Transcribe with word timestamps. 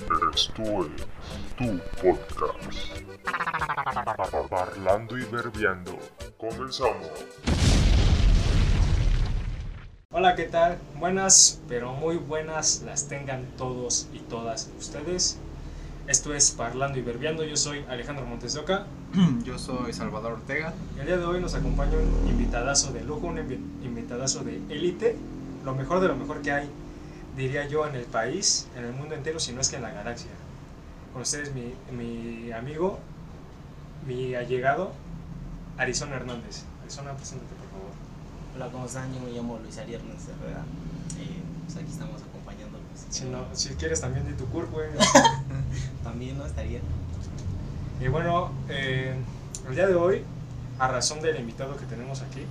Esto 0.00 0.32
es 0.32 0.50
tu 1.56 1.78
podcast. 2.02 2.74
Parlando 4.50 5.18
y 5.18 5.24
verbiando. 5.24 5.98
Comenzamos. 6.38 6.96
Hola, 10.12 10.34
¿qué 10.34 10.44
tal? 10.44 10.78
Buenas, 10.98 11.60
pero 11.68 11.92
muy 11.92 12.16
buenas 12.16 12.82
las 12.84 13.06
tengan 13.08 13.44
todos 13.56 14.08
y 14.12 14.18
todas 14.20 14.70
ustedes. 14.78 15.38
Esto 16.08 16.34
es 16.34 16.50
Parlando 16.50 16.98
y 16.98 17.02
Verbiando. 17.02 17.44
Yo 17.44 17.56
soy 17.56 17.84
Alejandro 17.88 18.26
Montes 18.26 18.54
de 18.54 18.60
Oca. 18.60 18.86
Yo 19.44 19.58
soy 19.58 19.92
Salvador 19.92 20.32
Ortega. 20.32 20.72
Y 20.96 21.00
el 21.00 21.06
día 21.06 21.16
de 21.18 21.24
hoy 21.24 21.40
nos 21.40 21.54
acompaña 21.54 21.92
un 21.96 22.26
invitadazo 22.28 22.92
de 22.92 23.04
lujo, 23.04 23.28
un 23.28 23.36
invi- 23.36 23.84
invitadazo 23.84 24.42
de 24.42 24.56
élite. 24.70 25.16
Lo 25.64 25.74
mejor 25.74 26.00
de 26.00 26.08
lo 26.08 26.16
mejor 26.16 26.42
que 26.42 26.50
hay, 26.50 26.68
diría 27.36 27.66
yo, 27.66 27.86
en 27.86 27.94
el 27.94 28.04
país, 28.04 28.68
en 28.76 28.84
el 28.84 28.92
mundo 28.92 29.14
entero, 29.14 29.40
si 29.40 29.52
no 29.52 29.60
es 29.60 29.68
que 29.68 29.76
en 29.76 29.82
la 29.82 29.90
galaxia. 29.90 30.30
Con 31.12 31.22
ustedes, 31.22 31.52
mi, 31.54 31.74
mi 31.92 32.52
amigo, 32.52 32.98
mi 34.06 34.34
allegado, 34.34 34.92
Arizona 35.76 36.16
Hernández. 36.16 36.64
Arizona, 36.82 37.14
preséntate, 37.14 37.54
por 37.54 37.68
favor. 37.70 37.92
Hola, 38.54 38.68
¿cómo 38.70 38.86
están? 38.86 39.12
Yo 39.14 39.20
me 39.20 39.30
llamo 39.30 39.58
Luis 39.58 39.78
Ari 39.78 39.94
Hernández 39.94 40.28
Herrera. 40.28 40.62
Eh, 41.18 41.40
pues 41.64 41.76
aquí 41.76 41.90
estamos 41.90 42.20
acompañándolos. 42.22 42.86
Si, 43.10 43.24
no, 43.24 43.44
si 43.52 43.70
quieres, 43.70 44.00
también 44.00 44.26
di 44.26 44.34
tu 44.34 44.46
curso, 44.46 44.70
güey. 44.72 44.88
También, 46.04 46.38
¿no? 46.38 46.46
Estaría. 46.46 46.80
Y 48.00 48.08
bueno, 48.08 48.50
eh, 48.68 49.14
el 49.68 49.74
día 49.74 49.86
de 49.86 49.94
hoy, 49.94 50.22
a 50.78 50.88
razón 50.88 51.20
del 51.20 51.38
invitado 51.38 51.76
que 51.76 51.84
tenemos 51.86 52.22
aquí, 52.22 52.46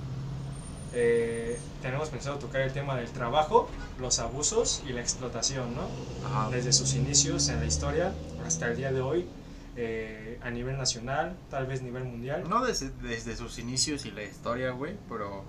eh, 0.92 1.58
tenemos 1.82 2.08
pensado 2.08 2.38
tocar 2.38 2.62
el 2.62 2.72
tema 2.72 2.96
del 2.96 3.10
trabajo, 3.10 3.68
los 3.98 4.18
abusos 4.18 4.82
y 4.88 4.92
la 4.92 5.00
explotación, 5.00 5.74
¿no? 5.74 5.82
Ajá. 6.26 6.50
Desde 6.50 6.72
sus 6.72 6.94
inicios 6.94 7.48
en 7.48 7.60
la 7.60 7.66
historia 7.66 8.12
hasta 8.44 8.68
el 8.68 8.76
día 8.76 8.92
de 8.92 9.00
hoy, 9.00 9.26
eh, 9.76 10.38
a 10.42 10.50
nivel 10.50 10.76
nacional, 10.76 11.36
tal 11.48 11.66
vez 11.66 11.82
nivel 11.82 12.04
mundial. 12.04 12.48
No 12.48 12.64
desde, 12.64 12.90
desde 13.02 13.36
sus 13.36 13.58
inicios 13.58 14.04
y 14.04 14.10
la 14.10 14.24
historia, 14.24 14.72
güey, 14.72 14.96
pero 15.08 15.44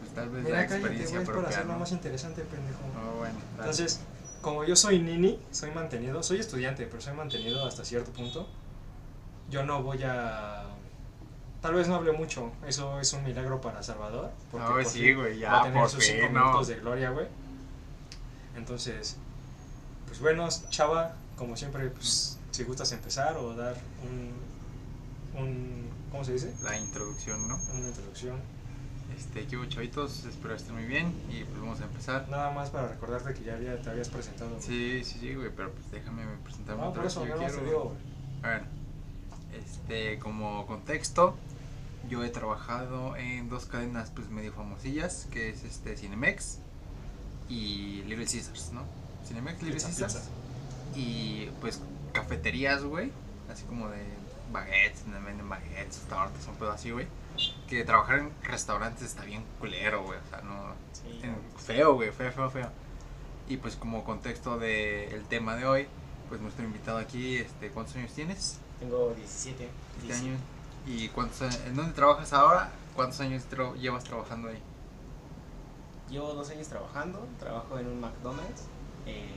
pues, 0.00 0.14
tal 0.14 0.30
vez 0.30 0.44
la 0.44 0.48
Mira, 0.48 0.66
cállate, 0.66 0.76
experiencia 0.76 1.18
güey, 1.18 1.28
es 1.28 1.36
para 1.36 1.48
hacerlo 1.48 1.72
¿no? 1.74 1.78
más 1.78 1.92
interesante, 1.92 2.42
pendejo. 2.42 2.80
No, 2.94 3.18
bueno. 3.18 3.34
Entonces, 3.58 4.00
como 4.40 4.64
yo 4.64 4.76
soy 4.76 4.98
nini, 4.98 5.38
soy 5.50 5.70
mantenido, 5.72 6.22
soy 6.22 6.38
estudiante, 6.38 6.86
pero 6.86 7.02
soy 7.02 7.14
mantenido 7.14 7.66
hasta 7.66 7.84
cierto 7.84 8.12
punto, 8.12 8.48
yo 9.50 9.64
no 9.64 9.82
voy 9.82 10.02
a... 10.04 10.64
Tal 11.60 11.74
vez 11.74 11.88
no 11.88 11.96
hable 11.96 12.12
mucho, 12.12 12.50
eso 12.66 12.98
es 13.00 13.12
un 13.12 13.22
milagro 13.22 13.60
para 13.60 13.82
Salvador. 13.82 14.30
porque 14.50 14.66
No, 14.66 14.72
por 14.72 14.84
sí, 14.86 15.12
güey, 15.12 15.38
ya, 15.38 15.52
va 15.52 15.60
a 15.60 15.62
tener 15.64 15.80
por 15.80 15.90
sus 15.90 16.04
cinco 16.04 16.28
no. 16.32 16.40
minutos 16.46 16.68
de 16.68 16.76
gloria, 16.76 17.10
güey. 17.10 17.26
Entonces, 18.56 19.16
pues 20.06 20.20
bueno, 20.20 20.48
Chava, 20.70 21.14
como 21.36 21.56
siempre, 21.56 21.88
pues 21.90 22.38
si 22.50 22.64
gustas 22.64 22.92
empezar 22.92 23.36
o 23.36 23.54
dar 23.54 23.76
un... 24.02 25.40
un 25.40 25.90
¿Cómo 26.10 26.24
se 26.24 26.32
dice? 26.32 26.52
La 26.62 26.76
introducción, 26.76 27.46
¿no? 27.46 27.56
Una 27.74 27.88
introducción. 27.88 28.36
Este, 29.16 29.46
¿qué 29.46 29.56
hubo, 29.56 29.66
chavitos? 29.66 30.24
Espero 30.24 30.54
estén 30.54 30.74
muy 30.74 30.86
bien 30.86 31.12
y 31.28 31.44
pues 31.44 31.60
vamos 31.60 31.80
a 31.80 31.84
empezar. 31.84 32.28
Nada 32.30 32.50
más 32.52 32.70
para 32.70 32.88
recordarte 32.88 33.34
que 33.34 33.44
ya 33.44 33.54
había- 33.54 33.80
te 33.80 33.90
habías 33.90 34.08
presentado. 34.08 34.50
güey. 34.50 34.62
Sí, 34.62 35.02
sí, 35.04 35.18
sí, 35.20 35.34
güey, 35.34 35.50
pero 35.54 35.70
pues 35.72 35.90
déjame 35.90 36.24
presentarme 36.42 36.82
No, 36.82 36.88
otra 36.88 37.02
por 37.02 37.04
vez 37.04 37.12
eso, 37.12 37.22
que 37.22 37.28
yo 37.28 37.34
no 37.36 37.40
quiero, 37.46 37.64
digo, 37.64 37.84
güey. 37.84 38.54
güey. 38.58 38.79
Este, 39.52 40.18
como 40.18 40.66
contexto, 40.66 41.36
yo 42.08 42.24
he 42.24 42.28
trabajado 42.30 43.16
en 43.16 43.48
dos 43.48 43.66
cadenas 43.66 44.10
pues 44.14 44.28
medio 44.30 44.52
famosillas, 44.52 45.26
que 45.30 45.50
es 45.50 45.64
este 45.64 45.96
Cinemex 45.96 46.58
y 47.48 48.02
Little 48.06 48.26
Caesars, 48.26 48.72
¿no? 48.72 48.82
Cinemex, 49.26 49.62
Little 49.62 49.80
Caesars 49.80 50.14
pizza. 50.14 50.28
y 50.94 51.50
pues 51.60 51.80
cafeterías, 52.12 52.82
güey, 52.84 53.10
así 53.52 53.64
como 53.64 53.88
de 53.88 54.02
baguettes, 54.52 55.04
donde 55.04 55.20
venden 55.20 55.48
baguettes, 55.48 55.98
tortas, 56.08 56.46
un 56.48 56.54
pedo 56.56 56.72
así, 56.72 56.90
güey. 56.90 57.06
Que 57.68 57.84
trabajar 57.84 58.18
en 58.20 58.30
restaurantes 58.42 59.02
está 59.04 59.24
bien 59.24 59.42
culero, 59.58 60.02
güey, 60.04 60.18
o 60.18 60.30
sea, 60.30 60.40
no, 60.42 60.74
Sí. 60.92 61.20
en- 61.22 61.36
feo, 61.58 61.94
güey, 61.94 62.10
feo, 62.12 62.32
feo, 62.32 62.50
feo. 62.50 62.70
Y 63.48 63.56
pues 63.56 63.76
como 63.76 64.04
contexto 64.04 64.58
del 64.58 65.24
tema 65.28 65.56
de 65.56 65.64
hoy, 65.66 65.86
pues 66.28 66.40
nuestro 66.40 66.64
invitado 66.64 66.98
aquí, 66.98 67.36
este, 67.36 67.70
¿cuántos 67.70 67.96
años 67.96 68.12
tienes? 68.12 68.58
Tengo 68.80 69.14
17. 69.14 69.64
Este 69.64 70.06
17. 70.06 70.28
año. 70.30 70.38
¿Y 70.86 71.08
cuántos, 71.08 71.40
en 71.66 71.76
dónde 71.76 71.92
trabajas 71.92 72.32
ahora? 72.32 72.72
¿Cuántos 72.96 73.20
años 73.20 73.44
tra- 73.50 73.74
llevas 73.76 74.04
trabajando 74.04 74.48
ahí? 74.48 74.58
Llevo 76.10 76.32
dos 76.34 76.50
años 76.50 76.66
trabajando. 76.68 77.26
Trabajo 77.38 77.78
en 77.78 77.86
un 77.86 78.00
McDonald's. 78.00 78.62
Eh, 79.06 79.28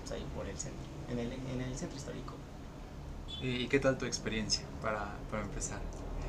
pues 0.00 0.12
ahí 0.12 0.26
por 0.34 0.46
el 0.46 0.56
centro. 0.56 0.80
En 1.10 1.18
el, 1.18 1.32
en 1.32 1.60
el 1.60 1.76
centro 1.76 1.96
histórico. 1.96 2.34
¿Y 3.42 3.66
qué 3.68 3.78
tal 3.80 3.98
tu 3.98 4.06
experiencia 4.06 4.64
para, 4.80 5.16
para 5.30 5.42
empezar? 5.42 5.78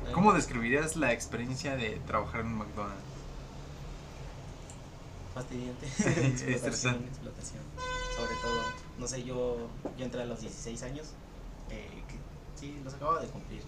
Eh, 0.06 0.12
¿Cómo 0.12 0.32
describirías 0.32 0.96
la 0.96 1.12
experiencia 1.12 1.76
de 1.76 2.00
trabajar 2.06 2.40
en 2.40 2.48
un 2.48 2.58
McDonald's? 2.58 3.00
Fastidiante. 5.34 5.86
estresante. 5.86 6.26
explotación, 6.34 7.04
explotación. 7.04 7.62
Sobre 8.16 8.34
todo, 8.42 8.60
no 8.98 9.06
sé, 9.06 9.22
yo, 9.24 9.68
yo 9.98 10.04
entré 10.04 10.22
a 10.22 10.24
los 10.26 10.40
16 10.40 10.82
años. 10.82 11.08
eh, 11.70 12.02
sí, 12.56 12.80
los 12.84 12.94
acabo 12.94 13.18
de 13.18 13.26
cumplir. 13.28 13.62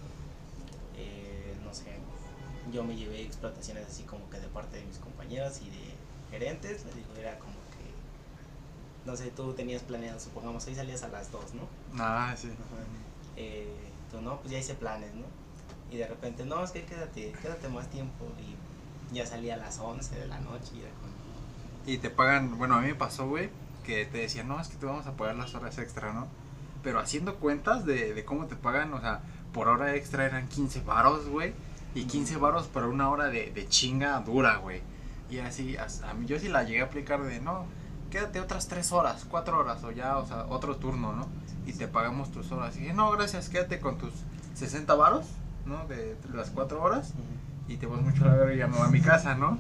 Eh, 0.97 1.54
no 1.65 1.72
sé, 1.72 1.84
yo 2.72 2.84
me 2.84 2.97
llevé 2.97 3.22
explotaciones 3.22 3.87
así 3.87 4.03
como 4.04 4.28
que 4.31 4.38
de 4.41 4.49
parte 4.49 4.78
de 4.78 4.84
mis 4.84 4.99
compañeros 4.99 5.60
y 5.62 5.71
de 5.71 5.94
gerentes. 6.31 6.84
Les 6.84 6.94
digo, 6.94 7.09
era 7.19 7.38
como 7.38 7.54
que, 7.54 9.09
no 9.09 9.16
sé, 9.16 9.31
tú 9.31 9.53
tenías 9.54 9.82
planeado, 9.82 10.19
supongamos, 10.19 10.66
hoy 10.66 10.75
salías 10.75 11.03
a 11.03 11.09
las 11.09 11.31
2, 11.31 11.54
¿no? 11.54 11.62
Ah, 11.99 12.34
sí. 12.37 12.49
eh, 13.37 13.91
tú 14.10 14.21
no, 14.21 14.38
pues 14.41 14.53
ya 14.53 14.59
hice 14.59 14.75
planes, 14.75 15.15
¿no? 15.15 15.26
Y 15.91 15.97
de 15.97 16.06
repente, 16.06 16.44
no, 16.44 16.62
es 16.62 16.70
que 16.72 16.84
quédate, 16.84 17.32
quédate 17.41 17.69
más 17.69 17.88
tiempo. 17.88 18.26
Y 18.41 19.15
ya 19.15 19.25
salía 19.25 19.55
a 19.55 19.59
las 19.59 19.78
11 19.78 20.19
de 20.19 20.26
la 20.28 20.38
noche 20.41 20.72
y 20.75 20.81
era 20.81 20.91
como, 20.91 21.12
Y 21.87 21.99
te 21.99 22.10
pagan, 22.10 22.59
bueno, 22.59 22.75
a 22.75 22.81
mí 22.81 22.88
me 22.88 22.94
pasó, 22.94 23.26
güey, 23.26 23.49
que 23.84 24.05
te 24.05 24.19
decían, 24.19 24.49
no, 24.49 24.60
es 24.60 24.69
que 24.69 24.76
te 24.76 24.84
vamos 24.84 25.06
a 25.06 25.16
pagar 25.16 25.37
las 25.37 25.55
horas 25.55 25.78
extra, 25.78 26.12
¿no? 26.12 26.28
Pero 26.82 27.00
haciendo 27.00 27.36
cuentas 27.36 27.84
de, 27.84 28.14
de 28.14 28.24
cómo 28.24 28.46
te 28.46 28.56
pagan, 28.56 28.92
o 28.94 29.00
sea, 29.00 29.20
por 29.52 29.68
hora 29.68 29.94
extra 29.94 30.24
eran 30.26 30.48
15 30.48 30.82
varos, 30.82 31.28
güey. 31.28 31.52
Y 31.94 32.04
15 32.04 32.36
varos 32.36 32.66
por 32.66 32.84
una 32.84 33.08
hora 33.08 33.26
de, 33.26 33.50
de 33.50 33.66
chinga 33.68 34.18
dura, 34.20 34.56
güey. 34.56 34.82
Y 35.30 35.38
así, 35.38 35.76
as- 35.76 36.02
a 36.02 36.14
mí 36.14 36.26
yo 36.26 36.38
sí 36.38 36.48
la 36.48 36.62
llegué 36.62 36.80
a 36.82 36.84
aplicar 36.84 37.22
de, 37.22 37.40
no, 37.40 37.64
quédate 38.10 38.40
otras 38.40 38.68
3 38.68 38.92
horas, 38.92 39.26
4 39.28 39.58
horas, 39.58 39.82
o 39.84 39.90
ya, 39.90 40.16
o 40.18 40.26
sea, 40.26 40.46
otro 40.46 40.76
turno, 40.76 41.12
¿no? 41.14 41.26
Y 41.66 41.72
te 41.72 41.88
pagamos 41.88 42.30
tus 42.30 42.50
horas. 42.52 42.76
Y 42.76 42.80
dije, 42.80 42.94
no, 42.94 43.10
gracias, 43.10 43.48
quédate 43.48 43.80
con 43.80 43.98
tus 43.98 44.12
60 44.54 44.94
varos, 44.94 45.26
¿no? 45.66 45.86
De, 45.86 46.14
de 46.14 46.36
las 46.36 46.50
4 46.50 46.80
horas. 46.82 47.12
Y 47.68 47.76
te 47.76 47.86
vas 47.86 48.00
mucho 48.00 48.24
a 48.24 48.28
la 48.28 48.34
verga 48.36 48.54
y 48.54 48.58
ya 48.58 48.66
me 48.68 48.78
voy 48.78 48.86
a 48.86 48.90
mi 48.90 49.00
casa, 49.02 49.34
¿no? 49.34 49.58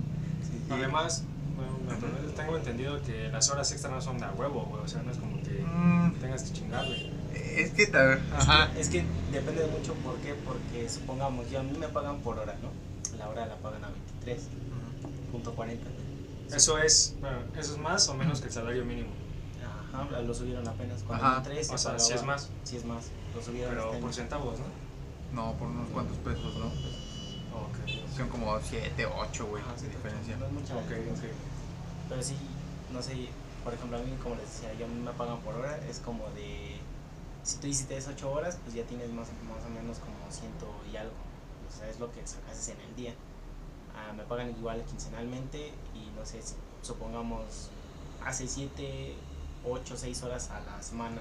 Y- 0.68 0.72
Además, 0.72 1.24
bueno, 1.58 2.32
tengo 2.36 2.56
entendido 2.56 3.02
que 3.02 3.28
las 3.28 3.50
horas 3.50 3.70
extra 3.72 3.90
no 3.90 4.00
son 4.00 4.18
de 4.18 4.24
a 4.24 4.32
huevo, 4.32 4.66
güey. 4.70 4.82
O 4.82 4.88
sea, 4.88 5.02
no 5.02 5.10
es 5.10 5.18
como 5.18 5.36
que 5.42 5.64
Mm, 5.64 6.12
tengas 6.20 6.42
que 6.44 6.52
chingarle. 6.52 7.10
Es 7.34 7.72
que 7.72 7.90
ajá. 8.36 8.70
Es 8.76 8.88
que 8.88 9.04
depende 9.32 9.66
mucho 9.66 9.94
por 9.94 10.16
qué, 10.16 10.34
porque 10.34 10.88
supongamos, 10.88 11.50
yo 11.50 11.60
a 11.60 11.62
mí 11.62 11.76
me 11.76 11.88
pagan 11.88 12.18
por 12.20 12.38
hora, 12.38 12.56
¿no? 12.62 12.70
La 13.18 13.28
hora 13.28 13.46
la 13.46 13.56
pagan 13.56 13.84
a 13.84 13.88
23.40. 14.24 15.78
Eso 16.54 16.78
es, 16.78 17.14
bueno, 17.20 17.38
eso 17.56 17.72
es 17.72 17.78
más 17.78 18.08
o 18.08 18.14
menos 18.14 18.40
que 18.40 18.46
el 18.46 18.52
salario 18.52 18.84
mínimo. 18.84 19.10
Ajá, 19.92 20.20
lo 20.20 20.34
subieron 20.34 20.66
apenas 20.68 21.02
cuando 21.02 21.24
Ajá. 21.26 21.42
O 21.70 21.78
sea, 21.78 21.98
si 21.98 22.12
es 22.12 22.22
más, 22.22 22.48
Sí 22.64 22.76
es 22.76 22.84
más, 22.84 23.06
lo 23.34 23.42
subieron 23.42 23.74
pero 23.74 23.88
este 23.90 24.02
por 24.02 24.14
centavos, 24.14 24.58
¿no? 24.58 24.66
No, 25.34 25.52
por 25.54 25.68
unos 25.68 25.88
cuantos 25.90 26.16
pesos, 26.18 26.56
¿no? 26.56 26.66
Ok, 26.66 28.16
Son 28.16 28.28
como 28.28 28.58
7, 28.60 29.06
8, 29.06 29.46
güey, 29.46 29.62
sí, 29.76 29.84
de 29.86 29.90
diferencia. 29.90 30.36
No 30.36 30.46
es 30.46 30.52
mucha 30.52 30.76
ok, 30.76 30.82
diferencia. 30.82 31.28
Pero 32.08 32.22
sí, 32.22 32.36
no 32.92 33.02
sé, 33.02 33.28
por 33.64 33.74
ejemplo, 33.74 33.98
a 33.98 34.00
mí, 34.00 34.16
como 34.22 34.34
les 34.36 34.44
decía, 34.44 34.72
yo 34.74 34.86
me 34.88 35.10
pagan 35.12 35.38
por 35.40 35.54
hora, 35.54 35.78
es 35.88 35.98
como 36.00 36.28
de. 36.30 36.76
Si 37.42 37.58
tú 37.58 37.66
hiciste 37.66 37.96
8 37.96 38.30
horas, 38.30 38.58
pues 38.62 38.74
ya 38.74 38.84
tienes 38.84 39.10
más, 39.10 39.28
más 39.48 39.64
o 39.64 39.70
menos 39.70 39.98
como 39.98 40.16
ciento 40.30 40.66
y 40.92 40.96
algo. 40.96 41.14
O 41.68 41.78
sea, 41.78 41.88
es 41.88 41.98
lo 42.00 42.12
que 42.12 42.26
sacases 42.26 42.68
en 42.68 42.80
el 42.80 42.96
día. 42.96 43.14
Ah, 43.94 44.12
me 44.12 44.22
pagan 44.24 44.50
igual 44.50 44.84
quincenalmente 44.84 45.72
y 45.94 46.10
no 46.16 46.24
sé, 46.24 46.40
supongamos, 46.82 47.70
hace 48.24 48.46
7, 48.46 49.14
8, 49.64 49.96
6 49.96 50.22
horas 50.22 50.50
a 50.50 50.60
la 50.60 50.82
semana. 50.82 51.20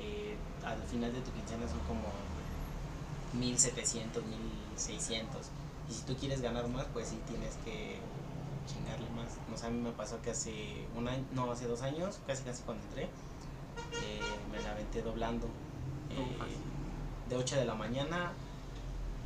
Eh, 0.00 0.36
al 0.64 0.82
final 0.82 1.12
de 1.12 1.20
tu 1.20 1.30
quincena 1.32 1.68
son 1.68 1.80
como 1.80 2.08
1700, 3.34 4.24
1600. 4.24 5.46
Y 5.88 5.92
si 5.92 6.02
tú 6.02 6.16
quieres 6.16 6.40
ganar 6.40 6.66
más, 6.68 6.86
pues 6.92 7.08
sí 7.08 7.20
tienes 7.26 7.54
que 7.64 7.98
chingarle 8.66 9.03
a 9.64 9.70
mí 9.70 9.80
me 9.80 9.90
pasó 9.92 10.20
que 10.22 10.30
hace 10.30 10.86
un 10.96 11.08
año, 11.08 11.24
no, 11.32 11.50
hace 11.50 11.66
dos 11.66 11.82
años, 11.82 12.20
casi 12.26 12.42
casi 12.44 12.62
cuando 12.62 12.84
entré, 12.84 13.04
eh, 13.04 14.20
me 14.52 14.60
la 14.62 14.70
aventé 14.72 15.02
doblando. 15.02 15.46
Eh, 16.10 16.36
de 17.28 17.36
8 17.36 17.56
de 17.56 17.64
la 17.64 17.74
mañana 17.74 18.32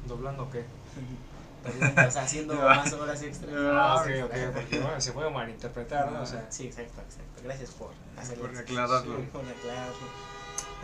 ¿Doblando 0.06 0.49
qué? 0.50 0.64
o 2.06 2.11
sea, 2.11 2.23
haciendo 2.23 2.55
más 2.62 2.90
horas 2.93 3.20
extras. 3.23 3.52
Ah, 3.56 3.96
ok, 4.02 4.25
ok, 4.26 4.35
porque 4.55 4.79
bueno, 4.82 5.00
se 5.00 5.12
puede 5.12 5.29
malinterpretar, 5.31 6.12
¿no? 6.12 6.23
O 6.23 6.26
sea, 6.26 6.46
Sí, 6.50 6.67
exacto, 6.67 7.00
exacto. 7.02 7.43
Gracias 7.43 7.70
por 7.73 7.91
hacerlo. 8.17 8.46
Por 8.46 8.56
aclararlo. 8.56 9.17
Sí, 9.17 9.29
por 9.32 9.41
aclararlo. 9.44 9.94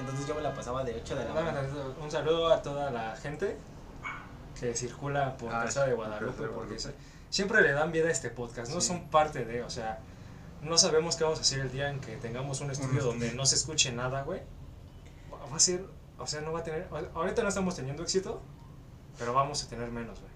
Entonces 0.01 0.27
yo 0.27 0.35
me 0.35 0.43
la 0.43 0.53
pasaba 0.55 0.83
de 0.83 0.97
8 0.97 1.15
de 1.15 1.25
la 1.25 1.35
mañana. 1.35 1.63
un 2.03 2.11
saludo 2.11 2.53
a 2.53 2.61
toda 2.61 2.91
la 2.91 3.15
gente 3.17 3.57
que 4.59 4.75
circula 4.75 5.37
por 5.37 5.55
Ah, 5.55 5.63
Casa 5.65 5.87
de 5.87 5.95
Guadalupe, 5.95 6.33
porque 6.33 6.53
Guadalupe. 6.55 6.79
se- 6.81 6.95
siempre 7.35 7.63
le 7.63 7.73
dan 7.73 7.91
vida 7.91 8.07
a 8.09 8.13
este 8.13 8.31
podcast, 8.31 8.73
no 8.73 8.81
Sí. 8.81 8.87
son 8.89 9.09
parte 9.11 9.45
de, 9.45 9.63
o 9.65 9.71
sea, 9.71 9.99
no 10.63 10.79
sabemos 10.79 11.17
qué 11.17 11.25
vamos 11.25 11.41
a 11.41 11.43
hacer 11.43 11.59
el 11.59 11.73
día 11.73 11.91
en 11.91 12.01
que 12.01 12.17
tengamos 12.17 12.61
un 12.61 12.71
estudio 12.71 13.03
donde 13.03 13.33
no 13.35 13.45
se 13.45 13.57
escuche 13.57 13.91
nada, 13.91 14.23
güey. 14.23 14.41
Va 15.53 15.57
a 15.57 15.59
ser, 15.61 15.85
o 16.19 16.27
sea, 16.29 16.41
no 16.43 16.53
va 16.53 16.61
a 16.61 16.63
tener, 16.63 16.89
ahorita 17.15 17.43
no 17.43 17.49
estamos 17.49 17.75
teniendo 17.75 18.03
éxito, 18.05 18.41
pero 19.19 19.35
vamos 19.35 19.65
a 19.65 19.69
tener 19.69 19.91
menos, 19.91 20.21
güey. 20.21 20.33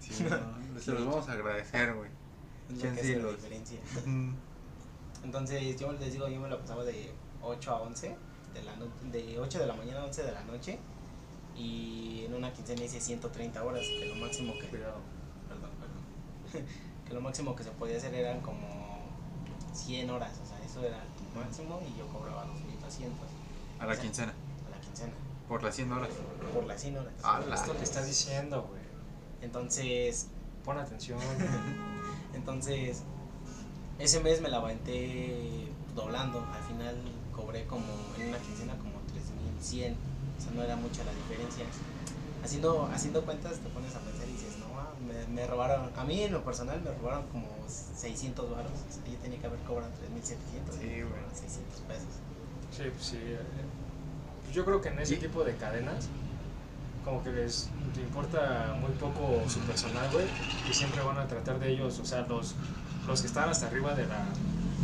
Sí, 0.00 0.24
no, 0.24 0.80
se 0.80 0.92
los 0.92 1.04
vamos 1.06 1.28
a 1.28 1.32
agradecer, 1.32 1.92
güey. 1.94 2.10
Es 2.70 2.76
lo 2.76 2.80
¿Quién 2.80 2.94
que 2.96 3.02
sí 3.02 3.08
hace 3.12 3.16
la 3.18 3.22
los- 3.24 3.36
diferencia. 3.36 3.80
Mm, 4.06 4.34
Entonces 5.24 5.78
yo 5.78 5.92
les 5.92 6.12
digo, 6.12 6.28
yo 6.28 6.40
me 6.40 6.48
la 6.48 6.58
pasaba 6.58 6.84
de 6.84 7.12
8 7.42 7.70
a 7.72 7.80
11, 7.82 8.16
de, 8.54 8.62
la 8.62 8.74
no- 8.76 8.86
de 9.12 9.38
8 9.38 9.58
de 9.58 9.66
la 9.66 9.74
mañana 9.74 10.00
a 10.00 10.04
11 10.06 10.22
de 10.22 10.32
la 10.32 10.42
noche. 10.44 10.78
Y 11.56 12.24
en 12.26 12.34
una 12.34 12.52
quincena 12.52 12.84
hice 12.84 13.00
130 13.00 13.62
horas, 13.64 13.82
que 13.82 14.06
lo 14.06 14.14
máximo 14.24 14.52
que... 14.60 14.68
Cuidado. 14.68 15.00
Que 17.06 17.14
lo 17.14 17.20
máximo 17.22 17.56
que 17.56 17.64
se 17.64 17.70
podía 17.70 17.96
hacer 17.96 18.14
eran 18.14 18.40
como 18.42 18.66
100 19.72 20.10
horas, 20.10 20.32
o 20.44 20.46
sea, 20.46 20.58
eso 20.64 20.80
era 20.84 20.98
el 21.02 21.40
máximo 21.40 21.80
y 21.88 21.98
yo 21.98 22.06
cobraba 22.08 22.44
2200 22.44 23.16
A 23.78 23.86
la 23.86 23.96
quincena. 23.98 24.34
a 24.66 24.70
la 24.70 24.80
quincena, 24.80 25.12
Por 25.48 25.62
las 25.62 25.74
100 25.74 25.92
horas. 25.92 26.08
por 26.52 26.64
las 26.66 26.80
100 26.82 26.98
horas. 26.98 27.12
Ah, 27.22 27.40
la- 27.48 27.54
Esto 27.54 27.74
que 27.76 27.84
estás 27.84 28.06
diciendo, 28.06 28.66
güey. 28.68 28.82
Entonces, 29.40 30.28
Pon 30.64 30.76
atención. 30.78 31.18
entonces, 32.34 33.02
ese 33.98 34.20
mes 34.20 34.40
me 34.42 34.48
la 34.48 34.58
aventé 34.58 35.68
doblando, 35.94 36.44
al 36.52 36.62
final 36.64 36.96
cobré 37.34 37.64
como 37.66 37.86
en 38.18 38.28
una 38.28 38.38
quincena 38.38 38.76
como 38.76 38.98
3100, 39.12 39.94
o 40.38 40.42
sea, 40.42 40.52
no 40.52 40.62
era 40.62 40.76
mucha 40.76 41.04
la 41.04 41.12
diferencia. 41.12 41.64
Haciendo, 42.44 42.86
haciendo 42.92 43.24
cuentas 43.24 43.58
te 43.58 43.68
pones 43.70 43.94
a 43.96 44.00
pensar 44.00 44.17
me, 45.26 45.46
robaron, 45.46 45.90
a 45.96 46.04
mí 46.04 46.22
en 46.22 46.32
lo 46.32 46.42
personal 46.44 46.80
me 46.82 46.90
robaron 46.92 47.26
como 47.28 47.46
600 47.68 48.50
baros, 48.50 48.72
o 48.72 48.92
sea, 48.92 49.12
yo 49.12 49.18
tenía 49.18 49.38
que 49.40 49.46
haber 49.46 49.58
cobrado 49.60 49.90
3700, 49.98 50.74
Sí, 50.76 50.80
güey. 50.86 51.02
cobraron 51.02 51.30
600 51.34 51.80
pesos. 51.82 52.14
Sí, 52.70 52.82
pues 52.92 53.04
sí. 53.04 53.16
eh, 53.20 53.38
pues 54.44 54.54
yo 54.54 54.64
creo 54.64 54.80
que 54.80 54.88
en 54.90 54.98
ese 55.00 55.14
Y- 55.14 55.18
tipo 55.18 55.44
de 55.44 55.56
cadenas, 55.56 56.08
como 57.04 57.22
que 57.22 57.30
les 57.30 57.68
importa 57.96 58.76
muy 58.80 58.90
poco 58.92 59.42
su 59.48 59.60
personal, 59.60 60.08
güey, 60.12 60.26
y 60.70 60.72
siempre 60.74 61.00
van 61.02 61.18
a 61.18 61.26
tratar 61.26 61.58
de 61.58 61.70
ellos, 61.70 61.98
o 61.98 62.04
sea, 62.04 62.22
los, 62.22 62.54
los 63.06 63.20
que 63.20 63.26
están 63.26 63.48
hasta 63.48 63.66
arriba 63.66 63.94
de 63.94 64.06
la, 64.06 64.26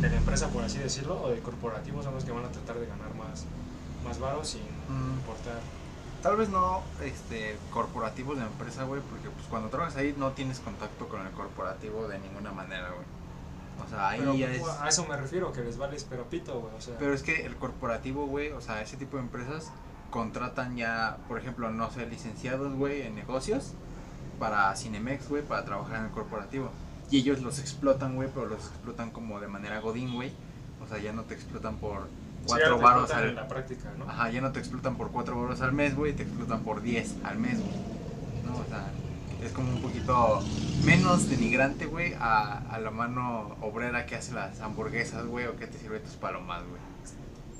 de 0.01 0.09
la 0.09 0.15
empresa, 0.17 0.47
por 0.49 0.63
así 0.63 0.79
decirlo, 0.79 1.21
o 1.21 1.29
de 1.29 1.39
corporativos, 1.39 2.03
son 2.03 2.15
los 2.15 2.23
que 2.25 2.31
van 2.31 2.45
a 2.45 2.49
tratar 2.49 2.77
de 2.79 2.85
ganar 2.87 3.13
más, 3.15 3.45
más 4.03 4.19
varos 4.19 4.47
sin 4.49 4.61
Mm. 4.89 5.13
importar. 5.19 5.59
Tal 6.25 6.37
vez 6.37 6.49
no 6.49 6.81
este, 7.03 7.55
corporativos 7.71 8.35
de 8.39 8.45
empresa, 8.45 8.83
güey, 8.85 8.99
porque 8.99 9.29
pues 9.29 9.45
cuando 9.47 9.69
trabajas 9.69 9.95
ahí 9.97 10.15
no 10.17 10.31
tienes 10.31 10.57
contacto 10.59 11.07
con 11.07 11.23
el 11.23 11.31
corporativo 11.33 12.07
de 12.07 12.17
ninguna 12.17 12.51
manera, 12.51 12.89
güey. 12.89 13.05
O 13.85 13.87
sea, 13.87 14.09
ahí 14.09 14.21
Pero 14.21 14.33
ya 14.33 14.51
es... 14.51 14.67
a 14.67 14.89
eso 14.89 15.05
me 15.05 15.17
refiero, 15.17 15.53
que 15.53 15.61
les 15.61 15.77
vales 15.77 16.03
pero 16.09 16.23
pito, 16.23 16.61
güey, 16.61 16.73
o 16.73 16.81
sea. 16.81 16.97
Pero 16.97 17.13
es 17.13 17.21
que 17.21 17.45
el 17.45 17.55
corporativo, 17.57 18.25
güey, 18.25 18.49
o 18.53 18.59
sea, 18.59 18.81
ese 18.81 18.97
tipo 18.97 19.17
de 19.17 19.21
empresas 19.21 19.71
contratan 20.09 20.75
ya, 20.75 21.17
por 21.27 21.37
ejemplo, 21.37 21.69
no 21.69 21.91
sé, 21.91 22.07
licenciados, 22.07 22.73
güey, 22.73 23.03
en 23.03 23.13
negocios 23.13 23.73
para 24.39 24.75
Cinemex, 24.75 25.29
güey, 25.29 25.43
para 25.43 25.63
trabajar 25.63 25.97
en 25.97 26.05
el 26.05 26.11
corporativo. 26.11 26.71
Y 27.11 27.19
ellos 27.19 27.43
los 27.43 27.59
explotan, 27.59 28.15
güey, 28.15 28.29
pero 28.33 28.47
los 28.47 28.65
explotan 28.65 29.11
como 29.11 29.39
de 29.39 29.47
manera 29.47 29.79
godín, 29.79 30.15
güey. 30.15 30.33
O 30.83 30.87
sea, 30.87 30.97
ya 30.97 31.13
no 31.13 31.25
te 31.25 31.35
explotan 31.35 31.75
por 31.75 32.07
cuatro 32.47 32.79
varos 32.79 33.03
explotan 33.03 33.23
al... 33.23 33.29
en 33.29 33.35
la 33.35 33.47
práctica, 33.47 33.91
¿no? 33.97 34.09
Ajá, 34.09 34.29
ya 34.29 34.41
no 34.41 34.51
te 34.51 34.59
explotan 34.59 34.95
por 34.97 35.11
4 35.11 35.33
euros 35.35 35.61
al 35.61 35.71
mes, 35.73 35.95
güey, 35.95 36.13
te 36.13 36.23
explotan 36.23 36.61
por 36.63 36.81
10 36.81 37.15
al 37.23 37.37
mes, 37.39 37.59
güey. 37.59 37.75
¿No? 38.45 38.57
O 38.57 38.65
sea, 38.65 38.87
es 39.43 39.51
como 39.51 39.69
un 39.69 39.81
poquito 39.81 40.41
menos 40.83 41.29
denigrante, 41.29 41.85
güey, 41.85 42.13
a, 42.19 42.57
a 42.69 42.79
la 42.79 42.91
mano 42.91 43.55
obrera 43.61 44.05
que 44.05 44.15
hace 44.15 44.33
las 44.33 44.59
hamburguesas, 44.61 45.25
güey, 45.25 45.45
o 45.47 45.55
que 45.57 45.67
te 45.67 45.77
sirve 45.77 45.99
tus 45.99 46.13
palomas, 46.15 46.63
güey. 46.67 46.81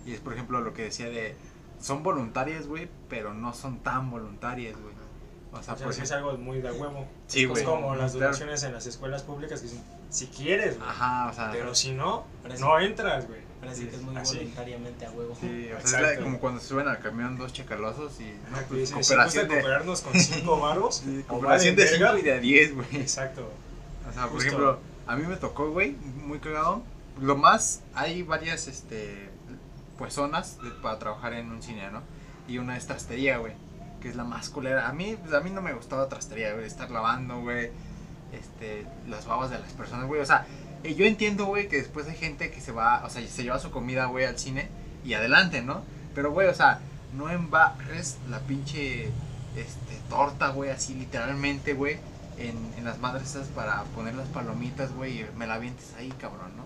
Y 0.06 0.14
es, 0.14 0.20
por 0.20 0.34
ejemplo, 0.34 0.62
lo 0.62 0.74
que 0.74 0.84
decía 0.84 1.10
de, 1.10 1.36
son 1.80 2.04
voluntarias, 2.04 2.68
güey, 2.68 2.88
pero 3.10 3.34
no 3.34 3.54
son 3.54 3.80
tan 3.80 4.10
voluntarias, 4.12 4.76
güey. 4.80 4.94
O 5.52 5.64
sea, 5.64 5.74
O 5.74 5.78
sea, 5.78 5.86
por 5.86 5.94
sí 5.94 6.02
es 6.02 6.12
algo 6.12 6.38
muy 6.38 6.60
de 6.62 6.70
huevo. 6.72 7.08
Sí, 7.28 7.44
es 7.44 7.50
güey. 7.50 7.64
como 7.64 7.96
las 7.96 8.12
Claro. 8.12 8.26
donaciones 8.28 8.64
en 8.64 8.74
las 8.74 8.86
escuelas 8.88 9.24
públicas 9.24 9.62
que 9.62 9.68
dicen, 9.68 9.84
si 10.10 10.28
quieres, 10.28 10.78
güey. 10.78 10.90
ajá, 10.90 11.30
o 11.30 11.34
sea, 11.34 11.50
Pero 11.54 11.74
si 11.74 11.94
no, 11.94 12.26
sí. 12.54 12.62
no 12.62 12.80
entras, 12.80 13.26
güey. 13.28 13.40
Parece 13.62 13.82
Sí, 13.84 13.88
que 13.88 13.96
es 13.96 14.02
muy 14.04 14.16
así. 14.18 14.38
voluntariamente 14.38 15.06
a 15.06 15.12
huevo. 15.12 15.36
sí, 15.40 15.70
o 15.72 15.88
sea, 15.88 16.12
es 16.12 16.18
la- 16.18 16.24
como 16.24 16.40
cuando 16.40 16.60
se 16.62 16.68
suben 16.68 16.88
al 16.88 17.00
camión 17.00 17.38
dos 17.38 17.54
chacalosos 17.54 18.20
y, 18.20 18.26
no, 18.52 18.58
pues, 18.70 18.90
si 18.90 18.94
cooperación 18.96 19.48
de, 19.48 19.56
cooperarnos 19.56 20.02
con 20.02 20.14
5 20.20 20.60
varos, 20.60 20.96
sí, 20.98 21.24
cooperación 21.28 21.76
de 21.76 21.84
valen 21.86 22.00
verga. 22.00 22.12
5 22.12 22.20
y 22.20 22.22
de 22.24 22.34
a 22.34 22.40
10, 22.40 22.76
güey. 22.76 22.88
Exacto. 22.98 23.50
O 24.10 24.14
sea, 24.14 24.28
por 24.28 24.42
ejemplo, 24.42 24.80
a 25.08 25.16
mí 25.16 25.26
me 25.26 25.36
tocó, 25.38 25.72
güey, 25.72 25.92
muy 26.26 26.40
cagado. 26.40 26.84
Lo 27.22 27.36
más, 27.38 27.82
hay 27.96 28.24
varias, 28.24 28.68
este, 28.68 29.30
pues 29.98 30.14
zonas 30.14 30.58
de- 30.62 30.70
para 30.72 31.00
trabajar 31.00 31.34
en 31.34 31.50
un 31.52 31.64
cine, 31.64 31.90
¿no? 31.92 32.02
Y 32.48 32.58
una 32.60 32.76
es 32.78 32.86
trastería, 32.86 33.38
güey, 33.38 33.54
que 34.02 34.10
es 34.10 34.16
la 34.16 34.26
más 34.26 34.50
culera. 34.50 34.88
A 34.88 34.94
mí, 34.94 35.18
pues, 35.20 35.34
a 35.34 35.40
mí 35.40 35.50
no 35.50 35.62
me 35.62 35.74
gustaba 35.74 36.08
trastería, 36.10 36.54
güey, 36.54 36.66
estar 36.66 36.92
lavando, 36.92 37.40
güey, 37.42 37.72
este, 38.34 38.86
las 39.08 39.26
babas 39.26 39.50
de 39.50 39.60
las 39.60 39.72
personas, 39.74 40.08
güey. 40.08 40.22
O 40.22 40.26
sea, 40.26 40.46
eh, 40.84 40.96
yo 40.96 41.06
entiendo, 41.06 41.46
güey, 41.46 41.68
que 41.68 41.78
después 41.78 42.08
hay 42.08 42.16
gente 42.16 42.52
que 42.52 42.62
se 42.62 42.72
va, 42.72 43.04
o 43.06 43.10
sea, 43.10 43.26
se 43.28 43.44
lleva 43.44 43.60
su 43.60 43.72
comida, 43.72 44.06
güey, 44.06 44.26
al 44.26 44.38
cine 44.38 44.70
y 45.04 45.14
adelante, 45.14 45.62
¿no? 45.62 45.84
Pero, 46.14 46.32
güey, 46.32 46.48
o 46.48 46.54
sea, 46.54 46.80
no 47.16 47.30
embarres 47.30 48.18
la 48.30 48.40
pinche, 48.40 49.06
este, 49.56 50.00
torta, 50.10 50.50
güey, 50.50 50.70
así 50.70 50.94
literalmente, 50.94 51.74
güey, 51.74 51.98
en, 52.38 52.58
en 52.78 52.86
las 52.86 53.00
madres 53.00 53.30
esas 53.30 53.48
para 53.50 53.84
poner 53.96 54.16
las 54.16 54.28
palomitas, 54.30 54.94
güey, 54.94 55.22
y 55.22 55.26
me 55.38 55.48
la 55.48 55.56
avientes 55.56 55.94
ahí, 55.98 56.10
cabrón, 56.20 56.52
¿no? 56.56 56.66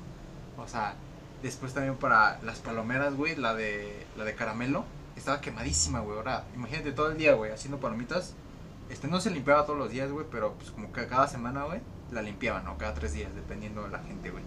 O 0.62 0.68
sea, 0.68 0.96
después 1.42 1.74
también 1.74 1.96
para 1.96 2.40
las 2.44 2.60
palomeras, 2.60 3.16
güey, 3.16 3.36
la 3.36 3.54
de, 3.56 4.06
la 4.18 4.24
de 4.24 4.36
caramelo, 4.36 4.86
estaba 5.16 5.42
quemadísima, 5.42 6.00
güey. 6.00 6.18
Ahora, 6.18 6.46
imagínate 6.56 6.92
todo 6.92 7.12
el 7.12 7.18
día, 7.18 7.34
güey, 7.34 7.52
haciendo 7.52 7.80
palomitas. 7.80 8.34
Este, 8.90 9.08
no 9.08 9.22
se 9.22 9.30
limpiaba 9.32 9.66
todos 9.66 9.78
los 9.78 9.92
días, 9.92 10.12
güey, 10.12 10.26
pero 10.32 10.54
pues 10.54 10.72
como 10.72 10.92
que 10.92 11.06
cada 11.08 11.28
semana, 11.28 11.66
güey, 11.66 11.80
la 12.12 12.22
limpiaban, 12.22 12.66
¿no? 12.66 12.78
Cada 12.78 12.94
tres 12.94 13.14
días, 13.14 13.34
dependiendo 13.36 13.84
de 13.84 13.90
la 13.90 14.00
gente, 14.00 14.32
güey. 14.32 14.44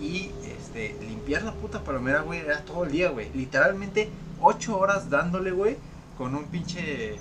Y, 0.00 0.32
este, 0.44 0.96
limpiar 1.00 1.42
la 1.42 1.52
puta 1.52 1.84
palomera, 1.84 2.22
güey, 2.22 2.40
era 2.40 2.60
todo 2.64 2.84
el 2.84 2.92
día, 2.92 3.10
güey. 3.10 3.30
Literalmente, 3.34 4.10
ocho 4.40 4.78
horas 4.78 5.10
dándole, 5.10 5.52
güey, 5.52 5.76
con 6.18 6.34
un 6.34 6.44
pinche, 6.46 7.14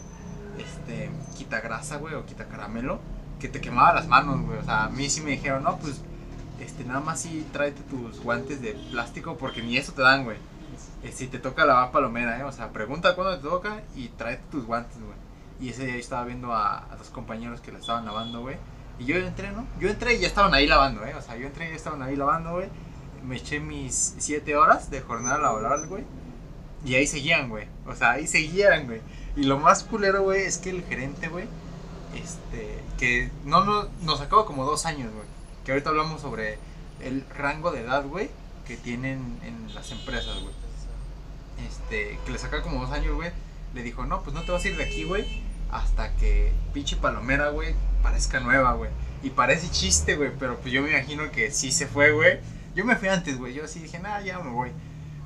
este, 0.57 1.09
quitagrasa, 1.37 1.97
güey, 1.97 2.15
o 2.15 2.25
quitacaramelo, 2.25 2.99
que 3.39 3.47
te 3.47 3.61
quemaba 3.61 3.93
las 3.93 4.07
manos, 4.07 4.41
güey. 4.41 4.57
O 4.57 4.63
sea, 4.63 4.85
a 4.85 4.89
mí 4.89 5.09
sí 5.09 5.21
me 5.21 5.31
dijeron, 5.31 5.63
no, 5.63 5.77
pues, 5.77 6.01
este, 6.59 6.83
nada 6.83 6.99
más 6.99 7.21
sí 7.21 7.45
tráete 7.51 7.81
tus 7.83 8.21
guantes 8.21 8.61
de 8.61 8.73
plástico, 8.91 9.37
porque 9.37 9.61
ni 9.61 9.77
eso 9.77 9.93
te 9.93 10.01
dan, 10.01 10.23
güey. 10.23 10.37
Eh, 11.03 11.11
si 11.11 11.27
te 11.27 11.39
toca 11.39 11.65
lavar 11.65 11.91
palomera, 11.91 12.39
¿eh? 12.39 12.43
O 12.43 12.51
sea, 12.51 12.69
pregunta 12.71 13.15
cuándo 13.15 13.35
te 13.37 13.43
toca 13.43 13.81
y 13.95 14.09
tráete 14.09 14.43
tus 14.51 14.65
guantes, 14.65 14.97
güey. 14.99 15.17
Y 15.59 15.69
ese 15.69 15.85
día 15.85 15.93
yo 15.93 15.99
estaba 15.99 16.25
viendo 16.25 16.53
a, 16.53 16.91
a 16.91 16.95
dos 16.95 17.09
compañeros 17.09 17.61
que 17.61 17.71
la 17.71 17.79
estaban 17.79 18.05
lavando, 18.05 18.41
güey. 18.41 18.57
Y 19.01 19.05
yo 19.05 19.15
entré, 19.15 19.51
¿no? 19.51 19.65
Yo 19.79 19.89
entré 19.89 20.13
y 20.13 20.19
ya 20.19 20.27
estaban 20.27 20.53
ahí 20.53 20.67
lavando, 20.67 21.03
¿eh? 21.03 21.15
O 21.15 21.21
sea, 21.23 21.35
yo 21.35 21.47
entré 21.47 21.65
y 21.65 21.69
ya 21.69 21.75
estaban 21.75 22.03
ahí 22.03 22.15
lavando, 22.15 22.51
güey. 22.51 22.67
Me 23.23 23.37
eché 23.37 23.59
mis 23.59 24.13
siete 24.19 24.55
horas 24.55 24.91
de 24.91 25.01
jornada 25.01 25.39
laboral, 25.39 25.87
güey. 25.87 26.03
Y 26.85 26.93
ahí 26.93 27.07
seguían, 27.07 27.49
güey. 27.49 27.65
O 27.87 27.95
sea, 27.95 28.11
ahí 28.11 28.27
seguían, 28.27 28.85
güey. 28.85 29.01
Y 29.35 29.43
lo 29.45 29.57
más 29.57 29.83
culero, 29.83 30.21
güey, 30.21 30.43
es 30.43 30.59
que 30.59 30.69
el 30.69 30.83
gerente, 30.83 31.29
güey, 31.29 31.45
este, 32.13 32.77
que 32.99 33.31
no, 33.43 33.65
no 33.65 33.87
nos 34.03 34.21
acabó 34.21 34.45
como 34.45 34.65
dos 34.65 34.85
años, 34.85 35.11
güey. 35.11 35.25
Que 35.65 35.71
ahorita 35.71 35.89
hablamos 35.89 36.21
sobre 36.21 36.59
el 36.99 37.25
rango 37.35 37.71
de 37.71 37.81
edad, 37.81 38.05
güey, 38.05 38.29
que 38.67 38.77
tienen 38.77 39.39
en 39.43 39.73
las 39.73 39.91
empresas, 39.91 40.39
güey. 40.41 40.53
Este, 41.67 42.19
que 42.23 42.31
le 42.31 42.37
saca 42.37 42.61
como 42.61 42.81
dos 42.81 42.91
años, 42.91 43.15
güey. 43.15 43.31
Le 43.73 43.81
dijo, 43.81 44.05
no, 44.05 44.21
pues 44.21 44.35
no 44.35 44.43
te 44.43 44.51
vas 44.51 44.63
a 44.63 44.67
ir 44.67 44.77
de 44.77 44.83
aquí, 44.83 45.05
güey. 45.05 45.41
Hasta 45.71 46.15
que 46.17 46.51
pinche 46.71 46.97
palomera, 46.97 47.49
güey, 47.49 47.73
parezca 48.01 48.39
nueva, 48.39 48.73
güey. 48.73 48.89
Y 49.23 49.29
parece 49.29 49.69
chiste, 49.69 50.15
güey, 50.15 50.31
pero 50.37 50.57
pues 50.57 50.73
yo 50.73 50.81
me 50.81 50.91
imagino 50.91 51.31
que 51.31 51.51
sí 51.51 51.71
se 51.71 51.87
fue, 51.87 52.11
güey. 52.11 52.39
Yo 52.75 52.85
me 52.85 52.95
fui 52.95 53.09
antes, 53.09 53.37
güey. 53.37 53.53
Yo 53.53 53.67
sí 53.67 53.79
dije, 53.79 53.99
nada, 53.99 54.21
ya 54.21 54.39
me 54.39 54.51
voy. 54.51 54.71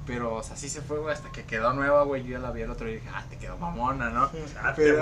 Pero, 0.06 0.36
o 0.36 0.44
sea, 0.44 0.56
sí 0.56 0.70
se 0.70 0.82
fue, 0.82 1.00
güey, 1.00 1.14
hasta 1.14 1.32
que 1.32 1.44
quedó 1.44 1.74
nueva, 1.74 2.04
güey. 2.04 2.24
Yo 2.24 2.32
ya 2.32 2.40
la 2.40 2.52
vi 2.52 2.62
el 2.62 2.70
otro 2.70 2.90
y 2.90 2.96
dije, 2.96 3.08
ah, 3.14 3.24
te 3.30 3.38
quedó 3.38 3.58
mamona, 3.58 4.10
¿no? 4.10 4.30
Ah, 4.62 4.74
Pero-. 4.76 5.02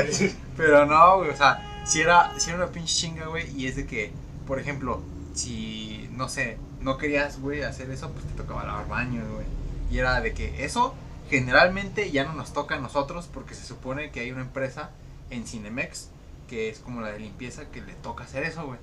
Pero 0.56 0.86
no, 0.86 1.18
güey, 1.18 1.30
o 1.30 1.36
sea, 1.36 1.82
si 1.86 2.00
era, 2.00 2.32
si 2.38 2.50
era 2.50 2.58
una 2.58 2.72
pinche 2.72 2.94
chinga, 2.94 3.26
güey, 3.26 3.50
y 3.56 3.66
es 3.66 3.76
de 3.76 3.86
que, 3.86 4.12
por 4.46 4.58
ejemplo, 4.58 5.02
si, 5.34 6.08
no 6.12 6.28
sé, 6.28 6.58
no 6.80 6.98
querías, 6.98 7.40
güey, 7.40 7.62
hacer 7.62 7.90
eso, 7.90 8.10
pues 8.10 8.26
te 8.26 8.34
tocaba 8.34 8.64
lavar 8.64 8.88
baños, 8.88 9.26
güey. 9.30 9.46
Y 9.90 9.98
era 9.98 10.20
de 10.20 10.34
que 10.34 10.64
eso 10.64 10.94
generalmente 11.30 12.10
ya 12.10 12.24
no 12.24 12.34
nos 12.34 12.52
toca 12.52 12.74
a 12.74 12.78
nosotros 12.78 13.28
porque 13.32 13.54
se 13.54 13.64
supone 13.64 14.10
que 14.10 14.20
hay 14.20 14.30
una 14.30 14.42
empresa 14.42 14.90
en 15.30 15.46
Cinemex 15.46 16.10
que 16.48 16.68
es 16.68 16.78
como 16.78 17.00
la 17.00 17.08
de 17.12 17.20
limpieza, 17.20 17.70
que 17.70 17.80
le 17.80 17.94
toca 17.94 18.24
hacer 18.24 18.42
eso, 18.44 18.66
güey. 18.66 18.78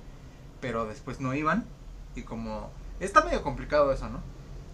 Pero 0.60 0.86
después 0.86 1.20
no 1.20 1.34
iban 1.34 1.64
y 2.14 2.22
como... 2.22 2.70
Está 3.00 3.24
medio 3.24 3.42
complicado 3.42 3.92
eso, 3.92 4.08
¿no? 4.08 4.20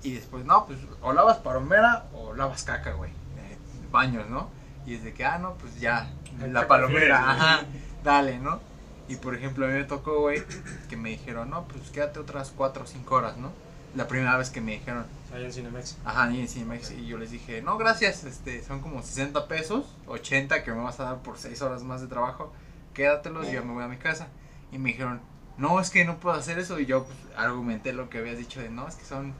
Y 0.03 0.13
después, 0.13 0.45
no, 0.45 0.67
pues 0.67 0.79
o 1.03 1.13
lavas 1.13 1.39
palomera 1.39 2.07
o 2.13 2.35
lavas 2.35 2.63
caca, 2.63 2.93
güey. 2.93 3.11
eh, 3.11 3.57
baños, 3.91 4.29
¿no? 4.29 4.51
Y 4.87 4.95
es 4.95 5.03
de 5.03 5.13
que, 5.13 5.25
ah, 5.25 5.39
no, 5.39 5.55
pues 5.55 5.81
ya, 5.81 6.11
¿Qué 6.25 6.49
la 6.49 6.69
palomera, 6.69 7.31
ajá, 7.31 7.67
dale, 8.05 8.39
¿no? 8.39 8.61
Y 9.09 9.17
por 9.17 9.35
ejemplo, 9.35 9.65
a 9.65 9.69
mí 9.69 9.75
me 9.75 9.85
tocó, 9.85 10.21
güey, 10.21 10.43
que 10.89 10.97
me 10.97 11.11
dijeron, 11.11 11.51
no, 11.51 11.65
pues 11.65 11.91
quédate 11.91 12.19
otras 12.21 12.53
4 12.55 12.85
o 12.85 12.87
5 12.87 13.15
horas, 13.15 13.37
¿no? 13.39 13.51
La 13.95 14.07
primera 14.07 14.37
vez 14.37 14.51
que 14.51 14.61
me 14.61 14.73
dijeron, 14.73 15.07
Ahí 15.35 15.45
en 15.45 15.53
Cinemex. 15.53 15.97
ajá, 16.05 16.31
y 16.31 16.41
encima, 16.41 16.77
y 16.77 17.07
yo 17.07 17.19
les 17.19 17.31
dije, 17.31 17.61
no, 17.63 17.77
gracias, 17.77 18.25
este, 18.25 18.63
son 18.63 18.81
como 18.81 19.03
60 19.03 19.49
pesos, 19.49 19.87
80 20.07 20.63
que 20.63 20.73
me 20.73 20.83
vas 20.83 21.01
a 21.01 21.05
dar 21.05 21.19
por 21.19 21.39
6 21.39 21.61
horas 21.63 21.83
más 21.83 22.01
de 22.01 22.07
trabajo, 22.07 22.53
quédatelos 22.99 23.47
y 23.49 23.53
yo 23.53 23.65
me 23.65 23.73
voy 23.73 23.85
a 23.85 23.89
mi 23.89 23.97
casa. 23.97 24.29
Y 24.73 24.79
me 24.79 24.91
dijeron, 24.91 25.21
no, 25.57 25.81
es 25.81 25.91
que 25.91 26.05
no 26.05 26.19
puedo 26.19 26.37
hacer 26.37 26.59
eso. 26.59 26.79
Y 26.81 26.87
yo 26.87 27.05
pues, 27.05 27.17
argumenté 27.37 27.93
lo 27.93 28.11
que 28.11 28.19
habías 28.19 28.37
dicho 28.37 28.61
de, 28.61 28.69
no, 28.71 28.87
es 28.89 28.97
que 28.97 29.05
son 29.05 29.33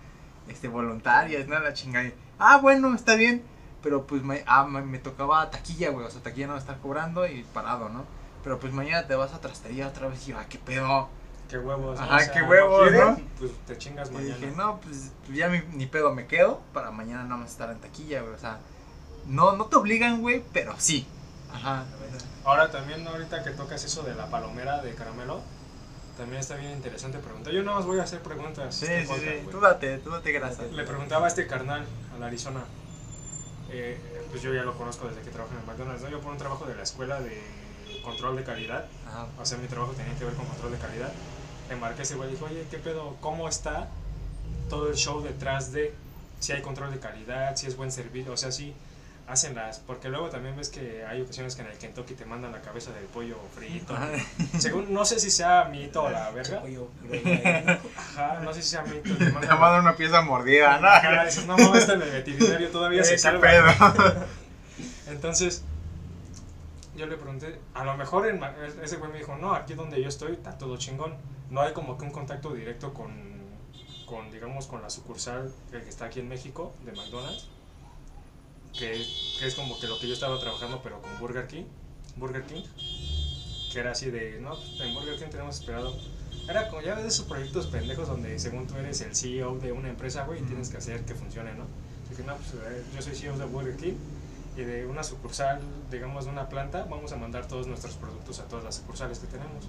este, 0.49 0.69
voluntarias, 0.69 1.47
nada, 1.49 1.63
la 1.63 1.75
chingada. 1.75 2.07
Y, 2.07 2.15
ah, 2.39 2.59
bueno, 2.63 2.95
está 2.95 3.17
bien. 3.17 3.43
Pero 3.83 4.07
pues 4.07 4.23
me, 4.23 4.43
ah, 4.47 4.65
me, 4.65 4.81
me 4.83 4.99
tocaba 4.99 5.51
taquilla, 5.51 5.91
güey. 5.91 6.07
O 6.07 6.11
sea, 6.11 6.23
taquilla 6.23 6.47
no 6.47 6.53
me 6.55 6.59
está 6.59 6.77
cobrando 6.79 7.27
y 7.27 7.45
parado, 7.53 7.89
¿no? 7.89 8.05
Pero 8.43 8.59
pues 8.59 8.73
mañana 8.73 9.07
te 9.07 9.15
vas 9.17 9.35
a 9.35 9.41
trastería 9.41 9.89
otra 9.89 10.09
vez. 10.09 10.27
Y 10.27 10.31
yo, 10.31 10.39
ah, 10.39 10.47
qué 10.49 10.59
pedo. 10.59 11.09
Qué 11.51 11.59
huevos. 11.59 11.99
Ajá, 11.99 12.31
qué 12.33 12.43
huevos, 12.43 12.93
¿no? 12.93 13.19
Pues 13.39 13.53
te 13.67 13.77
chingas 13.79 14.11
Y 14.11 14.15
mañana. 14.15 14.35
dije, 14.37 14.53
no, 14.57 14.81
pues 14.81 15.13
ya 15.33 15.49
mi- 15.49 15.63
ni 15.75 15.87
pedo 15.87 16.15
me 16.15 16.27
quedo 16.27 16.61
para 16.73 16.91
mañana 16.91 17.23
nada 17.25 17.37
más 17.39 17.51
estar 17.51 17.71
en 17.71 17.79
taquilla, 17.81 18.21
güey. 18.23 18.35
O 18.35 18.39
sea, 18.39 18.59
no, 19.27 19.53
no 19.57 19.65
te 19.67 19.77
obligan, 19.77 20.21
güey, 20.21 20.43
pero 20.53 20.75
sí. 20.79 21.07
Ajá. 21.53 21.85
Ahora 22.45 22.71
también, 22.71 23.07
ahorita 23.07 23.43
que 23.43 23.51
tocas 23.51 23.85
eso 23.85 24.03
de 24.03 24.15
la 24.15 24.27
palomera 24.27 24.81
de 24.83 24.95
caramelo, 24.95 25.43
también 26.17 26.41
está 26.41 26.57
bien 26.57 26.73
interesante 26.73 27.19
preguntar. 27.19 27.53
Yo 27.53 27.63
nada 27.63 27.79
más 27.79 27.87
voy 27.87 28.01
a 28.01 28.03
hacer 28.03 28.21
preguntas. 28.21 28.75
Sí, 28.75 28.87
este 28.87 29.03
sí, 29.03 29.07
podcast, 29.07 29.29
sí. 29.29 29.49
Tú 29.51 29.61
date, 29.61 29.99
tú 29.99 30.11
date 30.11 30.33
grasa. 30.33 30.63
Le 30.65 30.85
preguntaba 30.85 31.27
a 31.27 31.29
este 31.29 31.47
carnal, 31.47 31.85
al 32.15 32.23
Arizona, 32.23 32.65
eh, 33.71 34.01
pues 34.31 34.43
yo 34.43 34.53
ya 34.55 34.63
lo 34.63 34.77
conozco 34.77 35.09
desde 35.09 35.23
que 35.23 35.31
trabajo 35.31 35.55
en 35.55 35.61
el 35.61 35.67
McDonald's, 35.67 36.03
¿no? 36.03 36.09
Yo 36.09 36.21
por 36.21 36.33
un 36.33 36.39
trabajo 36.39 36.65
de 36.65 36.75
la 36.75 36.83
escuela 36.83 37.21
de 37.21 37.41
control 38.03 38.37
de 38.37 38.45
calidad, 38.45 38.87
Ajá. 39.07 39.27
o 39.39 39.45
sea, 39.45 39.59
mi 39.59 39.69
trabajo 39.69 39.93
tenía 39.93 40.15
que 40.19 40.25
ver 40.25 40.35
con 40.35 40.47
control 40.47 40.73
de 40.73 40.79
calidad, 40.79 41.13
le 41.69 41.77
marqué 41.77 42.03
ese 42.03 42.15
güey 42.17 42.31
y 42.31 42.33
dijo, 42.33 42.47
oye, 42.47 42.67
¿qué 42.71 42.79
pedo? 42.79 43.17
¿Cómo 43.21 43.49
está 43.49 43.89
todo 44.71 44.89
el 44.89 44.97
show 44.97 45.23
detrás 45.23 45.73
de 45.73 45.95
si 46.41 46.53
hay 46.53 46.63
control 46.63 46.91
de 46.91 46.99
calidad, 46.99 47.57
si 47.57 47.67
es 47.67 47.77
buen 47.77 47.93
servicio? 47.93 48.33
O 48.33 48.37
sea, 48.37 48.53
si 48.53 48.75
hacen 49.29 49.55
las... 49.55 49.79
Porque 49.81 50.09
luego 50.09 50.31
también 50.31 50.57
ves 50.57 50.69
que 50.71 51.05
hay 51.05 51.21
ocasiones 51.21 51.55
que 51.55 51.63
en 51.63 51.69
el 51.69 51.77
Kentucky 51.79 52.15
te 52.15 52.25
mandan 52.25 52.51
la 52.53 52.61
cabeza 52.63 52.91
del 52.93 53.05
pollo 53.05 53.37
frito. 53.55 53.95
Según, 54.59 54.93
no 54.93 55.05
sé 55.05 55.21
si 55.21 55.31
sea 55.31 55.65
mito 55.71 56.03
o 56.05 56.11
la 56.11 56.31
verga. 56.31 56.63
Ajá, 57.97 58.41
no 58.43 58.53
sé 58.55 58.63
si 58.63 58.71
sea 58.71 58.83
mito. 58.83 59.15
Te 59.17 59.27
Te 59.27 59.33
mandan 59.33 59.61
mandan 59.61 59.81
una 59.83 59.97
pieza 59.97 60.23
mordida, 60.23 60.79
¿no? 60.81 60.89
Ajá, 60.89 61.25
dices, 61.25 61.47
no 61.47 61.57
mames, 61.59 61.81
está 61.83 61.93
en 61.95 62.03
el 62.03 62.11
veterinario 62.11 62.71
todavía 62.71 63.05
se 63.05 63.19
salva. 63.19 63.41
pedo. 63.41 63.67
Entonces, 65.09 65.63
yo 66.97 67.07
le 67.07 67.17
pregunté, 67.17 67.59
a 67.75 67.85
lo 67.85 67.97
mejor 67.97 68.27
en 68.29 68.41
Ma- 68.41 68.55
ese 68.83 68.97
güey 68.97 69.13
me 69.13 69.19
dijo, 69.19 69.37
no, 69.37 69.55
aquí 69.55 69.75
donde 69.75 70.01
yo 70.03 70.09
estoy 70.09 70.33
está 70.33 70.57
todo 70.59 70.77
chingón. 70.77 71.15
No 71.51 71.61
hay 71.63 71.73
como 71.73 71.97
que 71.97 72.05
un 72.05 72.11
contacto 72.11 72.53
directo 72.53 72.93
con, 72.93 73.11
con 74.07 74.31
digamos, 74.31 74.67
con 74.67 74.83
la 74.83 74.91
sucursal 74.91 75.53
que 75.71 75.79
está 75.79 76.07
aquí 76.07 76.21
en 76.21 76.29
México, 76.29 76.75
de 76.85 76.93
McDonald's. 76.93 77.49
Que, 78.79 79.05
que 79.39 79.47
es 79.47 79.55
como 79.55 79.79
que 79.81 79.87
lo 79.87 79.99
que 79.99 80.07
yo 80.07 80.15
estaba 80.15 80.39
trabajando, 80.39 80.81
pero 80.83 81.03
con 81.03 81.19
Burger 81.19 81.47
King. 81.47 81.65
Burger 82.17 82.45
King. 82.45 82.63
Que 83.73 83.81
era 83.81 83.93
así 83.93 84.11
de, 84.11 84.41
no, 84.41 84.55
pues, 84.55 84.81
en 84.81 84.95
Burger 84.95 85.19
King 85.19 85.31
tenemos 85.31 85.59
esperado. 85.61 85.97
Era 86.49 86.69
como 86.69 86.81
ya 86.81 86.95
ves 86.95 87.07
esos 87.07 87.27
proyectos 87.27 87.67
pendejos 87.67 88.09
donde 88.09 88.39
según 88.39 88.67
tú 88.67 88.77
eres 88.77 89.01
el 89.03 89.15
CEO 89.15 89.59
de 89.59 89.73
una 89.73 89.91
empresa, 89.91 90.25
güey, 90.25 90.41
y 90.41 90.45
tienes 90.45 90.71
que 90.71 90.79
hacer 90.79 91.05
que 91.05 91.15
funcione, 91.15 91.55
¿no? 91.55 91.65
Así 92.07 92.17
que 92.17 92.23
no, 92.23 92.35
pues 92.37 92.55
eh, 92.55 92.85
yo 92.95 93.03
soy 93.03 93.15
CEO 93.15 93.37
de 93.37 93.45
Burger 93.45 93.77
King 93.77 93.95
y 94.57 94.63
de 94.63 94.87
una 94.87 95.03
sucursal, 95.03 95.61
digamos, 95.91 96.25
de 96.25 96.31
una 96.31 96.49
planta, 96.49 96.87
vamos 96.89 97.13
a 97.13 97.17
mandar 97.17 97.47
todos 97.47 97.67
nuestros 97.67 97.95
productos 97.97 98.41
a 98.41 98.45
todas 98.45 98.65
las 98.65 98.77
sucursales 98.77 99.19
que 99.19 99.27
tenemos. 99.27 99.69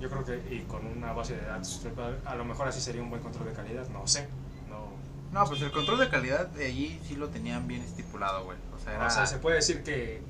Yo 0.00 0.08
creo 0.08 0.24
que, 0.24 0.54
y 0.54 0.60
con 0.60 0.86
una 0.86 1.12
base 1.12 1.36
de 1.36 1.42
datos, 1.42 1.80
a 2.24 2.34
lo 2.34 2.44
mejor 2.44 2.68
así 2.68 2.80
sería 2.80 3.02
un 3.02 3.10
buen 3.10 3.22
control 3.22 3.48
de 3.48 3.54
calidad, 3.54 3.88
no 3.88 4.06
sé. 4.06 4.28
No, 5.32 5.44
pues 5.46 5.62
el 5.62 5.72
control 5.72 5.98
de 5.98 6.08
calidad 6.10 6.46
de 6.48 6.66
allí 6.66 7.00
sí 7.08 7.16
lo 7.16 7.28
tenían 7.28 7.66
bien 7.66 7.80
estipulado, 7.82 8.44
güey. 8.44 8.58
O 8.76 8.78
sea, 8.78 8.94
era. 8.94 9.06
O 9.06 9.10
sea, 9.10 9.26
se 9.26 9.38
puede 9.38 9.56
decir 9.56 9.82
que 9.82 10.20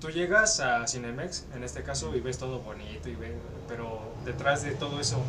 tú 0.00 0.08
llegas 0.10 0.60
a 0.60 0.86
Cinemex, 0.86 1.44
en 1.54 1.62
este 1.62 1.82
caso, 1.82 2.14
y 2.16 2.20
ves 2.20 2.38
todo 2.38 2.60
bonito, 2.60 3.08
y 3.08 3.16
ves, 3.16 3.32
pero 3.68 4.00
detrás 4.24 4.62
de 4.62 4.70
todo 4.72 4.98
eso, 5.00 5.20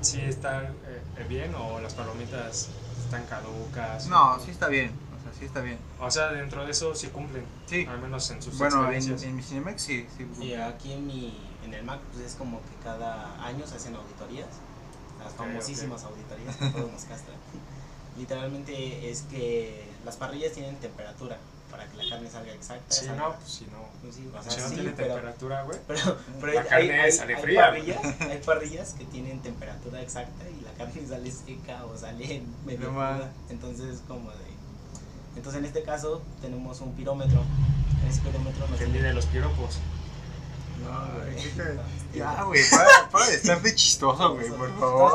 ¿sí 0.00 0.20
está 0.20 0.62
eh, 0.62 1.26
bien 1.28 1.54
o 1.56 1.80
las 1.80 1.94
palomitas 1.94 2.68
están 3.04 3.24
caducas? 3.26 4.06
No, 4.06 4.34
o- 4.34 4.40
sí 4.40 4.50
está 4.52 4.68
bien. 4.68 4.92
O 5.18 5.22
sea, 5.24 5.32
sí 5.38 5.44
está 5.46 5.60
bien. 5.60 5.78
O 6.00 6.10
sea, 6.10 6.28
dentro 6.32 6.64
de 6.64 6.70
eso 6.70 6.94
sí 6.94 7.08
cumplen, 7.08 7.44
Sí. 7.66 7.84
al 7.88 7.98
menos 8.00 8.30
en 8.30 8.40
sus 8.42 8.56
Bueno, 8.58 8.92
en, 8.92 9.34
mi 9.36 9.42
Cinemex 9.42 9.82
sí. 9.82 10.06
sí 10.16 10.28
Y 10.40 10.54
aquí 10.54 10.92
en 10.92 11.06
mi 11.06 11.36
en 11.64 11.72
el 11.74 11.82
Mac 11.82 11.98
pues 12.12 12.24
es 12.26 12.34
como 12.34 12.60
que 12.60 12.76
cada 12.84 13.42
año 13.44 13.66
se 13.66 13.76
hacen 13.76 13.96
auditorías, 13.96 14.48
las 15.18 15.32
famosísimas 15.32 16.04
auditorías 16.04 16.54
que 16.56 16.68
todos 16.68 16.92
nos 16.92 17.04
castran. 17.04 17.36
Literalmente 18.16 19.10
es 19.10 19.22
que 19.22 19.84
las 20.04 20.16
parrillas 20.16 20.52
tienen 20.52 20.76
temperatura 20.76 21.36
para 21.70 21.86
que 21.86 21.96
la 21.96 22.08
carne 22.08 22.30
salga 22.30 22.52
exacta. 22.52 22.94
Si 22.94 23.06
salga- 23.06 23.16
no, 23.16 23.34
pues 23.34 23.50
si 23.50 23.64
no. 23.66 23.88
pues 24.00 24.14
sí, 24.14 24.28
o 24.32 24.42
sea, 24.42 24.52
Si 24.52 24.60
no 24.60 24.68
sí, 24.68 24.74
tiene 24.76 24.90
pero, 24.92 25.14
temperatura, 25.14 25.62
güey. 25.64 25.78
pero, 25.88 26.00
pero 26.40 26.52
La 26.52 26.60
hay, 26.60 26.66
carne 26.68 27.00
hay- 27.00 27.12
sale 27.12 27.34
hay 27.34 27.42
fría. 27.42 27.60
parrillas, 27.62 28.20
hay 28.20 28.38
parrillas 28.44 28.92
que 28.92 29.04
tienen 29.06 29.40
temperatura 29.40 30.00
exacta 30.00 30.44
y 30.48 30.60
la 30.64 30.72
carne 30.72 31.06
sale 31.08 31.30
seca 31.32 31.84
o 31.86 31.96
sale 31.96 32.42
medio 32.64 32.92
No. 32.92 33.18
Entonces 33.50 34.00
como 34.06 34.30
de 34.30 34.54
entonces 35.36 35.58
en 35.58 35.64
este 35.66 35.82
caso 35.82 36.22
tenemos 36.40 36.80
un 36.80 36.92
pirómetro. 36.94 37.42
En 38.02 38.08
ese 38.08 38.20
pirómetro 38.20 38.68
nos 38.68 38.80
mide 38.88 39.12
los 39.12 39.26
piropos. 39.26 39.78
No, 40.84 42.14
Ya, 42.14 42.42
güey, 42.44 42.62
para, 42.70 43.08
para 43.10 43.26
de 43.26 43.34
estar 43.34 43.60
de 43.62 43.74
chistoso, 43.74 44.34
güey, 44.34 44.48
por 44.50 44.78
favor. 44.78 45.12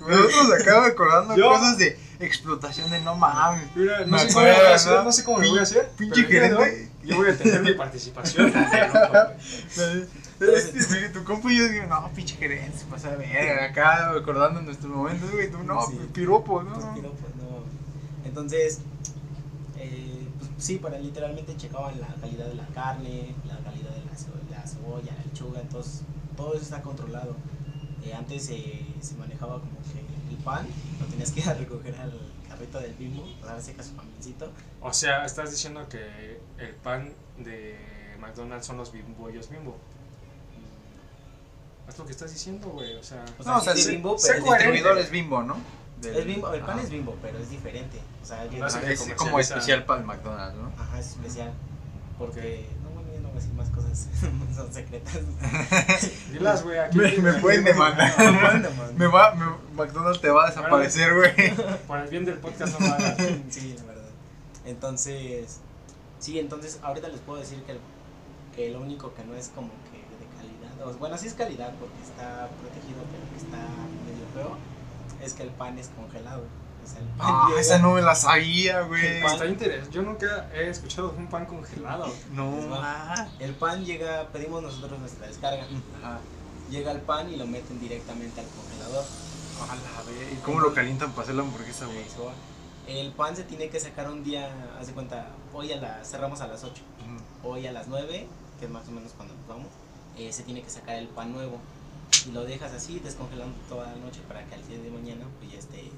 Nosotros 0.00 0.52
acabamos 0.60 0.88
recordando 0.88 1.36
Yo- 1.36 1.48
cosas 1.50 1.78
de 1.78 1.98
explotación 2.20 2.90
de 2.90 3.00
no 3.00 3.14
mames. 3.16 3.64
Mira, 3.74 4.04
no 4.06 4.18
sé 4.18 4.28
cómo 4.28 4.40
lo 4.40 4.46
voy 4.46 4.50
a 4.50 4.54
acuerdo, 4.56 4.74
hacer, 4.74 5.04
¿no? 5.04 5.12
sé 5.12 5.24
cómo 5.24 5.38
lo 5.38 5.48
voy 5.50 5.58
a 5.58 5.62
hacer. 5.62 5.90
Pinche 5.96 6.24
gerente. 6.24 6.90
Yo 7.02 7.16
voy 7.16 7.30
a 7.30 7.36
tener 7.38 7.62
mi 7.62 7.72
participación. 7.74 8.52
Este, 10.40 11.10
tu 11.10 11.22
compa 11.22 11.52
y 11.52 11.58
yo 11.58 11.68
digo, 11.68 11.84
no, 11.86 12.10
pinche 12.14 12.34
gerente, 12.36 12.78
se 12.78 12.86
pasa 12.86 13.10
de 13.10 13.16
verga. 13.18 13.66
Acá 13.66 14.10
recordando 14.12 14.62
nuestros 14.62 14.90
momentos, 14.90 15.30
güey, 15.30 15.50
tú 15.50 15.58
no, 15.64 15.82
Sí. 15.86 16.00
piropo, 16.14 16.62
Pues, 16.62 16.78
¿no? 16.82 16.94
piropos, 16.94 17.20
no. 17.36 17.62
Entonces, 18.26 18.78
eh, 19.76 20.09
sí, 20.60 20.76
para 20.78 20.98
literalmente 20.98 21.56
checaban 21.56 22.00
la 22.00 22.08
calidad 22.20 22.46
de 22.46 22.54
la 22.54 22.66
carne, 22.68 23.34
la 23.46 23.58
calidad 23.58 23.90
de 23.90 24.04
la, 24.04 24.16
ce- 24.16 24.30
la 24.50 24.66
cebolla, 24.66 25.12
la 25.16 25.24
lechuga, 25.24 25.60
entonces 25.60 26.02
todo 26.36 26.54
eso 26.54 26.62
está 26.62 26.82
controlado. 26.82 27.34
Eh, 28.04 28.14
antes 28.14 28.48
eh, 28.50 28.86
se 29.00 29.14
manejaba 29.16 29.58
como 29.60 29.72
que 29.92 30.00
el 30.30 30.36
pan 30.44 30.66
lo 31.00 31.06
tenías 31.06 31.30
que 31.32 31.40
ir 31.40 31.48
a 31.50 31.54
recoger 31.54 31.94
al 31.96 32.12
carrito 32.48 32.78
del 32.80 32.94
bimbo, 32.94 33.22
o 33.42 33.46
sea, 33.46 33.58
ese 33.58 33.72
caso 33.74 33.94
camioncito. 33.96 34.50
O 34.80 34.92
sea, 34.92 35.24
estás 35.24 35.50
diciendo 35.50 35.88
que 35.88 36.40
el 36.58 36.74
pan 36.76 37.12
de 37.38 37.76
McDonald's 38.20 38.66
son 38.66 38.76
los 38.78 38.92
bimbollos 38.92 39.48
bimbo. 39.50 39.76
Es 41.88 41.98
lo 41.98 42.04
que 42.06 42.12
estás 42.12 42.32
diciendo, 42.32 42.68
güey. 42.68 42.94
O 42.96 43.02
sea, 43.02 43.24
No, 43.44 43.58
o 43.58 43.60
sea, 43.60 43.74
sí, 43.74 43.90
bimbo, 43.90 44.16
pero 44.20 44.34
El 44.38 44.44
distribuidor 44.44 44.98
es 44.98 45.10
bimbo, 45.10 45.42
¿no? 45.42 45.56
Del- 46.00 46.16
Es 46.16 46.24
bimbo, 46.26 46.52
el 46.52 46.60
pan 46.62 46.78
es 46.78 46.90
bimbo, 46.90 47.16
pero 47.22 47.38
es 47.38 47.50
diferente. 47.50 47.98
O 48.22 48.26
sea, 48.26 48.44
No 48.44 48.64
Ajá, 48.66 48.80
qué 48.80 48.92
es 48.92 49.12
como 49.16 49.38
especial 49.40 49.84
para 49.84 50.00
el 50.00 50.06
McDonald's, 50.06 50.56
¿no? 50.58 50.72
Ajá, 50.82 50.98
es 50.98 51.06
especial. 51.08 51.52
Porque, 52.18 52.66
no, 52.82 52.90
bueno, 52.90 53.08
yo 53.14 53.20
no 53.20 53.28
voy 53.28 53.38
a 53.38 53.40
decir 53.40 53.54
más 53.54 53.68
cosas, 53.70 54.08
son 54.56 54.72
secretas. 54.72 55.20
dilas, 56.32 56.62
güey. 56.62 56.78
Aquí 56.78 56.98
Me, 56.98 57.16
me 57.18 57.32
pueden 57.34 57.64
demandar. 57.64 58.12
Manda, 58.18 58.70
man. 58.70 58.96
Me 58.96 59.06
va, 59.06 59.34
me- 59.34 59.74
McDonald's 59.74 60.20
te 60.20 60.28
va 60.30 60.44
a 60.44 60.48
desaparecer, 60.48 61.14
güey. 61.14 61.54
Por 61.86 61.98
el 61.98 62.08
bien 62.08 62.24
del 62.24 62.38
podcast 62.38 62.78
no 62.78 62.86
lo 62.86 62.92
hagas. 62.94 63.16
sí, 63.50 63.74
la 63.78 63.84
verdad. 63.84 64.08
Entonces, 64.64 65.58
sí, 66.18 66.38
entonces 66.38 66.78
ahorita 66.82 67.08
les 67.08 67.20
puedo 67.20 67.40
decir 67.40 67.62
que, 67.62 67.72
el- 67.72 67.80
que 68.54 68.70
lo 68.70 68.80
único 68.80 69.14
que 69.14 69.24
no 69.24 69.34
es 69.34 69.48
como 69.54 69.68
que 69.90 69.98
de 69.98 70.26
calidad, 70.36 70.86
o, 70.86 70.92
bueno, 70.98 71.16
sí 71.16 71.26
es 71.26 71.34
calidad 71.34 71.72
porque 71.80 71.96
está 72.02 72.48
protegido, 72.60 73.00
pero 73.10 73.24
que 73.30 73.36
está 73.38 73.56
medio 73.56 74.26
feo, 74.34 74.56
es 75.22 75.34
que 75.34 75.42
el 75.42 75.50
pan 75.50 75.78
es 75.78 75.88
congelado. 75.88 76.42
El 76.96 77.04
pan 77.06 77.16
Ah, 77.20 77.46
llega- 77.48 77.60
esa 77.60 77.78
no 77.78 77.92
me 77.92 78.02
la 78.02 78.14
sabía, 78.14 78.80
güey. 78.82 79.18
Está 79.24 79.46
interesante. 79.46 79.92
Yo 79.92 80.02
nunca 80.02 80.48
he 80.54 80.68
escuchado 80.68 81.14
un 81.16 81.28
pan 81.28 81.46
congelado. 81.46 82.12
No. 82.32 82.52
Ah. 82.74 83.28
El 83.38 83.54
pan 83.54 83.84
llega, 83.84 84.26
pedimos 84.32 84.62
nosotros 84.62 84.98
nuestra 84.98 85.26
descarga. 85.26 85.64
Ajá. 86.02 86.18
Llega 86.70 86.92
el 86.92 87.00
pan 87.00 87.28
y 87.32 87.36
lo 87.36 87.46
meten 87.46 87.78
directamente 87.80 88.40
al 88.40 88.46
congelador. 88.48 89.04
Ojalá, 89.62 90.02
güey. 90.04 90.32
¿Y 90.34 90.36
cómo 90.44 90.60
lo 90.60 90.72
calientan 90.74 91.10
para 91.10 91.22
hacer 91.24 91.34
la 91.34 91.42
hamburguesa, 91.42 91.86
güey? 91.86 91.98
Eso. 92.00 92.32
El 92.86 93.12
pan 93.12 93.36
se 93.36 93.44
tiene 93.44 93.68
que 93.68 93.78
sacar 93.78 94.10
un 94.10 94.24
día, 94.24 94.50
haz 94.80 94.86
de 94.88 94.92
cuenta, 94.94 95.28
hoy 95.52 95.72
a 95.72 95.76
las, 95.76 96.10
cerramos 96.10 96.40
a 96.40 96.48
las 96.48 96.64
8. 96.64 96.82
Ujú. 97.42 97.50
Hoy 97.52 97.66
a 97.66 97.72
las 97.72 97.86
9 97.88 98.26
que 98.58 98.64
es 98.66 98.70
más 98.70 98.86
o 98.88 98.90
menos 98.90 99.12
cuando 99.16 99.34
nos 99.34 99.46
vamos, 99.48 99.66
eh, 100.18 100.32
se 100.32 100.42
tiene 100.42 100.62
que 100.62 100.68
sacar 100.70 100.96
el 100.96 101.08
pan 101.08 101.32
nuevo. 101.32 101.58
Y 102.26 102.32
lo 102.32 102.44
dejas 102.44 102.72
así, 102.72 103.00
descongelando 103.00 103.56
toda 103.68 103.86
la 103.92 103.96
noche 103.96 104.20
para 104.28 104.44
que 104.46 104.54
al 104.54 104.66
día 104.68 104.78
de 104.78 104.90
mañana 104.90 105.26
pues 105.38 105.52
ya 105.52 105.58
esté 105.58 105.90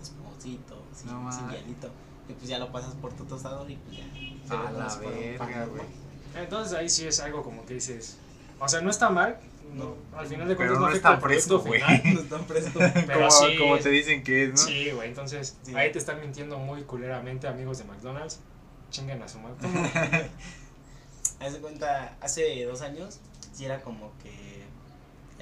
esponjosito, 0.00 0.82
sin, 0.94 1.08
No 1.08 1.32
sin 1.32 1.48
hielito. 1.50 1.88
Y 2.28 2.32
pues 2.34 2.48
ya 2.48 2.58
lo 2.58 2.70
pasas 2.72 2.94
por 2.94 3.12
tu 3.12 3.24
tostador 3.24 3.70
y 3.70 3.76
pues 3.76 3.98
ya. 3.98 4.56
A 4.66 4.70
la 4.72 4.96
verga, 4.96 5.66
güey. 5.66 5.82
Entonces 6.34 6.76
ahí 6.76 6.88
sí 6.88 7.06
es 7.06 7.20
algo 7.20 7.42
como 7.42 7.64
que 7.64 7.74
dices. 7.74 8.18
O 8.58 8.68
sea, 8.68 8.80
no 8.80 8.90
está 8.90 9.10
mal. 9.10 9.38
No, 9.74 9.94
al 10.16 10.26
final 10.26 10.48
de 10.48 10.56
cuentas 10.56 10.76
Pero 10.76 10.80
no 10.80 10.80
no 10.80 10.86
es 10.88 11.04
afecta 11.04 11.08
tan 11.08 11.14
el 11.16 11.20
producto 11.22 11.60
fresco, 11.60 12.02
güey. 12.02 12.14
No 12.14 12.20
están 12.20 12.44
presto. 12.44 12.78
Pero 13.06 13.18
como, 13.28 13.30
sí. 13.30 13.58
como 13.58 13.78
te 13.78 13.88
dicen 13.90 14.22
que 14.22 14.44
es, 14.44 14.50
¿no? 14.50 14.56
Sí, 14.58 14.90
güey. 14.90 15.08
Entonces 15.08 15.56
Sí. 15.62 15.74
ahí 15.74 15.90
te 15.92 15.98
están 15.98 16.20
mintiendo 16.20 16.58
muy 16.58 16.82
culeramente, 16.82 17.48
amigos 17.48 17.78
de 17.78 17.84
McDonald's. 17.84 18.40
Chinguen 18.90 19.22
a 19.22 19.28
su 19.28 19.38
madre. 19.40 20.30
Haz 21.40 21.52
de 21.54 21.58
cuenta, 21.60 22.16
hace 22.20 22.64
dos 22.64 22.82
años, 22.82 23.18
sí 23.52 23.64
era 23.64 23.80
como 23.80 24.12
que 24.22 24.51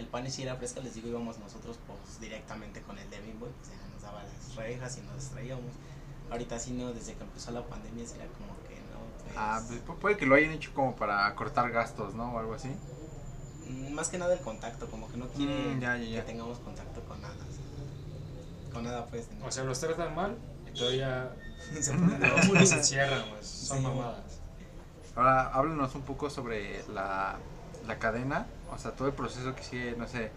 el 0.01 0.07
pan 0.07 0.29
sí 0.31 0.43
era 0.43 0.57
fresco, 0.57 0.81
les 0.81 0.95
digo, 0.95 1.09
íbamos 1.09 1.39
nosotros 1.39 1.79
pues 1.87 2.21
directamente 2.21 2.81
con 2.83 2.99
el 2.99 3.09
de 3.11 3.21
Bimbo, 3.21 3.47
o 3.47 3.65
sea, 3.65 3.77
nos 3.93 4.03
daba 4.03 4.23
las 4.25 4.57
rejas 4.57 4.99
y 4.99 5.03
nos 5.03 5.25
traíamos. 5.31 5.73
Ahorita 6.31 6.59
sí 6.59 6.73
no, 6.73 6.93
desde 6.93 7.15
que 7.15 7.23
empezó 7.25 7.51
la 7.53 7.63
pandemia 7.65 8.07
sí 8.07 8.15
era 8.17 8.27
como 8.27 8.55
que 8.69 8.77
no, 8.93 8.99
pues, 9.23 9.35
Ah, 9.37 9.61
pues, 9.67 9.85
pu- 9.85 9.97
puede 10.01 10.17
que 10.17 10.27
lo 10.27 10.35
hayan 10.35 10.53
hecho 10.53 10.73
como 10.75 10.95
para 10.97 11.33
cortar 11.35 11.71
gastos, 11.71 12.15
¿no? 12.15 12.33
O 12.35 12.39
algo 12.39 12.55
así. 12.55 12.69
mm, 13.69 13.93
más 13.93 14.09
que 14.09 14.19
nada 14.19 14.33
el 14.35 14.41
contacto, 14.41 14.89
como 14.91 15.09
que 15.11 15.17
no 15.17 15.27
Mm, 15.27 15.81
ya, 15.81 15.97
ya, 15.97 16.05
ya. 16.05 16.21
que 16.21 16.27
tengamos 16.33 16.59
contacto 16.59 17.01
con 17.05 17.21
nada. 17.21 17.35
Con 18.73 18.85
nada 18.85 19.07
pues. 19.07 19.29
O 19.45 19.51
sea, 19.51 19.65
los 19.65 19.81
tratan 19.81 20.15
mal 20.15 20.37
y 20.73 20.79
todavía 20.79 21.33
se 21.81 21.93
ponen 21.93 22.67
se 22.67 22.77
encierran, 22.77 23.29
güey. 23.29 23.43
Son 23.43 23.79
Sí. 23.79 23.83
mamadas. 23.83 24.41
Ahora, 25.17 25.49
háblanos 25.49 25.95
un 25.97 26.03
poco 26.03 26.31
sobre 26.31 26.85
la, 26.89 27.37
la 27.87 27.99
cadena, 27.99 28.47
o 28.73 28.79
sea, 28.79 28.93
todo 28.93 29.09
el 29.09 29.15
proceso 29.15 29.55
que 29.55 29.63
sigue, 29.63 29.95
no 29.97 30.07
sé, 30.09 30.31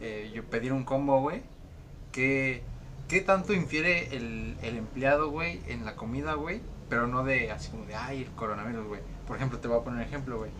eh, 0.00 0.30
yo 0.34 0.44
pedir 0.44 0.72
un 0.72 0.84
combo, 0.84 1.20
güey. 1.20 1.42
¿Qué, 2.12 2.62
¿Qué 3.08 3.20
tanto 3.20 3.52
infiere 3.52 4.14
el, 4.16 4.56
el 4.62 4.76
empleado, 4.78 5.30
güey, 5.30 5.60
en 5.66 5.84
la 5.84 5.96
comida, 5.96 6.34
güey? 6.34 6.60
Pero 6.88 7.06
no 7.06 7.24
de 7.24 7.50
así 7.50 7.70
como 7.70 7.84
de, 7.86 7.94
ay, 7.94 8.22
el 8.22 8.30
coronavirus, 8.32 8.86
güey. 8.86 9.00
Por 9.26 9.36
ejemplo, 9.36 9.58
te 9.58 9.68
voy 9.68 9.78
a 9.78 9.82
poner 9.82 10.00
un 10.00 10.06
ejemplo, 10.06 10.38
güey. 10.38 10.50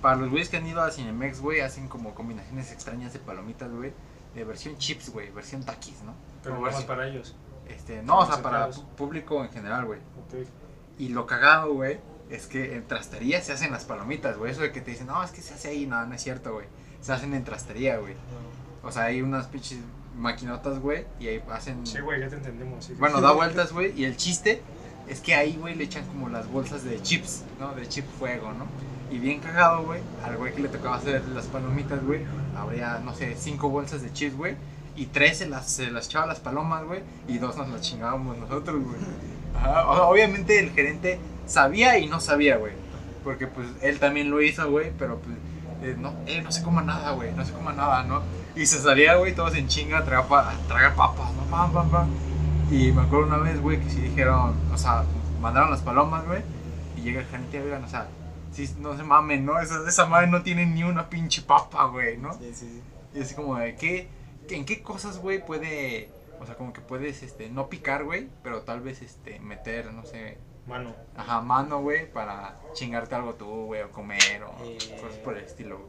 Para 0.00 0.16
los 0.16 0.30
güeyes 0.30 0.48
que 0.48 0.56
han 0.56 0.66
ido 0.66 0.82
a 0.82 0.90
Cinemex, 0.90 1.40
güey, 1.40 1.60
hacen 1.60 1.88
como 1.88 2.14
combinaciones 2.14 2.72
extrañas 2.72 3.12
de 3.12 3.18
palomitas, 3.18 3.70
güey. 3.70 3.92
De 4.34 4.44
versión 4.44 4.76
chips, 4.78 5.10
güey, 5.10 5.30
versión 5.30 5.64
taquis, 5.64 6.02
¿no? 6.02 6.14
Pero 6.42 6.54
O 6.54 6.58
nada 6.58 6.70
más 6.70 6.74
versión- 6.80 6.86
para 6.88 7.08
ellos. 7.08 7.36
Este, 7.68 8.02
no, 8.02 8.18
o 8.20 8.26
sea, 8.26 8.42
para 8.42 8.70
público 8.96 9.44
en 9.44 9.50
general, 9.50 9.84
güey. 9.84 10.00
Ok. 10.00 10.46
Y 10.98 11.08
lo 11.10 11.26
cagado, 11.26 11.72
güey, 11.74 12.00
es 12.32 12.46
que 12.46 12.76
en 12.76 12.86
trastería 12.86 13.40
se 13.42 13.52
hacen 13.52 13.70
las 13.70 13.84
palomitas, 13.84 14.36
güey. 14.38 14.52
Eso 14.52 14.62
de 14.62 14.72
que 14.72 14.80
te 14.80 14.90
dicen, 14.92 15.06
no, 15.06 15.22
es 15.22 15.30
que 15.30 15.42
se 15.42 15.54
hace 15.54 15.68
ahí, 15.68 15.86
no, 15.86 16.04
no 16.06 16.14
es 16.14 16.22
cierto, 16.22 16.52
güey. 16.54 16.66
Se 17.00 17.12
hacen 17.12 17.34
en 17.34 17.44
trastería, 17.44 17.98
güey. 17.98 18.14
O 18.82 18.90
sea, 18.90 19.04
hay 19.04 19.22
unas 19.22 19.46
pinches 19.46 19.78
maquinotas, 20.16 20.78
güey, 20.78 21.06
y 21.20 21.28
ahí 21.28 21.42
hacen... 21.50 21.86
Sí, 21.86 22.00
güey, 22.00 22.20
ya 22.20 22.28
te 22.28 22.36
entendemos. 22.36 22.84
sí. 22.84 22.94
Bueno, 22.98 23.20
da 23.20 23.32
vueltas, 23.32 23.72
güey, 23.72 23.92
y 23.98 24.04
el 24.04 24.16
chiste 24.16 24.62
es 25.08 25.20
que 25.20 25.34
ahí, 25.34 25.56
güey, 25.56 25.74
le 25.74 25.84
echan 25.84 26.06
como 26.06 26.28
las 26.28 26.50
bolsas 26.50 26.84
de 26.84 27.00
chips, 27.02 27.44
¿no? 27.58 27.74
De 27.74 27.88
chip 27.88 28.04
fuego, 28.18 28.52
¿no? 28.52 28.66
Y 29.10 29.18
bien 29.18 29.40
cagado, 29.40 29.84
güey, 29.84 30.00
al 30.24 30.36
güey 30.36 30.54
que 30.54 30.62
le 30.62 30.68
tocaba 30.68 30.96
hacer 30.96 31.22
las 31.28 31.46
palomitas, 31.46 32.04
güey, 32.04 32.22
habría, 32.56 32.98
no 32.98 33.14
sé, 33.14 33.36
cinco 33.38 33.68
bolsas 33.68 34.02
de 34.02 34.12
chips, 34.12 34.36
güey, 34.36 34.56
y 34.96 35.06
tres 35.06 35.38
se 35.38 35.48
las, 35.48 35.70
se 35.70 35.90
las 35.90 36.06
echaba 36.06 36.26
las 36.26 36.40
palomas, 36.40 36.84
güey, 36.84 37.00
y 37.28 37.38
dos 37.38 37.56
nos 37.56 37.68
las 37.68 37.82
chingábamos 37.82 38.38
nosotros, 38.38 38.82
güey. 38.82 38.96
Ajá, 39.54 39.86
obviamente 40.08 40.58
el 40.58 40.70
gerente 40.70 41.18
sabía 41.46 41.98
y 41.98 42.06
no 42.08 42.20
sabía, 42.20 42.56
güey, 42.56 42.72
porque 43.24 43.46
pues 43.46 43.68
él 43.82 43.98
también 43.98 44.30
lo 44.30 44.40
hizo, 44.42 44.70
güey, 44.70 44.90
pero 44.98 45.18
pues, 45.18 45.36
eh, 45.82 45.96
no, 45.98 46.14
eh, 46.26 46.42
no 46.42 46.52
se 46.52 46.62
coma 46.62 46.82
nada, 46.82 47.12
güey, 47.12 47.32
no 47.32 47.44
se 47.44 47.52
coma 47.52 47.72
nada, 47.72 48.04
¿no? 48.04 48.22
Y 48.54 48.66
se 48.66 48.78
salía, 48.80 49.16
güey, 49.16 49.34
todos 49.34 49.54
en 49.54 49.68
chinga 49.68 49.98
a 49.98 50.04
tragar, 50.04 50.26
pa- 50.28 50.50
a 50.50 50.54
tragar 50.68 50.94
papas, 50.94 51.32
¿no? 51.34 51.42
Pam, 51.50 51.72
pam, 51.72 51.90
pam. 51.90 52.08
Y 52.70 52.92
me 52.92 53.02
acuerdo 53.02 53.26
una 53.26 53.38
vez, 53.38 53.60
güey, 53.60 53.80
que 53.80 53.90
sí 53.90 54.00
dijeron, 54.00 54.54
o 54.72 54.78
sea, 54.78 55.04
mandaron 55.40 55.70
las 55.70 55.80
palomas, 55.82 56.24
güey, 56.26 56.40
y 56.96 57.00
llega 57.02 57.20
el 57.20 57.26
gerente, 57.26 57.60
oigan, 57.60 57.84
o 57.84 57.88
sea, 57.88 58.06
sí, 58.52 58.68
no 58.78 58.96
se 58.96 59.02
mamen, 59.02 59.44
¿no? 59.44 59.58
Esa, 59.60 59.86
esa 59.88 60.06
madre 60.06 60.26
no 60.28 60.42
tiene 60.42 60.66
ni 60.66 60.84
una 60.84 61.08
pinche 61.08 61.42
papa, 61.42 61.86
güey, 61.86 62.16
¿no? 62.18 62.32
Sí, 62.34 62.50
sí, 62.54 62.66
sí. 62.66 62.82
Y 63.18 63.22
así 63.22 63.34
como 63.34 63.56
de, 63.56 63.74
¿qué, 63.76 64.08
qué- 64.48 64.56
¿en 64.56 64.64
qué 64.64 64.82
cosas, 64.82 65.18
güey, 65.18 65.44
puede, 65.44 66.08
o 66.40 66.46
sea, 66.46 66.54
como 66.56 66.72
que 66.72 66.80
puedes, 66.80 67.22
este, 67.22 67.48
no 67.50 67.68
picar, 67.68 68.04
güey, 68.04 68.28
pero 68.42 68.62
tal 68.62 68.80
vez, 68.80 69.02
este, 69.02 69.38
meter, 69.40 69.92
no 69.92 70.04
sé, 70.04 70.38
Mano. 70.66 70.94
ajá, 71.16 71.40
mano, 71.40 71.80
güey, 71.82 72.10
para 72.12 72.56
chingarte 72.72 73.14
algo 73.14 73.34
tú, 73.34 73.66
güey, 73.66 73.82
o 73.82 73.90
comer, 73.90 74.44
o 74.44 74.54
Eh. 74.64 74.78
cosas 75.00 75.18
por 75.18 75.36
el 75.36 75.44
estilo. 75.44 75.80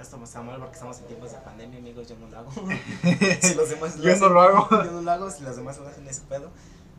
Esto 0.00 0.18
me 0.18 0.24
está 0.24 0.42
mal 0.42 0.58
porque 0.58 0.74
estamos 0.74 0.98
en 0.98 1.06
tiempos 1.06 1.30
de 1.30 1.38
pandemia, 1.38 1.78
amigos, 1.78 2.08
yo 2.08 2.16
no 2.16 2.28
lo 2.28 2.38
hago. 2.38 2.50
si 3.40 3.54
los 3.54 3.70
demás 3.70 3.96
Yo 3.98 4.16
no 4.16 4.28
lo 4.30 4.40
hago. 4.40 4.68
Yo 4.70 4.90
no 4.90 5.02
lo 5.02 5.10
hago, 5.12 5.30
si 5.30 5.44
los 5.44 5.54
demás 5.54 5.78
lo 5.78 5.86
hacen 5.86 6.08
ese 6.08 6.22
pedo. 6.22 6.50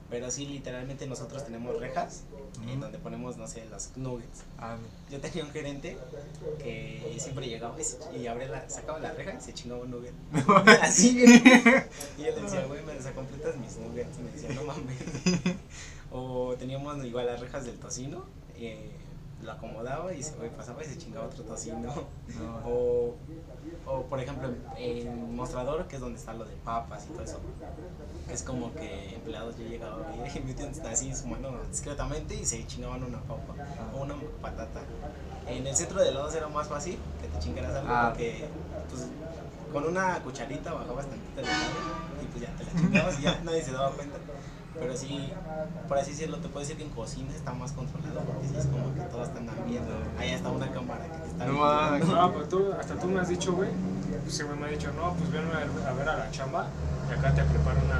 Pero 0.09 0.29
sí, 0.29 0.45
literalmente 0.45 1.07
nosotros 1.07 1.43
tenemos 1.43 1.79
rejas 1.79 2.21
en 2.67 2.79
donde 2.79 2.99
ponemos, 2.99 3.37
no 3.37 3.47
sé, 3.47 3.65
los 3.65 3.95
nuggets. 3.97 4.43
Ah, 4.59 4.77
Yo 5.09 5.19
tenía 5.19 5.43
un 5.43 5.51
gerente 5.51 5.97
que 6.59 7.15
siempre 7.19 7.47
llegaba 7.47 7.75
y, 8.15 8.27
abría 8.27 8.47
la, 8.47 8.69
sacaba 8.69 8.99
la 8.99 9.11
reja 9.11 9.33
y 9.33 9.41
se 9.41 9.53
chingaba 9.53 9.81
un 9.81 9.91
nugget. 9.91 10.13
Así, 10.81 11.19
güey. 11.19 11.41
Y 12.17 12.23
yo 12.23 12.35
le 12.35 12.41
decía, 12.41 12.65
güey, 12.65 12.83
me 12.83 12.93
desacompletas 12.93 13.55
mis 13.57 13.77
nuggets. 13.77 14.17
Y 14.19 14.21
me 14.21 14.31
decía, 14.31 14.49
no 14.53 14.63
mames. 14.63 14.97
O 16.15 16.55
teníamos 16.59 17.03
igual 17.03 17.25
las 17.25 17.39
rejas 17.39 17.65
del 17.65 17.79
tocino. 17.79 18.23
Eh, 18.55 18.91
lo 19.43 19.51
acomodaba 19.51 20.13
y 20.13 20.23
se 20.23 20.31
pasaba 20.49 20.83
y 20.83 20.87
se 20.87 20.97
chingaba 20.97 21.25
otro 21.27 21.43
tocino. 21.43 21.79
no. 21.79 21.93
O, 22.65 23.15
o 23.85 24.03
por 24.03 24.19
ejemplo, 24.19 24.49
en 24.77 25.35
mostrador, 25.35 25.87
que 25.87 25.95
es 25.95 26.01
donde 26.01 26.17
está 26.19 26.33
lo 26.33 26.45
de 26.45 26.55
papas 26.63 27.05
y 27.09 27.13
todo 27.13 27.23
eso. 27.23 27.39
Es 28.31 28.43
como 28.43 28.73
que 28.73 29.15
empleados 29.15 29.57
yo 29.57 29.65
llegaba 29.65 30.05
y 30.15 30.39
metían 30.39 30.71
así 30.89 31.13
su 31.13 31.27
mano 31.27 31.51
discretamente 31.69 32.35
y 32.35 32.45
se 32.45 32.65
chingaban 32.65 33.03
una 33.03 33.19
papa 33.21 33.53
o 33.93 34.03
una 34.03 34.15
patata. 34.41 34.81
En 35.47 35.67
el 35.67 35.75
centro 35.75 36.01
de 36.01 36.09
helados 36.09 36.33
era 36.35 36.47
más 36.47 36.67
fácil 36.67 36.97
que 37.21 37.27
te 37.27 37.39
chingaras 37.39 37.75
algo 37.75 37.89
Ah. 37.93 38.09
porque 38.09 38.45
pues, 38.89 39.07
con 39.73 39.83
una 39.85 40.19
cucharita 40.23 40.71
bajabas 40.73 41.05
tantito 41.07 41.41
el 41.41 41.45
helado 41.45 41.71
y 42.21 42.25
pues 42.27 42.41
ya 42.43 42.55
te 42.55 42.63
la 42.63 42.71
chingabas 42.81 43.19
y 43.19 43.23
ya 43.23 43.41
nadie 43.43 43.61
se 43.63 43.71
daba 43.73 43.91
cuenta. 43.91 44.17
Pero 44.79 44.97
sí, 44.97 45.31
por 45.87 45.97
así 45.97 46.11
decirlo, 46.11 46.37
te 46.37 46.47
puedo 46.49 46.61
decir 46.61 46.75
que 46.77 46.83
en 46.83 46.89
cocina 46.89 47.31
está 47.35 47.53
más 47.53 47.71
controlado 47.73 48.19
porque 48.21 48.47
sí 48.47 48.55
es 48.57 48.65
como 48.65 48.93
que 48.95 49.01
todos 49.01 49.27
están 49.27 49.47
viendo. 49.67 49.91
Ahí 50.19 50.31
está 50.31 50.49
una 50.49 50.71
cámara 50.71 51.03
que 51.05 51.17
te 51.19 51.27
está 51.27 51.45
No 51.45 51.51
vigilando. 51.53 51.89
mames. 51.91 52.07
No, 52.07 52.33
pues 52.33 52.49
tú, 52.49 52.65
hasta 52.79 52.95
tú 52.95 53.07
me 53.07 53.19
has 53.21 53.29
dicho, 53.29 53.53
güey. 53.53 53.69
Pues 54.23 54.43
güey 54.43 54.59
me 54.59 54.67
ha 54.67 54.69
dicho, 54.69 54.91
no, 54.93 55.13
pues 55.13 55.31
ven 55.31 55.43
a, 55.53 55.89
a 55.89 55.93
ver 55.93 56.09
a 56.09 56.17
la 56.17 56.31
chamba 56.31 56.67
y 57.09 57.13
acá 57.13 57.33
te 57.33 57.43
preparo 57.43 57.79
una. 57.85 57.99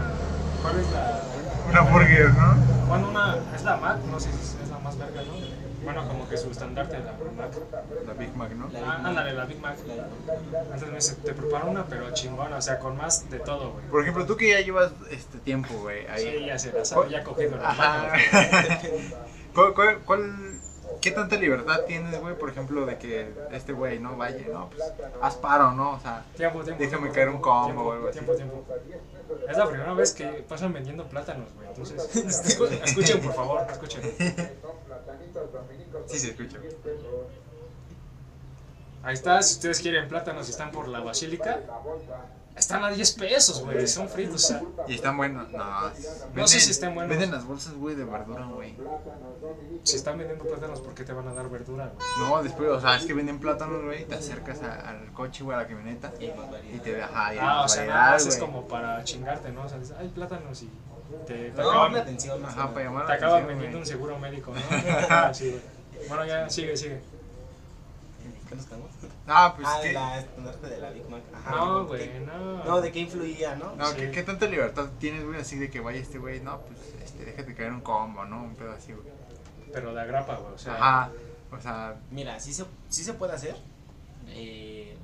¿Cuál 0.61 0.79
es 0.79 0.91
la.? 0.91 1.21
Una 1.69 1.81
burger, 1.91 2.33
¿no? 2.33 2.55
Bueno, 2.87 3.09
una. 3.09 3.37
Es 3.55 3.63
la 3.63 3.77
Mac, 3.77 3.97
no 4.11 4.19
sé 4.19 4.29
si 4.31 4.57
es 4.63 4.69
la 4.69 4.79
más 4.79 4.97
verga, 4.97 5.21
¿no? 5.21 5.33
Bueno, 5.83 6.07
como 6.07 6.29
que 6.29 6.37
su 6.37 6.49
estandarte 6.51 6.97
de 6.97 7.03
la 7.03 7.11
Mac. 7.11 7.51
La 8.07 8.13
Big 8.13 8.35
Mac, 8.35 8.51
¿no? 8.51 8.69
Ah, 8.85 9.01
ándale, 9.03 9.33
la 9.33 9.45
Big 9.45 9.59
Mac. 9.59 9.75
Entonces 9.83 10.87
me 10.89 10.95
dice, 10.95 11.15
te 11.15 11.33
preparo 11.33 11.67
una, 11.69 11.85
pero 11.85 12.11
chingona, 12.13 12.57
o 12.57 12.61
sea, 12.61 12.79
con 12.79 12.95
más 12.97 13.29
de 13.29 13.39
todo, 13.39 13.71
güey. 13.73 13.85
Por 13.87 14.01
ejemplo, 14.01 14.25
tú 14.25 14.37
que 14.37 14.49
ya 14.49 14.59
llevas 14.61 14.91
este 15.11 15.39
tiempo, 15.39 15.73
güey, 15.81 16.07
ahí. 16.07 16.23
Sí, 16.39 16.45
ya 16.45 16.57
se 16.59 16.71
la 16.71 16.85
sabe, 16.85 17.09
ya 17.09 17.23
cogido 17.23 17.57
la 17.57 17.69
Ajá. 17.69 18.13
¿Cuál, 19.53 19.73
cuál, 19.73 19.99
cuál- 20.05 20.59
qué 21.01 21.11
tanta 21.11 21.35
libertad 21.35 21.81
tienes, 21.85 22.19
güey, 22.21 22.37
por 22.37 22.49
ejemplo, 22.49 22.85
de 22.85 22.97
que 22.97 23.31
este 23.51 23.73
güey, 23.73 23.99
no, 23.99 24.15
vaya, 24.15 24.45
no, 24.51 24.69
pues, 24.69 24.83
haz 25.21 25.35
paro, 25.35 25.71
¿no? 25.73 25.91
O 25.91 25.99
sea, 25.99 26.23
Tiempo, 26.37 26.63
tiempo. 26.63 26.81
Déjame 26.81 27.01
tiempo, 27.09 27.13
caer 27.15 27.29
un 27.29 27.41
combo 27.41 27.83
o 27.83 27.91
algo 27.91 28.07
así. 28.07 28.19
Tiempo, 28.19 28.35
tiempo. 28.35 28.63
Es 29.49 29.57
la 29.57 29.67
primera 29.67 29.93
vez 29.93 30.11
que 30.13 30.25
pasan 30.47 30.71
vendiendo 30.73 31.05
plátanos, 31.07 31.49
güey. 31.55 31.67
Entonces, 31.67 32.15
escu- 32.57 32.69
escuchen, 32.83 33.21
por 33.21 33.33
favor, 33.33 33.65
escuchen. 33.69 34.01
Sí 36.07 36.19
se 36.19 36.29
escucha. 36.31 36.57
Ahí 39.03 39.13
está, 39.15 39.41
si 39.43 39.55
ustedes 39.55 39.79
quieren 39.81 40.07
plátanos 40.07 40.47
y 40.47 40.51
están 40.51 40.71
por 40.71 40.87
la 40.87 41.01
basílica, 41.01 41.59
están 42.55 42.85
a 42.85 42.89
10 42.89 43.11
pesos, 43.13 43.61
güey. 43.61 43.85
Son 43.85 44.07
fritos, 44.07 44.45
o 44.45 44.47
sea. 44.47 44.61
Y 44.87 44.93
están 44.95 45.17
buenos, 45.17 45.51
no. 45.51 45.89
No 46.33 46.47
sé 46.47 46.61
si 46.61 46.71
están 46.71 46.95
buenos. 46.95 47.09
Venden 47.09 47.31
las 47.31 47.45
bolsas, 47.45 47.73
güey, 47.73 47.95
de 47.95 48.05
verdura, 48.05 48.45
güey. 48.45 48.77
Si 49.83 49.97
están 49.97 50.17
vendiendo 50.17 50.45
plátanos, 50.45 50.79
¿por 50.79 50.93
qué 50.93 51.03
te 51.03 51.11
van 51.11 51.27
a 51.27 51.33
dar 51.33 51.49
verdura, 51.49 51.91
güey? 51.93 52.29
No, 52.29 52.41
después, 52.43 52.69
o 52.69 52.79
sea, 52.79 52.95
es 52.95 53.03
que 53.05 53.13
venden 53.13 53.39
plátanos, 53.39 53.83
güey, 53.83 54.05
te 54.05 54.15
acercas 54.15 54.61
a- 54.61 54.89
al 54.91 55.11
coche, 55.11 55.43
güey, 55.43 55.57
a 55.57 55.61
la 55.63 55.67
camioneta, 55.67 56.13
y 56.73 56.77
te 56.79 56.93
deja, 56.93 57.35
y 57.35 57.37
Ah, 57.41 57.63
o 57.65 57.67
sea, 57.67 57.81
variedad, 57.81 57.95
nada 57.99 58.11
más 58.13 58.25
es 58.27 58.37
como 58.37 58.67
para 58.69 59.03
chingarte, 59.03 59.51
¿no? 59.51 59.63
O 59.63 59.67
sea, 59.69 59.79
dices, 59.79 59.97
hay 59.97 60.07
plátanos 60.07 60.61
y 60.63 60.69
te, 61.27 61.51
te 61.51 61.61
No, 61.61 61.69
acaban, 61.69 61.93
la 61.93 61.99
atención. 61.99 62.41
más 62.41 62.53
Ajá, 62.57 62.73
para 62.73 62.85
llamar 62.85 63.05
te 63.05 63.09
la 63.11 63.15
acaban 63.15 63.35
atención, 63.35 63.47
vendiendo 63.59 63.77
un 63.79 63.85
seguro 63.85 64.19
médico, 64.19 64.53
¿no? 64.53 65.33
Sí. 65.33 65.59
Bueno, 66.07 66.25
ya, 66.25 66.49
sigue, 66.49 66.75
sigue. 66.77 66.99
¿Qué 68.49 68.55
nos 68.55 68.65
quedamos? 68.65 68.89
Ah, 69.25 69.53
pues, 69.55 69.67
ah, 69.69 69.79
¿qué? 69.81 69.93
la 69.93 70.19
estandarte 70.19 70.67
de 70.67 70.77
la 70.79 70.89
Big 70.91 71.09
Mac. 71.09 71.21
Ajá. 71.33 71.55
No, 71.55 71.89
¿qué- 71.89 71.97
güey, 71.97 72.19
no. 72.25 72.63
No, 72.65 72.81
¿de 72.81 72.91
qué 72.91 72.99
influía, 72.99 73.55
no? 73.55 73.75
No, 73.75 73.85
Sí. 73.87 73.95
¿qué, 73.97 74.11
qué 74.11 74.23
tanta 74.23 74.47
libertad 74.47 74.89
tienes, 74.99 75.23
güey, 75.25 75.39
así 75.39 75.57
de 75.57 75.69
que 75.69 75.79
vaya 75.79 75.99
este 75.99 76.17
güey? 76.19 76.39
No, 76.41 76.59
pues, 76.61 76.79
este, 77.03 77.25
déjate 77.25 77.55
caer 77.55 77.71
un 77.71 77.81
combo, 77.81 78.25
¿no? 78.25 78.43
Un 78.43 78.55
pedo 78.55 78.73
así, 78.73 78.91
güey. 78.91 79.07
Pero 79.71 79.93
de 79.93 80.01
agrapa, 80.01 80.35
güey, 80.35 80.53
o 80.53 80.57
sea. 80.57 80.75
Ajá. 80.75 81.11
O 81.51 81.61
sea, 81.61 81.95
Mira, 82.11 82.39
sí 82.39 82.53
se, 82.53 82.65
sí 82.89 83.03
se 83.03 83.13
puede 83.13 83.33
hacer. 83.33 83.55
Eh, 84.29 84.95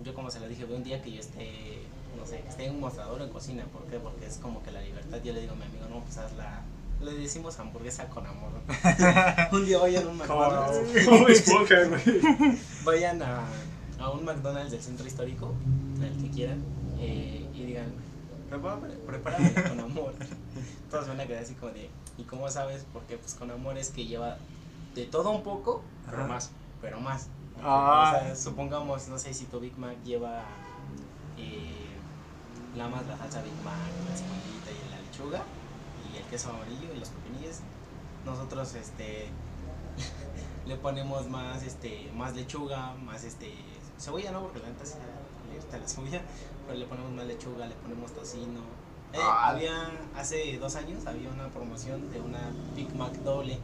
yo 0.00 0.14
como 0.14 0.30
se 0.30 0.40
lo 0.40 0.48
dije, 0.48 0.64
un 0.64 0.82
día 0.82 1.02
que 1.02 1.12
yo 1.12 1.20
esté, 1.20 1.82
no 2.20 2.26
sé, 2.26 2.40
que 2.42 2.48
esté 2.48 2.66
en 2.66 2.74
un 2.74 2.80
mostrador 2.80 3.20
o 3.20 3.24
en 3.24 3.30
cocina. 3.30 3.64
¿Por 3.72 3.84
qué? 3.86 3.98
Porque 3.98 4.26
es 4.26 4.36
como 4.36 4.62
que 4.62 4.70
la 4.70 4.80
libertad. 4.80 5.18
Yo 5.24 5.32
le 5.32 5.40
digo 5.40 5.52
a 5.52 5.56
mi 5.56 5.64
amigo, 5.64 5.86
no, 5.88 6.00
pues 6.00 6.18
haz 6.18 6.32
la... 6.34 6.62
Le 7.00 7.14
decimos 7.14 7.58
hamburguesa 7.58 8.08
con 8.10 8.26
amor. 8.26 8.50
un 9.52 9.64
día 9.64 9.78
vayan 9.78 10.06
a 10.06 10.10
un 10.10 10.18
McDonald's. 10.18 10.94
esponja, 11.30 11.76
güey. 11.84 12.58
vayan 12.84 13.22
a, 13.22 13.40
a 13.98 14.10
un 14.10 14.24
McDonald's 14.24 14.70
del 14.70 14.82
centro 14.82 15.06
histórico, 15.06 15.54
el 16.02 16.22
que 16.22 16.30
quieran, 16.30 16.62
eh, 16.98 17.48
y 17.54 17.64
digan, 17.64 17.90
prepárame, 18.50 18.88
prepárame 19.06 19.54
con 19.54 19.80
amor. 19.80 20.12
Todos 20.90 21.08
van 21.08 21.20
a 21.20 21.26
quedar 21.26 21.42
así 21.42 21.54
como 21.54 21.72
de, 21.72 21.88
¿y 22.18 22.24
cómo 22.24 22.50
sabes? 22.50 22.84
Porque 22.92 23.16
pues 23.16 23.32
con 23.32 23.50
amor 23.50 23.78
es 23.78 23.88
que 23.88 24.04
lleva 24.06 24.36
de 24.94 25.06
todo 25.06 25.30
un 25.30 25.42
poco, 25.42 25.82
Pero 26.10 26.26
más. 26.26 26.50
pero 26.82 27.00
más. 27.00 27.28
Ah. 27.62 28.12
O 28.14 28.18
sea, 28.20 28.36
supongamos, 28.36 29.08
no 29.08 29.18
sé 29.18 29.32
si 29.32 29.46
tu 29.46 29.58
Big 29.58 29.78
Mac 29.78 29.96
lleva 30.04 30.42
eh, 31.38 31.79
la 32.76 32.88
más 32.88 33.06
la 33.06 33.16
salsa 33.18 33.42
Big 33.42 33.54
Mac, 33.64 33.74
la 34.08 34.16
cebollita 34.16 34.70
y 34.70 34.90
la 34.90 35.00
lechuga, 35.00 35.42
y 36.12 36.18
el 36.18 36.24
queso 36.24 36.50
amarillo 36.50 36.94
y 36.94 36.98
los 36.98 37.08
pepinillos. 37.08 37.56
Nosotros 38.24 38.74
este 38.74 39.28
le 40.66 40.76
ponemos 40.76 41.28
más 41.28 41.62
este 41.62 42.10
más 42.16 42.34
lechuga, 42.34 42.94
más 42.94 43.24
este 43.24 43.52
cebolla 43.98 44.32
no, 44.32 44.42
porque 44.42 44.60
la 44.60 44.68
neta 44.68 44.84
gusta 45.54 45.78
la 45.78 45.88
cebolla, 45.88 46.22
pero 46.66 46.78
le 46.78 46.86
ponemos 46.86 47.12
más 47.12 47.26
lechuga, 47.26 47.66
le 47.66 47.74
ponemos 47.76 48.12
tocino. 48.12 48.60
Eh, 49.12 49.18
Ah. 49.20 49.48
había 49.48 49.90
hace 50.16 50.56
dos 50.58 50.76
años 50.76 51.04
había 51.06 51.30
una 51.30 51.48
promoción 51.48 52.10
de 52.12 52.20
una 52.20 52.50
Big 52.76 52.94
Mac 52.94 53.12
doble, 53.24 53.58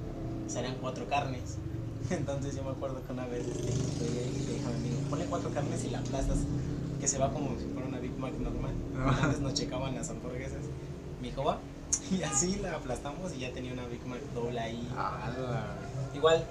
serían 0.49 0.77
cuatro 0.81 1.07
carnes. 1.09 1.59
Entonces 2.11 2.57
yo 2.57 2.65
me 2.65 2.71
acuerdo 2.71 3.05
que 3.07 3.13
una 3.13 3.27
vez 3.27 3.47
este, 3.47 4.05
le 4.11 4.55
dije 4.55 4.65
a 4.67 4.71
mi 4.71 4.89
amigo, 4.89 5.09
ponle 5.09 5.27
cuatro 5.27 5.51
carnes 5.51 5.85
y 5.85 5.91
la 5.91 6.01
aplastas, 6.01 6.39
que 7.01 7.07
se 7.09 7.19
va 7.19 7.33
como 7.33 7.51
si 8.17 8.21
fuera 8.21 8.37
una 8.39 8.51
Big 8.51 8.61
Mac 8.61 8.73
normal. 8.73 8.75
Ah. 8.97 9.21
Antes 9.25 9.41
nos 9.41 9.55
checaban 9.55 9.95
las 9.95 10.09
hamburguesas. 10.11 10.63
Me 11.21 11.29
dijo, 11.29 11.45
va. 11.45 11.59
Y 12.11 12.23
así 12.23 12.57
la 12.57 12.75
aplastamos 12.77 13.33
y 13.35 13.41
ya 13.41 13.53
tenía 13.53 13.73
una 13.73 13.87
Big 13.87 14.05
Mac 14.07 14.21
doble 14.35 14.59
ahí. 14.61 14.89
Igual, 16.15 16.45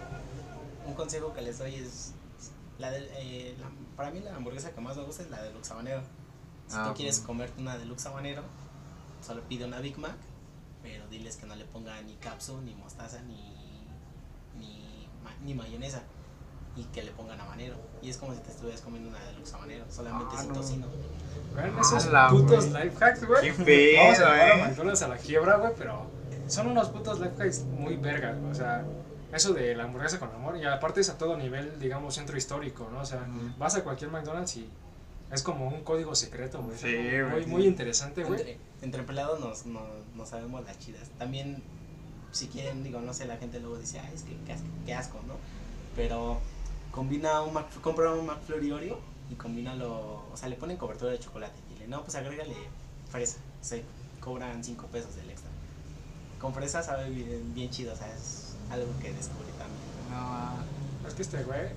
un 0.87 0.93
consejo 0.93 1.33
que 1.33 1.41
les 1.41 1.59
doy 1.59 1.75
es, 1.75 2.13
la 2.79 2.91
del- 2.91 3.09
eh, 3.17 3.55
la- 3.59 3.69
para 3.95 4.11
mí 4.11 4.19
la 4.19 4.35
hamburguesa 4.35 4.71
que 4.73 4.81
más 4.81 4.97
me 4.97 5.03
gusta 5.03 5.23
es 5.23 5.29
la 5.29 5.41
deluxe 5.41 5.71
habanero. 5.71 6.01
Si 6.67 6.75
Ah, 6.77 6.85
tú 6.87 6.95
quieres 6.95 7.19
comerte 7.19 7.61
una 7.61 7.77
deluxe 7.77 8.05
habanero, 8.07 8.41
solo 9.25 9.41
pide 9.43 9.65
una 9.65 9.79
Big 9.79 9.97
Mac, 9.97 10.15
pero 10.81 11.07
diles 11.07 11.37
que 11.37 11.45
no 11.45 11.55
le 11.55 11.65
ponga 11.65 12.01
ni 12.01 12.13
capsu, 12.15 12.59
ni 12.61 12.73
mostaza, 12.75 13.21
ni, 13.21 13.85
ni, 14.57 15.07
ma- 15.23 15.35
ni 15.43 15.53
mayonesa. 15.53 16.01
Y 16.75 16.83
que 16.85 17.03
le 17.03 17.11
pongan 17.11 17.39
habanero. 17.39 17.75
Y 18.01 18.09
es 18.09 18.17
como 18.17 18.33
si 18.33 18.39
te 18.41 18.51
estuvieras 18.51 18.81
comiendo 18.81 19.09
una 19.09 19.23
deluxe 19.25 19.53
habanero, 19.53 19.85
solamente 19.89 20.35
Ah, 20.37 20.41
sin 20.41 20.49
no. 20.49 20.55
tocino. 20.55 20.87
Vean 21.55 21.79
esos 21.79 22.05
Ala, 22.07 22.29
putos 22.29 22.65
life 22.67 23.03
hacks, 23.03 23.25
güey. 23.25 23.41
Qué 23.41 23.63
pedo, 23.63 24.03
Vamos 24.03 24.19
a 24.19 24.21
llevar 24.23 24.39
a 24.39 24.55
eh. 24.57 24.67
McDonald's 24.67 25.01
a 25.01 25.07
la 25.07 25.17
quiebra, 25.17 25.57
güey, 25.57 25.71
pero 25.77 26.05
son 26.47 26.67
unos 26.67 26.89
putos 26.89 27.19
life 27.19 27.41
hacks 27.41 27.63
muy 27.63 27.95
vergas, 27.95 28.37
güey. 28.39 28.51
O 28.51 28.55
sea, 28.55 28.85
eso 29.33 29.53
de 29.53 29.75
la 29.75 29.83
hamburguesa 29.85 30.19
con 30.19 30.29
amor. 30.31 30.57
Y 30.57 30.65
aparte 30.65 31.01
es 31.01 31.09
a 31.09 31.17
todo 31.17 31.37
nivel, 31.37 31.79
digamos, 31.79 32.15
centro 32.15 32.37
histórico, 32.37 32.89
¿no? 32.91 32.99
O 33.01 33.05
sea, 33.05 33.19
Ujú. 33.21 33.53
vas 33.57 33.75
a 33.75 33.83
cualquier 33.83 34.11
McDonald's 34.11 34.57
y 34.57 34.69
es 35.31 35.41
como 35.41 35.67
un 35.67 35.83
código 35.83 36.13
secreto, 36.15 36.61
güey. 36.61 36.77
Sí, 36.77 36.87
muy, 36.95 37.31
güey. 37.31 37.45
muy 37.47 37.65
interesante, 37.65 38.23
güey. 38.23 38.39
Entre, 38.39 38.57
entre 38.81 38.99
empleados 39.01 39.39
nos, 39.39 39.65
nos, 39.65 39.83
nos 40.15 40.29
sabemos 40.29 40.63
las 40.65 40.77
chidas. 40.79 41.09
También, 41.17 41.63
si 42.31 42.47
quieren, 42.47 42.83
digo, 42.83 42.99
no 42.99 43.13
sé, 43.13 43.25
la 43.25 43.37
gente 43.37 43.59
luego 43.59 43.77
dice, 43.77 43.99
ay, 43.99 44.11
es 44.13 44.23
que 44.23 44.37
qué 44.45 44.53
asco, 44.53 44.67
qué 44.85 44.93
asco, 44.93 45.19
¿no? 45.27 45.35
Pero 45.95 46.39
combina 46.91 47.41
un 47.41 47.53
Mac, 47.53 47.67
compra 47.81 48.11
un 48.13 48.25
McFlurry 48.25 48.71
Oreo 48.71 48.99
y 49.29 49.35
combínalo, 49.35 50.23
o 50.31 50.37
sea, 50.37 50.49
le 50.49 50.55
ponen 50.55 50.77
cobertura 50.77 51.11
de 51.11 51.19
chocolate. 51.19 51.55
Y 51.75 51.79
le, 51.79 51.87
no, 51.87 52.01
pues 52.03 52.15
agrégale 52.15 52.55
fresa, 53.09 53.37
se 53.61 53.83
cobran 54.19 54.63
5 54.63 54.87
pesos 54.87 55.15
del 55.15 55.29
extra. 55.29 55.49
Con 56.39 56.53
fresa 56.53 56.83
sabe 56.83 57.09
bien, 57.09 57.53
bien 57.53 57.69
chido, 57.69 57.93
o 57.93 57.95
sea, 57.95 58.13
es 58.13 58.55
algo 58.69 58.87
que 59.01 59.11
descubrí 59.13 59.51
también. 59.57 59.81
no, 60.11 61.07
Es 61.07 61.13
que 61.13 61.21
este 61.21 61.43
güey, 61.43 61.69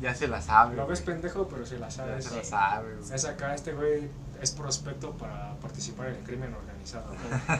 ya 0.00 0.14
se 0.14 0.28
la 0.28 0.42
sabe. 0.42 0.76
lo 0.76 0.86
ves 0.86 1.02
güey. 1.04 1.14
pendejo, 1.14 1.48
pero 1.48 1.64
se 1.64 1.78
la 1.78 1.90
sabe. 1.90 2.12
Ya 2.12 2.18
Es, 2.18 2.24
se 2.26 2.36
la 2.36 2.44
sabe, 2.44 2.96
güey. 2.96 3.14
es 3.14 3.24
acá, 3.24 3.54
este 3.54 3.72
güey 3.72 4.08
es 4.42 4.50
prospecto 4.50 5.12
para 5.12 5.54
participar 5.60 6.08
en 6.08 6.16
el 6.16 6.24
crimen 6.24 6.52
organizado. 6.54 7.14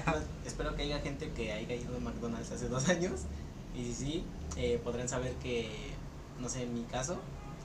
Pues, 0.04 0.22
espero 0.44 0.74
que 0.76 0.82
haya 0.82 1.00
gente 1.00 1.30
que 1.32 1.52
haya 1.52 1.74
ido 1.74 1.96
a 1.96 2.00
McDonald's 2.00 2.50
hace 2.50 2.68
dos 2.68 2.88
años 2.90 3.20
y 3.74 3.86
si 3.86 3.94
sí, 3.94 4.24
eh, 4.56 4.80
podrán 4.84 5.08
saber 5.08 5.32
que, 5.36 5.92
no 6.40 6.48
sé, 6.48 6.62
en 6.64 6.74
mi 6.74 6.82
caso, 6.84 7.16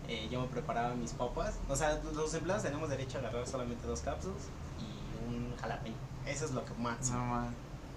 eh, 0.10 0.28
yo 0.32 0.42
me 0.42 0.48
preparaba 0.48 0.96
mis 0.96 1.12
papas. 1.12 1.54
O 1.70 1.76
sea, 1.76 2.02
los 2.16 2.34
empleados 2.34 2.64
tenemos 2.64 2.90
derecho 2.90 3.20
a 3.20 3.22
agarrar 3.22 3.48
solamente 3.48 3.86
dos 3.86 4.02
cápsulas 4.02 4.42
y 4.80 5.34
un 5.36 5.56
jalapeño. 5.56 5.96
Eso 6.26 6.46
es 6.46 6.52
lo 6.52 6.66
que 6.66 6.74
más. 6.74 7.12
No. 7.12 7.48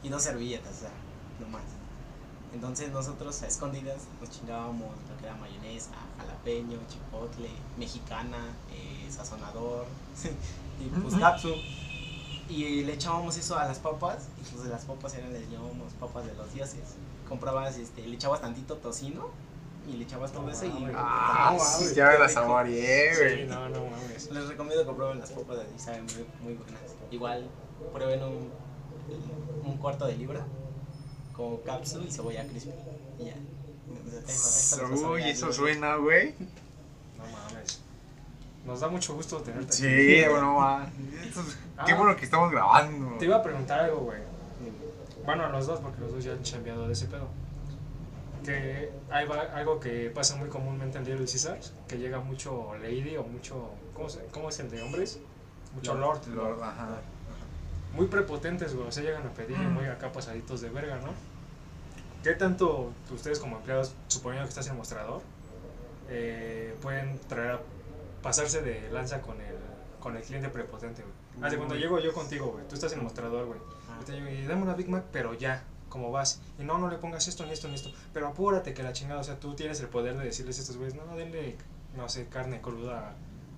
Y 0.02 0.10
dos 0.10 0.22
servilletas, 0.22 0.76
o 0.76 0.80
sea, 0.80 0.90
no 1.40 1.48
más. 1.48 1.62
Entonces 2.52 2.92
nosotros 2.92 3.42
a 3.42 3.46
escondidas 3.46 4.02
nos 4.20 4.30
chingábamos 4.30 4.90
lo 5.08 5.16
que 5.16 5.24
era 5.24 5.34
mayonesa, 5.36 5.92
jalapeño, 6.18 6.78
chipotle, 6.86 7.48
mexicana, 7.78 8.54
eh, 8.70 9.10
sazonador 9.10 9.86
y 10.80 10.88
pues 11.00 11.14
capsu. 11.14 11.54
Y 12.50 12.84
le 12.84 12.92
echábamos 12.92 13.38
eso 13.38 13.56
a 13.56 13.64
las 13.64 13.78
papas 13.78 14.28
y 14.38 14.44
pues 14.50 14.64
de 14.64 14.68
las 14.68 14.84
papas 14.84 15.14
eran, 15.14 15.32
les 15.32 15.50
llamábamos 15.50 15.94
papas 15.94 16.26
de 16.26 16.34
los 16.34 16.52
dioses. 16.52 16.96
Comprabas, 17.26 17.78
este, 17.78 18.06
le 18.06 18.16
echabas 18.16 18.42
tantito 18.42 18.76
tocino 18.76 19.30
y 19.88 19.92
le 19.96 20.04
echabas 20.04 20.32
todo 20.32 20.48
eso 20.50 20.64
y... 20.66 20.88
Ah, 20.94 21.54
No, 21.56 21.64
sí, 21.64 21.94
ya 21.94 22.06
me 22.06 22.12
qué 22.12 22.18
la 22.18 22.26
rico. 22.28 22.40
saboreé, 22.40 23.14
Sí, 23.14 23.20
güey. 23.20 23.46
no, 23.46 23.68
no 23.68 23.86
mames. 23.86 24.30
Les 24.30 24.48
recomiendo 24.48 24.86
que 24.86 24.92
prueben 24.92 25.18
las 25.20 25.30
papas 25.30 25.58
de 25.58 25.78
saben 25.78 26.04
muy, 26.04 26.26
muy 26.42 26.54
buenas. 26.54 26.80
Igual 27.10 27.48
prueben 27.92 28.22
un, 28.22 28.50
un 29.64 29.76
cuarto 29.78 30.06
de 30.06 30.16
libra 30.16 30.44
con 31.34 31.56
cápsula 31.58 32.04
y 32.06 32.10
cebolla 32.10 32.46
crispy. 32.46 32.70
Y 33.18 33.24
ya. 33.26 33.34
Eso- 34.26 34.86
eso 34.92 35.10
Uy, 35.10 35.22
eso 35.24 35.52
suena, 35.52 35.96
güey. 35.96 36.34
No 37.18 37.24
mames. 37.24 37.80
Nos 38.64 38.80
da 38.80 38.88
mucho 38.88 39.14
gusto 39.14 39.38
tenerte 39.42 39.72
Sí, 39.72 39.86
aquí. 40.20 40.28
bueno, 40.30 40.58
man. 40.60 40.92
Esto 41.26 41.40
es- 41.40 41.56
Qué 41.86 41.92
Ah. 41.92 41.96
bueno 41.96 42.14
que 42.16 42.24
estamos 42.24 42.50
grabando. 42.52 43.16
Te 43.18 43.24
iba 43.24 43.36
a 43.36 43.42
preguntar 43.42 43.80
algo, 43.80 43.98
güey. 44.02 44.20
Bueno, 45.24 45.44
a 45.44 45.48
los 45.50 45.66
dos, 45.66 45.80
porque 45.80 46.00
los 46.00 46.12
dos 46.12 46.22
ya 46.24 46.32
han 46.32 46.42
chambeado 46.42 46.86
de 46.86 46.92
ese 46.92 47.06
pedo. 47.06 47.28
Que 48.44 48.90
hay 49.10 49.26
va- 49.26 49.50
algo 49.54 49.78
que 49.80 50.10
pasa 50.10 50.36
muy 50.36 50.48
comúnmente 50.48 50.98
en 50.98 51.04
Little 51.04 51.26
Caesars, 51.26 51.72
que 51.88 51.98
llega 51.98 52.20
mucho 52.20 52.74
lady 52.82 53.16
o 53.16 53.22
mucho... 53.24 53.70
¿Cómo, 53.94 54.08
se- 54.08 54.24
cómo 54.32 54.48
es 54.48 54.58
el 54.60 54.70
de 54.70 54.82
hombres? 54.82 55.18
Mucho 55.74 55.94
lord. 55.94 56.26
Lord, 56.28 56.62
ajá. 56.62 57.00
Muy 57.94 58.06
prepotentes, 58.06 58.74
güey. 58.74 58.88
O 58.88 58.92
sea, 58.92 59.02
llegan 59.02 59.26
a 59.26 59.30
pedir 59.32 59.56
y 59.56 59.60
muy 59.66 59.84
acá 59.86 60.10
pasaditos 60.12 60.60
de 60.60 60.70
verga, 60.70 60.96
¿no? 60.96 61.12
¿Qué 62.22 62.32
tanto 62.34 62.92
ustedes 63.12 63.38
como 63.38 63.56
empleados, 63.58 63.94
suponiendo 64.08 64.44
que 64.46 64.50
estás 64.50 64.66
en 64.68 64.76
mostrador, 64.76 65.20
eh, 66.08 66.74
pueden 66.80 67.18
traer 67.28 67.52
a 67.52 67.60
pasarse 68.22 68.62
de 68.62 68.90
lanza 68.92 69.20
con 69.22 69.40
el, 69.40 69.56
con 70.00 70.16
el 70.16 70.22
cliente 70.22 70.48
prepotente, 70.48 71.02
güey? 71.02 71.44
Haz 71.44 71.50
de 71.52 71.56
cuando 71.58 71.74
llego 71.74 71.98
yo 71.98 72.12
contigo, 72.12 72.46
güey. 72.52 72.66
Tú 72.68 72.74
estás 72.74 72.92
en 72.92 72.98
el 72.98 73.04
mostrador, 73.04 73.46
güey. 73.46 73.58
Ah. 73.90 73.96
Yo 74.00 74.06
te 74.06 74.12
digo, 74.12 74.28
y 74.28 74.42
dame 74.46 74.62
una 74.62 74.74
Big 74.74 74.88
Mac, 74.88 75.04
pero 75.12 75.34
ya, 75.34 75.62
como 75.92 76.10
vas. 76.10 76.40
Y 76.58 76.64
no, 76.64 76.78
no 76.78 76.88
le 76.88 76.96
pongas 76.96 77.28
esto, 77.28 77.44
ni 77.44 77.52
esto, 77.52 77.68
ni 77.68 77.74
esto. 77.74 77.92
Pero 78.14 78.28
apúrate 78.28 78.72
que 78.72 78.82
la 78.82 78.92
chingada, 78.94 79.20
o 79.20 79.24
sea, 79.24 79.36
tú 79.38 79.54
tienes 79.54 79.78
el 79.80 79.88
poder 79.88 80.16
de 80.16 80.24
decirles 80.24 80.58
a 80.58 80.62
estos 80.62 80.76
güeyes, 80.78 80.94
no, 80.94 81.14
denle, 81.16 81.56
no 81.96 82.08
sé, 82.08 82.26
carne 82.26 82.60
cruda 82.62 83.12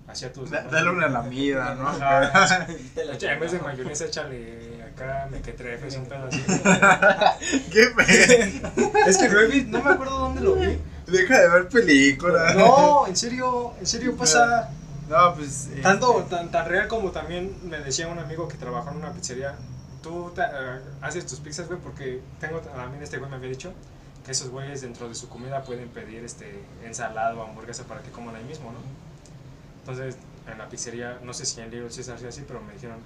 hacia 0.07 0.31
tus... 0.33 0.51
Da- 0.51 0.63
Dale 0.63 0.89
una 0.91 1.07
lamida, 1.07 1.73
¿no? 1.75 1.87
Ajá. 1.87 2.67
En 2.95 3.39
vez 3.39 3.51
de 3.53 3.59
mayonesa, 3.59 4.05
échale 4.05 4.83
acá 4.83 5.27
mequetrefes, 5.31 5.95
un 5.97 6.07
así. 6.13 6.43
¿Qué 7.71 7.87
pedo? 7.95 8.91
es 9.07 9.17
que 9.17 9.27
visto, 9.47 9.77
no 9.77 9.83
me 9.83 9.91
acuerdo 9.91 10.19
dónde 10.19 10.41
lo 10.41 10.55
vi. 10.55 10.77
Deja 11.07 11.39
de 11.39 11.49
ver 11.49 11.69
películas. 11.69 12.55
No, 12.55 13.07
en 13.07 13.15
serio, 13.15 13.73
en 13.79 13.85
serio 13.85 14.15
pasa 14.15 14.69
No, 15.09 15.35
pues. 15.35 15.69
tanto, 15.81 16.25
tan, 16.29 16.49
tan 16.51 16.67
real 16.67 16.87
como 16.87 17.11
también 17.11 17.55
me 17.63 17.79
decía 17.79 18.07
un 18.07 18.19
amigo 18.19 18.47
que 18.47 18.57
trabajó 18.57 18.91
en 18.91 18.97
una 18.97 19.11
pizzería. 19.13 19.55
Tú 20.05 20.31
eh, 20.37 20.81
haces 21.01 21.25
tus 21.25 21.39
pizzas, 21.39 21.67
güey, 21.67 21.79
porque 21.79 22.21
tengo 22.39 22.59
también 22.59 23.01
este 23.01 23.17
güey 23.17 23.27
me 23.27 23.37
había 23.37 23.49
dicho 23.49 23.73
que 24.23 24.33
esos 24.33 24.49
güeyes 24.49 24.81
dentro 24.81 25.09
de 25.09 25.15
su 25.15 25.27
comida 25.29 25.63
pueden 25.63 25.89
pedir 25.89 26.23
este 26.23 26.63
ensalada 26.83 27.33
o 27.33 27.43
hamburguesa 27.43 27.85
para 27.85 28.03
que 28.03 28.11
coman 28.11 28.35
ahí 28.35 28.43
mismo, 28.43 28.71
¿no? 28.71 28.77
Entonces, 29.79 30.15
en 30.47 30.59
la 30.59 30.69
pizzería, 30.69 31.17
no 31.23 31.33
sé 31.33 31.47
si 31.47 31.59
en 31.59 31.71
Little 31.71 31.89
Caesar 31.89 32.23
así, 32.23 32.43
pero 32.47 32.61
me 32.61 32.73
dijeron, 32.73 32.99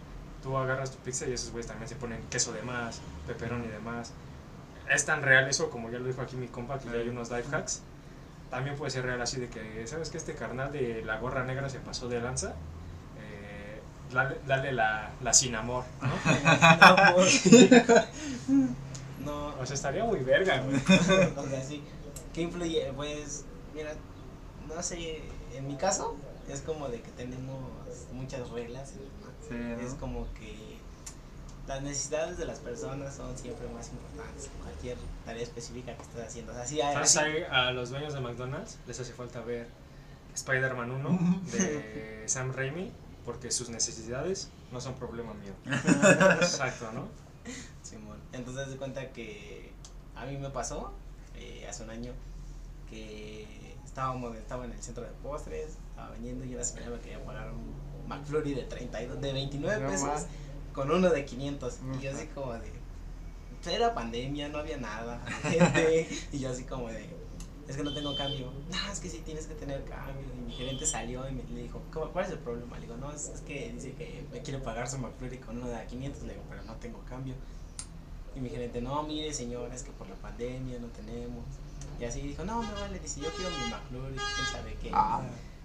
tú 0.43 0.57
agarras 0.57 0.91
tu 0.91 0.97
pizza 0.97 1.25
y 1.25 1.31
esos 1.31 1.51
güeyes 1.51 1.67
también 1.67 1.87
se 1.87 1.95
ponen 1.95 2.21
queso 2.29 2.51
de 2.51 2.63
más, 2.63 2.99
peperón 3.25 3.63
y 3.63 3.69
demás. 3.69 4.11
Es 4.89 5.05
tan 5.05 5.21
real 5.21 5.47
eso, 5.47 5.69
como 5.69 5.89
ya 5.89 5.99
lo 5.99 6.05
dijo 6.05 6.21
aquí 6.21 6.35
mi 6.35 6.49
compa, 6.49 6.79
que 6.79 6.87
ya 6.89 6.95
hay 6.95 7.07
unos 7.07 7.31
life 7.31 7.55
hacks. 7.55 7.81
También 8.49 8.75
puede 8.75 8.91
ser 8.91 9.05
real 9.05 9.21
así 9.21 9.39
de 9.39 9.47
que, 9.47 9.87
¿sabes 9.87 10.09
que 10.09 10.17
Este 10.17 10.35
carnal 10.35 10.73
de 10.73 11.01
la 11.05 11.17
gorra 11.17 11.45
negra 11.45 11.69
se 11.69 11.79
pasó 11.79 12.09
de 12.09 12.19
lanza. 12.19 12.55
Dale, 14.11 14.37
dale 14.47 14.71
la, 14.71 15.11
la 15.21 15.33
sin 15.33 15.55
amor, 15.55 15.83
¿no? 16.01 16.09
No, 19.19 19.47
O 19.59 19.65
sea, 19.65 19.75
estaría 19.75 20.03
muy 20.03 20.19
verga, 20.19 20.61
güey. 20.61 20.77
o 20.77 21.47
sea, 21.47 21.63
sí. 21.63 21.83
¿Qué 22.33 22.41
influye? 22.41 22.91
Pues, 22.95 23.45
mira, 23.75 23.91
no 24.67 24.81
sé, 24.81 25.21
en 25.53 25.67
mi 25.67 25.75
caso 25.75 26.15
es 26.49 26.61
como 26.61 26.87
de 26.87 27.01
que 27.01 27.11
tenemos 27.11 27.59
muchas 28.13 28.49
reglas. 28.49 28.93
¿no? 28.95 29.29
Sí, 29.47 29.55
¿no? 29.55 29.79
Es 29.79 29.93
como 29.95 30.25
que 30.33 30.77
las 31.67 31.81
necesidades 31.83 32.37
de 32.37 32.45
las 32.45 32.59
personas 32.59 33.15
son 33.15 33.37
siempre 33.37 33.67
más 33.69 33.89
importantes 33.89 34.45
que 34.45 34.63
cualquier 34.63 34.97
tarea 35.25 35.43
específica 35.43 35.95
que 35.95 36.01
estés 36.01 36.25
haciendo. 36.25 36.53
O 36.53 36.55
sea, 36.55 36.65
sí, 36.65 36.79
a 37.51 37.71
los 37.71 37.89
dueños 37.89 38.13
de 38.13 38.21
McDonald's 38.21 38.79
les 38.87 38.99
hace 38.99 39.13
falta 39.13 39.41
ver 39.41 39.67
Spider-Man 40.33 40.91
1 40.91 41.41
de 41.51 42.23
Sam 42.25 42.53
Raimi 42.53 42.91
porque 43.29 43.51
sus 43.51 43.69
necesidades 43.69 44.49
no 44.71 44.81
son 44.81 44.95
problema 44.95 45.35
mío. 45.35 45.53
Exacto, 46.41 46.91
¿no? 46.91 47.07
Simón. 47.83 48.17
Entonces, 48.33 48.71
de 48.71 48.77
cuenta 48.77 49.11
que 49.11 49.71
a 50.15 50.25
mí 50.25 50.35
me 50.37 50.49
pasó 50.49 50.93
eh, 51.35 51.67
hace 51.69 51.83
un 51.83 51.91
año 51.91 52.11
que 52.89 53.45
estábamos, 53.85 54.35
estaba 54.35 54.65
en 54.65 54.71
el 54.71 54.81
centro 54.81 55.03
de 55.03 55.11
postres, 55.21 55.77
estaba 55.91 56.09
vendiendo 56.09 56.43
y 56.43 56.55
una 56.55 56.63
señora 56.63 56.89
me 56.89 56.99
quería 57.01 57.23
pagar 57.23 57.51
un 57.51 58.07
McFlurry 58.07 58.55
de 58.55 58.63
32, 58.63 59.21
de 59.21 59.31
29 59.31 59.79
No 59.83 59.89
pesos 59.91 60.07
más. 60.07 60.25
con 60.73 60.89
uno 60.89 61.11
de 61.11 61.23
500. 61.23 61.77
Y 61.99 62.03
yo 62.03 62.11
así 62.11 62.25
como 62.33 62.53
de, 62.53 62.71
pues, 63.61 63.75
era 63.75 63.93
pandemia, 63.93 64.49
no 64.49 64.57
había 64.57 64.77
nada, 64.77 65.23
gente, 65.43 66.09
y 66.31 66.39
yo 66.39 66.49
así 66.49 66.63
como 66.63 66.87
de, 66.87 67.07
es 67.69 67.77
que 67.77 67.83
no 67.83 67.93
tengo 67.93 68.15
cambio. 68.17 68.51
No, 68.69 68.77
es 68.91 68.99
que 68.99 69.09
sí 69.09 69.21
tienes 69.25 69.45
que 69.47 69.53
tener 69.55 69.83
cambio. 69.85 70.25
Y 70.37 70.41
mi 70.47 70.51
gerente 70.51 70.85
salió 70.85 71.27
y 71.29 71.31
me 71.33 71.43
le 71.43 71.61
dijo, 71.63 71.81
"¿Cómo- 71.93 72.09
¿cuál 72.11 72.25
es 72.25 72.31
el 72.31 72.39
problema? 72.39 72.75
Le 72.77 72.81
digo, 72.87 72.97
no, 72.97 73.11
es, 73.11 73.29
es 73.29 73.41
que 73.41 73.71
dice 73.73 73.93
que 73.93 74.25
me 74.31 74.41
quiere 74.41 74.59
pagar 74.59 74.89
su 74.89 74.97
McFlurry 74.97 75.37
con 75.37 75.57
uno 75.57 75.67
de 75.69 75.85
500. 75.85 76.23
Le 76.23 76.33
digo, 76.33 76.43
pero 76.49 76.63
no 76.63 76.73
tengo 76.75 76.99
cambio. 77.07 77.35
Y 78.35 78.39
mi 78.41 78.49
gerente, 78.49 78.81
no, 78.81 79.03
mire 79.03 79.33
señora, 79.33 79.73
es 79.73 79.83
que 79.83 79.91
por 79.91 80.07
la 80.09 80.15
pandemia 80.15 80.79
no 80.79 80.87
tenemos. 80.87 81.43
Y 81.99 82.05
así 82.05 82.21
dijo, 82.21 82.43
no, 82.45 82.61
me 82.61 82.71
vale, 82.73 82.99
dice, 82.99 83.21
yo 83.21 83.29
quiero 83.35 83.49
mi 83.51 83.69
McFlurry, 83.71 84.15
quién 84.15 84.47
sabe 84.51 84.75
qué. 84.81 84.89
Ah. 84.93 85.21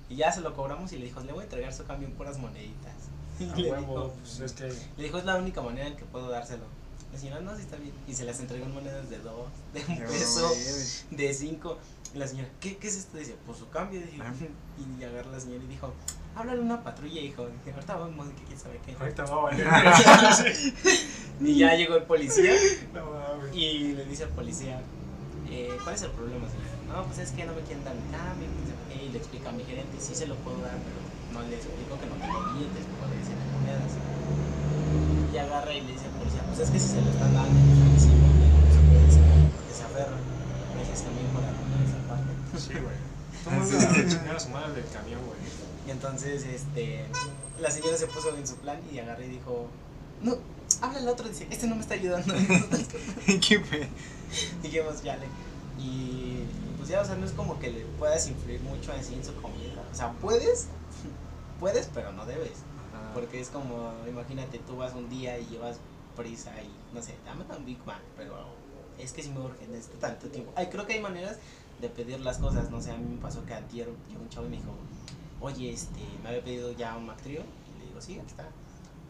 Y 0.09 0.17
ya 0.17 0.31
se 0.33 0.40
lo 0.43 0.55
cobramos 0.55 0.93
y 0.93 0.99
le 0.99 1.07
dijo, 1.07 1.21
le 1.21 1.33
voy 1.33 1.40
a 1.43 1.45
entregar 1.45 1.73
su 1.73 1.85
cambio 1.87 2.09
en 2.09 2.14
puras 2.14 2.38
moneditas. 2.38 2.93
Y 3.40 3.51
A 3.51 3.57
le, 3.57 3.71
huevo, 3.73 3.81
dijo, 3.81 4.12
pues 4.21 4.40
es 4.40 4.53
que 4.53 4.64
le 4.97 5.03
dijo, 5.05 5.19
es 5.19 5.25
la 5.25 5.37
única 5.37 5.61
manera 5.62 5.88
en 5.88 5.97
que 5.97 6.05
puedo 6.05 6.29
dárselo. 6.29 6.64
La 7.14 7.20
señora, 7.20 7.40
no, 7.42 7.55
sí 7.55 7.62
está 7.62 7.77
bien. 7.77 7.92
Y 8.09 8.12
se 8.14 8.24
las 8.24 8.40
entregó 8.40 8.66
en 8.66 8.74
monedas 8.74 9.09
de 9.09 9.18
dos, 9.20 9.46
de 9.72 9.85
un 9.87 9.98
peso, 10.00 10.53
de 11.12 11.33
cinco. 11.33 11.79
Y 12.12 12.18
la 12.18 12.27
señora, 12.27 12.48
¿qué, 12.61 12.77
qué 12.77 12.88
es 12.88 12.96
esto? 12.96 13.18
Dice, 13.18 13.37
pues 13.46 13.59
su 13.59 13.68
cambio. 13.68 14.00
Dije, 14.00 14.18
Ah. 14.20 14.33
y 14.98 15.05
agarra 15.05 15.31
la 15.31 15.38
señora 15.38 15.62
y 15.62 15.68
dijo, 15.68 15.92
háblale 16.35 16.59
a 16.61 16.64
una 16.64 16.83
patrulla, 16.83 17.20
hijo. 17.20 17.46
Dije, 17.46 17.72
ahorita 17.72 17.94
vamos, 17.94 18.27
que 18.31 18.42
quién 18.42 18.59
sabe 18.59 18.81
qué. 18.85 18.96
ahorita 18.98 19.24
va 19.27 19.50
a. 19.50 20.44
Y 21.40 21.59
ya 21.59 21.74
llegó 21.77 21.96
el 21.96 22.03
policía 22.05 22.53
No 22.92 23.03
y 23.53 23.92
le 23.92 24.05
dice 24.07 24.24
al 24.24 24.31
policía, 24.31 24.81
eh, 25.50 25.68
¿cuál 25.85 25.94
es 25.94 26.03
el 26.03 26.11
problema, 26.11 26.48
señora? 26.50 26.98
No, 27.00 27.07
pues 27.07 27.18
es 27.20 27.31
que 27.31 27.44
no 27.44 27.55
me 27.55 27.61
quieren 27.62 27.85
dar 27.85 27.94
mi 27.94 28.11
cambio. 28.11 28.48
Y 28.90 29.09
le 29.11 29.18
explica 29.18 29.50
a 29.50 29.53
mi 29.53 29.62
gerente, 29.62 29.98
sí 30.00 30.16
se 30.16 30.27
lo 30.27 30.35
puedo 30.37 30.61
dar, 30.62 30.79
pero 30.83 30.98
no 31.42 31.48
le 31.48 31.55
explico 31.55 31.94
que 32.00 32.07
no 32.07 32.14
tengo 32.16 32.42
billetes, 32.55 32.87
puedo 32.98 33.11
decir 33.14 33.35
en 33.38 33.53
monedas. 33.53 33.92
Y 35.33 35.38
agarra 35.38 35.72
y 35.72 35.81
le 35.81 35.92
dice 35.92 36.07
pues 36.55 36.69
es 36.69 36.71
que 36.71 36.79
si 36.81 36.88
se 36.88 37.01
lo 37.03 37.11
están 37.11 37.35
dando, 37.35 37.51
pues 37.90 38.03
sí, 38.03 38.09
no 38.09 38.73
se 38.73 38.81
puede 38.87 39.07
decir, 39.07 39.23
porque 39.57 39.75
se 39.75 39.83
aferra. 39.85 40.17
Me 40.75 40.81
dices 40.83 41.03
también 41.03 41.27
por 41.29 41.43
alguna 41.45 41.77
esa 41.83 41.99
parte. 42.09 42.33
Sí, 42.59 42.73
güey. 42.79 42.97
Todo 43.45 43.55
el 43.55 43.61
mundo 43.61 43.77
a 43.79 44.09
chingar 44.09 44.37
a 44.37 44.40
su 44.40 44.49
madre 44.51 44.73
del 44.73 44.90
camión, 44.90 45.21
güey. 45.27 45.38
Y 45.87 45.90
entonces, 45.90 46.45
este, 46.45 47.05
la 47.61 47.71
señora 47.71 47.97
se 47.97 48.07
puso 48.07 48.35
en 48.37 48.47
su 48.47 48.57
plan 48.57 48.81
y 48.93 48.99
agarré 48.99 49.27
y 49.27 49.31
dijo, 49.31 49.67
no, 50.23 50.37
habla 50.81 50.99
el 51.01 51.09
otro, 51.09 51.29
dice, 51.29 51.47
este 51.51 51.67
no 51.67 51.75
me 51.75 51.83
está 51.83 51.95
ayudando. 51.95 52.33
¿Qué 53.27 53.61
pe- 53.61 53.88
Dijimos, 54.62 55.03
ya 55.03 55.17
le. 55.17 55.27
Y 55.79 56.45
pues 56.79 56.88
ya, 56.88 57.01
o 57.03 57.05
sea, 57.05 57.17
no 57.17 57.27
es 57.27 57.33
como 57.33 57.59
que 57.59 57.71
le 57.71 57.81
puedas 57.99 58.27
influir 58.29 58.61
mucho 58.61 58.93
así 58.93 59.14
en 59.14 59.25
su 59.25 59.35
comida. 59.43 59.83
O 59.93 59.95
sea, 59.95 60.12
puedes, 60.12 60.69
puedes, 61.61 61.90
pero 61.93 62.12
no 62.12 62.25
debes. 62.27 62.53
Ah. 62.95 63.11
Porque 63.12 63.40
es 63.40 63.49
como, 63.49 63.93
imagínate, 64.09 64.59
tú 64.61 64.77
vas 64.77 64.95
un 64.95 65.09
día 65.11 65.38
y 65.38 65.47
llevas 65.47 65.77
prisa 66.14 66.50
y 66.62 66.94
no 66.94 67.03
sé, 67.03 67.14
dame 67.24 67.44
un 67.57 67.64
Big 67.64 67.79
Mac, 67.85 68.00
pero 68.16 68.35
es 68.98 69.12
que 69.12 69.22
si 69.22 69.31
me 69.31 69.40
urge, 69.40 69.66
necesito 69.68 69.98
tanto 69.98 70.29
tiempo. 70.29 70.53
Ay, 70.57 70.68
creo 70.68 70.87
que 70.87 70.94
hay 70.94 71.00
maneras 71.00 71.38
de 71.81 71.88
pedir 71.88 72.20
las 72.20 72.38
cosas, 72.38 72.70
no 72.70 72.81
sé, 72.81 72.92
a 72.92 72.96
mí 72.96 73.14
me 73.14 73.20
pasó 73.20 73.44
que 73.44 73.55
antier 73.55 73.88
llegó 74.09 74.22
un 74.22 74.29
chavo 74.29 74.46
y 74.46 74.50
me 74.50 74.57
dijo, 74.57 74.74
oye, 75.40 75.72
este, 75.72 76.00
me 76.22 76.31
había 76.31 76.44
pedido 76.44 76.72
ya 76.72 76.96
un 76.96 77.07
Mac 77.07 77.20
Trio, 77.22 77.42
y 77.42 77.79
le 77.81 77.87
digo, 77.87 78.00
sí, 78.00 78.18
aquí 78.18 78.29
está. 78.29 78.46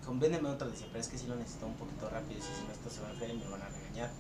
Dijo, 0.01 0.14
véndeme 0.19 0.49
otro, 0.49 0.71
dice, 0.71 0.87
pero 0.88 1.01
es 1.01 1.09
que 1.09 1.19
si 1.19 1.27
lo 1.27 1.37
necesito 1.37 1.67
un 1.67 1.75
poquito 1.75 2.09
rápido, 2.09 2.37
dice, 2.37 2.49
si 2.55 2.67
no 2.67 2.73
esto 2.73 2.90
se 2.90 3.01
va 3.01 3.09
a 3.09 3.11
enfriar 3.12 3.31
y 3.31 3.38
me 3.38 3.49
van 3.49 3.62
a 3.62 3.69
regañar. 3.69 4.11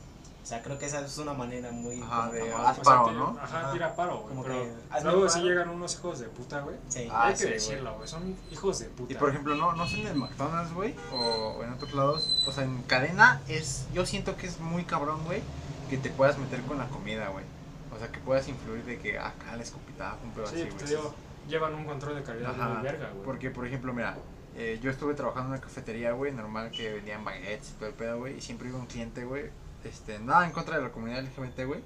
O 0.44 0.46
sea, 0.46 0.62
creo 0.62 0.78
que 0.78 0.84
esa 0.84 1.00
es 1.00 1.16
una 1.16 1.32
manera 1.32 1.72
muy... 1.72 2.02
Ajá, 2.02 2.30
de 2.30 2.52
haz 2.52 2.78
O 2.78 2.84
sea, 2.84 3.02
paro, 3.02 3.12
¿no? 3.12 3.38
Ajá, 3.40 3.72
tira 3.72 3.96
paro, 3.96 4.18
güey. 4.18 4.28
Como 4.28 4.42
Pero 4.42 4.62
que, 4.62 4.72
hazme 4.90 5.10
luego 5.10 5.28
sí 5.30 5.40
llegan 5.40 5.70
unos 5.70 5.94
hijos 5.94 6.18
de 6.18 6.26
puta, 6.26 6.60
güey. 6.60 6.76
Sí. 6.90 7.08
Ah, 7.10 7.28
Hay 7.28 7.32
que 7.32 7.38
sí, 7.38 7.48
decirlo, 7.48 7.94
güey. 7.96 8.06
Son 8.06 8.36
hijos 8.52 8.78
de 8.78 8.84
puta. 8.90 9.14
Y 9.14 9.16
por 9.16 9.30
ejemplo, 9.30 9.54
no, 9.54 9.72
no 9.72 9.86
sé 9.86 10.02
en 10.02 10.08
el 10.08 10.16
McDonald's, 10.16 10.74
güey, 10.74 10.94
o, 11.14 11.16
o 11.58 11.64
en 11.64 11.72
otros 11.72 11.94
lados, 11.94 12.30
o 12.46 12.52
sea, 12.52 12.64
en 12.64 12.82
cadena 12.82 13.40
es, 13.48 13.86
yo 13.94 14.04
siento 14.04 14.36
que 14.36 14.46
es 14.46 14.60
muy 14.60 14.84
cabrón, 14.84 15.24
güey, 15.24 15.40
que 15.88 15.96
te 15.96 16.10
puedas 16.10 16.36
meter 16.36 16.60
con 16.64 16.76
la 16.76 16.88
comida, 16.88 17.28
güey. 17.28 17.46
O 17.94 17.98
sea, 17.98 18.12
que 18.12 18.18
puedas 18.20 18.46
influir 18.46 18.84
de 18.84 18.98
que 18.98 19.18
acá 19.18 19.56
le 19.56 19.62
escupitajo, 19.62 20.18
un 20.24 20.32
pedo 20.32 20.46
Sí, 20.46 20.56
así, 20.56 20.64
pues 20.64 20.76
te 20.76 20.84
güey. 20.84 20.96
digo, 20.96 21.14
llevan 21.48 21.74
un 21.74 21.86
control 21.86 22.16
de 22.16 22.22
calidad 22.22 22.50
Ajá, 22.50 22.68
muy 22.68 22.82
verga, 22.82 23.08
güey. 23.12 23.24
Porque, 23.24 23.50
por 23.50 23.66
ejemplo, 23.66 23.94
mira, 23.94 24.18
eh, 24.56 24.78
yo 24.82 24.90
estuve 24.90 25.14
trabajando 25.14 25.46
en 25.48 25.52
una 25.54 25.60
cafetería, 25.62 26.12
güey, 26.12 26.32
normal 26.32 26.70
que 26.70 26.92
vendían 26.92 27.24
baguettes 27.24 27.70
y 27.70 27.72
todo 27.74 27.88
el 27.88 27.94
pedo, 27.94 28.18
güey, 28.18 28.36
y 28.36 28.40
siempre 28.42 28.68
iba 28.68 28.78
un 28.78 28.84
cliente, 28.86 29.24
güey, 29.24 29.50
este, 29.84 30.18
nada 30.18 30.44
en 30.46 30.52
contra 30.52 30.76
de 30.76 30.82
la 30.82 30.90
comunidad 30.90 31.22
LGBT, 31.22 31.64
güey, 31.66 31.80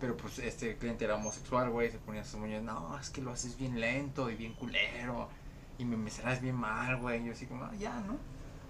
pero 0.00 0.16
pues 0.16 0.38
este 0.38 0.76
cliente 0.76 1.04
era 1.04 1.14
homosexual, 1.16 1.70
güey, 1.70 1.90
se 1.90 1.98
ponía 1.98 2.24
sus 2.24 2.38
moñas, 2.40 2.62
no, 2.62 2.98
es 3.00 3.10
que 3.10 3.20
lo 3.22 3.30
haces 3.32 3.56
bien 3.58 3.80
lento 3.80 4.30
y 4.30 4.34
bien 4.34 4.54
culero, 4.54 5.28
y 5.78 5.84
me 5.84 5.96
mecerás 5.96 6.40
bien 6.40 6.54
mal, 6.56 6.96
güey, 6.98 7.24
yo 7.24 7.32
así 7.32 7.46
como, 7.46 7.64
"Ah, 7.64 7.72
ya, 7.78 7.94
¿no? 8.00 8.16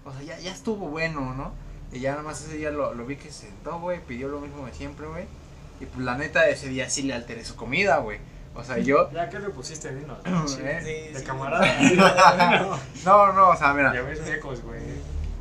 O 0.05 0.11
sea, 0.13 0.21
ya, 0.21 0.39
ya 0.39 0.51
estuvo 0.51 0.87
bueno, 0.89 1.33
¿no? 1.33 1.51
Y 1.91 1.99
ya 1.99 2.11
nada 2.11 2.23
más 2.23 2.41
ese 2.41 2.57
día 2.57 2.69
lo, 2.71 2.93
lo 2.93 3.05
vi 3.05 3.15
que 3.17 3.31
se 3.31 3.47
sentó, 3.47 3.79
güey, 3.79 3.99
pidió 4.05 4.27
lo 4.29 4.39
mismo 4.39 4.65
de 4.65 4.73
siempre, 4.73 5.07
güey, 5.07 5.25
y 5.79 5.85
pues 5.85 5.99
la 6.05 6.17
neta 6.17 6.47
ese 6.49 6.69
día 6.69 6.89
sí 6.89 7.03
le 7.03 7.13
alteré 7.13 7.43
su 7.45 7.55
comida, 7.55 7.97
güey. 7.97 8.19
O 8.55 8.63
sea, 8.63 8.79
yo... 8.79 9.11
Ya, 9.11 9.29
¿qué 9.29 9.37
le 9.39 9.49
pusiste? 9.49 9.93
Dinos. 9.93 10.17
Eh, 10.59 10.79
Sí, 10.81 11.13
de 11.13 11.19
sí. 11.19 11.23
camarada. 11.25 11.63
No, 13.05 13.31
no, 13.33 13.49
o 13.49 13.55
sea, 13.55 13.73
mira. 13.73 13.93
ya 13.93 14.01
ves 14.01 14.21
mecos, 14.25 14.61
güey. 14.63 14.81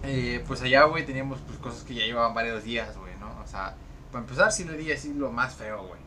Eh, 0.03 0.45
pues 0.47 0.61
allá, 0.62 0.85
güey, 0.85 1.07
teníamos 1.07 1.39
pues, 1.47 1.59
cosas 1.59 1.83
que 1.85 1.95
ya 1.95 2.05
llevaban 2.05 2.35
varios 2.35 2.62
días, 2.65 2.95
güey. 2.99 3.12
O 3.47 3.49
sea, 3.49 3.75
para 4.13 4.25
empezar 4.25 4.53
sí 4.53 4.65
le 4.65 4.77
di 4.77 4.93
así 4.93 5.15
lo 5.15 5.31
más 5.33 5.55
feo, 5.55 5.87
güey. 5.87 6.01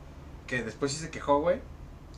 Que 0.46 0.62
después 0.64 0.92
sí 0.92 1.00
se 1.00 1.10
quejó, 1.10 1.40
güey. 1.40 1.62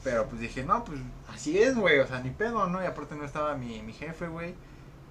Pero 0.03 0.25
pues 0.27 0.41
dije, 0.41 0.63
no, 0.63 0.83
pues 0.83 0.99
así 1.31 1.57
es, 1.61 1.75
güey. 1.77 1.99
O 1.99 2.07
sea, 2.07 2.19
ni 2.21 2.31
pedo, 2.31 2.67
¿no? 2.67 2.81
Y 2.83 2.85
aparte 2.87 3.15
no 3.15 3.23
estaba 3.23 3.55
mi, 3.55 3.81
mi 3.83 3.93
jefe, 3.93 4.27
güey. 4.27 4.55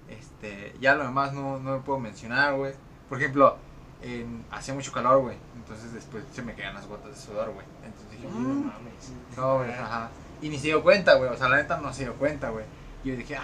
Este, 0.09 0.75
ya 0.81 0.95
lo 0.95 1.03
demás 1.03 1.33
no, 1.33 1.57
no 1.59 1.71
lo 1.77 1.81
puedo 1.83 1.99
mencionar, 1.99 2.55
güey. 2.55 2.73
Por 3.07 3.17
ejemplo, 3.19 3.57
en, 4.01 4.43
hacía 4.51 4.73
mucho 4.73 4.91
calor, 4.91 5.21
güey. 5.21 5.37
Entonces 5.55 5.93
después 5.93 6.25
se 6.33 6.41
me 6.41 6.53
caían 6.53 6.73
las 6.73 6.87
gotas 6.87 7.11
de 7.11 7.15
sudor, 7.21 7.51
güey. 7.53 7.65
Entonces 7.85 8.11
dije, 8.11 8.27
No 8.27 8.39
"Mm, 8.39 8.65
mames. 8.67 9.11
no, 9.37 9.57
güey, 9.59 9.71
ajá. 9.71 10.09
Y 10.41 10.49
ni 10.49 10.57
se 10.57 10.67
dio 10.67 10.83
cuenta, 10.83 11.15
güey. 11.15 11.29
O 11.29 11.37
sea, 11.37 11.47
la 11.47 11.57
neta 11.57 11.77
no 11.77 11.93
se 11.93 12.03
dio 12.03 12.15
cuenta, 12.15 12.49
güey. 12.49 12.65
Y 13.03 13.09
yo 13.09 13.15
dije, 13.15 13.37
ah. 13.37 13.43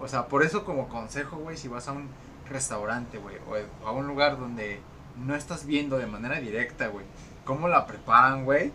O 0.00 0.08
sea, 0.08 0.26
por 0.26 0.42
eso 0.42 0.64
como 0.64 0.88
consejo, 0.88 1.36
güey, 1.36 1.56
si 1.56 1.68
vas 1.68 1.86
a 1.86 1.92
un 1.92 2.08
restaurante, 2.48 3.18
güey, 3.18 3.36
o 3.82 3.86
a 3.86 3.92
un 3.92 4.08
lugar 4.08 4.38
donde 4.38 4.80
no 5.16 5.34
estás 5.34 5.66
viendo 5.66 5.98
de 5.98 6.06
manera 6.06 6.40
directa, 6.40 6.88
güey, 6.88 7.04
cómo 7.44 7.68
la 7.68 7.86
preparan, 7.86 8.44
güey. 8.44 8.72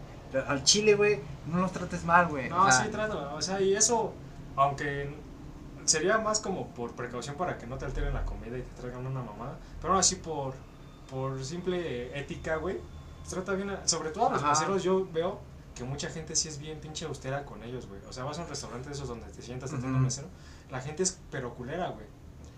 Al 0.47 0.63
chile, 0.63 0.95
güey, 0.95 1.19
no 1.47 1.59
los 1.59 1.71
trates 1.71 2.03
mal, 2.03 2.27
güey. 2.27 2.49
No, 2.49 2.63
o 2.65 2.71
sea, 2.71 2.83
sí, 2.85 2.91
trato. 2.91 3.33
O 3.35 3.41
sea, 3.41 3.61
y 3.61 3.73
eso, 3.75 4.13
aunque 4.55 5.13
sería 5.85 6.17
más 6.17 6.39
como 6.41 6.67
por 6.69 6.91
precaución 6.93 7.35
para 7.37 7.57
que 7.57 7.65
no 7.65 7.77
te 7.77 7.85
alteren 7.85 8.13
la 8.13 8.25
comida 8.25 8.57
y 8.57 8.61
te 8.61 8.81
traigan 8.81 9.05
una 9.07 9.21
mamada, 9.21 9.57
pero 9.81 9.97
así 9.97 10.15
por, 10.17 10.53
por 11.09 11.43
simple 11.45 12.17
ética, 12.19 12.57
güey, 12.57 12.77
trata 13.29 13.53
bien, 13.53 13.69
a- 13.69 13.87
sobre 13.87 14.09
todo 14.09 14.27
a 14.27 14.31
los 14.31 14.41
Ajá. 14.43 14.51
meseros, 14.51 14.83
yo 14.83 15.07
veo 15.13 15.39
que 15.75 15.83
mucha 15.85 16.09
gente 16.09 16.35
sí 16.35 16.49
es 16.49 16.57
bien 16.59 16.79
pinche 16.81 17.05
austera 17.05 17.45
con 17.45 17.63
ellos, 17.63 17.87
güey. 17.87 18.01
O 18.09 18.11
sea, 18.11 18.25
vas 18.25 18.37
a 18.39 18.41
un 18.43 18.49
restaurante 18.49 18.89
de 18.89 18.95
esos 18.95 19.07
donde 19.07 19.27
te 19.27 19.41
sientas 19.41 19.69
te 19.69 19.77
atiende 19.77 19.97
un 19.97 20.03
mesero, 20.03 20.27
la 20.69 20.81
gente 20.81 21.03
es 21.03 21.19
pero 21.31 21.53
culera, 21.55 21.87
güey. 21.89 22.05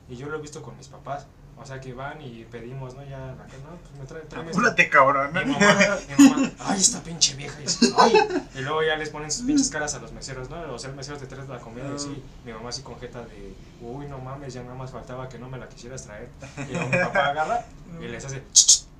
Y 0.07 0.15
yo 0.15 0.27
lo 0.27 0.37
he 0.37 0.41
visto 0.41 0.63
con 0.63 0.75
mis 0.75 0.87
papás. 0.87 1.27
O 1.61 1.65
sea, 1.65 1.79
que 1.81 1.93
van 1.93 2.21
y 2.21 2.45
pedimos, 2.49 2.95
¿no? 2.95 3.03
Ya, 3.03 3.17
la, 3.19 3.33
no, 3.33 3.77
pues 3.81 3.99
me 3.99 4.05
trae, 4.05 4.21
esto. 4.23 4.39
apúrate, 4.39 4.89
cabrón. 4.89 5.31
Mi 5.33 5.43
mamá, 5.51 5.75
mi 6.17 6.29
mamá, 6.29 6.51
ay, 6.59 6.79
esta 6.79 7.03
pinche 7.03 7.35
vieja. 7.35 7.59
Y, 7.59 7.63
dice, 7.63 7.93
"Ay". 7.97 8.13
Y 8.55 8.59
luego 8.61 8.81
ya 8.81 8.95
les 8.95 9.09
ponen 9.09 9.29
sus 9.29 9.45
pinches 9.45 9.69
caras 9.69 9.93
a 9.93 9.99
los 9.99 10.13
meseros, 10.13 10.49
¿no? 10.49 10.73
O 10.73 10.79
sea, 10.79 10.89
el 10.89 10.95
mesero 10.95 11.17
te 11.17 11.25
trae 11.27 11.45
la 11.47 11.59
comida 11.59 11.85
y 11.93 11.99
sí, 11.99 12.23
mi 12.45 12.53
mamá 12.53 12.69
así 12.69 12.81
con 12.81 12.97
jeta 12.99 13.19
de, 13.25 13.53
uy, 13.81 14.05
no 14.07 14.19
mames, 14.19 14.53
ya 14.53 14.63
nada 14.63 14.75
más 14.75 14.91
faltaba 14.91 15.27
que 15.27 15.37
no 15.37 15.49
me 15.49 15.57
la 15.57 15.67
quisieras 15.67 16.03
traer. 16.05 16.29
Y 16.69 16.71
luego 16.73 16.87
mi 16.89 16.97
papá 16.97 17.27
agarra 17.27 17.65
y 17.99 18.07
les 18.07 18.23
hace, 18.23 18.41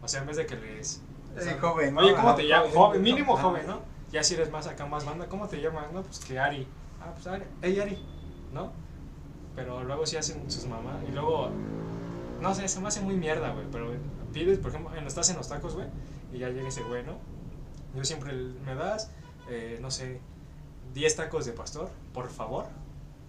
o 0.02 0.08
sea, 0.08 0.20
en 0.22 0.28
vez 0.28 0.36
de 0.38 0.46
que 0.46 0.56
les... 0.58 1.00
les 1.36 1.48
Eh, 1.48 1.58
joven, 1.62 1.94
¿no? 1.94 2.02
Oye, 2.02 2.14
¿cómo 2.14 2.36
te 2.36 2.46
llamas? 2.46 2.74
joven. 2.74 3.02
Mínimo 3.02 3.38
joven, 3.38 3.66
¿no? 3.68 3.80
Ya 4.12 4.22
si 4.24 4.34
eres 4.34 4.52
más 4.52 4.68
acá, 4.68 4.86
más 4.86 5.06
banda, 5.06 5.28
¿cómo 5.28 5.48
te 5.48 5.62
llamas? 5.62 5.92
No, 5.94 6.02
pues 6.02 6.20
que 6.20 6.38
Ari. 6.38 6.68
Ah, 7.02 7.12
pues 7.14 7.26
Ari, 7.28 7.44
hey 7.62 7.80
Ari, 7.80 8.04
¿no? 8.54 8.72
Pero 9.56 9.84
luego 9.84 10.06
sí 10.06 10.18
hacen 10.18 10.50
sus 10.52 10.66
mamás 10.66 10.96
y 11.08 11.12
luego, 11.14 11.52
no 12.42 12.56
sé, 12.56 12.68
se 12.68 12.80
me 12.80 12.88
hace 12.88 13.02
muy 13.02 13.16
mierda, 13.16 13.52
güey. 13.52 13.66
Pero 13.72 13.92
pides, 14.34 14.60
por 14.60 14.72
ejemplo, 14.72 14.96
estás 14.96 15.30
en 15.30 15.38
los 15.38 15.48
tacos, 15.48 15.76
güey, 15.76 15.88
y 16.34 16.40
ya 16.40 16.50
llega 16.50 16.68
ese 16.68 16.84
güey, 16.84 17.04
¿no? 17.04 17.18
Yo 17.96 18.04
siempre 18.04 18.34
me 18.34 18.76
das, 18.76 19.12
eh, 19.50 19.80
no 19.82 19.92
sé, 19.92 20.20
10 20.94 21.16
tacos 21.16 21.46
de 21.46 21.54
pastor, 21.54 21.90
por 22.14 22.30
favor. 22.30 22.68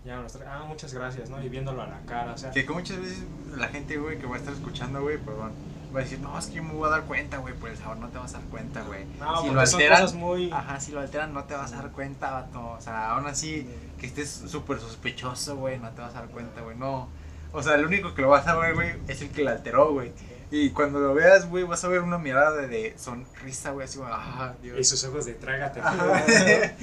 Ya 0.05 0.17
nos 0.17 0.33
trae, 0.33 0.49
ah, 0.49 0.65
muchas 0.67 0.95
gracias, 0.95 1.29
¿no? 1.29 1.43
Y 1.43 1.49
viéndolo 1.51 1.83
a 1.83 1.87
la 1.87 2.01
cara, 2.07 2.33
o 2.33 2.39
sea. 2.39 2.51
Que 2.53 2.65
como 2.65 2.81
muchas 2.81 3.01
veces 3.01 3.25
la 3.55 3.69
gente, 3.69 3.99
güey, 3.99 4.19
que 4.19 4.27
va 4.27 4.37
a 4.37 4.39
estar 4.39 4.55
escuchando, 4.55 5.03
güey, 5.03 5.19
perdón, 5.19 5.53
va 5.95 6.01
a 6.01 6.03
decir, 6.03 6.21
no, 6.21 6.39
es 6.39 6.47
que 6.47 6.55
yo 6.55 6.63
me 6.63 6.73
voy 6.73 6.89
a 6.89 6.91
dar 6.91 7.05
cuenta, 7.05 7.39
güey, 7.39 7.55
por 7.55 7.69
el 7.69 7.77
sabor 7.77 7.99
no 7.99 8.09
te 8.09 8.19
vas 8.19 8.35
a 8.35 8.39
dar 8.39 8.49
cuenta, 8.49 8.83
güey. 8.83 9.05
No, 9.19 9.43
si 9.43 9.49
lo 9.49 9.67
son 9.67 9.81
alteran, 9.81 10.03
cosas 10.03 10.17
muy. 10.17 10.51
ajá, 10.51 10.81
si 10.81 10.93
lo 10.93 11.01
alteran 11.01 11.35
no 11.35 11.45
te 11.45 11.55
vas 11.55 11.73
a 11.73 11.77
dar 11.77 11.91
cuenta, 11.91 12.31
vato. 12.31 12.71
O 12.71 12.81
sea, 12.81 13.11
aún 13.13 13.27
así, 13.27 13.69
que 13.99 14.07
estés 14.07 14.31
súper 14.31 14.79
sospechoso, 14.79 15.57
güey, 15.57 15.79
no 15.79 15.91
te 15.91 16.01
vas 16.01 16.15
a 16.15 16.21
dar 16.21 16.31
cuenta, 16.31 16.63
güey, 16.63 16.77
no. 16.77 17.09
O 17.53 17.63
sea, 17.63 17.75
el 17.75 17.85
único 17.87 18.15
que 18.15 18.23
lo 18.23 18.29
vas 18.29 18.47
a 18.47 18.57
ver, 18.57 18.75
güey, 18.75 18.95
es 19.09 19.21
el 19.23 19.31
que 19.31 19.43
la 19.43 19.53
alteró, 19.53 19.93
güey. 19.93 20.13
Y 20.53 20.71
cuando 20.71 20.99
lo 21.01 21.15
veas, 21.15 21.49
güey, 21.49 21.65
vas 21.65 21.83
a 21.85 21.89
ver 21.89 22.01
una 22.01 22.19
mirada 22.19 22.53
de, 22.57 22.67
de 22.67 22.95
sonrisa, 22.99 23.71
güey, 23.71 23.85
así, 23.87 23.99
güey, 23.99 24.11
ah, 24.13 24.55
Y 24.79 24.85
sus 24.85 25.03
ojos 25.05 25.25
de 25.27 25.35
trágate. 25.35 25.81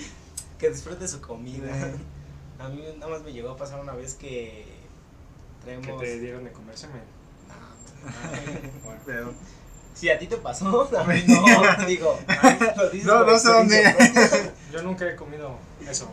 Que 0.58 0.70
disfrute 0.72 1.08
su 1.08 1.22
comida. 1.22 1.68
A 2.60 2.68
mí 2.70 2.84
nada 2.98 3.12
más 3.12 3.22
me 3.22 3.32
llegó 3.32 3.52
a 3.52 3.58
pasar 3.58 3.80
una 3.80 3.94
vez 3.94 4.16
que 4.16 4.66
que 5.64 5.64
traemos. 5.64 6.02
te 6.02 6.20
dieron 6.20 6.44
de 6.44 6.52
comerse, 6.52 6.88
men. 6.88 7.04
No, 8.08 8.84
Bueno. 8.84 9.02
Pero- 9.06 9.34
Si 9.94 10.10
a 10.10 10.18
ti 10.18 10.26
te 10.28 10.38
pasó, 10.38 10.90
a 10.98 11.04
mí 11.04 11.24
no. 11.28 11.86
Digo, 11.86 12.18
lo 12.78 12.90
dices 12.90 13.06
No, 13.06 13.24
no 13.26 13.38
sé 13.38 13.50
dónde. 13.50 14.52
Yo 14.72 14.82
nunca 14.82 15.08
he 15.08 15.16
comido 15.16 15.58
eso. 15.88 16.10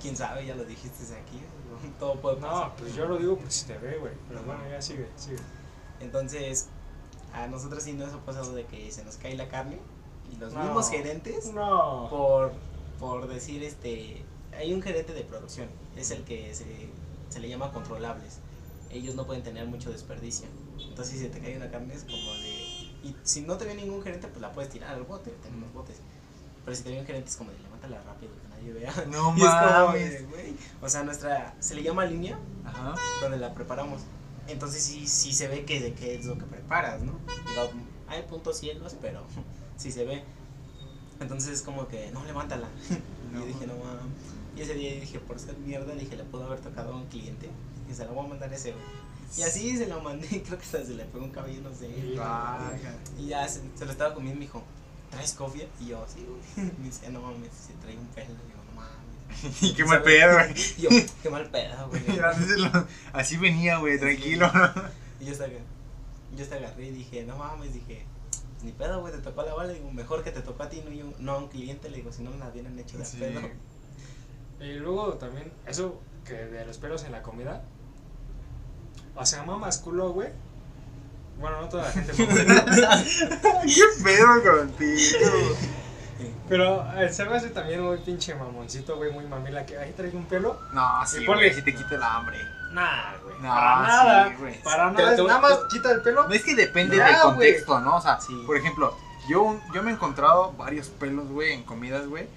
Quién 0.00 0.16
sabe, 0.16 0.46
ya 0.46 0.54
lo 0.54 0.64
dijiste 0.64 1.04
aquí. 1.14 1.40
Todo 1.98 2.14
puede 2.20 2.36
pasar. 2.36 2.68
No, 2.68 2.76
pues 2.76 2.94
yo 2.94 3.06
lo 3.06 3.16
digo 3.18 3.36
porque 3.36 3.50
si 3.52 3.66
te 3.66 3.78
ve, 3.78 3.98
güey. 3.98 4.12
Pero 4.28 4.42
bueno, 4.42 4.60
ya 4.70 4.80
sigue, 4.82 5.08
sigue. 5.16 5.38
Entonces, 6.00 6.68
a 7.32 7.46
nosotros 7.46 7.82
sí 7.82 7.92
nos 7.92 8.12
ha 8.12 8.18
pasado 8.24 8.54
de 8.54 8.64
que 8.66 8.90
se 8.90 9.04
nos 9.04 9.16
cae 9.16 9.36
la 9.36 9.48
carne 9.48 9.78
y 10.32 10.36
los 10.36 10.52
No. 10.52 10.62
mismos 10.64 10.90
gerentes, 10.90 11.52
No. 11.52 12.08
por, 12.10 12.52
por 12.98 13.28
decir, 13.28 13.62
este, 13.62 14.22
hay 14.56 14.72
un 14.72 14.82
gerente 14.82 15.12
de 15.12 15.22
producción, 15.22 15.68
es 15.96 16.10
el 16.10 16.24
que 16.24 16.54
se, 16.54 16.88
se 17.28 17.40
le 17.40 17.48
llama 17.48 17.72
controlables. 17.72 18.38
Ellos 18.90 19.14
no 19.14 19.26
pueden 19.26 19.42
tener 19.42 19.66
mucho 19.66 19.90
desperdicio. 19.92 20.46
Entonces, 20.78 21.14
si 21.14 21.20
se 21.20 21.28
te 21.30 21.40
cae 21.40 21.56
una 21.56 21.70
carne 21.70 21.94
es 21.94 22.02
como 22.04 22.32
de... 22.34 22.80
Y 23.02 23.16
si 23.22 23.42
no 23.42 23.56
te 23.56 23.64
ve 23.64 23.74
ningún 23.74 24.02
gerente, 24.02 24.26
pues 24.28 24.40
la 24.40 24.52
puedes 24.52 24.70
tirar 24.70 24.94
al 24.94 25.04
bote, 25.04 25.30
tenemos 25.42 25.72
botes. 25.72 25.98
Pero 26.64 26.76
si 26.76 26.82
te 26.82 26.90
ve 26.90 26.98
un 27.00 27.06
gerente 27.06 27.28
es 27.30 27.36
como 27.36 27.50
de 27.52 27.58
levántala 27.60 28.02
rápido, 28.02 28.32
No 29.10 29.34
y 29.36 29.42
es 29.42 29.48
como 29.48 29.86
mames. 29.86 30.12
de, 30.12 30.22
güey. 30.26 30.54
O 30.80 30.88
sea, 30.88 31.02
nuestra, 31.02 31.54
se 31.60 31.74
le 31.74 31.82
llama 31.82 32.04
línea 32.04 32.38
Ajá. 32.64 32.94
donde 33.20 33.38
la 33.38 33.54
preparamos. 33.54 34.02
Entonces 34.48 34.82
sí, 34.82 35.06
sí 35.06 35.32
se 35.32 35.48
ve 35.48 35.64
que 35.64 35.80
de 35.80 35.94
qué 35.94 36.14
es 36.16 36.24
lo 36.24 36.36
que 36.36 36.44
preparas, 36.44 37.02
¿no? 37.02 37.12
Digo, 37.48 37.70
hay 38.08 38.22
puntos 38.22 38.58
cielos, 38.58 38.96
pero 39.00 39.22
sí 39.76 39.92
se 39.92 40.04
ve. 40.04 40.22
Entonces 41.20 41.50
es 41.52 41.62
como 41.62 41.86
que, 41.88 42.10
no, 42.12 42.24
levántala. 42.24 42.68
y 43.32 43.38
yo 43.38 43.46
dije, 43.46 43.66
no 43.66 43.74
mames. 43.74 44.12
Y 44.56 44.62
ese 44.62 44.74
día 44.74 44.92
dije, 44.94 45.20
por 45.20 45.38
ser 45.38 45.56
mierda, 45.58 45.94
dije, 45.94 46.16
le 46.16 46.24
puedo 46.24 46.44
haber 46.44 46.60
tocado 46.60 46.92
a 46.92 46.96
un 46.96 47.06
cliente. 47.06 47.48
Y 47.90 47.94
se 47.94 48.04
lo 48.04 48.14
voy 48.14 48.26
a 48.26 48.28
mandar 48.28 48.52
ese, 48.52 48.72
güey. 48.72 48.84
Y 49.38 49.42
así 49.42 49.76
se 49.76 49.86
lo 49.86 50.00
mandé, 50.00 50.26
creo 50.42 50.58
que 50.58 50.64
hasta 50.64 50.84
se 50.84 50.94
le 50.94 51.04
pegó 51.04 51.24
un 51.24 51.30
cabello, 51.30 51.60
no 51.62 51.72
sé. 51.72 51.88
Y 53.18 53.26
ya 53.26 53.46
se, 53.46 53.60
se 53.76 53.84
lo 53.84 53.92
estaba 53.92 54.12
comiendo 54.12 54.36
y 54.36 54.40
me 54.40 54.46
dijo, 54.46 54.64
¿traes 55.10 55.32
cofia? 55.34 55.66
Y 55.80 55.86
yo, 55.88 56.04
sí, 56.08 56.26
güey. 56.28 56.70
Me 56.78 56.84
dice, 56.86 57.10
no 57.10 57.20
mames, 57.20 57.50
se 57.52 57.72
trae 57.74 57.96
un 57.96 58.06
pelo. 58.08 58.30
Y 58.30 58.50
yo, 58.50 58.56
no 58.64 58.72
mames. 58.80 59.62
Y 59.62 59.74
qué 59.74 59.84
mal 59.84 60.02
pedo, 60.02 60.34
güey. 60.34 60.54
Y 60.78 60.82
yo, 60.82 60.88
qué 61.22 61.30
mal 61.30 61.48
pedo, 61.50 61.88
güey. 61.88 62.02
Así 63.12 63.36
venía, 63.36 63.78
güey, 63.78 63.98
tranquilo. 63.98 64.50
Y 65.20 65.24
yo 65.26 65.32
hasta, 65.32 65.46
yo 65.48 66.42
hasta 66.42 66.54
agarré 66.56 66.86
y 66.88 66.90
dije, 66.92 67.24
no 67.24 67.36
mames, 67.36 67.72
dije, 67.74 68.04
"Pues 68.30 68.64
ni 68.64 68.72
pedo, 68.72 69.00
güey, 69.00 69.12
te 69.12 69.20
tocó 69.20 69.42
la 69.42 69.54
bala. 69.54 69.72
Digo, 69.72 69.90
mejor 69.92 70.22
que 70.24 70.30
te 70.32 70.40
tocó 70.42 70.62
a 70.64 70.68
ti, 70.68 70.82
no, 70.84 70.90
yo- 70.90 71.12
no 71.18 71.32
a 71.32 71.38
un 71.38 71.48
cliente. 71.48 71.90
Le 71.90 71.98
digo, 71.98 72.12
si 72.12 72.22
no 72.22 72.30
me 72.30 72.38
la 72.38 72.48
hubieran 72.48 72.78
hecho 72.78 72.98
de 72.98 73.04
Sí. 73.04 73.16
pedo. 73.18 73.40
Y 74.60 74.74
luego 74.74 75.14
también, 75.14 75.50
eso 75.66 76.00
que 76.24 76.34
de 76.34 76.66
los 76.66 76.76
pelos 76.78 77.04
en 77.04 77.12
la 77.12 77.22
comida. 77.22 77.64
O 79.16 79.24
sea, 79.26 79.42
mamas 79.44 79.78
culo, 79.78 80.12
güey. 80.12 80.28
Bueno, 81.40 81.60
no 81.62 81.68
toda 81.68 81.84
la 81.84 81.90
gente. 81.92 82.12
¿Qué 82.16 83.82
pedo 84.04 84.58
contigo? 84.58 85.56
pero 86.48 86.84
eh, 87.00 87.12
se 87.12 87.24
me 87.24 87.36
hace 87.36 87.48
también 87.50 87.80
muy 87.82 87.96
pinche 87.98 88.34
mamoncito, 88.34 88.96
güey, 88.96 89.10
muy 89.12 89.24
mamila. 89.26 89.64
Que 89.64 89.78
ahí 89.78 89.92
trae 89.96 90.10
un 90.10 90.24
pelo. 90.26 90.60
No, 90.72 91.06
sí, 91.06 91.18
Y 91.22 91.26
ponle- 91.26 91.36
güey, 91.36 91.54
si 91.54 91.62
te 91.62 91.74
quita 91.74 91.94
el 91.94 92.02
hambre. 92.02 92.38
Nah, 92.72 93.16
güey. 93.22 93.36
No, 93.40 93.48
para 93.48 93.76
sí, 93.78 93.86
nada. 93.90 94.34
güey. 94.38 94.62
para 94.62 94.90
nada. 94.90 95.16
te- 95.16 95.22
nada 95.22 95.40
más 95.40 95.58
quita 95.70 95.92
el 95.92 96.02
pelo. 96.02 96.26
No 96.28 96.34
es 96.34 96.42
que 96.42 96.54
depende 96.54 96.96
Ya, 96.96 97.06
del 97.06 97.14
güey. 97.16 97.24
contexto, 97.24 97.80
¿no? 97.80 97.96
O 97.96 98.00
sea, 98.02 98.20
Sí. 98.20 98.42
por 98.46 98.56
ejemplo, 98.56 98.96
yo, 99.28 99.60
yo 99.72 99.82
me 99.82 99.90
he 99.92 99.94
encontrado 99.94 100.52
varios 100.52 100.88
pelos, 100.88 101.26
güey, 101.28 101.52
en 101.52 101.62
comidas, 101.62 102.06
güey. 102.06 102.28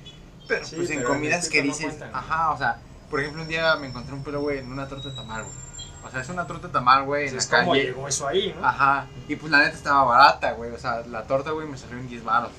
Pero 0.48 0.63
Sí, 0.66 0.76
pues 0.78 0.89
en 0.92 1.04
comidas 1.04 1.46
el 1.46 1.52
que 1.52 1.60
no 1.60 1.66
dices, 1.66 1.96
ajá, 2.13 2.52
o 2.52 2.58
sea, 2.58 2.78
por 3.10 3.20
ejemplo, 3.20 3.42
un 3.44 3.48
día 3.48 3.76
me 3.78 3.88
encontré 3.88 4.13
un 4.13 4.24
pelo, 4.24 4.42
güey, 4.42 4.60
en 4.60 4.72
una 4.72 4.88
torta 4.88 5.10
de 5.10 5.16
tamal, 5.16 5.44
güey. 5.44 5.56
O 6.06 6.12
sea, 6.12 6.22
es 6.22 6.30
una 6.30 6.46
torta 6.46 6.68
de 6.68 6.74
tamal, 6.74 7.04
güey, 7.06 7.28
en 7.28 7.34
la 7.36 7.39
Es 7.42 7.48
como 7.48 7.72
calle. 7.72 7.84
llegó 7.86 8.08
eso 8.08 8.28
ahí, 8.28 8.54
¿no? 8.60 8.68
Ajá, 8.68 9.08
y 9.28 9.36
pues 9.36 9.52
la 9.52 9.60
neta 9.60 9.76
estaba 9.76 10.04
barata, 10.04 10.52
güey. 10.54 10.72
O 10.72 10.78
sea, 10.78 11.02
la 11.08 11.24
torta, 11.24 11.52
güey, 11.52 11.68
me 11.68 11.78
salió 11.78 11.98
en 11.98 12.08
10 12.08 12.24
baros. 12.24 12.52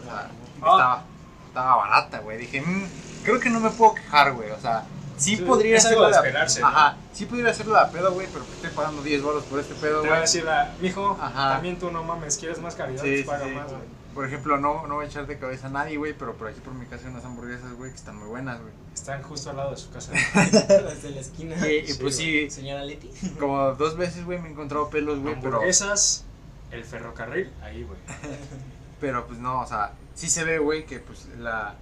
O 0.00 0.04
sea, 0.04 0.14
Ah. 0.20 0.28
estaba, 0.56 1.02
estaba 1.48 1.76
barata, 1.76 2.18
güey. 2.20 2.38
Dije, 2.38 2.60
"Mm, 2.62 2.86
creo 3.24 3.40
que 3.40 3.50
no 3.50 3.60
me 3.60 3.70
puedo 3.70 3.94
quejar, 3.94 4.32
güey. 4.32 4.50
O 4.52 4.60
sea, 4.60 4.84
sí, 5.18 5.36
Sí, 5.36 5.42
podría 5.42 5.76
hacerlo 5.76 6.06
de 6.06 6.12
esperarse, 6.12 6.60
¿no? 6.60 6.68
Ajá, 6.68 6.96
sí 7.12 7.26
podría 7.26 7.50
hacerlo 7.50 7.74
de 7.74 7.80
a 7.80 7.88
pedo, 7.90 8.12
güey, 8.12 8.26
pero 8.32 8.44
que 8.46 8.52
estoy 8.52 8.70
pagando 8.70 9.02
10 9.02 9.22
baros 9.22 9.44
por 9.44 9.58
este 9.60 9.74
pedo, 9.74 10.00
Te 10.02 10.08
va 10.08 10.14
a 10.14 10.18
güey. 10.18 10.20
decir 10.22 10.44
la, 10.44 10.72
mijo, 10.80 11.18
Ajá. 11.20 11.54
también 11.54 11.78
tú 11.78 11.90
no 11.90 12.02
mames, 12.04 12.36
¿quieres 12.38 12.60
más 12.60 12.74
calidad? 12.74 13.02
Sí, 13.02 13.22
pues 13.24 13.38
paga 13.38 13.44
sí. 13.48 13.54
más, 13.54 13.66
güey. 13.70 13.82
Por 14.14 14.24
ejemplo, 14.26 14.56
no, 14.58 14.86
no 14.86 14.94
voy 14.96 15.04
a 15.06 15.08
echar 15.08 15.26
de 15.26 15.38
cabeza 15.38 15.66
a 15.66 15.70
nadie, 15.70 15.96
güey, 15.96 16.14
pero 16.16 16.34
por 16.36 16.48
aquí 16.48 16.60
por 16.60 16.72
mi 16.74 16.86
casa 16.86 17.04
hay 17.06 17.12
unas 17.12 17.24
hamburguesas, 17.24 17.72
güey, 17.74 17.90
que 17.90 17.96
están 17.96 18.16
muy 18.16 18.28
buenas, 18.28 18.60
güey. 18.60 18.72
Están 18.94 19.22
justo 19.22 19.50
al 19.50 19.56
lado 19.56 19.70
de 19.72 19.76
su 19.76 19.90
casa. 19.90 20.12
Desde 20.34 21.10
la 21.10 21.20
esquina. 21.20 21.56
Y, 21.68 21.78
y 21.80 21.86
Sí, 21.88 21.98
pues 22.00 22.16
sí, 22.16 22.50
Señora 22.50 22.84
Leti. 22.84 23.10
como 23.40 23.72
dos 23.72 23.96
veces, 23.96 24.24
güey, 24.24 24.38
me 24.38 24.48
he 24.48 24.52
encontrado 24.52 24.88
pelos, 24.88 25.18
güey, 25.18 25.34
pero... 25.40 25.54
Hamburguesas, 25.56 26.24
el 26.70 26.84
ferrocarril, 26.84 27.52
ahí, 27.62 27.82
güey. 27.84 27.98
Pero 29.00 29.26
pues 29.26 29.38
no, 29.38 29.60
o 29.60 29.66
sea, 29.66 29.92
sí 30.14 30.30
se 30.30 30.44
ve, 30.44 30.58
güey, 30.58 30.86
que 30.86 30.98
pues 30.98 31.26
la 31.38 31.74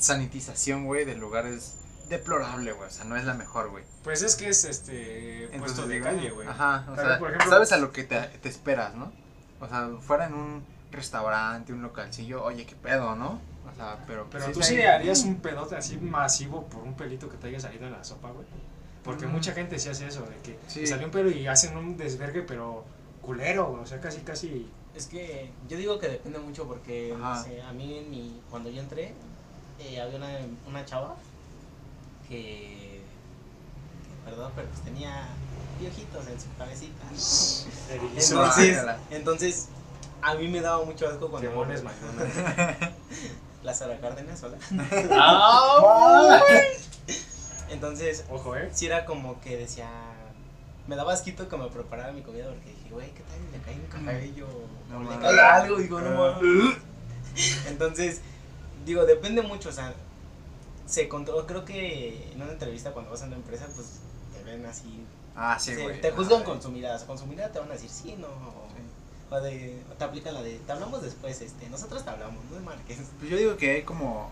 sanitización, 0.00 0.84
güey, 0.86 1.04
del 1.04 1.18
lugar 1.20 1.46
es 1.46 1.76
deplorable, 2.08 2.72
güey. 2.72 2.88
O 2.88 2.90
sea, 2.90 3.04
no 3.04 3.16
es 3.16 3.24
la 3.24 3.34
mejor, 3.34 3.70
güey. 3.70 3.84
Pues 4.02 4.22
es 4.22 4.34
que 4.36 4.48
es 4.48 4.64
este 4.64 5.44
Entonces, 5.44 5.60
puesto 5.60 5.86
de 5.86 5.94
digo, 5.94 6.06
calle, 6.06 6.30
güey. 6.30 6.48
Ajá, 6.48 6.86
o 6.90 6.96
sea, 6.96 7.18
por 7.18 7.30
ejemplo- 7.30 7.50
sabes 7.50 7.72
a 7.72 7.76
lo 7.76 7.92
que 7.92 8.04
te, 8.04 8.20
te 8.20 8.48
esperas, 8.48 8.94
¿no? 8.94 9.12
O 9.60 9.68
sea, 9.68 9.88
fuera 10.00 10.26
en 10.26 10.34
un 10.34 10.64
restaurante, 10.90 11.72
un 11.72 11.82
localcillo, 11.82 12.42
oye, 12.44 12.64
qué 12.66 12.74
pedo, 12.76 13.14
¿no? 13.16 13.40
O 13.70 13.74
sea, 13.76 13.98
pero... 14.06 14.28
Pero 14.30 14.52
tú 14.52 14.62
sí 14.62 14.80
harías 14.82 15.24
un 15.24 15.36
pedote 15.40 15.76
así 15.76 15.96
masivo 15.98 16.64
por 16.66 16.82
un 16.82 16.94
pelito 16.94 17.28
que 17.28 17.36
te 17.36 17.48
haya 17.48 17.60
salido 17.60 17.86
en 17.86 17.92
la 17.92 18.04
sopa, 18.04 18.30
güey. 18.30 18.46
Porque 19.04 19.26
Mm. 19.26 19.32
mucha 19.32 19.52
gente 19.52 19.78
sí 19.78 19.88
hace 19.88 20.06
eso, 20.06 20.22
de 20.22 20.36
que 20.38 20.58
Sí. 20.68 20.86
salió 20.86 21.06
un 21.06 21.12
pelo 21.12 21.30
y 21.30 21.46
hacen 21.46 21.76
un 21.76 21.96
desvergue, 21.96 22.42
pero 22.42 22.84
culero, 23.22 23.66
güey. 23.70 23.82
O 23.82 23.86
sea, 23.86 24.00
casi, 24.00 24.20
casi. 24.20 24.70
Es 24.94 25.06
que 25.06 25.50
yo 25.68 25.76
digo 25.76 25.98
que 25.98 26.08
depende 26.08 26.38
mucho 26.38 26.66
porque, 26.66 27.14
no 27.18 27.32
Ajá. 27.32 27.42
sé, 27.44 27.60
a 27.62 27.72
mí 27.72 27.98
en 27.98 28.10
mi, 28.10 28.40
cuando 28.50 28.70
yo 28.70 28.80
entré, 28.80 29.14
eh, 29.78 30.00
había 30.00 30.16
una, 30.16 30.30
una 30.66 30.84
chava 30.86 31.16
que, 32.28 33.02
perdón, 34.24 34.52
pero 34.54 34.68
pues 34.68 34.80
tenía 34.82 35.28
piojitos 35.78 36.26
en 36.28 36.40
su 36.40 36.46
cabecita. 36.56 37.04
Entonces, 38.16 38.32
Guácala. 38.34 38.98
entonces, 39.10 39.68
a 40.30 40.34
mí 40.34 40.48
me 40.48 40.60
daba 40.60 40.84
mucho 40.84 41.06
asco 41.08 41.28
cuando... 41.30 41.48
Quemones 41.48 41.82
McDonald's. 41.82 42.34
La 43.62 43.74
Sara 43.74 43.98
Cárdenas, 44.00 44.42
hola. 44.42 44.56
¡Ah! 45.12 46.40
Entonces, 47.70 48.24
Ojo, 48.30 48.56
eh. 48.56 48.70
sí 48.72 48.86
era 48.86 49.04
como 49.04 49.40
que 49.40 49.56
decía... 49.56 49.88
Me 50.86 50.94
daba 50.94 51.12
asquito 51.12 51.48
que 51.48 51.56
me 51.56 51.66
preparara 51.68 52.12
mi 52.12 52.22
comida 52.22 52.46
porque 52.48 52.68
dije, 52.70 52.88
güey, 52.90 53.10
¿qué 53.10 53.22
tal? 53.24 53.38
Le 53.52 53.58
cae 53.58 53.74
un 53.74 53.86
cabello 53.86 54.46
No 54.88 55.02
le 55.02 55.18
cae 55.18 55.40
algo, 55.40 55.76
digo, 55.78 56.00
no 56.00 56.24
Ah. 56.24 56.38
mames. 56.40 56.76
Entonces, 57.68 58.20
digo, 58.84 59.04
depende 59.04 59.42
mucho, 59.42 59.68
o 59.70 59.72
sea, 59.72 59.92
se 60.86 61.08
controló, 61.08 61.44
creo 61.46 61.64
que 61.64 62.30
en 62.32 62.40
una 62.40 62.52
entrevista 62.52 62.92
cuando 62.92 63.10
vas 63.10 63.22
a 63.22 63.26
una 63.26 63.34
empresa, 63.36 63.66
pues 63.74 63.98
te 64.32 64.44
ven 64.44 64.64
así, 64.64 65.04
Ah, 65.34 65.58
sí, 65.58 65.74
güey. 65.74 66.00
te 66.00 66.12
juzgan 66.12 66.42
Ah, 66.42 66.44
con 66.44 66.62
su 66.62 66.70
mirada, 66.70 66.94
o 66.94 66.98
sea, 66.98 67.06
con 67.08 67.18
su 67.18 67.26
mirada 67.26 67.50
te 67.50 67.58
van 67.58 67.68
a 67.68 67.72
decir 67.72 67.90
sí, 67.90 68.14
no, 68.16 68.28
o, 69.30 69.40
de, 69.40 69.82
o 69.90 69.94
te 69.94 70.04
aplican 70.04 70.34
la 70.34 70.42
de, 70.42 70.58
te 70.58 70.72
hablamos 70.72 71.02
después, 71.02 71.40
este, 71.40 71.68
nosotros 71.68 72.04
te 72.04 72.10
hablamos, 72.10 72.44
no 72.50 72.60
marques. 72.60 72.98
Pues 73.18 73.30
yo 73.30 73.36
digo 73.36 73.56
que 73.56 73.76
hay 73.76 73.82
como, 73.82 74.30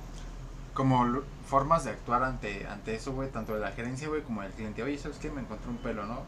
como 0.72 1.22
formas 1.47 1.84
de 1.84 1.90
actuar 1.90 2.22
ante, 2.22 2.66
ante 2.66 2.95
eso, 2.95 3.12
güey, 3.12 3.30
tanto 3.30 3.55
de 3.55 3.61
la 3.61 3.72
gerencia, 3.72 4.09
güey, 4.09 4.22
como 4.22 4.42
del 4.42 4.53
cliente. 4.53 4.82
Oye, 4.82 4.99
¿sabes 4.99 5.18
qué? 5.18 5.30
Me 5.30 5.40
encontré 5.40 5.68
un 5.68 5.78
pelo, 5.78 6.07
¿no? 6.07 6.20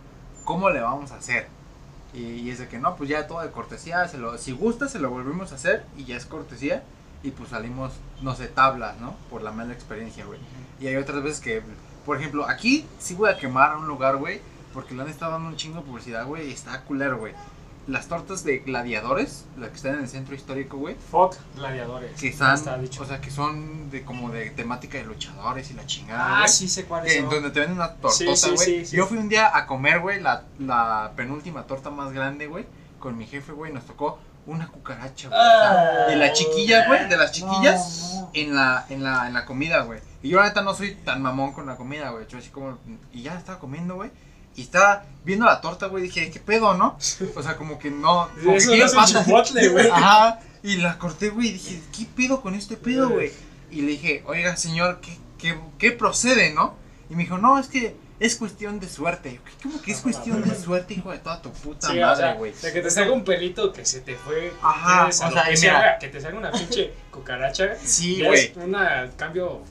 ¿Cómo 0.44 0.70
le 0.70 0.80
vamos 0.80 1.12
a 1.12 1.16
hacer? 1.16 1.48
Y, 2.12 2.22
y 2.22 2.50
es 2.50 2.58
de 2.58 2.68
que 2.68 2.78
no, 2.78 2.96
pues 2.96 3.10
ya 3.10 3.26
todo 3.26 3.40
de 3.40 3.50
cortesía, 3.50 4.06
se 4.08 4.18
lo, 4.18 4.38
si 4.38 4.52
gusta 4.52 4.88
se 4.88 4.98
lo 4.98 5.10
volvemos 5.10 5.52
a 5.52 5.56
hacer 5.56 5.84
y 5.96 6.04
ya 6.04 6.16
es 6.16 6.24
cortesía 6.24 6.82
y 7.22 7.32
pues 7.32 7.50
salimos, 7.50 7.92
no 8.22 8.34
sé, 8.34 8.46
tablas, 8.46 8.98
¿no? 9.00 9.16
Por 9.30 9.42
la 9.42 9.52
mala 9.52 9.72
experiencia, 9.72 10.24
güey. 10.24 10.38
Y 10.80 10.86
hay 10.86 10.96
otras 10.96 11.22
veces 11.22 11.40
que, 11.40 11.62
por 12.04 12.18
ejemplo, 12.18 12.48
aquí 12.48 12.86
sí 12.98 13.14
voy 13.14 13.30
a 13.30 13.36
quemar 13.36 13.72
a 13.72 13.78
un 13.78 13.88
lugar, 13.88 14.16
güey, 14.16 14.40
porque 14.72 14.94
le 14.94 15.02
han 15.02 15.08
estado 15.08 15.32
dando 15.32 15.48
un 15.48 15.56
chingo 15.56 15.80
de 15.80 15.86
publicidad, 15.86 16.26
güey, 16.26 16.48
y 16.48 16.52
está 16.52 16.80
culero, 16.82 17.18
güey. 17.18 17.34
Las 17.86 18.08
tortas 18.08 18.42
de 18.42 18.58
gladiadores, 18.58 19.44
las 19.56 19.70
que 19.70 19.76
están 19.76 19.94
en 19.94 20.00
el 20.00 20.08
centro 20.08 20.34
histórico, 20.34 20.76
güey. 20.76 20.96
Fuck 21.10 21.36
gladiadores. 21.54 22.18
Que 22.20 22.28
están, 22.28 22.54
está 22.54 22.76
dicho. 22.78 23.02
o 23.02 23.06
sea, 23.06 23.20
que 23.20 23.30
son 23.30 23.90
de 23.90 24.04
como 24.04 24.30
de 24.30 24.50
temática 24.50 24.98
de 24.98 25.04
luchadores 25.04 25.70
y 25.70 25.74
la 25.74 25.86
chingada, 25.86 26.42
ah, 26.42 26.48
sí 26.48 26.68
sé 26.68 26.84
cuáles 26.84 27.14
son. 27.16 27.28
donde 27.30 27.50
te 27.50 27.60
venden 27.60 27.76
una 27.78 27.88
Sí, 28.10 28.24
tortota, 28.24 28.36
sí, 28.36 28.50
güey. 28.54 28.66
sí, 28.66 28.86
sí. 28.86 28.96
Yo 28.96 29.06
fui 29.06 29.18
un 29.18 29.28
día 29.28 29.56
a 29.56 29.66
comer, 29.66 30.00
güey, 30.00 30.20
la, 30.20 30.42
la 30.58 31.12
penúltima 31.16 31.64
torta 31.66 31.90
más 31.90 32.12
grande, 32.12 32.46
güey, 32.48 32.66
con 32.98 33.16
mi 33.16 33.26
jefe, 33.26 33.52
güey, 33.52 33.72
nos 33.72 33.84
tocó 33.86 34.18
una 34.46 34.68
cucaracha, 34.68 35.28
güey. 35.28 35.40
Ah. 35.40 36.06
de 36.08 36.16
la 36.16 36.32
chiquilla, 36.32 36.86
güey, 36.86 37.08
de 37.08 37.16
las 37.16 37.32
chiquillas 37.32 38.10
No, 38.14 38.20
no. 38.22 38.30
en 38.34 38.54
la 38.54 38.86
en 38.88 39.02
la 39.04 39.26
en 39.28 39.34
la 39.34 39.44
comida, 39.44 39.82
güey. 39.82 40.00
Y 40.22 40.28
yo 40.30 40.40
la 40.40 40.46
neta 40.46 40.62
no 40.62 40.74
soy 40.74 40.94
tan 40.96 41.22
mamón 41.22 41.52
con 41.52 41.66
la 41.66 41.76
comida, 41.76 42.10
güey. 42.10 42.26
Yo 42.26 42.38
así 42.38 42.50
como 42.50 42.78
y 43.12 43.22
ya 43.22 43.36
estaba 43.38 43.58
comiendo, 43.60 43.94
güey. 43.96 44.10
Y 44.56 44.62
estaba 44.62 45.04
viendo 45.24 45.44
la 45.44 45.60
torta, 45.60 45.86
güey, 45.86 46.04
dije, 46.04 46.30
¿qué 46.30 46.40
pedo, 46.40 46.74
no? 46.74 46.98
O 47.34 47.42
sea, 47.42 47.56
como 47.56 47.78
que 47.78 47.90
no, 47.90 48.28
como 48.42 48.56
Eso 48.56 48.72
¿qué 48.72 48.78
no 48.78 48.86
es 48.86 48.94
un 48.94 49.04
chipotle, 49.04 49.68
güey. 49.68 49.88
Ajá, 49.92 50.40
y 50.62 50.76
la 50.76 50.98
corté, 50.98 51.28
güey, 51.28 51.48
y 51.48 51.52
dije, 51.52 51.82
¿qué 51.96 52.06
pedo 52.16 52.40
con 52.40 52.54
este 52.54 52.76
pedo, 52.76 53.10
güey? 53.10 53.32
Y 53.70 53.82
le 53.82 53.88
dije, 53.92 54.22
oiga, 54.26 54.56
señor, 54.56 55.00
¿qué, 55.00 55.16
qué, 55.38 55.58
qué 55.78 55.92
procede, 55.92 56.52
no? 56.54 56.74
Y 57.10 57.14
me 57.14 57.24
dijo, 57.24 57.38
no, 57.38 57.58
es 57.58 57.68
que 57.68 57.96
es 58.18 58.36
cuestión 58.36 58.80
de 58.80 58.88
suerte. 58.88 59.40
¿Cómo 59.62 59.80
que 59.82 59.92
es 59.92 60.00
cuestión 60.00 60.42
de 60.42 60.54
suerte, 60.54 60.94
hijo 60.94 61.10
de 61.10 61.18
toda 61.18 61.42
tu 61.42 61.52
puta 61.52 61.88
Sí, 61.88 61.98
o 61.98 62.00
madre, 62.00 62.16
sea, 62.16 62.34
güey? 62.34 62.52
de 62.52 62.72
que 62.72 62.80
te 62.80 62.90
salga 62.90 63.12
un 63.12 63.24
pelito 63.24 63.72
que 63.72 63.84
se 63.84 64.00
te 64.00 64.14
fue. 64.16 64.52
Ajá, 64.62 65.08
o 65.08 65.12
sea, 65.12 65.44
mira. 65.60 65.98
que 65.98 66.08
te 66.08 66.20
salga 66.20 66.38
una 66.38 66.50
pinche 66.50 66.94
cucaracha. 67.10 67.76
Sí, 67.84 68.22
güey. 68.24 68.46
es 68.46 68.56
una 68.56 69.10
cambio. 69.16 69.62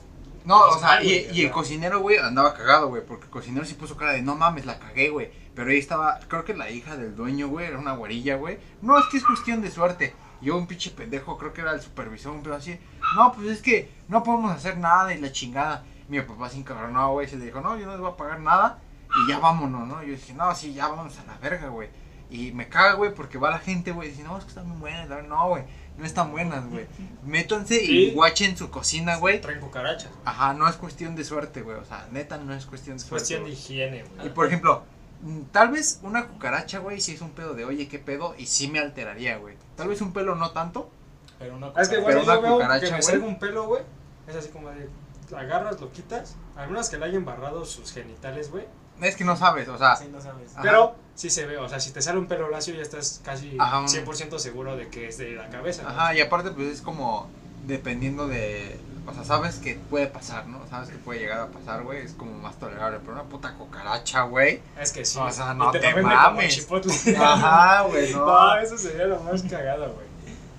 No, 0.46 0.60
o 0.60 0.78
sea, 0.78 1.02
y, 1.02 1.40
el 1.40 1.50
cocinero, 1.50 1.98
güey, 2.00 2.18
andaba 2.18 2.54
cagado, 2.54 2.86
güey, 2.86 3.04
porque 3.04 3.24
el 3.24 3.30
cocinero 3.30 3.66
sí 3.66 3.74
puso 3.74 3.96
cara 3.96 4.12
de, 4.12 4.22
no 4.22 4.36
mames, 4.36 4.64
la 4.64 4.78
cagué, 4.78 5.10
güey. 5.10 5.32
Pero 5.56 5.70
ahí 5.70 5.78
estaba, 5.78 6.20
creo 6.28 6.44
que 6.44 6.54
la 6.54 6.70
hija 6.70 6.96
del 6.96 7.16
dueño, 7.16 7.48
güey, 7.48 7.66
era 7.66 7.78
una 7.78 7.94
güerilla, 7.94 8.36
güey. 8.36 8.58
No, 8.80 8.96
es 8.96 9.06
que 9.06 9.16
es 9.16 9.24
cuestión 9.24 9.60
de 9.60 9.72
suerte. 9.72 10.14
Yo, 10.40 10.56
un 10.56 10.68
pinche 10.68 10.92
pendejo, 10.92 11.36
creo 11.36 11.52
que 11.52 11.62
era 11.62 11.72
el 11.72 11.80
supervisor, 11.80 12.32
un 12.32 12.44
pedo 12.44 12.54
así. 12.54 12.78
No, 13.16 13.32
pues 13.32 13.48
es 13.48 13.60
que 13.60 13.92
no 14.06 14.22
podemos 14.22 14.52
hacer 14.52 14.78
nada 14.78 15.12
y 15.12 15.20
la 15.20 15.32
chingada. 15.32 15.84
Mi 16.08 16.20
papá 16.20 16.48
se 16.48 16.58
encabronó, 16.58 17.12
güey, 17.12 17.26
se 17.26 17.36
le 17.36 17.46
dijo, 17.46 17.60
no, 17.60 17.76
yo 17.76 17.86
no 17.86 17.92
les 17.92 18.00
voy 18.00 18.12
a 18.12 18.16
pagar 18.16 18.38
nada 18.38 18.78
y 19.16 19.28
ya 19.28 19.40
vámonos, 19.40 19.88
¿no? 19.88 20.02
Yo 20.04 20.12
dije, 20.12 20.32
no, 20.32 20.54
sí, 20.54 20.74
ya 20.74 20.86
vámonos 20.86 21.18
a 21.18 21.24
la 21.24 21.38
verga, 21.38 21.68
güey. 21.68 21.88
Y 22.30 22.52
me 22.52 22.68
caga, 22.68 22.94
güey, 22.94 23.12
porque 23.12 23.38
va 23.38 23.50
la 23.50 23.58
gente, 23.58 23.90
güey, 23.90 24.08
y 24.08 24.10
dice, 24.12 24.22
no, 24.22 24.38
es 24.38 24.44
que 24.44 24.50
están 24.50 24.68
muy 24.68 24.78
buenas. 24.78 25.08
No, 25.26 25.48
güey, 25.48 25.64
no 25.98 26.04
están 26.04 26.30
buenas, 26.30 26.68
güey. 26.68 26.86
Métanse 27.24 27.80
Sí. 27.80 28.08
y 28.10 28.14
guachen 28.14 28.56
su 28.56 28.70
cocina, 28.70 29.16
güey. 29.16 29.40
Traen 29.40 29.60
cucarachas. 29.60 30.10
Ajá, 30.24 30.52
no 30.54 30.68
es 30.68 30.76
cuestión 30.76 31.16
de 31.16 31.24
suerte, 31.24 31.62
güey. 31.62 31.76
O 31.78 31.84
sea, 31.84 32.06
neta, 32.12 32.36
no 32.38 32.54
es 32.54 32.66
cuestión 32.66 32.96
de 32.96 33.02
Es 33.02 33.08
suerte. 33.08 33.22
cuestión 33.22 33.44
de 33.44 33.50
higiene, 33.50 34.04
güey. 34.14 34.26
Y 34.26 34.30
por 34.30 34.46
ejemplo, 34.46 34.84
mm, 35.22 35.42
tal 35.52 35.70
vez 35.70 36.00
una 36.02 36.26
cucaracha, 36.28 36.78
güey, 36.78 37.00
si 37.00 37.12
es 37.12 37.20
un 37.20 37.30
pedo 37.30 37.54
de 37.54 37.64
oye, 37.64 37.88
qué 37.88 37.98
pedo, 37.98 38.34
y 38.38 38.46
sí 38.46 38.68
me 38.68 38.78
alteraría, 38.78 39.38
güey. 39.38 39.56
Tal 39.76 39.88
vez 39.88 40.00
un 40.00 40.12
pelo 40.12 40.34
no 40.34 40.50
tanto. 40.52 40.90
Pero 41.38 41.56
una 41.56 41.68
Es 41.76 41.88
que, 41.88 41.96
cucaracha- 41.96 42.02
güey, 42.02 42.14
Pero 42.14 42.22
una 42.24 42.34
yo 42.36 42.42
veo 42.42 42.52
cucaracha, 42.54 42.86
que 42.86 42.92
me 42.92 43.02
salga 43.02 43.26
un 43.26 43.38
pelo, 43.38 43.66
güey. 43.66 43.82
Es 44.26 44.36
así 44.36 44.48
como 44.50 44.70
de. 44.70 44.88
La 45.30 45.40
agarras, 45.40 45.80
lo 45.80 45.90
quitas. 45.90 46.36
Algunas 46.56 46.88
que 46.88 46.98
le 46.98 47.04
hayan 47.06 47.24
barrado 47.24 47.64
sus 47.64 47.92
genitales, 47.92 48.50
güey. 48.50 48.64
Es 49.00 49.16
que 49.16 49.24
no 49.24 49.36
sabes, 49.36 49.68
o 49.68 49.76
sea, 49.76 49.96
Sí, 49.96 50.08
no 50.10 50.20
sabes. 50.20 50.52
Ajá. 50.54 50.62
Pero 50.62 50.94
sí 51.16 51.28
se 51.30 51.46
ve, 51.46 51.56
o 51.58 51.68
sea, 51.68 51.80
si 51.80 51.90
te 51.90 52.00
sale 52.00 52.18
un 52.18 52.26
pelo 52.26 52.48
lacio 52.48 52.74
ya 52.74 52.82
estás 52.82 53.20
casi 53.24 53.56
Ajá, 53.58 53.80
un- 53.80 53.88
100% 53.88 54.38
seguro 54.38 54.76
de 54.76 54.88
que 54.88 55.08
es 55.08 55.18
de 55.18 55.32
la 55.32 55.48
cabeza. 55.48 55.82
¿no? 55.82 55.88
ajá, 55.88 56.14
y 56.14 56.20
aparte, 56.20 56.50
pues 56.52 56.68
es 56.68 56.80
como 56.82 57.28
dependiendo 57.66 58.28
de. 58.28 58.78
O 59.08 59.14
sea, 59.14 59.22
sabes 59.24 59.56
que 59.56 59.76
puede 59.88 60.08
pasar, 60.08 60.46
¿no? 60.48 60.60
Sabes 60.68 60.88
que 60.90 60.96
puede 60.98 61.20
llegar 61.20 61.38
a 61.40 61.46
pasar, 61.46 61.84
güey. 61.84 62.00
Es 62.04 62.12
como 62.14 62.32
más 62.38 62.56
tolerable. 62.58 62.98
Pero 63.00 63.12
una 63.12 63.22
puta 63.22 63.54
cucaracha, 63.54 64.22
güey. 64.22 64.60
Es 64.80 64.90
que 64.90 65.04
sí. 65.04 65.16
O 65.20 65.30
sea, 65.30 65.52
Y 65.52 65.56
no 65.58 65.70
te 65.70 65.78
mames. 66.02 66.24
como 66.24 66.40
chipotle. 66.48 67.16
Ajá, 67.16 67.82
güey, 67.82 68.12
no. 68.12 68.26
No, 68.26 68.56
eso 68.56 68.76
sería 68.76 69.04
lo 69.06 69.20
más 69.20 69.42
cagado, 69.44 69.92
güey. 69.94 70.06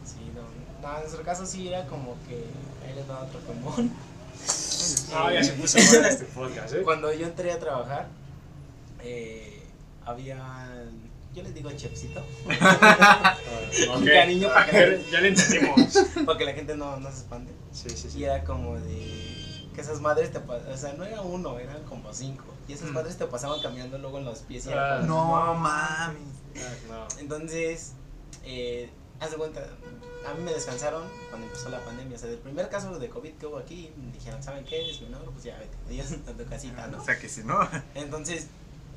Sí, 0.06 0.32
no. 0.34 0.44
No, 0.88 0.96
en 0.96 1.02
nuestro 1.02 1.24
caso 1.24 1.46
sí 1.46 1.68
era 1.68 1.86
como 1.88 2.16
que 2.26 2.36
ahí 2.88 2.96
les 2.96 3.06
daba 3.06 3.24
otro 3.24 3.40
pulmón. 3.42 3.92
No, 5.12 5.32
ya 5.32 5.44
se 5.44 5.52
puso 5.54 5.78
bueno 5.92 6.08
este 6.08 6.26
podcast, 6.26 6.74
¿eh? 6.74 6.82
Cuando 6.84 7.12
yo 7.14 7.28
entré 7.28 7.52
a 7.52 7.60
trabajar, 7.60 8.08
eh, 9.04 9.57
había. 10.08 10.86
Yo 11.36 11.44
les 11.44 11.54
digo 11.54 11.70
chefcito, 11.72 12.24
Ah, 12.50 13.38
un 13.96 14.02
ok. 14.04 14.10
cariño 14.12 14.48
para 14.48 14.66
Ya, 14.66 14.72
que, 14.72 15.06
ya 15.12 15.22
le 15.22 15.28
entendimos. 15.30 15.94
para 16.26 16.38
que 16.38 16.46
la 16.46 16.54
gente 16.54 16.76
no, 16.76 16.98
no 17.00 17.12
se 17.12 17.18
espante. 17.18 17.52
Sí, 17.72 17.90
sí, 17.90 18.10
Y 18.20 18.24
era 18.24 18.44
como 18.44 18.76
de. 18.80 19.68
Que 19.76 19.82
esas 19.82 20.02
madres 20.02 20.32
te 20.32 20.40
pasaban. 20.40 20.74
O 20.74 20.78
sea, 20.78 20.94
no 20.94 21.04
era 21.04 21.22
uno, 21.22 21.60
eran 21.60 21.84
como 21.84 22.12
cinco. 22.12 22.44
Y 22.68 22.74
esas 22.74 22.90
Mm. 22.90 22.94
madres 22.94 23.18
te 23.18 23.26
pasaban 23.28 23.62
caminando 23.62 23.98
luego 24.00 24.18
en 24.18 24.26
los 24.26 24.40
pies. 24.40 24.66
Y 24.66 24.70
Ah, 24.74 24.98
como, 25.02 25.08
No 25.08 25.54
mames. 25.54 26.18
Ah, 26.58 26.74
no. 26.90 27.08
Entonces, 27.20 27.94
eh, 28.44 28.90
haz 29.20 29.30
de 29.32 29.38
cuenta, 29.38 29.60
a 30.28 30.34
mí 30.34 30.44
me 30.44 30.52
descansaron 30.54 31.04
cuando 31.30 31.46
empezó 31.46 31.70
la 31.70 31.80
pandemia. 31.86 32.16
O 32.16 32.20
sea, 32.20 32.30
del 32.30 32.40
primer 32.40 32.68
caso 32.70 32.98
de 32.98 33.10
COVID 33.10 33.34
que 33.34 33.46
hubo 33.46 33.58
aquí, 33.60 33.92
me 33.96 34.12
dijeron, 34.12 34.42
¿saben 34.42 34.66
qué? 34.66 34.90
Es 34.90 35.00
menor, 35.02 35.22
pues 35.32 35.44
ya 35.44 35.56
vete, 35.60 35.78
adiós 35.88 36.14
a 36.28 36.32
tu 36.32 36.46
casita, 36.50 36.88
¿no? 36.88 37.00
O 37.00 37.06
sea, 37.06 37.20
que 37.20 37.30
si 37.30 37.44
no. 37.44 37.60
Entonces, 37.94 38.48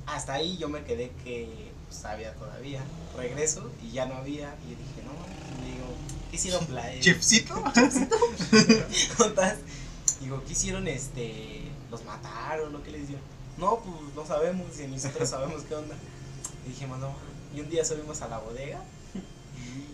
hasta 0.07 0.35
ahí 0.35 0.57
yo 0.59 0.69
me 0.69 0.85
quedé 0.85 1.11
que 1.25 1.71
pues, 1.89 2.05
había 2.05 2.35
todavía. 2.35 2.83
Regreso 3.17 3.71
y 3.83 3.93
ya 3.93 4.07
no 4.07 4.15
había. 4.17 4.55
Y 4.67 4.71
yo 4.71 4.77
dije, 4.77 5.03
no, 5.05 5.65
digo, 5.65 5.87
¿qué 6.31 6.37
hicieron? 6.37 6.67
Chefcito. 7.01 7.55
juntas? 9.17 9.57
Digo, 10.21 10.43
¿qué 10.45 10.53
hicieron? 10.53 10.87
Este, 10.87 11.63
¿Los 11.91 12.05
mataron 12.05 12.77
o 12.77 12.83
qué 12.83 12.91
les 12.91 13.09
dio? 13.09 13.17
No, 13.57 13.79
pues 13.81 14.15
no 14.15 14.27
sabemos, 14.27 14.79
y 14.79 14.87
nosotros 14.87 15.29
sabemos 15.31 15.63
qué 15.63 15.75
onda. 15.75 15.95
Y 16.67 16.71
dijimos, 16.71 16.99
no, 16.99 17.15
y 17.55 17.61
un 17.61 17.71
día 17.71 17.85
subimos 17.87 18.21
a 18.21 18.29
la 18.29 18.39
bodega 18.39 18.83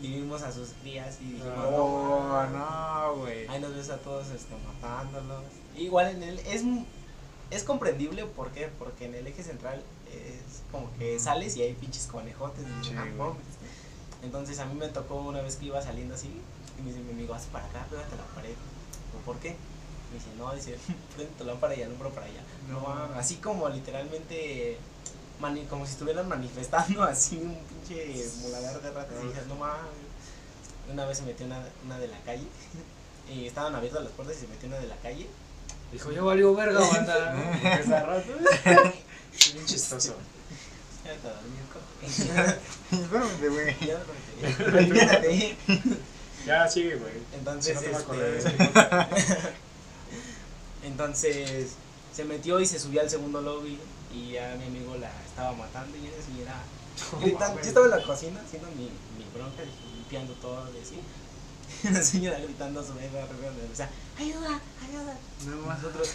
y 0.02 0.08
vimos 0.08 0.42
a 0.42 0.52
sus 0.52 0.70
crías 0.82 1.18
y 1.20 1.32
dijimos, 1.32 1.56
no, 1.56 1.76
Oh, 1.76 2.46
no, 2.46 3.16
güey. 3.20 3.46
ahí 3.46 3.60
nos 3.60 3.74
ves 3.74 3.88
a 3.90 3.98
todos 3.98 4.28
este, 4.28 4.54
matándolos. 4.66 5.44
Igual 5.76 6.08
en 6.16 6.22
el, 6.24 6.38
es, 6.40 6.62
es 7.50 7.62
comprendible, 7.62 8.24
¿por 8.24 8.50
qué? 8.50 8.68
Porque 8.78 9.04
en 9.06 9.14
el 9.14 9.26
eje 9.28 9.42
central 9.42 9.82
es 10.16 10.62
como 10.72 10.90
que 10.98 11.18
sales 11.18 11.56
y 11.56 11.62
hay 11.62 11.72
pinches 11.74 12.06
conejotes. 12.06 12.64
Sí, 12.82 12.92
"Ah, 12.96 13.02
güey. 13.02 13.12
mames". 13.14 13.42
Entonces 14.22 14.58
a 14.58 14.66
mí 14.66 14.74
me 14.74 14.88
tocó 14.88 15.16
una 15.16 15.40
vez 15.42 15.56
que 15.56 15.66
iba 15.66 15.80
saliendo 15.82 16.14
así 16.14 16.30
y 16.78 16.82
me 16.82 16.90
dice 16.90 17.02
mi 17.02 17.12
amigo, 17.12 17.34
haz 17.34 17.44
para 17.46 17.66
acá, 17.66 17.86
pégate 17.90 18.16
la 18.16 18.24
pared. 18.34 18.54
¿Por 19.24 19.36
qué? 19.38 19.50
Me 19.50 20.18
dice, 20.18 20.28
no, 20.38 20.54
dice, 20.54 20.76
prende 21.16 21.32
tu 21.36 21.44
lámpara 21.44 21.74
y 21.74 21.82
alumbro 21.82 22.10
para 22.10 22.26
allá. 22.26 22.40
No, 22.68 22.80
No. 22.80 23.14
así 23.14 23.36
como 23.36 23.68
literalmente, 23.68 24.78
mani- 25.40 25.66
como 25.66 25.84
si 25.86 25.92
estuvieran 25.92 26.28
manifestando 26.28 27.02
así 27.02 27.36
un 27.36 27.56
pinche 27.68 28.24
muladar 28.42 28.80
de 28.80 28.90
ratas. 28.90 29.14
Y 29.22 29.28
dije, 29.28 29.40
no 29.48 29.56
mames. 29.56 29.80
Una 30.92 31.04
vez 31.04 31.18
se 31.18 31.24
metió 31.24 31.46
una, 31.46 31.60
una 31.84 31.98
de 31.98 32.06
la 32.08 32.18
calle 32.20 32.46
y 33.32 33.46
estaban 33.46 33.74
abiertas 33.74 34.02
las 34.04 34.12
puertas 34.12 34.36
y 34.36 34.40
se 34.40 34.46
metió 34.48 34.68
una 34.68 34.78
de 34.78 34.86
la 34.86 34.96
calle. 34.96 35.26
Dijo, 35.92 36.10
ya 36.12 36.22
valió 36.22 36.54
verga, 36.54 36.80
banda. 36.80 37.34
Bien 39.52 39.66
chistoso. 39.66 40.14
Ya 41.04 41.16
te 41.16 41.28
dormí, 43.18 43.48
güey. 43.48 43.76
Ya. 43.86 44.02
Olvídate. 44.66 45.56
Ya, 46.46 46.68
sigue, 46.68 46.96
güey. 46.96 47.14
Entonces, 47.34 47.78
Si 47.78 47.84
no 47.84 47.90
te 47.90 47.90
va 47.90 47.98
a 47.98 48.04
correr 48.04 48.36
este, 48.36 48.56
entonces 50.84 51.72
se 52.14 52.24
metió 52.24 52.60
y 52.60 52.66
se 52.66 52.78
subió 52.78 53.00
al 53.00 53.10
segundo 53.10 53.40
lobby 53.40 53.78
y 54.14 54.32
ya 54.32 54.56
mi 54.56 54.66
amigo 54.66 54.96
la 54.96 55.10
estaba 55.26 55.52
matando 55.52 55.96
y 55.98 56.06
esa 56.06 56.22
señora 56.24 56.62
gritando. 57.20 57.60
Yo 57.60 57.68
estaba 57.68 57.86
en 57.86 57.90
la 57.90 58.02
cocina 58.02 58.40
haciendo 58.40 58.68
mi, 58.70 58.84
mi 59.18 59.24
bronca, 59.34 59.62
limpiando 59.94 60.32
todo 60.34 60.68
y 60.76 60.82
así. 60.82 61.00
Y 61.82 61.88
la 61.90 62.02
señora 62.02 62.38
gritando 62.38 62.80
a 62.80 62.84
su 62.84 62.94
vez, 62.94 63.10
o 63.10 63.76
sea, 63.76 63.90
ayuda, 64.18 64.60
ayuda. 64.88 65.18
No 65.46 65.66
más. 65.66 65.82
Nosotros, 65.82 66.10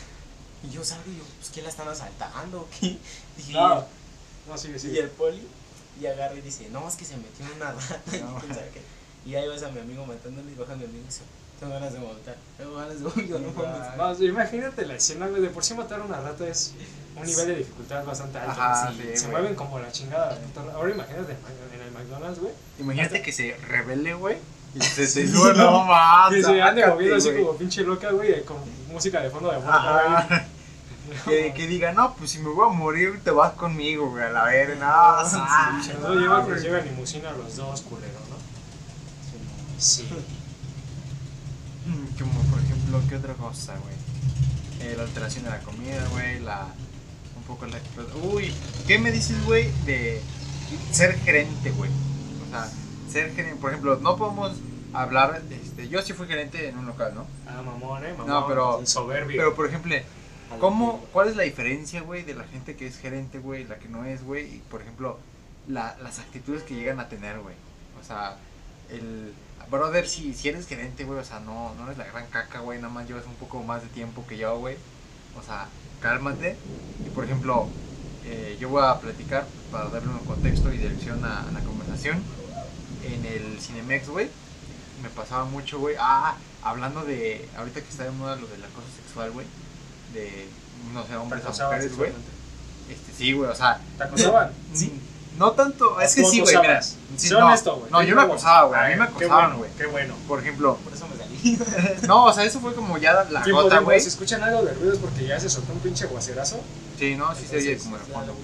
y 0.64 0.70
yo 0.70 0.84
salgo 0.84 1.10
y 1.12 1.18
yo, 1.18 1.24
pues 1.40 1.50
¿qué 1.52 1.62
la 1.62 1.70
están 1.70 1.88
asaltando? 1.88 2.62
o 2.62 2.68
¿Qué? 2.80 2.98
Dije, 3.38 3.54
No, 3.54 3.86
no, 4.48 4.58
sigue, 4.58 4.78
Y 4.92 4.98
el 4.98 5.10
poli 5.10 5.42
y 6.00 6.06
agarra 6.06 6.36
y 6.36 6.42
dice, 6.42 6.68
no, 6.72 6.88
es 6.88 6.96
que 6.96 7.06
se 7.06 7.18
metió 7.18 7.46
en 7.46 7.54
una 7.54 7.72
rata 7.74 8.00
y 8.18 8.20
No. 8.22 8.38
quién 8.40 8.54
sabe 8.56 8.70
qué. 8.74 8.82
Y 9.30 9.36
ahí 9.36 9.48
ves 9.48 9.62
a 9.64 9.70
mi 9.70 9.80
amigo 9.80 10.06
matándole 10.06 10.52
y 10.52 10.56
baja 10.56 10.76
mi 10.76 10.86
amigo 10.86 11.00
y 11.04 11.06
dice, 11.06 11.22
tengo 11.60 11.74
ganas 11.74 11.94
de 11.94 12.00
vomitar, 12.00 12.36
tengo 12.58 12.76
ganas 12.76 12.98
de 13.00 13.04
vomitar, 13.06 13.40
no 13.40 13.52
mames. 13.52 14.20
No, 14.20 14.26
imagínate 14.26 14.84
la 14.88 14.96
escena, 14.96 15.28
güey. 15.28 15.42
De 15.44 15.50
por 15.50 15.64
sí 15.64 15.76
matar 15.76 16.00
a 16.00 16.04
una 16.06 16.20
rata 16.20 16.48
es 16.48 16.74
un 17.16 17.24
nivel 17.24 17.48
de 17.50 17.56
dificultad 17.58 18.04
bastante 18.04 18.40
alto. 18.40 18.60
Ajá, 18.60 18.92
Sí, 18.92 18.98
sí, 19.00 19.08
se 19.18 19.20
güey. 19.28 19.32
mueven 19.32 19.56
como 19.56 19.78
la 19.78 19.92
chingada. 19.92 20.40
Ahora 20.74 20.90
imagínate 20.90 21.34
en 21.74 21.82
el 21.82 21.92
McDonald's, 21.92 22.40
güey. 22.40 22.54
Imagínate 22.80 23.22
que 23.22 23.32
se 23.32 23.56
revele, 23.58 24.16
güey. 24.16 24.38
Y 24.74 24.82
se 24.82 25.28
sube, 25.28 25.54
no 25.54 25.86
más. 25.86 26.32
Que 26.32 26.42
se 26.42 26.62
ande 26.62 26.82
sácate, 26.82 26.88
moviendo 26.88 27.16
así 27.18 27.30
como 27.32 27.56
pinche 27.56 27.84
loca, 27.84 28.12
güey, 28.12 28.44
con 28.46 28.58
música 28.90 29.20
de 29.22 29.30
fondo 29.30 29.52
de 29.52 29.60
fondo. 29.60 30.46
Que, 31.26 31.52
que 31.54 31.68
diga, 31.68 31.92
no, 31.92 32.16
pues 32.16 32.32
si 32.32 32.40
me 32.40 32.50
voy 32.50 32.70
a 32.70 32.74
morir, 32.74 33.20
te 33.22 33.32
vas 33.32 33.52
conmigo, 33.54 34.12
güey, 34.12 34.24
a 34.24 34.30
la 34.30 34.46
verga. 34.46 34.76
No, 34.76 35.30
Sí, 35.30 35.36
ah, 35.40 35.82
Se 35.84 35.94
nos 35.96 36.16
lleva, 36.16 36.46
pues 36.46 36.62
lleva 36.62 36.80
limusina 36.80 37.32
los 37.34 37.58
dos 37.58 37.82
culeros, 37.82 38.22
¿no? 38.30 38.38
Sí. 39.78 40.08
Como 42.18 42.42
por 42.44 42.62
ejemplo, 42.62 43.02
¿qué 43.10 43.16
otra 43.18 43.34
cosa, 43.34 43.74
güey? 43.80 43.96
Eh, 44.80 44.96
la 44.96 45.04
alteración 45.04 45.44
de 45.44 45.50
la 45.50 45.60
comida, 45.60 46.08
güey, 46.12 46.40
la. 46.40 46.68
Un 47.36 47.44
poco 47.44 47.66
la. 47.66 47.80
Uy, 48.32 48.54
¿qué 48.88 48.98
me 48.98 49.12
dices, 49.12 49.44
güey, 49.46 49.70
de 49.86 50.22
ser 50.92 51.20
gerente, 51.20 51.72
güey? 51.72 51.92
O 52.48 52.50
sea, 52.52 52.70
ser 53.12 53.34
gerente, 53.34 53.60
por 53.60 53.72
ejemplo, 53.72 53.98
no 54.02 54.16
podemos 54.18 54.54
hablar, 54.94 55.42
este, 55.50 55.88
yo 55.90 56.02
sí 56.02 56.14
fui 56.14 56.28
gerente 56.28 56.68
en 56.68 56.78
un 56.78 56.86
local, 56.86 57.14
¿no? 57.16 57.26
Ah, 57.48 57.62
mamón, 57.62 58.06
eh, 58.06 58.12
mamón. 58.12 58.28
No, 58.28 58.48
pero- 58.48 58.86
soberbio. 58.86 59.38
Pero, 59.38 59.56
por 59.56 59.68
ejemplo, 59.68 59.96
¿cómo, 60.60 61.00
cuál 61.14 61.30
es 61.30 61.36
la 61.36 61.44
diferencia, 61.44 62.02
güey, 62.02 62.24
de 62.24 62.36
la 62.36 62.44
gente 62.46 62.76
que 62.76 62.88
es 62.88 62.98
gerente, 62.98 63.40
güey, 63.40 63.66
la 63.66 63.76
que 63.80 63.88
no 63.90 64.06
es, 64.06 64.24
güey? 64.24 64.56
Y, 64.56 64.58
por 64.70 64.82
ejemplo, 64.82 65.18
la, 65.68 65.96
las 66.04 66.20
actitudes 66.20 66.64
que 66.64 66.76
llegan 66.76 67.00
a 67.00 67.08
tener, 67.10 67.40
güey. 67.40 67.56
O 68.00 68.04
sea, 68.04 68.38
el... 68.90 69.34
Brother, 69.70 70.06
si, 70.08 70.34
si 70.34 70.50
eres 70.50 70.68
gerente, 70.68 71.06
güey, 71.06 71.20
o 71.20 71.24
sea, 71.24 71.40
no, 71.40 71.74
no 71.76 71.86
eres 71.86 71.98
la 71.98 72.04
gran 72.06 72.26
caca, 72.28 72.60
güey, 72.60 72.82
nada 72.82 72.92
más 72.94 73.08
llevas 73.08 73.26
un 73.26 73.36
poco 73.36 73.64
más 73.64 73.82
de 73.82 73.88
tiempo 73.90 74.26
que 74.28 74.38
yo, 74.38 74.58
güey. 74.60 74.76
O 75.40 75.44
sea, 75.44 75.68
cálmate. 76.02 76.58
Y, 77.06 77.10
por 77.12 77.24
ejemplo, 77.24 77.68
eh, 78.26 78.58
yo 78.60 78.68
voy 78.68 78.84
a 78.84 79.00
platicar 79.00 79.46
para 79.72 79.86
darle 79.88 80.10
un 80.10 80.20
contexto 80.26 80.74
y 80.74 80.78
dirección 80.78 81.24
a, 81.24 81.48
a 81.48 81.52
la 81.52 81.62
conversación. 81.62 82.22
En 83.04 83.26
el 83.26 83.60
Cinemex, 83.60 84.10
güey, 84.10 84.30
me 85.02 85.10
pasaba 85.10 85.46
mucho, 85.46 85.80
güey. 85.80 85.96
Ah, 86.00 86.36
hablando 86.62 87.04
de. 87.04 87.48
Ahorita 87.58 87.82
que 87.82 87.90
está 87.90 88.04
de 88.04 88.12
moda 88.12 88.36
lo 88.36 88.48
del 88.48 88.64
acoso 88.64 88.88
sexual, 88.96 89.32
güey. 89.32 89.46
De, 90.14 90.48
no 90.94 91.04
sé, 91.04 91.10
¿Te 91.10 91.16
hombres 91.16 91.46
a 91.46 91.66
mujeres, 91.66 91.98
güey. 91.98 92.12
Este, 92.90 93.14
sí, 93.14 93.34
güey, 93.34 93.50
o 93.50 93.56
sea. 93.56 93.80
¿Te 93.98 94.04
acosaban? 94.04 94.52
Sí. 94.74 94.94
No 95.38 95.54
tanto, 95.54 96.00
es 96.02 96.14
que 96.14 96.22
¿O 96.22 96.26
tú 96.26 96.32
sí, 96.32 96.40
güey, 96.42 96.58
mira. 96.58 96.82
sí, 96.84 97.30
no, 97.32 97.48
honesto, 97.48 97.78
güey. 97.78 97.92
No, 97.92 98.04
yo 98.04 98.16
me 98.16 98.22
acosaba, 98.22 98.68
güey. 98.68 98.80
A 98.80 98.90
mí 98.90 98.96
me 98.96 99.04
acosaban, 99.06 99.58
güey. 99.58 99.72
Qué 99.78 99.86
bueno. 99.86 100.14
Por 100.28 100.40
ejemplo, 100.40 100.76
Por 100.84 100.94
eso 100.94 101.08
me 101.08 101.18
salí. 101.18 101.60
no, 102.08 102.26
o 102.26 102.34
sea, 102.34 102.44
eso 102.44 102.60
fue 102.60 102.76
como 102.76 102.98
ya 102.98 103.26
la 103.30 103.42
Tiempo, 103.42 103.64
gota, 103.64 103.80
güey. 103.80 104.00
Si 104.00 104.10
escuchan 104.10 104.44
algo 104.44 104.64
de 104.64 104.74
ruidos 104.74 105.00
porque 105.00 105.26
ya 105.26 105.40
se 105.40 105.50
soltó 105.50 105.72
un 105.72 105.80
pinche 105.80 106.06
guacerazo. 106.06 106.60
Sí, 107.00 107.16
no, 107.16 107.34
sí 107.34 107.46
se 107.50 107.58
oye 107.58 107.72
Entonces, 107.72 107.84
como 107.84 107.98
de 107.98 108.04
fondo. 108.04 108.36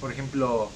Por 0.00 0.12
ejemplo, 0.12 0.70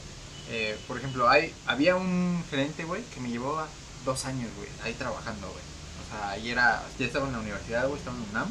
eh, 0.50 0.78
por 0.88 0.98
ejemplo, 0.98 1.28
hay, 1.28 1.54
había 1.66 1.96
un 1.96 2.42
gerente, 2.50 2.84
güey, 2.84 3.02
que 3.14 3.20
me 3.20 3.30
llevó 3.30 3.58
a 3.58 3.68
dos 4.04 4.24
años, 4.24 4.50
güey, 4.56 4.68
ahí 4.84 4.92
trabajando, 4.94 5.46
güey. 5.48 5.62
O 6.06 6.10
sea, 6.16 6.30
ahí 6.30 6.50
era, 6.50 6.82
ya 6.98 7.06
estaba 7.06 7.26
en 7.26 7.32
la 7.32 7.38
universidad, 7.40 7.86
güey, 7.86 7.98
estaba 7.98 8.16
en 8.16 8.22
UNAM. 8.30 8.50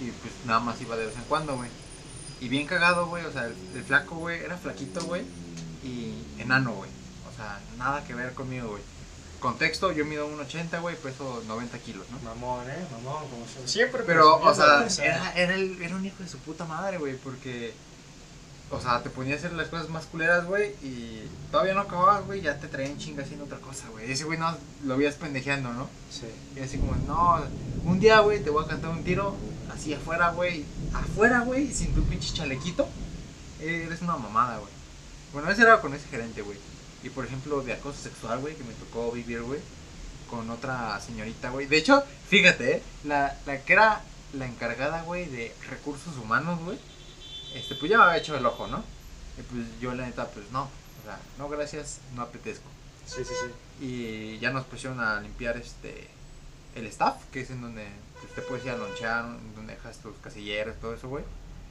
Y 0.00 0.10
pues 0.10 0.32
nada 0.44 0.60
más 0.60 0.80
iba 0.80 0.96
de 0.96 1.06
vez 1.06 1.14
en 1.16 1.22
cuando, 1.24 1.56
güey. 1.56 1.70
Y 2.40 2.48
bien 2.48 2.66
cagado, 2.66 3.06
güey, 3.06 3.24
o 3.24 3.32
sea, 3.32 3.44
el, 3.46 3.54
el 3.74 3.84
flaco, 3.84 4.16
güey, 4.16 4.40
era 4.42 4.56
flaquito, 4.58 5.02
güey. 5.04 5.22
Y 5.84 6.24
enano, 6.38 6.72
güey. 6.72 6.90
O 7.32 7.36
sea, 7.36 7.60
nada 7.78 8.04
que 8.04 8.14
ver 8.14 8.32
conmigo, 8.34 8.68
güey. 8.70 8.82
Contexto, 9.40 9.92
yo 9.92 10.04
mido 10.06 10.26
1,80, 10.28 10.80
güey, 10.80 10.96
peso 10.96 11.42
90 11.46 11.78
kilos, 11.80 12.06
¿no? 12.10 12.18
Mamón, 12.20 12.68
eh, 12.70 12.86
mamón, 12.92 13.28
como 13.28 13.44
siempre. 13.66 14.02
Pero, 14.06 14.36
o 14.40 14.54
sea, 14.54 14.86
era, 15.04 15.32
era, 15.34 15.54
el- 15.54 15.80
era 15.82 15.94
un 15.94 16.04
hijo 16.04 16.16
de 16.22 16.28
su 16.28 16.38
puta 16.38 16.64
madre, 16.64 16.96
güey, 16.98 17.16
porque, 17.18 17.74
o 18.74 18.80
sea, 18.80 19.02
te 19.02 19.10
ponía 19.10 19.34
a 19.34 19.38
hacer 19.38 19.52
las 19.52 19.68
cosas 19.68 19.88
más 19.88 20.06
culeras, 20.06 20.44
güey, 20.46 20.70
y 20.82 21.28
todavía 21.50 21.74
no 21.74 21.80
acababas, 21.80 22.26
güey, 22.26 22.40
ya 22.40 22.58
te 22.58 22.68
traían 22.68 22.98
chinga 22.98 23.22
haciendo 23.22 23.44
otra 23.44 23.58
cosa, 23.58 23.88
güey. 23.90 24.10
Ese 24.10 24.24
güey 24.24 24.38
no 24.38 24.56
lo 24.84 24.96
veías 24.96 25.14
pendejeando, 25.14 25.72
¿no? 25.72 25.88
Sí. 26.10 26.26
Y 26.56 26.60
así 26.60 26.78
como, 26.78 26.94
no, 27.06 27.42
un 27.84 28.00
día, 28.00 28.20
güey, 28.20 28.42
te 28.42 28.50
voy 28.50 28.64
a 28.64 28.68
cantar 28.68 28.90
un 28.90 29.04
tiro, 29.04 29.34
así 29.72 29.94
afuera, 29.94 30.30
güey, 30.30 30.64
afuera, 30.92 31.40
güey, 31.40 31.72
sin 31.72 31.94
tu 31.94 32.02
pinche 32.04 32.34
chalequito, 32.34 32.88
eres 33.60 34.02
una 34.02 34.16
mamada, 34.16 34.58
güey. 34.58 34.72
Bueno, 35.32 35.50
ese 35.50 35.62
era 35.62 35.80
con 35.80 35.94
ese 35.94 36.08
gerente, 36.08 36.42
güey. 36.42 36.58
Y 37.02 37.10
por 37.10 37.24
ejemplo, 37.24 37.62
de 37.62 37.72
acoso 37.72 38.02
sexual, 38.02 38.40
güey, 38.40 38.56
que 38.56 38.64
me 38.64 38.74
tocó 38.74 39.12
vivir, 39.12 39.42
güey, 39.42 39.60
con 40.30 40.48
otra 40.50 41.00
señorita, 41.00 41.50
güey. 41.50 41.66
De 41.66 41.76
hecho, 41.76 42.02
fíjate, 42.28 42.76
¿eh? 42.76 42.82
La, 43.04 43.38
la 43.46 43.60
que 43.60 43.72
era 43.72 44.00
la 44.32 44.46
encargada, 44.46 45.02
güey, 45.02 45.26
de 45.26 45.54
recursos 45.68 46.16
humanos, 46.16 46.60
güey, 46.64 46.78
este, 47.54 47.74
pues 47.74 47.90
ya 47.90 47.98
me 47.98 48.04
había 48.04 48.18
hecho 48.18 48.36
el 48.36 48.44
ojo, 48.44 48.66
¿no? 48.66 48.82
Y 49.38 49.42
pues 49.42 49.80
yo, 49.80 49.94
la 49.94 50.06
neta, 50.06 50.26
pues 50.28 50.50
no, 50.50 50.62
o 50.64 51.04
sea, 51.04 51.18
no, 51.38 51.48
gracias, 51.48 52.00
no 52.14 52.22
apetezco 52.22 52.64
Sí, 53.06 53.22
sí, 53.24 53.34
sí. 53.34 53.84
y 53.84 54.38
ya 54.38 54.50
nos 54.50 54.64
pusieron 54.64 54.98
a 55.00 55.20
limpiar 55.20 55.56
este 55.58 56.08
el 56.74 56.86
staff, 56.86 57.16
que 57.32 57.40
es 57.40 57.50
en 57.50 57.60
donde 57.60 57.86
pues, 58.20 58.34
te 58.34 58.42
puedes 58.42 58.64
ir 58.64 58.72
a 58.72 58.76
lonchear, 58.76 59.24
donde 59.54 59.74
dejas 59.74 59.98
tus 59.98 60.16
casilleros, 60.22 60.76
todo 60.80 60.94
eso, 60.94 61.08
güey. 61.08 61.24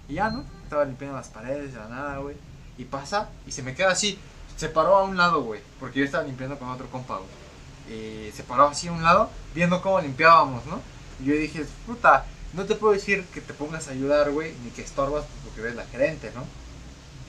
Y 0.08 0.16
ya, 0.16 0.30
¿no? 0.30 0.46
Estaba 0.64 0.86
limpiando 0.86 1.18
las 1.18 1.28
paredes 1.28 1.74
de 1.74 1.80
la 1.80 1.88
nada, 1.88 2.18
güey. 2.18 2.36
Y 2.78 2.86
pasa 2.86 3.30
y 3.48 3.52
se 3.52 3.64
me 3.64 3.76
queda 3.76 3.92
así. 3.92 4.18
Se 4.58 4.70
paró 4.70 4.96
a 4.98 5.04
un 5.04 5.18
lado, 5.18 5.42
güey, 5.42 5.62
porque 5.80 6.00
yo 6.00 6.06
estaba 6.06 6.24
limpiando 6.24 6.58
con 6.58 6.70
otro 6.70 6.88
compa, 6.90 7.18
güey. 7.18 8.28
Y 8.28 8.32
se 8.32 8.44
paró 8.44 8.68
así 8.68 8.88
a 8.88 8.92
un 8.92 9.04
lado, 9.04 9.30
viendo 9.54 9.82
cómo 9.82 10.00
limpiábamos, 10.00 10.66
¿no? 10.68 10.80
Y 11.20 11.26
yo 11.26 11.36
dije, 11.36 11.66
puta, 11.86 12.26
no 12.54 12.66
te 12.66 12.76
puedo 12.76 12.94
decir 12.94 13.26
que 13.34 13.42
te 13.42 13.54
pongas 13.54 13.88
a 13.88 13.92
ayudar, 13.92 14.32
güey, 14.32 14.54
ni 14.64 14.70
que 14.72 14.82
estorbas 14.82 15.26
pues, 15.26 15.44
porque 15.46 15.62
eres 15.62 15.76
la 15.76 15.86
gerente, 15.86 16.32
¿no? 16.36 16.46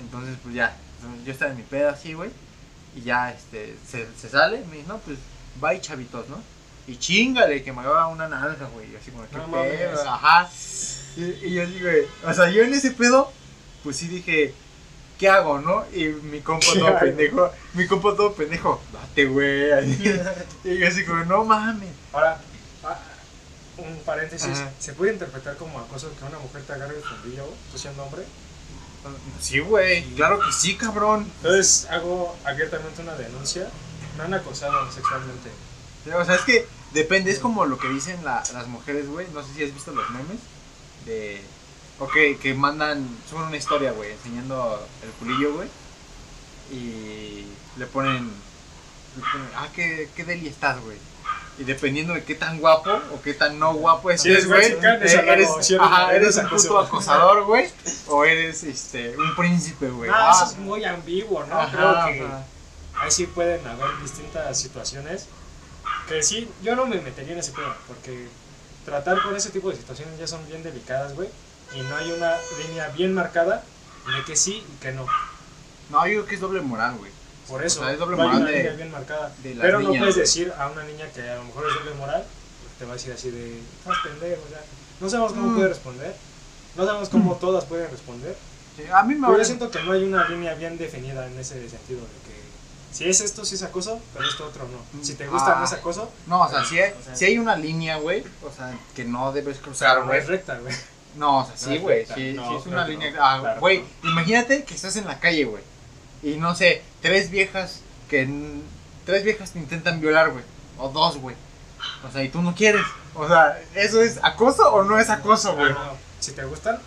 Entonces, 0.00 0.36
pues 0.42 0.54
ya, 0.54 0.76
yo 1.24 1.32
estaba 1.32 1.50
en 1.50 1.56
mi 1.56 1.62
pedo 1.62 1.88
así, 1.90 2.14
güey. 2.14 2.30
Y 2.96 3.02
ya, 3.02 3.30
este, 3.32 3.76
se, 3.88 4.06
se 4.20 4.28
sale, 4.28 4.62
me 4.70 4.76
dice, 4.76 4.88
no, 4.88 4.98
pues, 4.98 5.18
bye, 5.60 5.80
chavitos, 5.80 6.28
¿no? 6.28 6.40
Y 6.86 6.96
chingale, 6.98 7.62
que 7.62 7.72
me 7.72 7.80
haga 7.80 8.08
una 8.08 8.28
naranja, 8.28 8.66
güey. 8.74 8.92
y 8.92 8.96
Así 8.96 9.10
como, 9.10 9.26
¿qué 9.28 9.36
No 9.36 9.50
pedo? 9.50 10.08
Ajá. 10.08 10.50
Y, 11.16 11.22
y 11.22 11.54
yo 11.54 11.62
así, 11.62 11.80
güey, 11.80 12.02
o 12.24 12.34
sea, 12.34 12.50
yo 12.50 12.62
en 12.62 12.74
ese 12.74 12.90
pedo, 12.90 13.32
pues 13.82 13.96
sí 13.96 14.08
dije, 14.08 14.52
¿qué 15.18 15.28
hago, 15.28 15.58
no? 15.60 15.84
Y 15.94 16.06
mi 16.08 16.40
compa 16.40 16.66
¿Qué 16.72 16.78
todo 16.78 16.88
hago? 16.88 16.98
pendejo, 17.00 17.50
mi 17.72 17.86
compa 17.86 18.14
todo 18.14 18.34
pendejo, 18.34 18.82
date, 18.92 19.26
güey. 19.26 19.70
Y 20.64 20.78
yo 20.78 20.88
así 20.88 21.04
como, 21.04 21.24
no 21.24 21.44
mames. 21.44 21.90
Ahora, 22.12 22.38
ah, 22.38 22.40
un 23.78 23.98
paréntesis. 24.04 24.48
Ajá. 24.58 24.70
¿Se 24.78 24.92
puede 24.92 25.12
interpretar 25.12 25.56
como 25.56 25.78
acoso 25.80 26.10
que 26.18 26.24
una 26.24 26.38
mujer 26.38 26.62
te 26.62 26.72
agarre 26.72 26.96
el 26.96 27.02
fundillo, 27.02 27.48
tú 27.72 27.78
siendo 27.78 28.02
hombre? 28.04 28.22
Sí, 29.40 29.58
güey, 29.58 30.02
claro 30.14 30.40
que 30.40 30.50
sí, 30.52 30.76
cabrón. 30.76 31.30
Entonces 31.36 31.86
hago 31.90 32.34
abiertamente 32.44 33.02
una 33.02 33.14
denuncia. 33.14 33.68
Me 34.16 34.24
han 34.24 34.32
acosado 34.34 34.90
sexualmente. 34.90 35.50
O 36.14 36.24
sea, 36.24 36.36
es 36.36 36.42
que 36.42 36.66
depende, 36.92 37.30
es 37.30 37.38
como 37.38 37.66
lo 37.66 37.78
que 37.78 37.88
dicen 37.88 38.24
la- 38.24 38.42
las 38.54 38.66
mujeres, 38.68 39.08
güey. 39.08 39.26
No 39.34 39.42
sé 39.42 39.52
si 39.54 39.64
has 39.64 39.74
visto 39.74 39.90
los 39.92 40.08
memes 40.10 40.38
de. 41.04 41.42
Ok, 41.98 42.12
que 42.40 42.54
mandan, 42.54 43.06
suben 43.28 43.44
una 43.44 43.56
historia, 43.56 43.92
güey, 43.92 44.12
enseñando 44.12 44.86
el 45.02 45.10
culillo, 45.10 45.54
güey. 45.54 45.68
Y 46.72 47.46
le 47.76 47.86
ponen. 47.86 48.30
le 49.16 49.22
ponen, 49.22 49.48
ah, 49.56 49.68
qué, 49.74 50.08
qué 50.16 50.24
deli 50.24 50.48
estás, 50.48 50.80
güey. 50.80 50.96
Y 51.58 51.62
dependiendo 51.64 52.14
de 52.14 52.24
qué 52.24 52.34
tan 52.34 52.58
guapo 52.58 52.90
o 53.12 53.22
qué 53.22 53.32
tan 53.34 53.58
no 53.60 53.74
guapo 53.74 54.10
estés, 54.10 54.32
eres 54.32 54.46
güey, 54.48 54.72
eh, 54.72 54.78
eres, 54.82 55.14
eres- 55.14 55.80
ajá, 55.80 56.12
eres 56.14 56.36
eres 56.36 56.50
un 56.50 56.56
puto 56.58 56.78
acosador, 56.80 57.44
güey. 57.44 57.70
O 58.08 58.24
eres 58.24 58.64
este, 58.64 59.16
un 59.16 59.36
príncipe, 59.36 59.88
güey. 59.88 60.10
No, 60.10 60.16
Ah, 60.16 60.32
eso 60.34 60.52
es 60.52 60.58
muy 60.58 60.84
ambiguo, 60.84 61.44
¿no? 61.46 61.56
ajá, 61.60 61.70
Creo 61.70 61.92
que 62.06 62.24
ajá. 62.26 62.44
ahí 62.96 63.10
sí 63.12 63.26
pueden 63.26 63.64
haber 63.66 63.86
distintas 64.02 64.58
situaciones. 64.58 65.26
Que 66.08 66.22
sí, 66.24 66.50
yo 66.62 66.74
no 66.74 66.86
me 66.86 67.00
metería 67.00 67.34
en 67.34 67.38
ese 67.38 67.52
pedo, 67.52 67.72
porque 67.86 68.26
tratar 68.84 69.22
con 69.22 69.36
ese 69.36 69.50
tipo 69.50 69.70
de 69.70 69.76
situaciones 69.76 70.18
ya 70.18 70.26
son 70.26 70.44
bien 70.48 70.62
delicadas, 70.64 71.14
güey. 71.14 71.28
Y 71.74 71.80
no 71.82 71.96
hay 71.96 72.10
una 72.12 72.34
línea 72.66 72.88
bien 72.88 73.14
marcada 73.14 73.62
de 74.16 74.24
que 74.24 74.34
sí 74.36 74.64
y 74.68 74.82
que 74.82 74.90
no. 74.92 75.06
No, 75.90 76.04
yo 76.06 76.12
creo 76.14 76.26
que 76.26 76.34
es 76.34 76.40
doble 76.40 76.60
moral, 76.62 76.96
güey. 76.98 77.12
Por 77.48 77.64
eso, 77.64 77.80
O 77.80 77.84
sea, 77.84 77.92
es 77.92 77.98
doble 77.98 78.16
moral 78.16 78.36
una 78.42 78.50
de- 78.50 78.56
línea 78.58 78.72
bien 78.72 78.90
marcada. 78.90 79.32
de 79.42 79.56
Pero 79.60 79.80
no 79.80 79.88
puedes 79.88 80.14
güey. 80.14 80.14
decir 80.14 80.52
a 80.58 80.68
una 80.68 80.82
niña 80.84 81.06
que 81.14 81.22
a 81.28 81.36
lo 81.36 81.44
mejor 81.44 81.66
es 81.68 81.74
doble 81.74 81.94
moral, 81.94 82.24
te 82.78 82.84
va 82.84 82.92
a 82.92 82.94
decir 82.94 83.12
así 83.12 83.30
de, 83.30 83.58
estás 83.58 83.96
pendejo, 84.02 84.42
o 84.46 84.48
sea, 84.48 84.60
no 85.00 85.10
sabemos 85.10 85.32
cómo 85.32 85.48
Mm. 85.48 85.54
puede 85.56 85.68
responder, 85.68 86.14
no 86.76 86.86
sabemos 86.86 87.08
cómo 87.08 87.34
todas 87.36 87.64
pueden 87.64 87.90
responder. 87.90 88.36
Sí, 88.76 88.82
a 88.92 89.02
mí 89.04 89.14
me 89.14 89.26
Pero 89.28 89.38
yo 89.38 89.44
siento 89.44 89.70
que 89.70 89.82
no 89.82 89.92
hay 89.92 90.02
una 90.04 90.28
línea 90.28 90.54
bien 90.54 90.76
definida 90.78 91.26
en 91.26 91.38
ese 91.38 91.68
sentido 91.68 92.00
de 92.00 92.06
que 92.26 92.34
si 92.90 93.08
es 93.08 93.20
esto, 93.20 93.44
sí 93.44 93.54
es 93.56 93.62
acoso, 93.62 94.00
pero 94.12 94.28
esto 94.28 94.46
otro 94.46 94.66
no. 94.68 95.04
Si 95.04 95.14
te 95.14 95.26
gusta, 95.28 95.52
Ah. 95.52 95.58
no 95.60 95.64
es 95.64 95.72
acoso, 95.72 96.10
No, 96.26 96.42
o 96.42 96.50
sea, 96.50 96.64
si 96.64 96.78
hay, 96.80 96.92
O 96.92 97.02
sea, 97.04 97.14
si 97.14 97.24
hay 97.26 97.38
una 97.38 97.54
línea, 97.56 97.96
güey, 97.98 98.24
o 98.42 98.50
sea, 98.50 98.76
que 98.96 99.04
no 99.04 99.32
debes 99.32 99.58
cruzar, 99.58 99.90
sea, 99.92 100.00
no 100.00 100.06
güey. 100.06 100.18
es 100.20 100.26
recta, 100.28 100.58
güey. 100.58 100.74
No, 101.16 101.38
o 101.40 101.44
sea, 101.44 101.52
no 101.54 101.58
sí, 101.60 101.78
güey, 101.78 101.98
recta. 102.00 102.14
sí, 102.16 102.32
No, 102.32 102.48
sí 102.50 102.56
es 102.56 102.66
una 102.66 102.88
línea. 102.88 103.12
Ah, 103.20 103.56
güey, 103.60 103.84
imagínate 104.02 104.64
que 104.64 104.74
estás 104.74 104.96
en 104.96 105.06
la 105.06 105.20
calle, 105.20 105.44
güey, 105.44 105.62
y 106.24 106.36
no 106.36 106.54
sé, 106.54 106.82
tres 107.02 107.30
viejas 107.30 107.80
que, 108.08 108.28
tres 109.04 109.24
viejas 109.24 109.50
te 109.52 109.58
intentan 109.58 110.00
violar, 110.00 110.30
güey, 110.30 110.44
o 110.78 110.88
dos, 110.88 111.18
güey. 111.18 111.36
O 112.08 112.10
sea, 112.10 112.22
y 112.22 112.28
tú 112.30 112.40
no 112.42 112.54
quieres. 112.54 112.82
O 113.14 113.28
sea, 113.28 113.60
¿eso 113.74 114.00
es 114.02 114.18
acoso 114.22 114.72
o 114.72 114.82
no 114.84 114.98
es 114.98 115.10
acoso, 115.10 115.54
güey? 115.54 115.72
No, 115.72 115.96
si 116.20 116.32
te 116.32 116.44
gustan, 116.44 116.78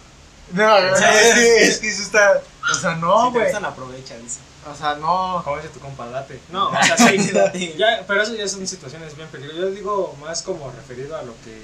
No, 0.52 0.68
güey, 0.76 0.96
Sí, 0.98 1.04
es, 1.06 1.34
que, 1.36 1.68
es 1.68 1.78
que 1.78 1.90
eso 1.90 2.02
está, 2.04 2.42
o 2.72 2.74
sea, 2.74 2.96
no, 2.96 3.28
si 3.28 3.32
te 3.34 3.38
güey. 3.40 3.44
gustan, 3.46 3.66
aprovecha, 3.66 4.18
dice. 4.18 4.40
O 4.70 4.76
sea, 4.76 4.96
no. 4.96 5.42
como 5.46 5.56
dice 5.58 5.70
tu 5.70 5.80
compa, 5.80 6.08
date. 6.08 6.40
No, 6.50 6.70
o 6.70 6.84
sea, 6.84 6.98
sí, 6.98 7.32
Date. 7.32 7.76
ya, 7.78 8.04
pero 8.08 8.22
eso 8.24 8.36
ya 8.36 8.48
son 8.50 8.68
situaciones 8.68 9.16
bien 9.16 9.30
peligrosas. 9.30 9.62
Yo 9.62 9.72
digo 9.72 10.18
más 10.20 10.42
como 10.42 10.70
referido 10.72 11.16
a 11.16 11.22
lo 11.22 11.34
que 11.46 11.58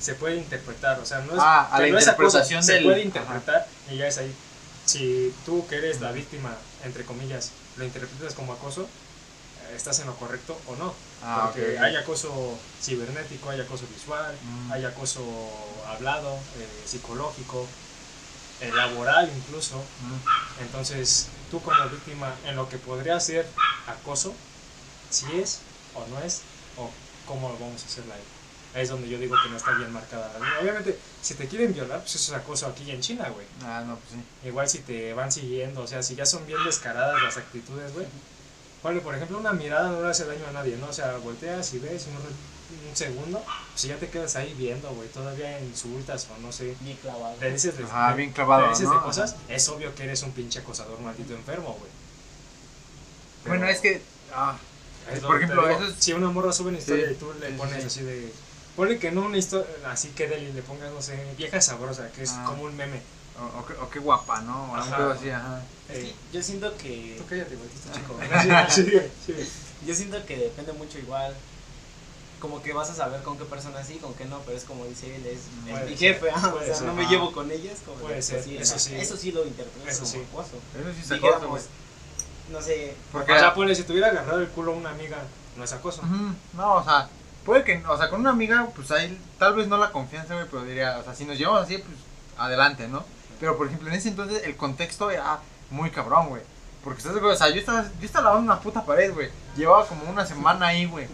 se 0.00 0.14
puede 0.14 0.36
interpretar, 0.36 0.98
o 0.98 1.06
sea, 1.06 1.18
no 1.20 1.34
es, 1.34 1.38
Ah, 1.40 1.68
a 1.70 1.80
la 1.80 1.86
no 1.88 1.98
es 1.98 2.08
acoso, 2.08 2.38
interpretación 2.38 2.62
se 2.64 2.72
del- 2.74 2.84
puede 2.84 3.02
interpretar 3.02 3.66
y 3.90 3.98
ya 3.98 4.08
es 4.08 4.18
ahí. 4.18 4.34
Si 4.84 5.32
tú 5.46 5.64
que 5.68 5.76
eres 5.76 6.00
la 6.00 6.10
víctima, 6.10 6.50
entre 6.84 7.04
comillas, 7.04 7.50
lo 7.76 7.84
interpretas 7.84 8.34
como 8.34 8.52
acoso, 8.52 8.82
eh, 8.82 9.74
estás 9.76 9.98
en 10.00 10.06
lo 10.06 10.16
correcto 10.16 10.58
o 10.66 10.76
no. 10.76 10.94
Ah, 11.22 11.44
Porque 11.52 11.78
hay 11.78 11.96
acoso 11.96 12.58
cibernético, 12.82 13.50
hay 13.50 13.60
acoso 13.60 13.84
visual, 13.94 14.34
Mm. 14.42 14.72
hay 14.72 14.84
acoso 14.84 15.22
hablado, 15.88 16.34
eh, 16.34 16.82
psicológico, 16.86 17.66
eh, 18.60 18.70
laboral 18.74 19.30
incluso. 19.36 19.76
Mm. 19.78 20.62
Entonces, 20.62 21.28
tú 21.50 21.60
como 21.62 21.88
víctima 21.88 22.34
en 22.46 22.56
lo 22.56 22.68
que 22.68 22.78
podría 22.78 23.18
ser 23.20 23.46
acoso, 23.86 24.34
si 25.10 25.26
es 25.40 25.58
o 25.94 26.06
no 26.08 26.20
es, 26.24 26.40
o 26.76 26.90
cómo 27.26 27.48
lo 27.48 27.58
vamos 27.58 27.82
a 27.82 27.86
hacer 27.86 28.04
ahí. 28.04 28.22
Ahí 28.74 28.82
es 28.84 28.88
donde 28.88 29.08
yo 29.08 29.18
digo 29.18 29.36
que 29.42 29.50
no 29.50 29.56
está 29.56 29.72
bien 29.72 29.92
marcada 29.92 30.30
la 30.32 30.38
línea. 30.38 30.60
Obviamente, 30.60 30.98
si 31.20 31.34
te 31.34 31.46
quieren 31.46 31.74
violar, 31.74 32.00
pues 32.00 32.14
eso 32.14 32.34
es 32.34 32.40
acoso 32.40 32.66
aquí 32.66 32.90
en 32.90 33.00
China, 33.02 33.28
güey. 33.28 33.46
Ah, 33.64 33.84
no, 33.86 33.96
pues 33.96 34.10
sí. 34.12 34.48
Igual 34.48 34.68
si 34.68 34.78
te 34.78 35.12
van 35.12 35.30
siguiendo, 35.30 35.82
o 35.82 35.86
sea, 35.86 36.02
si 36.02 36.14
ya 36.14 36.24
son 36.24 36.46
bien 36.46 36.62
descaradas 36.64 37.22
las 37.22 37.36
actitudes, 37.36 37.92
güey. 37.92 38.06
Ponle, 38.80 39.00
por 39.02 39.14
ejemplo, 39.14 39.38
una 39.38 39.52
mirada 39.52 39.90
no 39.90 40.00
le 40.02 40.08
hace 40.08 40.24
daño 40.24 40.46
a 40.48 40.52
nadie, 40.52 40.76
¿no? 40.78 40.86
O 40.88 40.92
sea, 40.92 41.16
volteas 41.18 41.72
y 41.74 41.78
ves 41.80 42.06
un, 42.06 42.96
segundo, 42.96 43.44
pues 43.72 43.82
ya 43.82 43.96
te 43.96 44.08
quedas 44.08 44.34
ahí 44.36 44.54
viendo, 44.54 44.88
güey. 44.94 45.08
Todavía 45.10 45.60
insultas 45.60 46.26
o 46.34 46.40
no 46.40 46.50
sé. 46.50 46.74
Bien 46.80 46.96
clavado. 46.96 47.36
Le 47.40 47.52
dices 47.52 47.76
de, 47.76 47.84
Ajá, 47.84 48.14
bien 48.14 48.32
clavado, 48.32 48.62
le 48.62 48.68
dices 48.70 48.88
¿no? 48.88 48.94
de 48.94 49.00
cosas, 49.02 49.36
es 49.48 49.68
obvio 49.68 49.94
que 49.94 50.04
eres 50.04 50.22
un 50.22 50.32
pinche 50.32 50.60
acosador 50.60 50.98
maldito 51.00 51.34
enfermo, 51.34 51.76
güey. 51.78 51.90
Pero 53.44 53.56
Bueno, 53.56 53.70
es 53.70 53.80
que. 53.80 54.00
Ah, 54.34 54.56
es 55.12 55.20
por 55.20 55.34
lo 55.34 55.40
que 55.40 55.46
te 55.46 55.52
ejemplo, 55.52 55.68
digo, 55.68 55.80
eso 55.84 55.92
es- 55.92 56.02
si 56.02 56.12
una 56.14 56.30
morra 56.30 56.52
sube 56.52 56.70
una 56.70 56.78
historia 56.78 57.06
Sí, 57.08 57.12
y 57.12 57.16
tú 57.16 57.32
le 57.38 57.48
sí, 57.50 57.54
pones 57.58 57.80
sí. 57.82 57.86
así 57.86 58.02
de. 58.02 58.32
Ponle 58.76 58.98
que 58.98 59.10
no 59.12 59.22
una 59.22 59.36
historia 59.36 59.66
así 59.86 60.08
que 60.10 60.26
de 60.28 60.38
y 60.38 60.52
le 60.52 60.62
pongas, 60.62 60.90
no 60.92 61.02
sé, 61.02 61.18
vieja 61.36 61.60
sabrosa, 61.60 62.10
que 62.12 62.22
es 62.22 62.30
Ah. 62.32 62.44
como 62.46 62.62
un 62.64 62.76
meme. 62.76 63.00
o, 63.38 63.60
o 63.60 63.66
qué- 63.66 63.72
o 63.74 63.88
qué 63.88 63.98
guapa, 63.98 64.42
¿no? 64.42 64.70
O 64.70 64.74
algo 64.76 64.94
Ajá. 64.94 65.12
así, 65.12 65.30
ajá. 65.30 65.62
Es 65.88 65.98
que 65.98 66.08
Eh, 66.10 66.14
yo 66.32 66.42
siento 66.42 66.76
que. 66.76 67.14
tú 67.18 67.24
cállate, 67.26 67.56
güey, 67.56 67.68
chico. 67.92 68.18
Sí, 68.70 68.82
sí, 69.26 69.32
sí. 69.34 69.48
Yo 69.86 69.94
siento 69.94 70.24
que 70.26 70.36
depende 70.36 70.72
mucho 70.74 70.98
igual. 70.98 71.34
Como 72.40 72.62
que 72.62 72.72
vas 72.74 72.90
a 72.90 72.94
saber 72.94 73.22
con 73.22 73.38
qué 73.38 73.44
persona 73.46 73.82
sí, 73.84 73.96
con 73.96 74.12
qué 74.14 74.26
no, 74.26 74.38
pero 74.40 74.58
es 74.58 74.64
como 74.64 74.84
dice 74.84 75.14
él, 75.16 75.24
es, 75.26 75.38
mi 75.64 75.72
ser, 75.96 75.96
jefe, 75.96 76.30
ah, 76.34 76.52
o 76.60 76.64
sea, 76.64 76.74
ser. 76.74 76.86
no 76.86 76.94
me 76.94 77.06
llevo 77.06 77.32
con 77.32 77.50
ellas. 77.50 77.78
Como 77.86 77.96
Puede 77.98 78.14
pues, 78.16 78.26
ser, 78.26 78.38
eso 78.60 78.78
sí. 78.78 78.96
Eso 78.96 79.16
sí 79.16 79.32
lo 79.32 79.44
interpreto 79.46 79.88
Eso 79.88 80.00
como 80.00 80.10
sí. 80.12 80.18
acoso. 80.30 80.50
Eso 80.78 80.92
sí 80.94 81.02
se 81.08 81.14
Dijéramos, 81.14 81.42
acosa, 81.44 81.46
güey. 81.48 82.52
no 82.52 82.62
sé, 82.62 82.94
Porque. 83.12 83.32
O 83.32 83.38
sea, 83.38 83.54
ponle, 83.54 83.74
si 83.74 83.84
te 83.84 83.92
hubiera 83.92 84.08
agarrado 84.08 84.40
el 84.40 84.48
culo 84.48 84.72
a 84.72 84.76
una 84.76 84.90
amiga, 84.90 85.18
no 85.56 85.64
es 85.64 85.72
acoso. 85.72 86.02
Ujú, 86.02 86.34
No, 86.54 86.74
o 86.76 86.84
sea, 86.84 87.08
puede 87.44 87.64
que, 87.64 87.82
o 87.86 87.96
sea, 87.96 88.08
con 88.08 88.20
una 88.20 88.30
amiga, 88.30 88.68
pues 88.74 88.90
ahí, 88.90 89.18
tal 89.38 89.54
vez 89.54 89.68
no 89.68 89.76
la 89.76 89.90
confianza, 89.90 90.34
güey, 90.34 90.46
pero 90.50 90.64
diría, 90.64 90.98
o 90.98 91.04
sea, 91.04 91.14
si 91.14 91.24
nos 91.24 91.38
llevamos 91.38 91.62
así, 91.62 91.78
pues 91.78 91.96
adelante, 92.38 92.88
¿no? 92.88 93.04
Pero, 93.40 93.56
por 93.56 93.66
ejemplo, 93.66 93.88
en 93.88 93.94
ese 93.94 94.08
entonces 94.08 94.42
el 94.44 94.56
contexto 94.56 95.10
era 95.10 95.40
muy 95.70 95.90
cabrón, 95.90 96.28
güey. 96.28 96.42
Porque, 96.84 96.98
¿estás? 96.98 97.16
O 97.16 97.36
sea, 97.36 97.50
yo 97.50 97.60
estaba, 97.60 97.84
yo 98.00 98.06
estaba 98.06 98.26
lavando 98.26 98.52
una 98.52 98.60
puta 98.60 98.84
pared, 98.84 99.12
güey. 99.12 99.30
Llevaba 99.56 99.86
como 99.86 100.08
una 100.08 100.26
semana 100.26 100.68
ahí, 100.68 100.86
güey. 100.86 101.06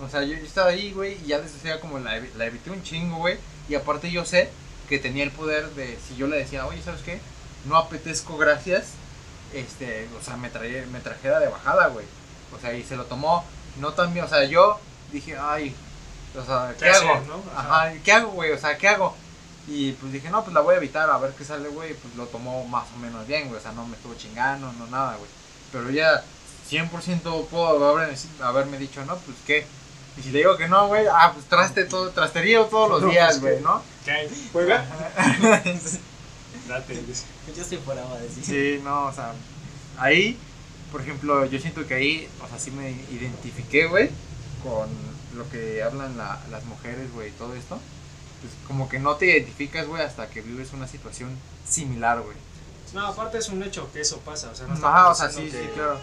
O 0.00 0.08
sea, 0.08 0.22
yo, 0.22 0.34
estaba 0.36 0.70
ahí, 0.70 0.92
güey, 0.92 1.18
y 1.24 1.28
ya 1.28 1.40
desde 1.40 1.78
como 1.80 1.98
la, 1.98 2.20
la 2.36 2.46
evité 2.46 2.70
un 2.70 2.82
chingo, 2.82 3.18
güey. 3.18 3.38
Y 3.68 3.74
aparte 3.74 4.10
yo 4.10 4.24
sé 4.24 4.50
que 4.88 4.98
tenía 4.98 5.24
el 5.24 5.30
poder 5.30 5.70
de, 5.70 5.98
si 6.06 6.16
yo 6.16 6.26
le 6.26 6.36
decía, 6.36 6.66
oye, 6.66 6.82
¿sabes 6.82 7.02
qué? 7.02 7.20
No 7.64 7.76
apetezco, 7.76 8.36
gracias. 8.36 8.92
Este, 9.52 10.08
o 10.18 10.22
sea, 10.22 10.36
me, 10.36 10.50
traía, 10.50 10.84
me 10.92 11.00
trajera 11.00 11.40
de 11.40 11.48
bajada, 11.48 11.88
güey. 11.88 12.06
O 12.54 12.60
sea, 12.60 12.74
y 12.74 12.82
se 12.82 12.96
lo 12.96 13.04
tomó, 13.04 13.44
no 13.80 13.92
tan 13.92 14.12
bien, 14.12 14.24
o 14.24 14.28
sea, 14.28 14.44
yo 14.44 14.78
dije, 15.12 15.36
ay, 15.38 15.74
o 16.38 16.44
sea, 16.44 16.72
¿qué, 16.78 16.84
¿Qué 16.84 16.90
hacer, 16.90 17.08
hago? 17.08 17.24
no? 17.26 17.58
Ajá. 17.58 17.92
¿qué 18.02 18.12
hago, 18.12 18.30
güey? 18.32 18.52
O 18.52 18.58
sea, 18.58 18.76
¿qué 18.78 18.88
hago? 18.88 19.14
Y 19.68 19.92
pues 19.92 20.12
dije, 20.12 20.30
no, 20.30 20.42
pues 20.42 20.54
la 20.54 20.60
voy 20.60 20.74
a 20.74 20.78
evitar, 20.78 21.08
a 21.08 21.18
ver 21.18 21.32
qué 21.32 21.44
sale, 21.44 21.68
güey. 21.68 21.94
Pues 21.94 22.14
lo 22.16 22.26
tomó 22.26 22.64
más 22.66 22.86
o 22.94 22.98
menos 22.98 23.26
bien, 23.26 23.48
güey. 23.48 23.60
O 23.60 23.62
sea, 23.62 23.72
no 23.72 23.86
me 23.86 23.96
estuvo 23.96 24.14
chingando, 24.14 24.72
no 24.72 24.86
nada, 24.88 25.16
güey. 25.16 25.30
Pero 25.70 25.90
ya 25.90 26.24
100% 26.70 27.46
puedo 27.46 27.88
haber, 27.88 28.16
haberme 28.42 28.78
dicho, 28.78 29.04
no, 29.04 29.16
pues 29.16 29.36
qué. 29.46 29.66
Y 30.16 30.22
si 30.22 30.30
le 30.30 30.38
digo 30.38 30.56
que 30.56 30.68
no, 30.68 30.88
güey, 30.88 31.06
ah, 31.06 31.30
pues 31.32 31.46
traste 31.46 31.84
todo, 31.84 32.10
trasterío 32.10 32.66
todos 32.66 32.90
los 32.90 33.02
No, 33.02 33.08
días, 33.08 33.38
pues, 33.38 33.62
güey. 33.62 33.62
¿no? 33.62 33.82
¿Qué? 34.04 34.28
¿Juega? 34.52 34.84
Date. 36.68 37.02
yo 37.54 37.62
estoy 37.62 37.78
fuera 37.78 38.02
a 38.02 38.18
decir. 38.18 38.44
Sí, 38.44 38.80
no, 38.84 39.06
o 39.06 39.12
sea, 39.12 39.32
ahí, 39.98 40.38
por 40.90 41.00
ejemplo, 41.00 41.44
yo 41.46 41.58
siento 41.58 41.86
que 41.86 41.94
ahí, 41.94 42.28
o 42.42 42.48
sea, 42.48 42.58
sí 42.58 42.70
me 42.70 42.90
identifiqué, 43.10 43.86
güey, 43.86 44.10
con 44.62 44.88
lo 45.36 45.48
que 45.50 45.82
hablan 45.82 46.16
la- 46.16 46.40
las 46.50 46.64
mujeres, 46.64 47.12
güey, 47.12 47.28
y 47.28 47.32
todo 47.32 47.54
esto. 47.54 47.78
Pues 48.40 48.52
como 48.66 48.88
que 48.88 48.98
no 48.98 49.16
te 49.16 49.26
identificas, 49.26 49.86
güey, 49.86 50.02
hasta 50.02 50.28
que 50.28 50.40
vives 50.42 50.72
una 50.72 50.88
situación 50.88 51.30
similar, 51.68 52.20
güey. 52.20 52.36
No, 52.92 53.06
aparte 53.06 53.38
es 53.38 53.48
un 53.48 53.62
hecho 53.62 53.90
que 53.92 54.00
eso 54.00 54.18
pasa. 54.20 54.50
O 54.50 54.54
sea, 54.54 54.66
no 54.66 54.74
Ajá, 54.74 55.10
o 55.10 55.14
sea, 55.14 55.30
sí, 55.30 55.48
sí, 55.50 55.58
claro. 55.74 55.98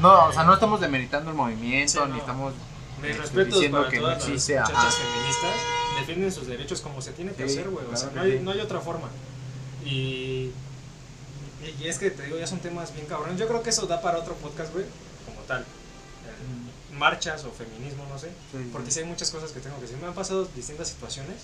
No, 0.00 0.26
o 0.26 0.32
sea, 0.32 0.42
no 0.44 0.54
estamos 0.54 0.80
demeritando 0.80 1.30
el 1.30 1.36
movimiento, 1.36 1.92
Sí, 1.92 1.98
ni 2.06 2.12
no. 2.14 2.18
estamos... 2.18 2.54
Mis 3.02 3.18
respetos 3.18 3.54
diciendo 3.54 3.78
para 3.78 3.90
que 3.90 3.96
no 3.98 4.02
todas 4.04 4.18
existe, 4.28 4.54
las 4.54 4.68
muchachas 4.70 4.94
ajá. 4.94 5.04
feministas 5.04 5.54
defienden 6.00 6.32
sus 6.32 6.46
derechos 6.46 6.80
como 6.80 7.02
se 7.02 7.12
tiene 7.12 7.32
que 7.32 7.46
Sí, 7.48 7.58
hacer, 7.58 7.68
güey. 7.70 7.84
O 7.86 7.96
sea, 7.96 8.10
no 8.14 8.22
hay, 8.22 8.32
sí. 8.32 8.38
no 8.42 8.50
hay 8.50 8.60
otra 8.60 8.80
forma. 8.80 9.08
Y 9.84 10.50
es 11.84 11.98
que 11.98 12.10
te 12.10 12.22
digo, 12.24 12.38
ya 12.38 12.46
son 12.46 12.60
temas 12.60 12.92
bien 12.94 13.06
cabrones. 13.06 13.38
Yo 13.38 13.46
creo 13.46 13.62
que 13.62 13.70
eso 13.70 13.86
da 13.86 14.00
para 14.00 14.18
otro 14.18 14.34
podcast, 14.36 14.72
güey, 14.72 14.86
como 15.26 15.40
tal. 15.42 15.64
Marchas 16.98 17.44
o 17.44 17.50
feminismo, 17.50 18.06
no 18.08 18.18
sé. 18.18 18.28
Sí. 18.52 18.70
Porque 18.72 18.90
sí 18.90 19.00
hay 19.00 19.06
muchas 19.06 19.30
cosas 19.30 19.52
que 19.52 19.60
tengo 19.60 19.76
que 19.76 19.82
decir. 19.82 19.96
Me 19.98 20.06
han 20.06 20.14
pasado 20.14 20.48
distintas 20.54 20.88
situaciones 20.88 21.36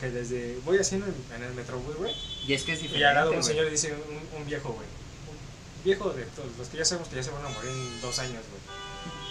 que 0.00 0.10
desde. 0.10 0.58
Voy 0.64 0.78
haciendo 0.78 1.06
en, 1.06 1.14
en 1.36 1.42
el 1.42 1.54
metrobús, 1.54 1.96
güey. 1.96 2.14
Y 2.46 2.54
es 2.54 2.62
que 2.62 2.72
es 2.72 2.80
diferente, 2.80 3.00
Y 3.00 3.04
al 3.04 3.14
lado 3.14 3.32
un 3.32 3.44
señor 3.44 3.66
le 3.66 3.70
dice 3.72 3.92
un, 3.92 4.40
un 4.40 4.46
viejo, 4.46 4.70
güey. 4.72 4.86
Viejo 5.84 6.10
de 6.10 6.24
todos, 6.24 6.48
los 6.58 6.68
que 6.68 6.76
ya 6.76 6.84
sabemos 6.84 7.08
que 7.08 7.16
ya 7.16 7.22
se 7.22 7.30
van 7.30 7.44
a 7.44 7.48
morir 7.48 7.70
en 7.70 8.00
dos 8.00 8.18
años, 8.18 8.42
güey. 8.50 8.80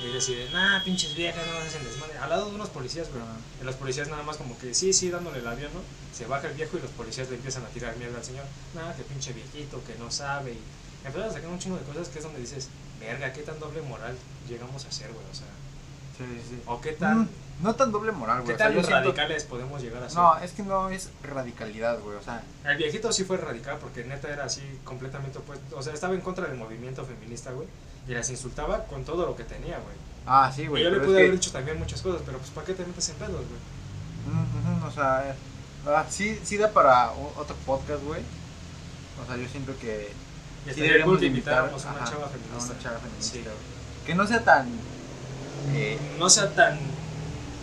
Y 0.02 0.14
decide, 0.14 0.50
nah, 0.52 0.82
pinches 0.84 1.14
viejas, 1.14 1.45
no 1.45 1.58
hacen 1.58 1.84
desmadre. 1.84 2.18
Al 2.18 2.30
lado 2.30 2.50
de 2.50 2.56
unos 2.56 2.70
policías, 2.70 3.10
güey. 3.10 3.22
Ajá. 3.22 3.36
Y 3.62 3.66
los 3.66 3.76
policías 3.76 4.08
nada 4.08 4.24
más 4.24 4.38
como 4.38 4.58
que, 4.58 4.74
sí, 4.74 4.93
sí, 4.93 5.10
dándole 5.10 5.39
el 5.39 5.47
avión, 5.47 5.72
¿no? 5.74 5.82
Se 6.16 6.26
baja 6.26 6.47
el 6.47 6.54
viejo 6.54 6.78
y 6.78 6.82
los 6.82 6.91
policías 6.91 7.30
le 7.30 7.36
empiezan 7.36 7.66
a 7.66 7.68
tirar 7.68 7.95
mierda 7.97 8.18
al 8.18 8.24
señor. 8.24 8.45
Nada, 8.74 8.95
que 8.95 9.04
pinche 9.04 9.34
viejito, 9.34 9.84
que 9.86 9.95
no 9.95 10.10
sabe. 10.10 10.54
Y 10.54 11.06
empiezan 11.06 11.30
a 11.30 11.34
sacar 11.34 11.50
un 11.50 11.60
chingo 11.60 11.78
de 11.78 11.84
cosas 11.84 12.08
que 12.08 12.20
es 12.20 12.24
donde 12.24 12.39
dices, 12.39 12.70
verga, 13.00 13.32
qué 13.34 13.41
tan 13.41 13.60
doble 13.60 13.82
moral 13.84 14.16
llegamos 14.47 14.86
a 14.86 14.91
ser, 14.91 15.12
güey. 15.12 15.26
O 15.32 15.36
sea, 15.36 15.47
Sí, 16.18 16.26
sí. 16.50 16.62
o 16.66 16.82
qué 16.82 16.91
tan, 16.91 17.22
Mm, 17.22 17.30
no 17.62 17.76
tan 17.76 17.91
doble 17.93 18.12
moral, 18.12 18.39
qué 18.39 18.43
güey. 18.43 18.56
o 18.56 18.58
sea, 18.58 18.68
tan 18.68 18.76
yo 18.76 18.82
siento- 18.84 19.04
radicales 19.06 19.43
podemos 19.45 19.82
llegar 19.82 20.04
a 20.04 20.10
ser. 20.10 20.18
No, 20.18 20.38
es 20.39 20.52
que 20.52 20.64
no 20.64 20.89
es 20.89 21.10
radicalidad, 21.24 22.00
güey. 22.02 22.18
O 22.18 22.22
sea, 22.22 22.43
El 22.66 22.78
viejito 22.78 23.12
sí 23.14 23.24
fue 23.24 23.38
radical 23.38 23.78
porque 23.80 24.04
neta 24.04 24.28
era 24.30 24.43
así 24.45 24.62
completamente 24.84 25.38
opuesto. 25.39 25.78
O 25.78 25.82
sea, 25.82 25.93
estaba 25.93 26.14
en 26.14 26.22
contra 26.22 26.45
del 26.47 26.58
movimiento 26.58 27.06
feminista, 27.06 27.52
güey. 27.52 27.68
Y 28.08 28.14
las 28.14 28.30
insultaba 28.30 28.86
con 28.86 29.06
todo 29.06 29.26
lo 29.26 29.36
que 29.36 29.43
tenía, 29.43 29.78
güey. 29.80 29.95
ah, 30.26 30.52
sí, 30.54 30.68
güey. 30.68 30.82
y 30.82 30.86
yo 30.86 30.91
le 30.91 31.00
pude 31.00 31.16
que- 31.16 31.20
haber 31.22 31.32
dicho 31.32 31.52
también 31.52 31.80
muchas 31.80 32.02
cosas, 32.02 32.22
pero 32.26 32.38
pues 32.38 32.50
¿para 32.52 32.68
qué 32.68 32.74
te 32.74 32.86
metes 32.86 33.08
en 33.10 33.16
pedos, 33.16 33.32
güey? 33.47 34.88
O 34.88 34.91
sea, 34.91 35.30
eh, 35.30 35.34
ah, 35.88 36.06
sí, 36.10 36.39
sí 36.43 36.58
da 36.58 36.72
para 36.72 37.12
otro 37.12 37.56
podcast, 37.66 38.04
güey. 38.04 38.22
O 39.24 39.26
sea, 39.26 39.38
yo 39.38 39.47
siento 39.50 39.78
que 39.80 40.12
Y 40.68 40.74
sí 40.74 40.82
deberíamos 40.82 41.22
invitar 41.22 41.30
invitáramos 41.66 41.86
a 41.86 41.91
una 41.91 42.01
ajá, 42.03 42.12
chava 42.12 42.28
feminista. 42.30 42.74
una 42.74 42.80
chava 42.84 42.97
feminista, 42.99 43.34
Sí. 43.34 43.43
Que 44.05 44.16
no 44.16 44.28
sea 44.28 44.43
tan... 44.43 44.68
eh, 45.74 45.97
No 46.18 46.30
sea 46.30 46.49
tan. 46.53 46.80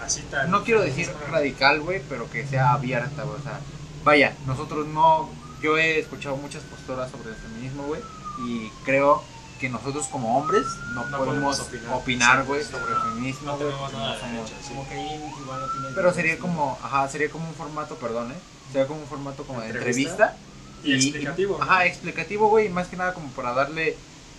Así 0.03 0.23
tan. 0.31 0.51
no 0.51 0.63
quiero 0.63 0.83
decir 0.83 1.11
radical, 1.31 1.81
güey, 1.81 2.01
pero 2.09 2.31
que 2.31 2.47
sea 2.47 2.73
abierta, 2.73 3.23
güey. 3.25 3.39
O 3.39 3.43
sea, 3.43 3.59
vaya, 4.05 4.35
nosotros 4.47 4.87
no... 4.87 5.29
Yo 5.63 5.79
he 5.79 5.99
escuchado 5.99 6.37
muchas 6.37 6.63
posturas 6.65 7.11
sobre 7.11 7.31
el 7.31 7.37
feminismo, 7.37 7.85
güey. 7.85 8.01
Y 8.47 8.71
creo 8.85 9.25
que 9.59 9.69
nosotros 9.71 10.07
como 10.09 10.37
hombres 10.39 10.65
no, 10.93 11.07
No 11.07 11.19
podemos 11.19 11.59
podemos 11.59 11.91
opinar. 12.03 12.45
güey, 12.45 12.63
sí, 12.63 12.71
sobre 12.71 12.91
no. 12.93 12.97
el 12.97 13.03
feminismo. 13.11 13.53
No 13.53 13.57
tenemos 13.57 13.81
porque 13.81 13.97
nada 13.97 14.09
no 14.09 14.15
de 14.15 14.21
somos- 14.21 14.33
derechos, 14.51 14.59
sí. 14.63 14.69
Como 14.69 14.89
que 14.89 14.95
ahí 14.95 15.33
igual 15.43 15.61
no 15.61 15.67
tiene. 15.73 15.89
Pero 15.95 16.13
sería 16.13 16.39
como, 16.39 16.79
ajá, 16.83 17.09
sería 17.09 17.31
como 17.31 17.49
un 17.49 17.55
formato, 17.55 17.95
perdón, 17.97 18.33
¿eh? 18.33 18.37
Sería 18.71 18.87
como 18.87 19.01
un 19.01 19.07
formato 19.09 19.45
como 19.45 19.61
de 19.63 19.67
¿Entrevista? 19.71 20.11
entrevista. 20.13 20.37
Y 20.85 20.95
explicativo, 20.95 21.59
¿no? 21.59 21.65
Ajá, 21.65 21.85
explicativo, 21.87 22.49
güey, 22.49 22.67
y 22.67 22.69
más 22.69 22.89
que 22.89 22.97
nada 22.97 23.13
como 23.15 23.29
para 23.31 23.53
darle, 23.53 23.97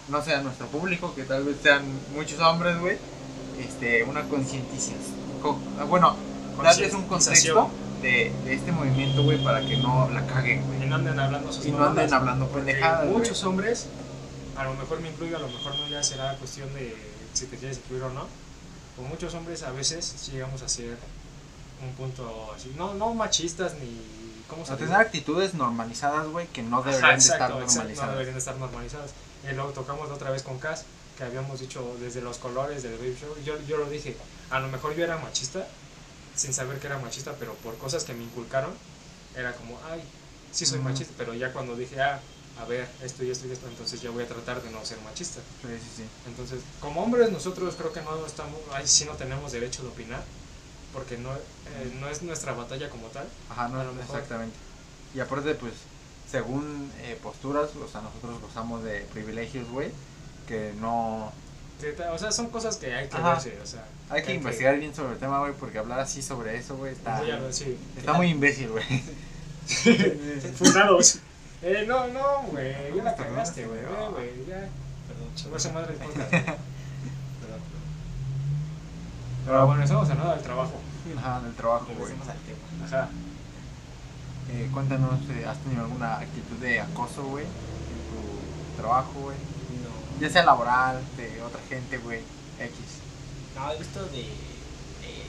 no 0.10 0.24
sé, 0.24 0.34
a 0.34 0.42
nuestro 0.42 0.68
público, 0.68 1.14
que 1.16 1.24
tal 1.24 1.44
vez 1.44 1.58
sean 1.62 1.84
muchos 2.16 2.40
hombres, 2.40 2.80
güey, 2.80 2.98
este, 3.60 4.04
una 4.04 4.22
concientización. 4.24 4.98
co- 5.42 5.60
Bueno, 5.90 6.16
darles 6.64 6.94
un 6.94 7.04
contexto 7.08 7.70
de, 8.02 8.32
de 8.46 8.54
este 8.54 8.72
movimiento, 8.72 9.24
güey, 9.24 9.44
para 9.44 9.62
que 9.62 9.78
no 9.78 10.10
la 10.14 10.26
caguen, 10.28 10.62
Y 10.62 10.78
güey. 10.78 10.88
no 10.90 10.96
anden 10.96 11.20
hablando 11.20 11.52
sus 11.52 11.66
Y 11.66 11.72
no 11.72 11.86
anden 11.86 12.14
hablando 12.14 12.48
pendejadas. 12.48 13.06
Muchos 13.08 13.44
hombres, 13.44 13.88
a 14.56 14.64
lo 14.64 14.74
mejor 14.76 15.02
me 15.02 15.10
incluyo, 15.10 15.36
a 15.38 15.40
lo 15.40 15.48
mejor 15.48 15.76
no, 15.76 15.88
ya 15.90 16.02
será 16.04 16.36
cuestión 16.38 16.74
de 16.74 16.96
si 17.34 17.46
te 17.48 17.58
quieres 17.58 17.78
incluir 17.78 18.04
o 18.04 18.10
no. 18.12 18.26
Con 18.96 19.08
muchos 19.10 19.34
hombres 19.36 19.62
a 19.64 19.72
veces 19.72 20.30
llegamos 20.32 20.62
a 20.64 20.70
ser 20.70 20.98
un 21.84 21.92
punto 21.94 22.52
así, 22.56 22.72
no, 22.78 22.94
no 22.96 23.14
machistas 23.14 23.74
ni. 23.76 24.18
¿Cómo 24.48 24.66
se 24.66 24.76
tener 24.78 24.96
actitudes 24.96 25.54
normalizadas, 25.56 26.28
güey, 26.28 26.48
que 26.48 26.64
no 26.64 26.82
Ajá, 26.82 26.90
deberían 26.92 27.22
de 27.22 27.28
exacto, 27.28 27.54
estar 27.54 27.62
exacto, 27.62 28.02
No 28.02 28.08
normalizadas. 28.08 28.12
deberían 28.12 28.34
de 28.36 28.40
estar 28.40 28.58
normalizadas. 28.58 29.14
Y 29.44 29.54
luego 29.54 29.74
tocamos 29.74 30.10
otra 30.10 30.32
vez 30.32 30.44
con 30.44 30.60
Cass, 30.60 30.86
que 31.16 31.24
habíamos 31.24 31.60
dicho 31.60 31.98
desde 32.00 32.22
los 32.22 32.38
colores 32.40 32.84
del 32.84 32.98
baby 32.98 33.16
show. 33.16 33.38
Yo, 33.40 33.60
yo 33.62 33.78
lo 33.78 33.90
dije, 33.90 34.18
a 34.50 34.60
lo 34.60 34.68
mejor 34.70 34.94
yo 34.96 35.04
era 35.04 35.18
machista, 35.18 35.68
sin 36.34 36.54
saber 36.54 36.80
que 36.80 36.88
era 36.88 37.00
machista, 37.00 37.38
pero 37.40 37.56
por 37.62 37.78
cosas 37.78 38.06
que 38.06 38.14
me 38.14 38.24
inculcaron, 38.24 38.80
era 39.34 39.54
como, 39.56 39.82
ay, 39.84 40.04
sí 40.52 40.66
soy 40.66 40.80
Ujú. 40.80 40.82
machista. 40.82 41.14
Pero 41.18 41.34
ya 41.34 41.54
cuando 41.54 41.76
dije, 41.76 42.02
ah, 42.02 42.24
a 42.56 42.66
ver, 42.66 42.96
esto 43.02 43.24
y 43.24 43.32
esto 43.32 43.48
y 43.48 43.52
esto, 43.52 43.68
entonces 43.68 44.02
ya 44.02 44.12
voy 44.12 44.24
a 44.24 44.28
tratar 44.28 44.62
de 44.64 44.70
no 44.72 44.84
ser 44.86 45.00
machista. 45.02 45.42
Sí, 45.62 45.80
sí, 45.80 45.90
sí. 45.90 46.10
Entonces, 46.26 46.64
como 46.80 47.04
hombres, 47.04 47.32
nosotros 47.32 47.76
creo 47.76 47.92
que 47.92 48.02
no 48.02 48.26
estamos, 48.26 48.62
ahí 48.74 48.88
sí 48.88 49.06
no 49.06 49.16
tenemos 49.16 49.52
derecho 49.52 49.84
de 49.84 49.90
opinar, 49.90 50.26
porque 50.94 51.18
no, 51.18 51.34
eh, 51.34 51.98
no 52.00 52.10
es 52.10 52.22
nuestra 52.22 52.54
batalla 52.54 52.90
como 52.90 53.08
tal. 53.08 53.28
Ajá, 53.50 53.68
no, 53.68 53.82
exactamente. 54.02 54.56
Y 55.14 55.20
aparte, 55.20 55.56
pues, 55.56 55.74
según 56.30 56.92
eh, 57.02 57.18
posturas, 57.22 57.70
o 57.76 57.88
sea, 57.88 58.02
nosotros 58.02 58.42
gozamos 58.42 58.84
de 58.84 59.02
privilegios, 59.14 59.68
güey, 59.70 59.92
que 60.48 60.74
no... 60.80 61.32
O 62.12 62.18
sea, 62.18 62.32
son 62.32 62.50
cosas 62.50 62.78
que 62.78 62.94
hay 62.94 63.08
que 63.08 63.18
Ajá. 63.18 63.34
verse, 63.34 63.60
o 63.62 63.66
sea. 63.66 63.86
Hay 64.10 64.24
que 64.24 64.34
investigar 64.34 64.80
bien 64.80 64.96
sobre 64.96 65.14
el 65.14 65.20
tema, 65.20 65.40
güey, 65.40 65.54
porque 65.54 65.78
hablar 65.78 66.00
así 66.00 66.24
sobre 66.24 66.58
eso, 66.58 66.76
güey, 66.76 66.94
está, 66.94 67.22
sí. 67.52 67.78
está 67.96 68.14
muy 68.14 68.30
imbécil, 68.30 68.70
güey. 68.70 68.84
Fundados. 70.58 71.20
Eh, 71.62 71.86
no, 71.88 72.08
no, 72.08 72.44
güey, 72.52 72.74
ya 72.96 73.04
la 73.04 73.16
cagaste, 73.16 73.66
güey, 73.66 73.80
güey, 74.12 74.46
ya. 74.48 74.70
Perdón. 75.08 75.56
Esa 75.56 75.72
madre 75.72 75.94
el 76.00 76.00
podcast. 76.00 76.32
güey. 76.32 76.44
Perdón. 76.44 76.58
Pero 79.48 79.66
bueno, 79.66 79.82
estamos 79.84 80.10
hablando 80.10 80.34
del 80.34 80.44
trabajo. 80.44 80.74
Ajá, 81.18 81.40
del 81.42 81.56
trabajo, 81.56 81.86
güey. 81.86 81.98
Regresemos 82.12 82.28
al 82.28 82.40
tema. 82.44 82.86
Ajá. 82.86 83.10
Eh, 84.52 84.70
cuéntanos, 84.74 85.20
eh, 85.30 85.46
¿has 85.48 85.58
tenido 85.60 85.84
alguna 85.84 86.20
actitud 86.20 86.58
de 86.58 86.80
acoso, 86.82 87.24
güey, 87.24 87.46
en 87.46 88.02
tu 88.12 88.82
trabajo, 88.82 89.12
güey? 89.22 89.38
No. 89.38 90.20
Ya 90.22 90.30
sea 90.30 90.44
laboral, 90.46 91.02
de 91.18 91.42
otra 91.44 91.62
gente, 91.70 91.98
güey, 92.00 92.20
X. 92.60 92.76
No, 93.56 93.72
he 93.72 93.78
visto 93.80 94.04
de. 94.08 94.22
eh, 94.22 95.28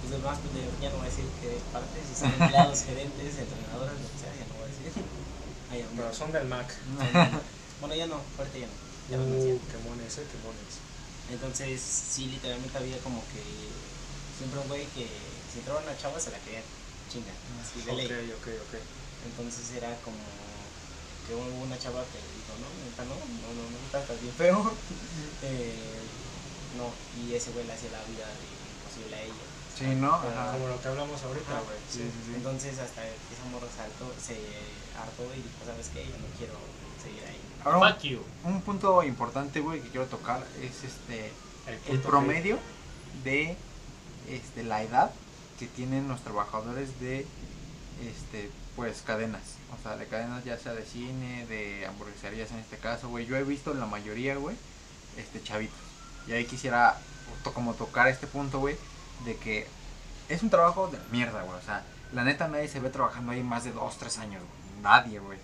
pues 0.00 0.10
de 0.12 0.18
más, 0.26 0.38
de, 0.40 0.64
ya 0.82 0.88
no 0.90 0.96
voy 0.96 1.06
a 1.06 1.10
decir 1.10 1.24
que 1.40 1.48
de 1.48 1.60
partes, 1.72 2.02
si 2.08 2.14
son 2.20 2.32
empleados, 2.40 2.82
gerentes, 2.88 3.38
entrenadores, 3.38 3.92
lo 4.00 4.08
que 4.08 4.18
sea, 4.20 4.32
ya 4.32 4.46
no 4.48 4.54
voy 4.56 4.64
a 4.64 4.72
decir. 4.72 4.92
Ay, 5.70 5.82
hombre. 5.84 6.04
Pero 6.08 6.14
son 6.14 6.32
del 6.32 6.46
Mac. 6.48 6.68
Bueno, 7.80 7.94
ya 7.94 8.06
no, 8.06 8.16
fuerte 8.36 8.60
ya 8.60 8.66
no. 8.66 8.72
Ya 9.08 9.16
Uh, 9.16 9.20
renuncié. 9.24 9.56
qué 9.72 9.78
mones, 9.88 10.18
eh, 10.18 10.26
qué 10.28 10.38
mones. 10.44 10.72
Entonces, 11.30 11.80
sí, 11.80 12.26
literalmente 12.26 12.78
había 12.78 12.98
como 12.98 13.22
que. 13.28 13.42
Siempre 14.36 14.60
un 14.60 14.68
güey 14.68 14.86
que 14.86 15.08
si 15.52 15.58
entraba 15.58 15.80
una 15.80 15.96
chava 15.96 16.20
se 16.20 16.30
la 16.30 16.38
quería 16.38 16.62
chinga. 17.08 17.32
Así 17.60 17.82
de 17.82 17.92
Ok, 17.92 17.98
ley. 17.98 18.32
ok, 18.32 18.48
ok. 18.68 18.74
Entonces 19.26 19.72
era 19.76 19.94
como 20.02 20.14
que 21.26 21.34
hubo 21.34 21.64
una 21.64 21.76
chava 21.78 22.02
que 22.04 22.18
dijo, 22.18 22.54
no, 22.56 22.68
neta, 22.84 23.04
no, 23.04 23.16
no, 23.16 23.52
no, 23.52 23.62
no, 23.68 23.98
estás 23.98 24.20
bien 24.22 24.32
feo. 24.34 24.72
eh, 25.42 26.00
no, 26.76 26.92
y 27.18 27.34
ese 27.34 27.50
güey 27.50 27.66
le 27.66 27.72
hacía 27.72 27.90
la 27.90 28.02
vida 28.04 28.24
imposible 28.78 29.16
a 29.16 29.22
ella. 29.22 29.46
Sí, 29.74 29.84
¿no? 29.94 30.20
Como, 30.20 30.32
Ajá. 30.32 30.52
como 30.52 30.68
lo 30.68 30.80
que 30.80 30.88
hablamos 30.88 31.22
ahorita, 31.22 31.52
Ajá, 31.52 31.60
güey. 31.62 31.78
Sí, 31.88 32.00
sí, 32.00 32.20
sí. 32.24 32.32
Entonces 32.34 32.78
hasta 32.78 33.04
esa 33.06 33.44
morra 33.52 33.68
saltó, 33.74 34.12
se 34.18 34.34
hartó 34.96 35.24
y 35.34 35.42
dijo, 35.42 35.64
¿sabes 35.66 35.88
qué? 35.92 36.06
Yo 36.08 36.18
no 36.18 36.26
quiero 36.36 36.54
seguir 37.02 37.24
ahí. 37.24 37.37
Ahora, 37.64 37.92
Fuck 37.92 38.02
you. 38.02 38.20
un, 38.44 38.54
un 38.54 38.62
punto 38.62 39.02
importante, 39.02 39.60
güey, 39.60 39.80
que 39.80 39.88
quiero 39.88 40.06
tocar 40.06 40.44
es 40.62 40.84
este 40.84 41.32
el 41.88 42.00
promedio 42.00 42.58
de 43.24 43.56
este 44.28 44.62
la 44.62 44.82
edad 44.82 45.10
que 45.58 45.66
tienen 45.66 46.08
los 46.08 46.20
trabajadores 46.22 46.98
de 47.00 47.26
este 48.06 48.50
pues 48.76 49.02
cadenas. 49.02 49.42
O 49.78 49.82
sea 49.82 49.96
de 49.96 50.06
cadenas 50.06 50.44
ya 50.44 50.56
sea 50.56 50.72
de 50.72 50.84
cine 50.84 51.44
de 51.46 51.84
hamburgueserías 51.86 52.50
en 52.52 52.58
este 52.58 52.76
caso 52.78 53.08
güey. 53.08 53.26
Yo 53.26 53.36
he 53.36 53.44
visto 53.44 53.74
la 53.74 53.86
mayoría 53.86 54.36
güey 54.36 54.56
este 55.16 55.42
chavitos. 55.42 55.76
Y 56.26 56.32
ahí 56.32 56.44
quisiera 56.46 56.96
to- 57.44 57.52
como 57.52 57.74
tocar 57.74 58.08
este 58.08 58.26
punto 58.26 58.60
güey 58.60 58.76
de 59.24 59.36
que 59.36 59.66
es 60.28 60.42
un 60.42 60.50
trabajo 60.50 60.88
de 60.88 60.98
mierda 61.10 61.42
güey. 61.42 61.58
O 61.58 61.62
sea 61.62 61.82
la 62.12 62.24
neta 62.24 62.48
nadie 62.48 62.68
se 62.68 62.80
ve 62.80 62.88
trabajando 62.90 63.32
ahí 63.32 63.42
más 63.42 63.64
de 63.64 63.72
dos 63.72 63.98
tres 63.98 64.16
años 64.18 64.40
güey. 64.42 64.82
Nadie 64.82 65.18
güey 65.18 65.38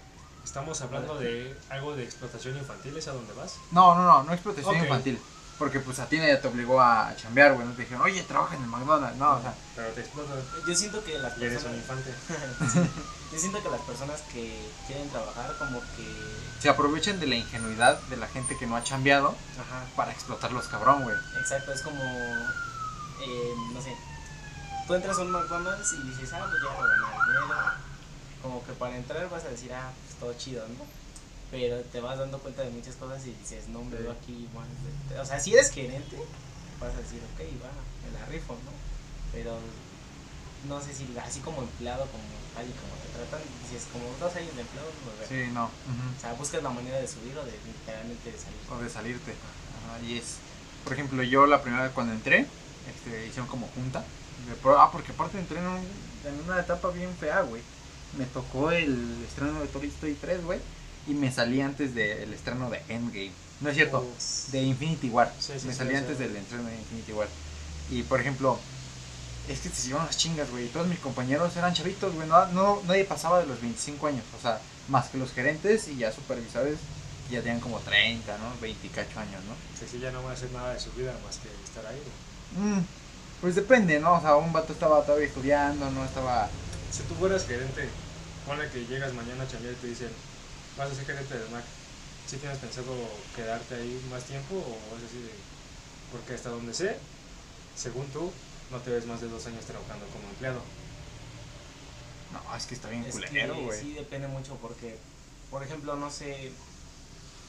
Estamos 0.45 0.81
hablando 0.83 1.19
de 1.19 1.57
algo 1.71 1.97
de 1.97 2.05
explotación 2.05 2.57
infantil, 2.57 2.97
¿es 2.97 3.09
a 3.09 3.13
dónde 3.13 3.33
vas? 3.33 3.57
No, 3.71 3.95
no, 3.95 4.05
no, 4.05 4.23
no 4.23 4.33
explotación 4.33 4.77
infantil. 4.77 5.19
Porque 5.59 5.79
pues 5.79 6.01
a 6.01 6.07
ti 6.07 6.19
nadie 6.19 6.37
te 6.37 6.49
obligó 6.49 6.81
a 6.81 7.15
chambear, 7.17 7.55
güey. 7.55 7.67
No 7.67 7.73
te 7.75 7.83
dijeron, 7.83 8.03
oye, 8.03 8.23
trabaja 8.23 8.57
en 8.57 8.63
el 8.63 8.69
McDonald's. 8.69 9.17
No, 9.19 9.37
o 9.37 9.41
sea, 9.41 9.55
Pero 9.77 9.89
te 9.91 10.01
explotan 10.01 10.37
Yo 10.67 10.75
siento 10.75 11.05
que 11.05 11.19
las 11.19 11.39
y 11.39 11.45
eres 11.45 11.65
un 11.65 11.71
personas, 11.71 12.01
infante. 12.01 12.91
yo 13.33 13.39
siento 13.39 13.63
que 13.63 13.69
las 13.71 13.81
personas 13.83 14.23
que 14.33 14.71
quieren 14.87 15.09
trabajar 15.11 15.57
como 15.59 15.81
que, 15.97 16.07
se 16.61 16.69
aprovechan 16.69 17.21
de 17.21 17.27
la 17.27 17.37
ingenuidad 17.37 18.01
de 18.03 18.17
la 18.17 18.27
gente 18.27 18.57
que 18.59 18.67
no 18.67 18.77
ha 18.77 18.83
chambeado 18.83 19.29
ajá, 19.29 19.85
para 19.97 20.13
explotarlos 20.13 20.67
cabrón, 20.67 21.05
güey. 21.05 21.17
exacto, 21.41 21.73
es 21.73 21.83
como, 21.83 22.03
eh, 22.03 23.55
no 23.73 23.81
sé, 23.81 23.95
tú 24.87 24.95
entras 24.95 25.19
a 25.19 25.23
un 25.23 25.31
McDonald's 25.31 25.93
y 25.93 26.09
dices, 26.09 26.33
ah, 26.33 26.47
pues 26.49 26.63
ya 26.63 26.75
voy 26.75 26.85
a 26.85 26.95
ganar 26.95 27.27
dinero, 27.27 27.84
como 28.45 28.63
que 28.63 28.73
para 28.75 28.95
entrar 28.95 29.25
vas 29.31 29.45
a 29.45 29.49
decir, 29.49 29.73
ah, 29.73 29.89
pues 30.05 30.21
todo 30.21 30.35
chido, 30.37 30.69
¿no? 30.69 30.85
Pero 31.51 31.81
te 31.81 32.01
vas 32.01 32.19
dando 32.19 32.39
cuenta 32.39 32.61
de 32.61 32.69
muchas 32.71 32.95
cosas 32.97 33.25
y 33.25 33.33
dices, 33.33 33.69
no, 33.69 33.83
me 33.83 33.97
veo 33.97 34.13
aquí 34.13 34.47
de- 35.09 35.19
o 35.19 35.25
sea, 35.25 35.41
si 35.41 35.55
eres 35.55 35.71
gerente, 35.71 36.21
vas 36.79 36.93
a 36.95 36.99
decir, 36.99 37.23
ok, 37.33 37.41
va, 37.65 37.73
me 38.05 38.13
la 38.21 38.27
rifo, 38.27 38.53
¿no? 38.53 38.73
Pero 39.33 39.57
no 40.69 40.81
sé 40.81 40.93
si 40.93 41.09
así 41.17 41.41
como 41.41 41.63
empleado, 41.63 42.05
como 42.13 42.23
tal 42.55 42.69
y 42.69 42.73
como 42.77 42.93
te 43.01 43.09
tratan, 43.17 43.41
dices, 43.65 43.89
como 43.91 44.05
dos 44.21 44.37
años 44.37 44.55
de 44.55 44.61
empleado, 44.61 44.89
no. 44.93 45.27
Sí, 45.27 45.49
no. 45.53 45.65
O 45.65 46.21
sea, 46.21 46.33
buscas 46.35 46.63
la 46.63 46.71
manera 46.71 46.99
de 46.99 47.09
subir 47.09 47.37
o 47.39 47.45
de 47.45 47.53
literalmente 47.65 48.31
de 48.31 48.39
salir. 48.39 48.61
O 48.71 48.77
de 48.83 48.91
salirte. 48.91 49.33
Ajá, 49.33 50.05
y 50.05 50.19
es, 50.19 50.37
por 50.85 50.93
ejemplo, 50.93 51.23
yo 51.23 51.47
la 51.47 51.63
primera 51.63 51.85
vez 51.85 51.93
cuando 51.93 52.13
entré, 52.13 52.47
este, 52.93 53.27
hicieron 53.27 53.49
como 53.49 53.69
junta. 53.69 54.01
de 54.45 54.71
Ah, 54.77 54.91
porque 54.93 55.13
aparte 55.13 55.39
entré 55.39 55.59
en, 55.59 55.67
un- 55.67 55.89
en 56.27 56.41
una 56.45 56.61
etapa 56.61 56.91
bien 56.91 57.15
fea, 57.17 57.41
güey. 57.43 57.63
Me 58.19 58.27
tocó 58.27 58.71
el 58.71 59.25
estreno 59.27 59.61
de 59.61 59.67
Toy 59.69 59.89
Story 59.89 60.17
3, 60.21 60.45
güey. 60.45 60.59
Y 61.07 61.13
me 61.15 61.31
salí 61.33 61.61
antes 61.61 61.95
del 61.95 62.33
estreno 62.33 62.71
de 62.71 62.81
Endgame. 62.89 63.31
No 63.61 63.71
es 63.71 63.77
cierto, 63.77 64.07
de 64.53 64.63
Infinity 64.63 65.09
War. 65.11 65.33
Sí, 65.39 65.53
sí, 65.59 65.67
me 65.67 65.75
salí 65.75 65.91
sí. 65.91 65.97
antes 65.97 66.19
del 66.19 66.35
estreno 66.37 66.65
de 66.65 66.75
Infinity 66.77 67.13
War. 67.13 67.29
Y 67.91 68.03
por 68.03 68.21
ejemplo, 68.21 68.59
es 69.49 69.61
que 69.61 69.69
se 69.69 69.89
llevan 69.89 70.07
las 70.07 70.17
chingas, 70.17 70.51
güey. 70.51 70.69
Todos 70.69 70.87
mis 70.87 70.99
compañeros 70.99 71.55
eran 71.57 71.75
chavitos, 71.75 72.15
güey. 72.15 72.27
No, 72.29 72.47
no- 72.49 72.83
nadie 72.87 73.05
pasaba 73.05 73.41
de 73.41 73.47
los 73.47 73.61
25 73.61 74.07
años. 74.07 74.25
O 74.39 74.41
sea, 74.41 74.61
más 74.89 75.09
que 75.09 75.19
los 75.19 75.33
gerentes 75.33 75.89
y 75.89 75.97
ya 75.97 76.11
supervisores 76.13 76.79
ya 77.31 77.41
tenían 77.41 77.61
como 77.61 77.79
30, 77.81 78.37
¿no? 78.39 78.53
20 78.61 78.87
y 78.87 78.91
cacho 78.91 79.19
años, 79.21 79.43
¿no? 79.45 79.55
Sí, 79.79 79.87
sí, 79.91 79.99
ya 79.99 80.11
no 80.11 80.21
voy 80.23 80.31
a 80.31 80.35
hacer 80.35 80.51
nada 80.53 80.75
de 80.75 80.81
su 80.81 80.91
vida 80.93 81.15
más 81.25 81.37
que 81.39 81.49
estar 81.65 81.85
ahí. 81.87 82.01
güey. 82.57 82.73
Mm, 82.79 82.85
pues 83.41 83.55
depende, 83.55 83.99
¿no? 84.01 84.15
O 84.15 84.21
sea, 84.21 84.37
un 84.37 84.53
vato 84.53 84.73
estaba 84.73 85.03
todavía 85.05 85.27
estudiando, 85.29 85.91
no 85.91 86.05
estaba... 86.05 86.49
Si 86.91 87.03
tú 87.05 87.15
fueras 87.15 87.47
gerente, 87.47 87.89
ponle 88.47 88.69
que 88.71 88.85
llegas 88.87 89.13
mañana 89.15 89.45
a 89.45 89.49
chambear 89.49 89.75
y 89.75 89.77
te 89.77 89.87
dicen, 89.89 90.11
vas 90.77 90.91
a 90.91 90.95
ser 90.95 91.07
gerente 91.07 91.39
de 91.39 91.49
Mac. 91.51 91.65
¿Sí 92.27 92.37
tienes 92.39 92.59
pensado 92.59 92.95
quedarte 93.37 93.75
ahí 93.75 94.01
más 94.11 94.25
tiempo 94.25 94.55
o 94.55 94.97
es 94.97 95.05
así 95.05 95.19
de.? 95.19 95.31
Porque 96.13 96.35
hasta 96.35 96.49
donde 96.51 96.73
sé, 96.73 96.97
según 97.77 98.07
tú, 98.13 98.33
no 98.71 98.79
te 98.81 98.91
ves 98.91 99.07
más 99.07 99.21
de 99.21 99.29
dos 99.29 99.47
años 99.47 99.65
trabajando 99.65 100.07
como 100.07 100.29
empleado. 100.31 100.63
No, 102.33 102.57
es 102.57 102.67
que 102.67 102.75
está 102.75 102.89
bien 102.89 103.05
Es 103.05 103.15
culero, 103.15 103.55
güey. 103.57 103.79
sí 103.81 103.93
depende 103.93 104.27
mucho 104.29 104.57
porque, 104.61 104.97
por 105.51 105.63
ejemplo, 105.63 105.97
no 105.97 106.11
sé, 106.11 106.51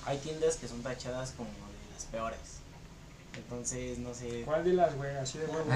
hay 0.05 0.17
tiendas 0.19 0.57
que 0.57 0.67
son 0.67 0.81
tachadas 0.83 1.31
como 1.37 1.49
de 1.49 1.93
las 1.93 2.05
peores. 2.05 2.39
Entonces, 3.37 3.97
no 3.99 4.13
sé, 4.13 4.43
¿Cuál 4.45 4.63
de 4.63 4.73
las, 4.73 4.95
güey? 4.95 5.15
Así 5.17 5.37
de 5.37 5.45
huevo. 5.47 5.69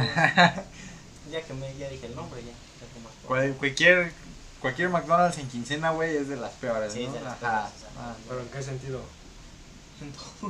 ya 1.31 1.41
que 1.41 1.53
me 1.53 1.75
ya 1.77 1.89
dije 1.89 2.05
el 2.07 2.15
nombre, 2.15 2.41
ya, 2.43 2.51
ya 2.51 2.93
que 2.93 2.99
más 2.99 3.13
puedo. 3.21 3.27
Cual- 3.27 3.57
cualquier, 3.57 4.13
cualquier 4.61 4.89
McDonald's 4.89 5.37
en 5.37 5.47
quincena, 5.49 5.91
güey, 5.91 6.15
es 6.17 6.27
de 6.29 6.35
las 6.37 6.51
peores, 6.53 6.93
Sí, 6.93 7.01
¿no? 7.03 7.07
es 7.09 7.13
de 7.13 7.21
las 7.21 7.43
Ajá. 7.43 7.69
peores, 7.69 7.73
o 7.75 7.79
sea, 7.79 7.89
ah. 7.99 8.13
¿Pero 8.27 8.39
en 8.41 8.47
qué 8.49 8.61
sentido? 8.63 9.01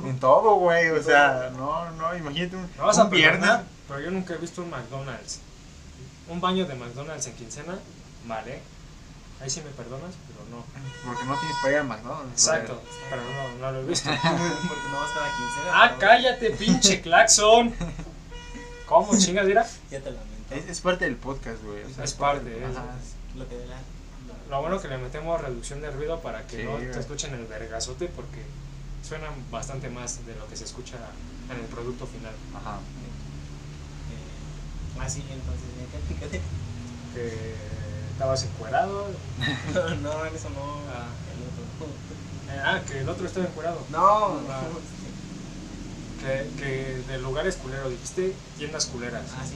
En 0.04 0.20
todo, 0.20 0.54
güey, 0.56 0.88
o 0.90 0.96
En 0.96 1.04
sea, 1.04 1.50
no, 1.56 1.90
no, 1.92 2.16
imagínate 2.16 2.56
un, 2.56 2.62
Me 2.76 2.82
vas 2.82 2.98
a 2.98 3.04
un 3.04 3.10
perdonar, 3.10 3.64
pero 3.88 4.00
yo 4.00 4.10
nunca 4.10 4.34
he 4.34 4.38
visto 4.38 4.62
un 4.62 4.70
McDonald's. 4.70 5.40
Un 6.28 6.40
baño 6.40 6.64
de 6.66 6.74
McDonald's 6.76 7.26
en 7.26 7.34
quincena, 7.34 7.78
vale. 8.26 8.60
Ahí 9.40 9.48
sí 9.50 9.62
me 9.62 9.70
perdonas, 9.70 10.12
pero 10.28 10.56
no. 10.56 10.64
Porque 11.04 11.24
no 11.24 11.34
tienes 11.38 11.56
para 11.62 11.72
ir 11.72 11.78
al 11.80 11.86
McDonald's. 11.86 12.32
Exacto, 12.46 12.74
güey. 12.74 12.86
pero 13.08 13.22
no, 13.22 13.58
no 13.58 13.72
lo 13.72 13.80
he 13.80 13.84
visto. 13.86 14.10
Porque 14.22 14.88
no 14.92 15.00
vas 15.00 15.10
cada 15.12 15.26
quincena. 15.36 15.70
¡Ah, 15.72 15.96
cállate, 15.98 16.50
pinche 16.50 17.00
claxon! 17.00 17.74
¿Cómo 18.86 19.16
chingas, 19.18 19.46
mira? 19.46 19.66
Ya 19.90 20.00
te 20.00 20.10
lamento. 20.10 20.54
Es, 20.54 20.66
es 20.68 20.80
parte 20.80 21.06
del 21.06 21.16
podcast, 21.16 21.62
güey. 21.64 21.84
o 21.84 21.88
sea, 21.88 22.04
Es 22.04 22.12
parte, 22.12 22.56
es- 22.64 22.76
Ajá. 22.76 22.84
Lo 23.34 23.48
que 23.48 23.56
de 23.56 23.66
la. 23.66 23.76
Lo 24.50 24.60
bueno 24.60 24.80
que 24.80 24.88
le 24.88 24.98
metemos 24.98 25.40
reducción 25.40 25.80
de 25.80 25.90
ruido 25.92 26.20
para 26.20 26.46
que 26.46 26.56
Sí, 26.62 26.64
no 26.64 26.76
te 26.92 26.98
escuchen 27.00 27.32
el 27.34 27.46
vergazote 27.46 28.08
porque 28.08 28.42
suena 29.06 29.28
bastante 29.50 29.88
más 29.88 30.26
de 30.26 30.34
lo 30.34 30.46
que 30.48 30.56
se 30.56 30.64
escucha 30.64 30.96
en 31.52 31.58
el 31.60 31.66
producto 31.66 32.06
final. 32.06 32.32
Ajá. 32.54 32.76
Eh, 34.10 35.00
ah, 35.00 35.08
sí, 35.08 35.24
entonces, 35.30 35.64
¿en 36.20 36.30
qué? 36.30 36.40
Que 37.14 37.54
estabas 38.12 38.42
encuerado. 38.44 39.06
No, 39.74 39.94
no, 40.14 40.26
en 40.26 40.34
eso 40.34 40.50
no. 40.50 40.80
Ah. 40.92 41.06
El 41.32 41.40
otro. 41.46 41.86
eh, 42.52 42.60
ah, 42.64 42.80
que 42.86 43.00
el 43.00 43.08
otro 43.08 43.26
estaba 43.26 43.46
encuerado. 43.46 43.78
No, 43.90 44.40
Ah. 44.50 44.62
no. 44.64 45.00
Que, 46.26 46.50
que 46.58 47.02
de 47.12 47.18
lugares 47.18 47.56
culeros, 47.56 47.90
dijiste 47.90 48.34
tiendas 48.58 48.86
culeras. 48.86 49.22
Ah, 49.38 49.44
sí. 49.48 49.54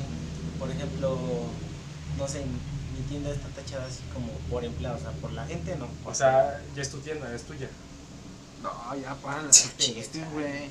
Por 0.59 0.71
ejemplo, 0.71 1.19
no 2.17 2.29
sé, 2.29 2.45
mi 2.95 3.01
tienda 3.09 3.31
está 3.31 3.49
tachada 3.49 3.87
así 3.87 4.01
como 4.13 4.29
por 4.51 4.65
empleados, 4.65 5.01
o 5.01 5.03
sea, 5.05 5.13
por 5.21 5.33
la 5.33 5.45
gente 5.47 5.77
no. 5.77 5.89
O 6.05 6.15
sea, 6.15 6.61
ya 6.75 6.83
es 6.83 6.91
tu 6.91 6.99
tienda, 6.99 7.33
es 7.35 7.43
tuya. 7.43 7.69
No, 8.63 8.71
ya 8.97 9.15
para 9.17 9.43
los 9.43 9.55
Sí, 9.57 9.69
chistes, 9.77 10.31
güey. 10.33 10.71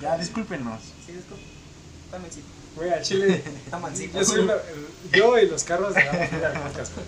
Ya, 0.00 0.16
discúlpenos. 0.16 0.80
Sí, 1.04 1.12
disculpe. 1.12 1.42
Está 2.04 2.18
mansito. 2.18 2.46
Güey, 2.76 2.90
al 2.92 3.02
chile. 3.02 3.42
Está 3.64 3.78
mansito. 3.78 4.18
yo, 4.18 4.24
soy 4.24 4.48
yo 5.12 5.38
y 5.38 5.48
los 5.48 5.64
carros 5.64 5.94
podcast, 5.94 6.94
güey. 6.94 7.06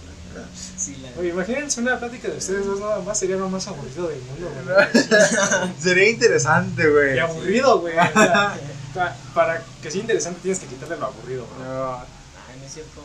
Sí, 0.77 0.97
la 1.03 1.21
Oye, 1.21 1.31
imagínense 1.31 1.81
una 1.81 1.99
plática 1.99 2.29
de 2.29 2.39
ustedes 2.39 2.65
dos 2.65 2.79
nada 2.81 3.01
más, 3.01 3.19
sería 3.19 3.37
lo 3.37 3.49
más 3.49 3.67
aburrido 3.67 4.09
del 4.09 4.21
mundo, 4.23 4.51
güey. 4.65 5.73
Sería 5.81 6.09
interesante, 6.09 6.89
güey. 6.89 7.17
Y 7.17 7.19
aburrido, 7.19 7.81
güey. 7.81 7.95
o 7.99 8.13
sea, 8.13 8.57
pa- 8.95 9.17
para 9.35 9.63
que 9.83 9.91
sea 9.91 10.01
interesante 10.01 10.41
tienes 10.41 10.61
que 10.61 10.67
quitarle 10.67 10.97
lo 10.99 11.07
aburrido, 11.07 11.47
bro. 11.47 11.65
No, 11.65 11.95
Ay, 11.97 12.59
no 12.61 12.65
es 12.67 12.73
cierto. 12.73 13.03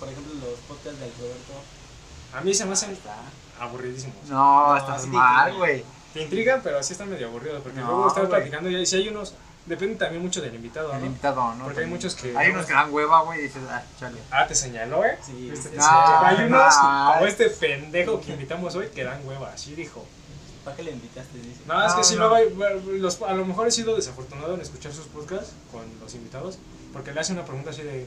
Por 0.00 0.08
ejemplo, 0.08 0.34
los 0.34 0.58
podcasts 0.60 1.00
del 1.00 1.12
Roberto. 1.18 1.52
A 2.34 2.40
mí 2.40 2.52
se 2.54 2.64
me 2.64 2.72
hacen 2.72 2.96
aburridísimos. 3.60 4.16
no, 4.28 4.68
No, 4.68 4.76
estás 4.76 5.06
mal, 5.06 5.56
güey. 5.56 5.84
Te 6.12 6.22
intrigan, 6.22 6.60
pero 6.62 6.82
sí 6.82 6.92
están 6.92 7.10
medio 7.10 7.28
aburridos. 7.28 7.62
Porque 7.62 7.80
No, 7.80 7.86
luego 7.86 8.08
estás 8.08 8.28
güey. 8.28 8.40
platicando 8.40 8.70
y 8.70 8.86
si 8.86 8.96
hay 8.96 9.08
unos. 9.08 9.34
Depende 9.66 9.94
también 9.96 10.20
mucho 10.22 10.42
del 10.42 10.54
invitado, 10.54 10.92
El 10.92 11.00
¿no? 11.00 11.06
invitado, 11.06 11.54
¿no? 11.54 11.64
Porque 11.64 11.80
hay 11.80 11.86
muchos 11.86 12.14
que- 12.14 12.36
Hay 12.36 12.50
unos 12.50 12.66
que 12.66 12.74
dan 12.74 12.92
hueva, 12.92 13.22
güey, 13.22 13.38
y 13.38 13.42
dices, 13.44 13.62
ah, 13.70 13.82
chale. 13.98 14.18
Ah, 14.30 14.46
te 14.46 14.54
señaló, 14.54 15.02
¿eh? 15.06 15.18
Sí, 15.24 15.48
Este 15.50 15.70
te 15.70 15.76
señaló. 15.80 16.18
Hay 16.26 16.44
unos 16.44 16.74
Ah, 16.76 17.12
como 17.14 17.20
no. 17.22 17.26
este 17.26 17.48
pendejo 17.48 18.20
que 18.20 18.32
invitamos 18.32 18.74
hoy 18.74 18.88
que 18.88 19.04
dan 19.04 19.26
hueva, 19.26 19.52
así 19.54 19.74
dijo. 19.74 20.04
¿Para 20.66 20.76
qué 20.76 20.82
le 20.82 20.90
invitaste? 20.90 21.38
Dice. 21.38 21.60
No, 21.66 21.82
es 21.86 21.92
que 21.92 21.98
No, 21.98 22.04
sí, 22.04 22.14
no. 22.14 22.20
luego 22.20 22.34
hay- 22.34 22.48
bueno, 22.52 22.80
los, 22.92 23.22
a 23.22 23.32
lo 23.32 23.46
mejor 23.46 23.66
he 23.68 23.70
sido 23.70 23.96
desafortunado 23.96 24.52
en 24.54 24.60
escuchar 24.60 24.92
sus 24.92 25.06
podcasts 25.06 25.52
con 25.72 25.82
los 25.98 26.14
invitados, 26.14 26.58
porque 26.92 27.12
le 27.14 27.20
hace 27.20 27.32
una 27.32 27.44
pregunta 27.46 27.70
así 27.70 27.82
de, 27.82 28.06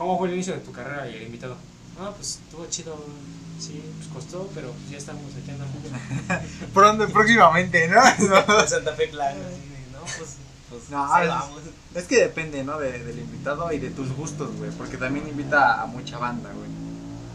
¿cómo 0.00 0.16
fue 0.18 0.28
el 0.28 0.34
inicio 0.34 0.54
de 0.54 0.60
tu 0.60 0.72
carrera? 0.72 1.06
Y 1.10 1.14
el 1.16 1.22
invitado, 1.24 1.56
ah, 2.00 2.10
pues 2.16 2.38
estuvo 2.42 2.66
chido, 2.70 2.96
sí, 3.58 3.82
pues 3.98 4.08
costó, 4.08 4.48
pero 4.54 4.70
pues 4.72 4.90
ya 4.90 4.96
estamos, 4.96 5.22
aquí 5.40 5.50
andamos. 5.50 5.76
Pronto, 6.74 7.06
próximamente, 7.10 7.86
¿no? 7.88 8.00
Santa 8.66 8.92
Fe 8.94 9.10
Clan. 9.10 9.36
así 9.36 9.68
de, 9.68 9.92
No, 9.92 10.00
pues. 10.00 10.36
pues 10.70 10.88
No, 10.88 11.18
es- 11.22 11.28
vamos. 11.28 11.60
Es 11.94 12.04
que 12.04 12.16
depende, 12.18 12.64
¿no? 12.64 12.78
De- 12.78 13.02
del 13.04 13.18
invitado 13.18 13.70
y 13.72 13.78
de 13.78 13.90
tus 13.90 14.10
gustos, 14.12 14.56
güey. 14.56 14.70
Porque 14.70 14.96
también 14.96 15.28
invita 15.28 15.82
a 15.82 15.86
mucha 15.86 16.16
banda, 16.18 16.50
güey. 16.52 16.70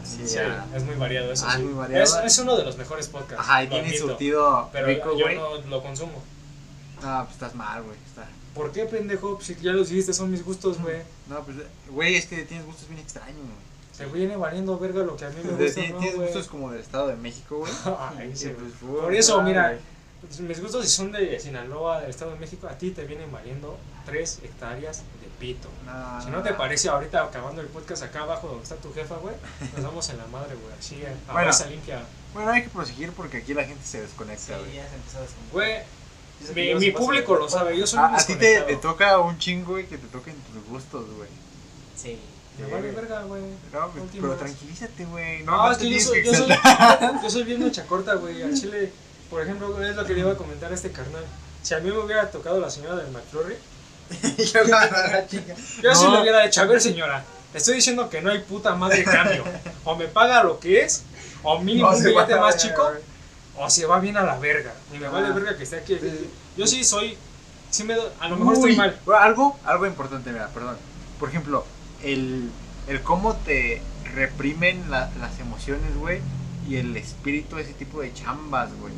Sí, 0.05 0.27
Sí, 0.27 0.37
es 0.75 0.83
muy 0.83 0.95
variado 0.95 1.31
eso. 1.31 1.45
Ah, 1.47 1.53
sí. 1.55 1.59
es 1.59 1.65
muy 1.65 1.73
variado. 1.75 2.03
Es, 2.03 2.15
es 2.25 2.39
uno 2.39 2.55
de 2.57 2.63
los 2.63 2.77
mejores 2.77 3.07
podcasts. 3.09 3.39
Ajá, 3.39 3.63
y 3.63 3.67
tiene 3.67 3.87
admito, 3.89 4.07
surtido 4.07 4.69
Pero 4.71 4.87
rico, 4.87 5.17
yo 5.17 5.25
güey. 5.25 5.35
no 5.35 5.57
lo 5.69 5.83
consumo. 5.83 6.23
No, 7.03 7.21
pues 7.23 7.33
estás 7.33 7.53
mal, 7.55 7.83
güey. 7.83 7.97
Está... 8.07 8.27
¿Por 8.53 8.71
qué, 8.71 8.85
pendejo? 8.85 9.35
Pues, 9.35 9.47
Si 9.47 9.55
ya 9.55 9.71
los 9.73 9.89
dijiste, 9.89 10.13
son 10.13 10.31
mis 10.31 10.43
gustos, 10.45 10.79
güey. 10.79 11.01
No, 11.27 11.43
pues, 11.43 11.57
güey, 11.89 12.15
es 12.15 12.25
que 12.27 12.43
tienes 12.43 12.65
gustos 12.65 12.87
bien 12.87 12.99
extraños, 13.01 13.37
güey. 13.37 13.65
Se 13.95 14.05
viene 14.07 14.35
valiendo 14.35 14.77
verga 14.77 15.03
lo 15.03 15.15
que 15.15 15.25
a 15.25 15.29
mí 15.29 15.37
me 15.43 15.51
gusta, 15.65 15.73
tienes 15.73 15.91
¿no, 15.93 15.99
tienes 15.99 16.19
gustos 16.19 16.47
como 16.47 16.71
del 16.71 16.81
Estado 16.81 17.07
de 17.07 17.15
México, 17.15 17.57
güey. 17.59 17.71
Ay, 18.17 18.31
sí, 18.35 18.49
pues, 18.49 18.73
Por 19.01 19.13
eso, 19.15 19.41
mira, 19.41 19.77
pues, 20.21 20.39
mis 20.41 20.59
gustos 20.61 20.85
si 20.85 20.91
son 20.91 21.11
de 21.11 21.39
Sinaloa, 21.39 22.01
del 22.01 22.09
Estado 22.09 22.31
de 22.31 22.39
México, 22.39 22.67
a 22.67 22.77
ti 22.77 22.91
te 22.91 23.05
vienen 23.05 23.31
valiendo 23.31 23.77
3 24.05 24.39
hectáreas 24.43 24.99
de 24.99 25.27
pito. 25.39 25.69
No, 25.85 26.21
Si 26.21 26.29
no 26.29 26.41
te 26.43 26.53
parece, 26.53 26.89
ahorita 26.89 27.23
acabando 27.23 27.61
el 27.61 27.67
podcast 27.67 28.03
acá 28.03 28.21
abajo 28.21 28.47
donde 28.47 28.63
está 28.63 28.75
tu 28.75 28.93
jefa, 28.93 29.15
güey, 29.15 29.35
nos 29.73 29.83
damos 29.83 30.09
en 30.09 30.17
la 30.17 30.27
madre, 30.27 30.55
güey, 30.55 30.73
así, 30.77 31.01
a 31.27 31.31
Bueno. 31.33 31.51
limpia. 31.69 32.03
Bueno, 32.33 32.51
hay 32.51 32.63
que 32.63 32.69
proseguir 32.69 33.11
porque 33.13 33.37
aquí 33.37 33.53
la 33.53 33.63
gente 33.63 33.83
se 33.85 34.01
desconecta, 34.01 34.57
Sí, 34.57 34.59
güey. 34.59 34.75
ya 34.75 34.89
se 34.89 34.95
empezó 34.95 35.17
a 35.19 35.21
desconectar. 35.21 35.53
Güey, 35.53 35.77
mi, 36.53 36.69
yo 36.69 36.79
mi 36.79 36.91
público 36.91 37.35
lo 37.35 37.49
sabe, 37.49 37.77
yo 37.77 37.87
soy 37.87 37.99
A, 37.99 38.07
un 38.07 38.15
a 38.15 38.17
ti 38.17 38.35
te, 38.35 38.61
te 38.61 38.75
toca 38.77 39.19
un 39.19 39.37
chingo, 39.37 39.73
güey, 39.73 39.87
que 39.87 39.97
te 39.97 40.07
toquen 40.07 40.35
tus 40.35 40.63
gustos, 40.69 41.05
güey. 41.15 41.29
Sí. 41.95 42.19
Me 42.57 42.67
vale 42.67 42.91
verga, 42.91 43.23
güey. 43.23 43.41
No, 43.73 43.89
pues, 43.91 44.03
Últimas. 44.03 44.29
pero 44.29 44.35
tranquilízate, 44.35 45.05
güey. 45.05 45.43
No, 45.43 45.57
no 45.57 45.71
es 45.71 45.77
te 45.77 45.83
que 45.83 45.91
yo 45.91 45.99
soy, 45.99 46.23
que 46.23 46.31
yo, 46.31 46.33
soy, 46.33 46.47
yo 47.23 47.29
soy 47.29 47.43
bien 47.43 47.63
mecha 47.63 47.85
corta, 47.85 48.13
güey. 48.15 48.41
Al 48.43 48.53
chile, 48.53 48.91
por 49.29 49.41
ejemplo, 49.41 49.83
es 49.83 49.95
lo 49.95 50.05
que 50.05 50.13
le 50.13 50.19
iba 50.21 50.31
a 50.31 50.37
comentar 50.37 50.71
a 50.71 50.75
este 50.75 50.91
carnal. 50.91 51.25
Si 51.61 51.73
a 51.73 51.79
mí 51.79 51.89
me 51.89 51.97
hubiera 51.97 52.31
tocado 52.31 52.59
la 52.59 52.69
señora 52.69 52.95
del 52.95 53.11
McFlurry, 53.11 53.57
Yo 54.53 54.63
no, 54.65 54.67
no, 54.67 54.97
la 54.97 55.25
yo 55.27 55.95
sí 55.95 56.07
le 56.07 56.21
hubiera 56.21 56.43
dicho, 56.43 56.61
a 56.61 56.65
ver 56.65 56.79
señora, 56.79 57.23
le 57.51 57.57
estoy 57.57 57.75
diciendo 57.75 58.09
que 58.09 58.21
no 58.21 58.31
hay 58.31 58.39
puta 58.39 58.75
madre 58.75 59.03
cambio. 59.03 59.43
O 59.83 59.95
me 59.95 60.07
paga 60.07 60.43
lo 60.43 60.59
que 60.59 60.81
es, 60.81 61.03
o 61.43 61.59
mínimo 61.59 61.89
No 61.89 61.97
un 61.97 62.03
billete 62.03 62.35
más 62.35 62.57
chico. 62.57 62.91
O 63.57 63.69
se 63.69 63.85
va 63.85 63.99
bien 63.99 64.17
a 64.17 64.23
la 64.23 64.37
verga. 64.39 64.73
Y 64.93 64.97
me 64.97 65.07
vale 65.07 65.27
Ah. 65.27 65.33
verga 65.33 65.57
que 65.57 65.63
esté 65.63 65.77
aquí. 65.77 65.97
Sí. 65.99 66.29
Yo 66.57 66.67
sí 66.67 66.83
soy, 66.83 67.17
sí 67.69 67.83
me, 67.83 67.95
a 68.19 68.29
lo 68.29 68.37
mejor 68.37 68.55
estoy 68.55 68.75
mal. 68.75 68.99
algo, 69.19 69.57
algo 69.65 69.85
importante, 69.85 70.31
mira, 70.31 70.47
perdón. 70.49 70.77
Por 71.19 71.29
ejemplo, 71.29 71.65
el, 72.03 72.49
el 72.87 73.01
cómo 73.01 73.35
te 73.35 73.81
reprimen 74.13 74.89
la- 74.89 75.09
las 75.19 75.39
emociones, 75.39 75.95
güey, 75.97 76.21
y 76.67 76.77
el 76.77 76.95
espíritu, 76.97 77.57
ese 77.57 77.73
tipo 77.73 78.01
de 78.01 78.13
chambas, 78.13 78.69
güey. 78.79 78.93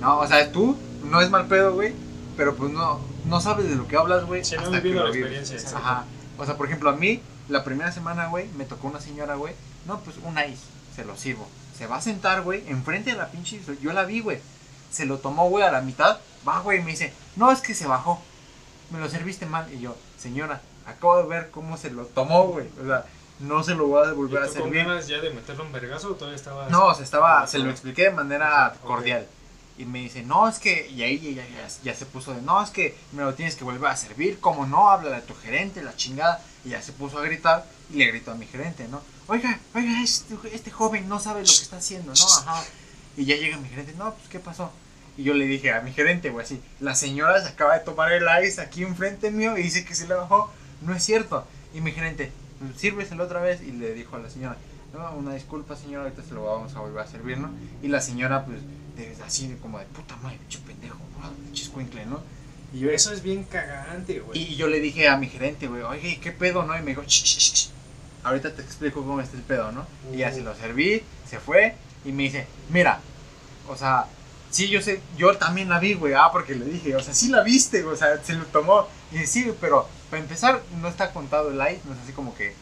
No, 0.00 0.18
o 0.18 0.26
sea, 0.26 0.50
tú 0.52 0.76
no 1.04 1.20
es 1.20 1.30
mal 1.30 1.46
pedo, 1.46 1.74
güey, 1.74 1.92
pero 2.36 2.54
pues 2.56 2.72
no, 2.72 3.00
no 3.26 3.40
sabes 3.40 3.68
de 3.68 3.76
lo 3.76 3.86
que 3.88 3.96
hablas, 3.96 4.24
güey. 4.26 4.42
No 4.42 4.48
he 4.48 4.56
hasta 4.58 4.70
que 4.72 4.80
vivido 4.80 5.04
lo 5.04 5.10
la 5.10 5.16
experiencia. 5.18 5.78
Ajá. 5.78 6.04
O 6.38 6.44
sea, 6.44 6.56
por 6.56 6.66
ejemplo, 6.66 6.90
a 6.90 6.96
mí, 6.96 7.20
la 7.48 7.62
primera 7.64 7.92
semana, 7.92 8.26
güey, 8.26 8.48
me 8.56 8.64
tocó 8.64 8.88
una 8.88 9.00
señora, 9.00 9.34
güey. 9.36 9.54
No, 9.86 10.00
pues 10.00 10.16
un 10.22 10.36
ice, 10.38 10.62
se 10.96 11.04
lo 11.04 11.16
sirvo. 11.16 11.46
Se 11.76 11.86
va 11.86 11.96
a 11.96 12.00
sentar, 12.00 12.42
güey, 12.42 12.62
enfrente 12.68 13.10
de 13.10 13.16
la 13.16 13.28
pinche. 13.28 13.60
Yo 13.80 13.92
la 13.92 14.04
vi, 14.04 14.20
güey. 14.20 14.38
Se 14.90 15.06
lo 15.06 15.18
tomó, 15.18 15.48
güey, 15.48 15.64
a 15.64 15.72
la 15.72 15.80
mitad. 15.80 16.18
Va, 16.46 16.60
güey, 16.60 16.80
y 16.80 16.82
me 16.82 16.92
dice, 16.92 17.12
no, 17.36 17.50
es 17.50 17.60
que 17.60 17.74
se 17.74 17.86
bajó. 17.86 18.22
Me 18.90 19.00
lo 19.00 19.08
serviste 19.08 19.46
mal. 19.46 19.72
Y 19.72 19.80
yo, 19.80 19.96
señora, 20.18 20.60
acabo 20.86 21.16
de 21.18 21.28
ver 21.28 21.50
cómo 21.50 21.76
se 21.76 21.90
lo 21.90 22.04
tomó, 22.06 22.46
güey. 22.48 22.68
O 22.82 22.86
sea, 22.86 23.04
no 23.40 23.62
se 23.64 23.74
lo 23.74 23.88
voy 23.88 24.06
a 24.06 24.12
¿Y 24.12 24.14
volver 24.14 24.44
a 24.44 24.46
tú 24.46 24.52
servir. 24.52 24.84
ganas 24.84 25.08
ya 25.08 25.18
de 25.18 25.30
meterle 25.30 25.62
un 25.62 25.72
vergazo 25.72 26.12
o 26.12 26.14
todavía 26.14 26.36
estaba 26.36 26.68
No, 26.68 26.86
o 26.86 26.94
sea, 26.94 27.04
estaba, 27.04 27.46
se 27.46 27.58
lo 27.58 27.70
expliqué 27.70 28.04
de 28.04 28.10
manera 28.10 28.74
cordial. 28.84 29.26
Y 29.76 29.86
me 29.86 29.98
dice, 29.98 30.22
no, 30.22 30.48
es 30.48 30.60
que, 30.60 30.88
y 30.88 31.02
ahí 31.02 31.34
ya, 31.34 31.42
ya, 31.42 31.66
ya 31.82 31.94
se 31.94 32.06
puso 32.06 32.32
de, 32.32 32.40
no, 32.42 32.62
es 32.62 32.70
que 32.70 32.96
me 33.10 33.24
lo 33.24 33.34
tienes 33.34 33.56
que 33.56 33.64
volver 33.64 33.90
a 33.90 33.96
servir, 33.96 34.38
como 34.38 34.66
no, 34.66 34.88
habla 34.88 35.10
de 35.10 35.22
tu 35.22 35.34
gerente, 35.34 35.82
la 35.82 35.96
chingada. 35.96 36.40
Y 36.64 36.68
ya 36.70 36.80
se 36.80 36.92
puso 36.92 37.18
a 37.18 37.22
gritar 37.22 37.66
y 37.92 37.96
le 37.96 38.06
gritó 38.06 38.32
a 38.32 38.34
mi 38.34 38.46
gerente, 38.46 38.86
¿no? 38.88 39.02
Oiga, 39.26 39.58
oiga, 39.74 40.02
este, 40.02 40.34
este 40.52 40.70
joven 40.70 41.08
no 41.08 41.20
sabe 41.20 41.40
lo 41.40 41.46
que 41.46 41.52
está 41.52 41.76
haciendo, 41.78 42.12
¿no? 42.14 42.24
Ajá. 42.24 42.64
Y 43.16 43.24
ya 43.26 43.36
llega 43.36 43.56
mi 43.58 43.68
gerente, 43.68 43.94
no, 43.96 44.14
pues, 44.14 44.28
¿qué 44.28 44.38
pasó? 44.40 44.72
Y 45.16 45.22
yo 45.22 45.34
le 45.34 45.46
dije 45.46 45.72
a 45.72 45.80
mi 45.80 45.92
gerente, 45.92 46.30
güey, 46.30 46.44
así, 46.44 46.60
la 46.80 46.94
señora 46.94 47.40
se 47.40 47.48
acaba 47.48 47.74
de 47.78 47.84
tomar 47.84 48.12
el 48.12 48.24
ice 48.44 48.60
aquí 48.60 48.82
enfrente 48.82 49.30
mío 49.30 49.56
y 49.56 49.62
dice 49.62 49.84
que 49.84 49.94
se 49.94 50.08
le 50.08 50.14
bajó. 50.14 50.52
No 50.82 50.94
es 50.94 51.04
cierto. 51.04 51.46
Y 51.72 51.80
mi 51.80 51.92
gerente, 51.92 52.32
sírveselo 52.76 53.24
otra 53.24 53.40
vez. 53.40 53.60
Y 53.62 53.70
le 53.72 53.94
dijo 53.94 54.16
a 54.16 54.18
la 54.18 54.28
señora, 54.28 54.56
no, 54.92 55.12
una 55.12 55.34
disculpa, 55.34 55.76
señora, 55.76 56.04
ahorita 56.04 56.22
se 56.24 56.34
lo 56.34 56.44
vamos 56.44 56.74
a 56.74 56.80
volver 56.80 57.04
a 57.04 57.06
servir, 57.06 57.38
¿no? 57.38 57.50
Y 57.82 57.88
la 57.88 58.00
señora, 58.00 58.44
pues, 58.44 58.58
de- 58.96 59.16
así 59.24 59.56
como 59.62 59.78
de 59.78 59.86
puta 59.86 60.16
madre, 60.16 60.38
pinche 60.38 60.58
pendejo, 60.66 60.98
chiscuincle, 61.52 62.06
¿no? 62.06 62.20
Y 62.72 62.80
yo, 62.80 62.90
Eso 62.90 63.12
es 63.12 63.22
bien 63.22 63.44
cagante, 63.44 64.18
güey. 64.20 64.40
y 64.42 64.56
yo 64.56 64.66
le 64.66 64.80
dije 64.80 65.08
a 65.08 65.16
mi 65.16 65.28
gerente, 65.28 65.68
güey, 65.68 65.82
oye, 65.82 66.18
¿qué 66.20 66.32
pedo, 66.32 66.64
no? 66.64 66.76
Y 66.76 66.82
me 66.82 66.90
dijo, 66.90 67.02
"Sh, 67.02 67.22
sh, 67.24 67.38
sh, 67.38 67.54
sh". 67.54 67.68
Ahorita 68.24 68.52
te 68.52 68.62
explico 68.62 69.02
cómo 69.02 69.20
está 69.20 69.36
el 69.36 69.42
pedo, 69.42 69.70
¿no? 69.70 69.86
Y 70.12 70.18
ya 70.18 70.32
se 70.32 70.40
lo 70.40 70.54
serví, 70.54 71.02
se 71.28 71.38
fue, 71.38 71.76
y 72.04 72.12
me 72.12 72.24
dice, 72.24 72.46
mira, 72.70 73.00
o 73.68 73.76
sea, 73.76 74.06
sí, 74.50 74.68
yo 74.68 74.80
sé, 74.80 75.00
yo 75.16 75.36
también 75.36 75.68
la 75.68 75.78
vi, 75.78 75.94
güey, 75.94 76.14
ah, 76.14 76.30
porque 76.32 76.54
le 76.54 76.64
dije, 76.64 76.96
o 76.96 77.00
sea, 77.00 77.14
sí 77.14 77.28
la 77.28 77.42
viste, 77.42 77.82
güey, 77.82 77.94
o 77.94 77.98
sea, 77.98 78.22
se 78.22 78.34
lo 78.34 78.44
tomó. 78.46 78.86
Y 79.12 79.18
dice, 79.18 79.26
sí, 79.26 79.54
pero 79.60 79.88
para 80.10 80.22
empezar, 80.22 80.62
no 80.80 80.88
está 80.88 81.12
contado 81.12 81.50
el 81.50 81.56
ice, 81.56 81.82
no 81.84 81.94
es 81.94 82.00
así 82.00 82.12
como 82.12 82.34
que 82.34 82.54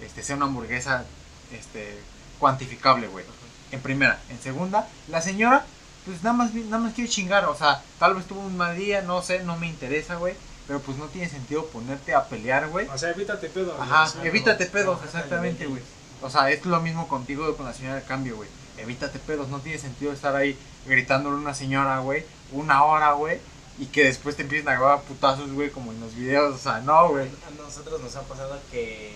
este, 0.00 0.22
sea 0.22 0.36
una 0.36 0.46
hamburguesa 0.46 1.04
este, 1.52 1.98
cuantificable, 2.38 3.06
güey. 3.08 3.24
En 3.70 3.80
primera. 3.80 4.20
En 4.28 4.38
segunda, 4.40 4.88
la 5.08 5.22
señora, 5.22 5.64
pues 6.04 6.22
nada 6.22 6.36
más, 6.36 6.54
nada 6.54 6.78
más 6.78 6.94
quiere 6.94 7.08
chingar, 7.08 7.46
o 7.46 7.54
sea, 7.54 7.82
tal 7.98 8.14
vez 8.14 8.26
tuvo 8.26 8.40
un 8.40 8.56
mal 8.56 8.76
día, 8.76 9.02
no 9.02 9.22
sé, 9.22 9.42
no 9.44 9.56
me 9.56 9.66
interesa, 9.66 10.16
güey. 10.16 10.34
Pero 10.66 10.80
pues 10.80 10.96
no 10.96 11.06
tiene 11.06 11.28
sentido 11.28 11.66
ponerte 11.66 12.14
a 12.14 12.24
pelear, 12.28 12.68
güey. 12.68 12.86
O 12.88 12.98
sea, 12.98 13.10
evítate 13.10 13.48
pedo. 13.48 13.76
Ajá, 13.80 14.12
evítate 14.24 14.66
pedos, 14.66 15.00
exactamente, 15.04 15.66
güey. 15.66 15.82
O 16.22 16.30
sea, 16.30 16.50
es 16.50 16.64
lo 16.64 16.80
mismo 16.80 17.08
contigo 17.08 17.56
con 17.56 17.66
la 17.66 17.74
señora 17.74 17.96
de 17.96 18.02
cambio, 18.02 18.36
güey. 18.36 18.48
Evítate 18.78 19.18
pedos, 19.18 19.48
no 19.48 19.60
tiene 19.60 19.78
sentido 19.78 20.12
estar 20.12 20.34
ahí 20.36 20.56
gritándole 20.86 21.36
a 21.36 21.40
una 21.40 21.54
señora, 21.54 21.98
güey, 21.98 22.24
una 22.52 22.84
hora, 22.84 23.12
güey, 23.12 23.38
y 23.78 23.86
que 23.86 24.04
después 24.04 24.36
te 24.36 24.42
empiecen 24.42 24.68
a 24.68 24.74
grabar 24.74 25.02
putazos, 25.02 25.52
güey, 25.52 25.70
como 25.70 25.92
en 25.92 26.00
los 26.00 26.14
videos, 26.14 26.54
o 26.54 26.58
sea, 26.58 26.80
no, 26.80 27.08
güey. 27.10 27.26
A 27.26 27.62
nosotros 27.62 28.00
nos 28.00 28.14
ha 28.16 28.22
pasado 28.22 28.58
que 28.70 29.14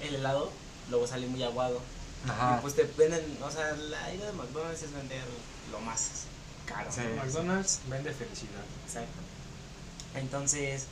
el 0.00 0.14
helado 0.16 0.50
luego 0.90 1.06
sale 1.06 1.26
muy 1.26 1.42
aguado. 1.42 1.80
Ajá. 2.28 2.56
Y 2.58 2.62
pues 2.62 2.74
te 2.74 2.84
venden, 2.96 3.38
o 3.42 3.50
sea, 3.50 3.72
la 3.72 4.14
idea 4.14 4.26
de 4.26 4.32
McDonald's 4.32 4.82
es 4.82 4.92
vender 4.92 5.22
lo 5.70 5.80
más 5.80 6.24
caro. 6.66 6.90
Sí. 6.90 7.02
McDonald's 7.16 7.80
vende 7.88 8.12
felicidad. 8.12 8.64
Exacto. 8.86 9.18
Entonces, 10.14 10.86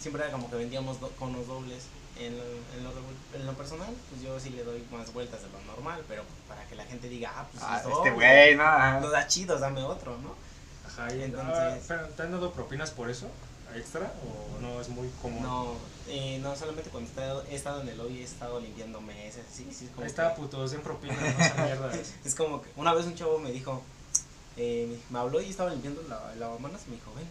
siempre 0.00 0.22
era 0.22 0.32
como 0.32 0.50
que 0.50 0.56
vendíamos 0.56 1.00
do- 1.00 1.10
conos 1.18 1.46
dobles. 1.46 1.84
En 2.18 2.36
lo, 2.36 2.44
en, 2.44 2.84
lo, 2.84 3.50
en 3.50 3.56
personal, 3.56 3.88
pues 4.10 4.20
yo 4.22 4.38
sí 4.38 4.50
le 4.50 4.64
doy 4.64 4.84
más 4.92 5.12
vueltas 5.14 5.40
de 5.42 5.48
lo 5.48 5.58
normal, 5.62 6.02
pero 6.06 6.22
para 6.46 6.62
que 6.68 6.74
la 6.76 6.84
gente 6.84 7.08
diga, 7.08 7.32
ah, 7.34 7.46
pues 7.50 7.64
Ah, 7.66 7.80
es 7.82 7.86
este 7.90 8.10
güey, 8.10 8.54
no. 8.54 9.00
No 9.00 9.08
da 9.10 9.26
chido, 9.26 9.58
dame 9.58 9.82
otro, 9.82 10.18
¿no? 10.18 10.34
Ajá, 10.86 11.12
y 11.14 11.22
Entonces- 11.22 11.54
ah, 11.56 11.78
pero, 11.88 12.08
¿te 12.08 12.22
han 12.22 12.32
dado 12.32 12.52
propinas 12.52 12.90
por 12.90 13.08
eso? 13.08 13.28
¿Extra? 13.74 14.12
¿O 14.26 14.60
no 14.60 14.78
es 14.82 14.90
muy 14.90 15.08
común? 15.22 15.42
No, 15.42 15.72
eh, 16.06 16.38
no 16.42 16.54
solamente 16.54 16.90
cuando 16.90 17.08
he 17.08 17.12
estado, 17.14 17.44
he 17.50 17.54
estado 17.54 17.80
en 17.80 17.88
el 17.88 17.96
lobby, 17.96 18.18
he 18.20 18.24
estado 18.24 18.60
limpiando 18.60 19.00
mesas, 19.00 19.44
sí, 19.50 19.66
sí, 19.72 19.86
es 19.86 19.90
como 19.92 20.02
Ahí 20.02 20.08
está, 20.08 20.34
que- 20.34 20.42
putos, 20.42 20.70
den 20.72 20.82
propinas, 20.82 21.18
no 21.56 21.64
mierdas. 21.64 21.98
Es 22.26 22.34
como 22.34 22.60
que 22.60 22.68
una 22.76 22.92
vez 22.92 23.06
un 23.06 23.14
chavo 23.14 23.38
me 23.38 23.50
dijo, 23.50 23.82
eh, 24.58 25.00
me 25.08 25.18
habló 25.18 25.40
y 25.40 25.48
estaba 25.48 25.70
limpiando 25.70 26.02
la 26.10 26.34
el 26.34 26.40
lavamanos 26.40 26.82
y 26.86 26.90
me 26.90 26.96
dijo, 26.96 27.10
ven. 27.16 27.26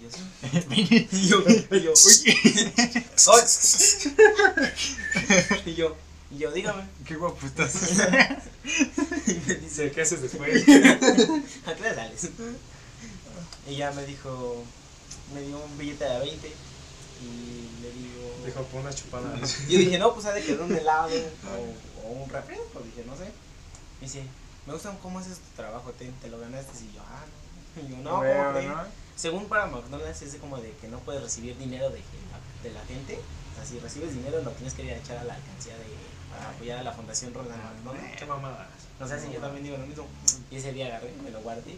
Y. 0.00 1.08
Y 1.10 1.28
yo, 1.28 1.42
y 1.70 1.80
yo, 1.80 1.96
soy. 1.96 2.34
y 5.66 5.74
yo, 5.74 5.96
Y 6.30 6.38
yo, 6.38 6.52
dígame. 6.52 6.84
Qué 7.04 7.16
guapo 7.16 7.44
estás. 7.46 7.74
Y 9.26 9.34
me 9.46 9.54
dice, 9.56 9.90
¿qué 9.90 10.02
haces 10.02 10.22
después? 10.22 10.62
¿a 10.62 11.74
qué 11.74 11.94
sales? 11.94 12.30
Y 13.68 13.76
ya 13.76 13.90
me 13.92 14.04
dijo, 14.06 14.62
me 15.34 15.42
dio 15.42 15.58
un 15.58 15.76
billete 15.78 16.04
de 16.04 16.18
20 16.18 16.48
y 16.48 16.52
le 17.82 17.90
digo... 17.92 18.42
Dijo, 18.44 18.62
pon 18.64 18.80
una 18.82 18.92
chupada. 18.94 19.34
Yo 19.68 19.78
dije, 19.78 19.98
no, 19.98 20.14
pues 20.14 20.26
ha 20.26 20.32
de 20.32 20.42
quedar 20.42 20.62
un 20.62 20.74
helado 20.74 21.14
o, 21.14 22.06
o 22.06 22.10
un 22.12 22.30
refresco, 22.30 22.80
dije, 22.84 23.04
no 23.06 23.16
sé. 23.16 23.24
Me 24.00 24.06
dice, 24.06 24.22
me 24.66 24.72
gusta 24.74 24.96
cómo 25.02 25.18
haces 25.18 25.38
tu 25.38 25.56
trabajo, 25.56 25.90
te, 25.92 26.10
te 26.22 26.28
lo 26.28 26.38
ganaste. 26.38 26.72
Y 26.84 26.92
yo, 26.94 27.00
ah, 27.02 27.24
no. 27.76 27.82
Y 27.82 27.90
yo, 27.90 27.96
no. 27.98 28.22
¿no? 28.22 29.07
Según 29.18 29.46
para 29.48 29.66
McDonald's 29.66 30.22
es 30.22 30.36
como 30.36 30.58
de 30.58 30.70
que 30.80 30.86
no 30.88 31.00
puedes 31.00 31.20
recibir 31.22 31.58
dinero 31.58 31.90
de, 31.90 32.00
de 32.62 32.70
la 32.72 32.84
gente. 32.86 33.18
O 33.18 33.56
sea, 33.56 33.64
si 33.66 33.80
recibes 33.80 34.14
dinero 34.14 34.40
lo 34.42 34.50
tienes 34.52 34.74
que 34.74 34.84
ir 34.84 34.92
a 34.92 34.96
echar 34.96 35.18
a 35.18 35.24
la 35.24 35.34
alcancía 35.34 35.74
de, 35.76 35.84
para 36.30 36.50
apoyar 36.50 36.78
a 36.78 36.82
la 36.84 36.92
Fundación 36.92 37.34
Ronald 37.34 37.60
McDonald. 37.84 38.14
Qué 38.16 38.26
mamadas. 38.26 38.68
No 39.00 39.08
sé 39.08 39.20
si 39.20 39.32
yo 39.32 39.40
también 39.40 39.64
digo 39.64 39.76
lo 39.76 39.86
mismo. 39.86 40.06
Y 40.50 40.56
ese 40.56 40.72
día 40.72 40.86
agarré, 40.86 41.12
me 41.24 41.30
lo 41.30 41.40
guardé. 41.40 41.76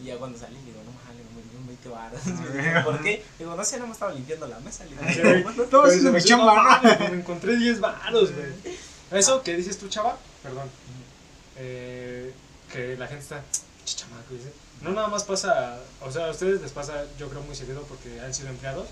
Y 0.00 0.04
ya 0.04 0.16
cuando 0.16 0.38
salí, 0.38 0.56
digo, 0.64 0.80
no 0.82 0.92
mames, 0.92 1.26
me 1.36 1.42
dio 1.50 1.58
un 1.60 1.66
20 1.66 1.88
baros. 1.90 2.20
¿Por 2.84 3.02
qué? 3.02 3.22
Digo, 3.38 3.54
no 3.54 3.62
sé, 3.64 3.78
no 3.78 3.86
me 3.86 3.92
estaba 3.92 4.14
limpiando 4.14 4.46
la 4.48 4.58
mesa. 4.60 4.84
Digo, 4.84 5.02
güey. 5.22 5.42
"Bueno, 5.42 5.62
Todo 5.64 5.82
Pero 5.82 5.84
haciendo 5.84 6.10
mi 6.12 6.16
dice, 6.16 6.30
"No 6.30 6.38
chamba, 6.38 6.54
¿no?" 6.54 6.62
mames, 6.62 7.10
Me 7.10 7.16
encontré 7.18 7.56
10 7.56 7.80
varos, 7.80 8.32
güey. 8.32 8.46
Eso 9.10 9.42
que 9.42 9.54
dices 9.56 9.76
tú, 9.78 9.88
chava, 9.88 10.16
perdón. 10.42 10.70
Eh, 11.56 12.32
que 12.72 12.96
la 12.96 13.06
gente 13.06 13.22
está, 13.22 13.42
"Che, 13.84 13.96
chamaco, 13.96 14.32
dice. 14.32 14.52
No 14.82 14.90
nada 14.92 15.08
más 15.08 15.24
pasa, 15.24 15.78
o 16.00 16.10
sea, 16.10 16.26
a 16.26 16.30
ustedes 16.30 16.60
les 16.62 16.72
pasa, 16.72 17.04
yo 17.18 17.28
creo, 17.28 17.42
muy 17.42 17.54
seguido 17.54 17.82
porque 17.82 18.20
han 18.20 18.32
sido 18.32 18.48
empleados. 18.48 18.88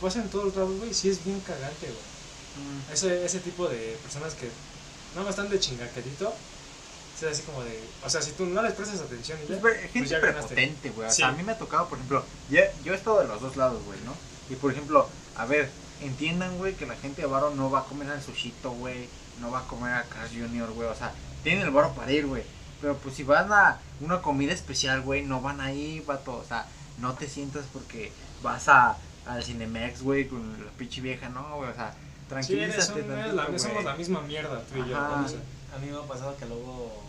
Pasa 0.00 0.20
en 0.20 0.28
todos 0.30 0.54
lados, 0.56 0.76
güey, 0.78 0.92
sí 0.94 1.08
es 1.10 1.24
bien 1.24 1.40
cagante, 1.40 1.86
güey. 1.86 2.92
Ese, 2.92 3.24
ese 3.24 3.38
tipo 3.40 3.68
de 3.68 3.96
personas 4.02 4.34
que 4.34 4.46
nada 5.14 5.22
más 5.22 5.30
están 5.30 5.48
de 5.48 5.60
chingaquerito, 5.60 6.32
es 7.16 7.22
así 7.24 7.42
como 7.42 7.62
de, 7.62 7.80
o 8.04 8.10
sea, 8.10 8.20
si 8.22 8.32
tú 8.32 8.46
no 8.46 8.62
les 8.62 8.72
prestas 8.74 9.00
atención 9.00 9.38
y 9.38 9.42
ya, 9.42 9.46
Pues, 9.48 9.60
güey, 9.60 9.74
gente 9.82 9.98
pues 10.00 10.10
ya 10.10 10.20
prepotente, 10.20 10.90
güey. 10.90 11.08
O 11.08 11.10
Sí. 11.10 11.16
sea, 11.18 11.28
a 11.28 11.32
mí 11.32 11.42
me 11.42 11.52
ha 11.52 11.58
tocado, 11.58 11.88
por 11.88 11.98
ejemplo, 11.98 12.24
ya- 12.50 12.72
yo 12.84 12.92
he 12.92 12.96
estado 12.96 13.20
de 13.20 13.28
los 13.28 13.40
dos 13.40 13.56
lados, 13.56 13.82
güey, 13.84 13.98
¿no? 14.04 14.14
Y 14.50 14.56
por 14.56 14.72
ejemplo, 14.72 15.08
a 15.36 15.46
ver, 15.46 15.68
entiendan, 16.00 16.56
güey, 16.58 16.74
que 16.74 16.86
la 16.86 16.96
gente 16.96 17.22
de 17.22 17.28
Varo 17.28 17.50
no 17.50 17.70
va 17.70 17.80
a 17.80 17.84
comer 17.84 18.10
al 18.10 18.22
sushito, 18.22 18.70
güey. 18.72 19.08
No 19.40 19.50
va 19.52 19.60
a 19.60 19.66
comer 19.68 19.92
a 19.94 20.02
Carl 20.04 20.28
Jr., 20.28 20.70
güey. 20.72 20.88
O 20.88 20.94
sea, 20.96 21.12
tienen 21.44 21.62
el 21.62 21.70
Varo 21.70 21.92
para 21.94 22.10
ir, 22.10 22.26
güey. 22.26 22.42
Pero 22.80 22.96
pues 22.96 23.14
si 23.16 23.22
van 23.24 23.52
a 23.52 23.78
una 24.00 24.22
comida 24.22 24.52
especial, 24.52 25.00
güey, 25.02 25.22
no 25.22 25.40
van 25.40 25.60
ahí, 25.60 26.00
vato. 26.06 26.36
O 26.36 26.44
sea, 26.44 26.66
no 26.98 27.14
te 27.14 27.28
sientas 27.28 27.64
porque 27.72 28.12
vas 28.42 28.68
a, 28.68 28.96
al 29.26 29.42
Cinemex, 29.42 30.02
güey, 30.02 30.28
con 30.28 30.64
la 30.64 30.70
pinche 30.72 31.00
vieja, 31.00 31.28
¿no, 31.28 31.56
güey? 31.56 31.70
O 31.70 31.74
sea, 31.74 31.92
Sí, 31.92 32.28
tranquilízate 32.28 32.74
eres 32.74 32.88
un- 32.90 32.98
eres 32.98 33.08
tantito, 33.16 33.36
la, 33.36 33.44
güey. 33.46 33.58
somos 33.58 33.84
la 33.84 33.94
misma 33.96 34.20
mierda, 34.22 34.62
tú 34.64 34.78
y 34.84 34.88
yo. 34.90 34.96
A 34.98 35.78
mí 35.80 35.86
me 35.90 35.96
ha 35.98 36.02
pasado 36.02 36.36
que 36.36 36.46
luego, 36.46 37.02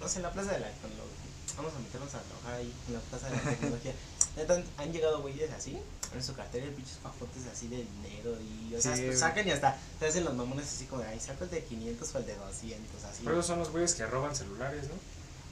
no 0.00 0.08
sé, 0.08 0.16
en 0.18 0.22
la 0.24 0.30
plaza 0.32 0.52
de 0.52 0.60
la 0.60 0.66
tecnología, 0.68 1.30
vamos 1.56 1.72
a 1.74 1.78
meternos 1.78 2.14
a 2.14 2.20
trabajar 2.20 2.54
ahí 2.54 2.72
en 2.88 2.94
la 2.94 3.00
plaza 3.00 3.30
de 3.30 3.36
la 3.36 3.42
tecnología. 3.42 3.92
Neta, 4.36 4.54
han, 4.54 4.64
han 4.78 4.92
llegado 4.92 5.20
güeyes 5.22 5.50
así, 5.52 5.78
en 6.14 6.22
su 6.22 6.34
cartera, 6.34 6.66
pinches 6.74 6.98
fajotes 7.02 7.46
así 7.52 7.68
de 7.68 7.76
dinero 7.78 8.36
y, 8.40 8.74
o 8.74 8.80
sea, 8.80 8.96
Sí, 8.96 9.12
sacan 9.16 9.46
y 9.46 9.50
hasta 9.52 9.76
se 9.98 10.06
hacen 10.06 10.24
los 10.24 10.34
mamones 10.34 10.66
así 10.66 10.86
como 10.86 11.02
de, 11.02 11.08
ay, 11.08 11.20
saco 11.20 11.44
el 11.44 11.50
de 11.50 11.62
500 11.64 12.14
o 12.14 12.18
el 12.18 12.26
de 12.26 12.34
200, 12.36 13.04
así. 13.04 13.20
Pero 13.24 13.32
esos 13.36 13.46
son 13.46 13.58
los 13.60 13.70
güeyes 13.70 13.94
que 13.94 14.06
roban 14.06 14.34
celulares, 14.34 14.88
¿no? 14.88 14.94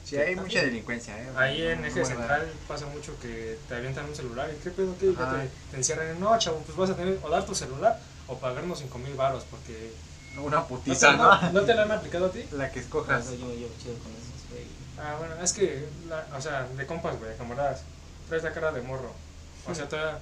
Sí, 0.05 0.17
hay 0.17 0.35
mucha 0.35 0.61
delincuencia, 0.61 1.17
eh. 1.17 1.29
Ahí 1.37 1.57
güey, 1.59 1.71
en 1.71 1.81
no, 1.81 1.87
Eje 1.87 1.99
no, 2.01 2.05
Central 2.05 2.51
pasa 2.67 2.85
mucho 2.87 3.17
que 3.21 3.57
te 3.69 3.75
avientan 3.75 4.05
un 4.05 4.15
celular 4.15 4.49
y 4.53 4.61
qué 4.61 4.69
pedo, 4.71 4.93
qué, 4.99 5.13
ya 5.13 5.31
te, 5.31 5.49
te 5.71 5.77
encierran 5.77 6.07
en, 6.09 6.19
no, 6.19 6.37
chavo, 6.37 6.57
pues 6.59 6.77
vas 6.77 6.89
a 6.89 6.95
tener 6.95 7.19
o 7.23 7.29
dar 7.29 7.45
tu 7.45 7.55
celular 7.55 7.99
o 8.27 8.37
pagarnos 8.37 8.79
5 8.79 8.97
mil 8.99 9.13
baros 9.15 9.45
porque... 9.49 9.91
Una 10.35 10.57
¿No 10.57 10.63
te, 10.63 10.69
putiza, 10.69 11.15
no, 11.15 11.41
¿no? 11.41 11.51
¿no 11.51 11.61
te 11.61 11.75
la 11.75 11.83
han 11.83 11.91
aplicado 11.91 12.25
a 12.25 12.31
ti? 12.31 12.43
La 12.53 12.71
que 12.71 12.79
escojas. 12.79 13.29
yo 13.37 13.45
me 13.45 13.55
llevo 13.55 13.71
chido 13.81 13.93
con 13.99 14.11
esos, 14.11 14.49
güey. 14.49 14.65
Ah, 14.97 15.15
bueno, 15.19 15.35
es 15.43 15.53
que, 15.53 15.87
la- 16.09 16.27
o 16.35 16.41
sea, 16.41 16.63
de 16.75 16.85
compas, 16.87 17.17
güey, 17.19 17.29
de 17.29 17.37
camaradas, 17.37 17.83
traes 18.33 18.43
la 18.43 18.51
cara 18.51 18.71
de 18.71 18.81
morro. 18.81 19.11
O 19.69 19.75
sea, 19.75 19.87
todavía, 19.87 20.17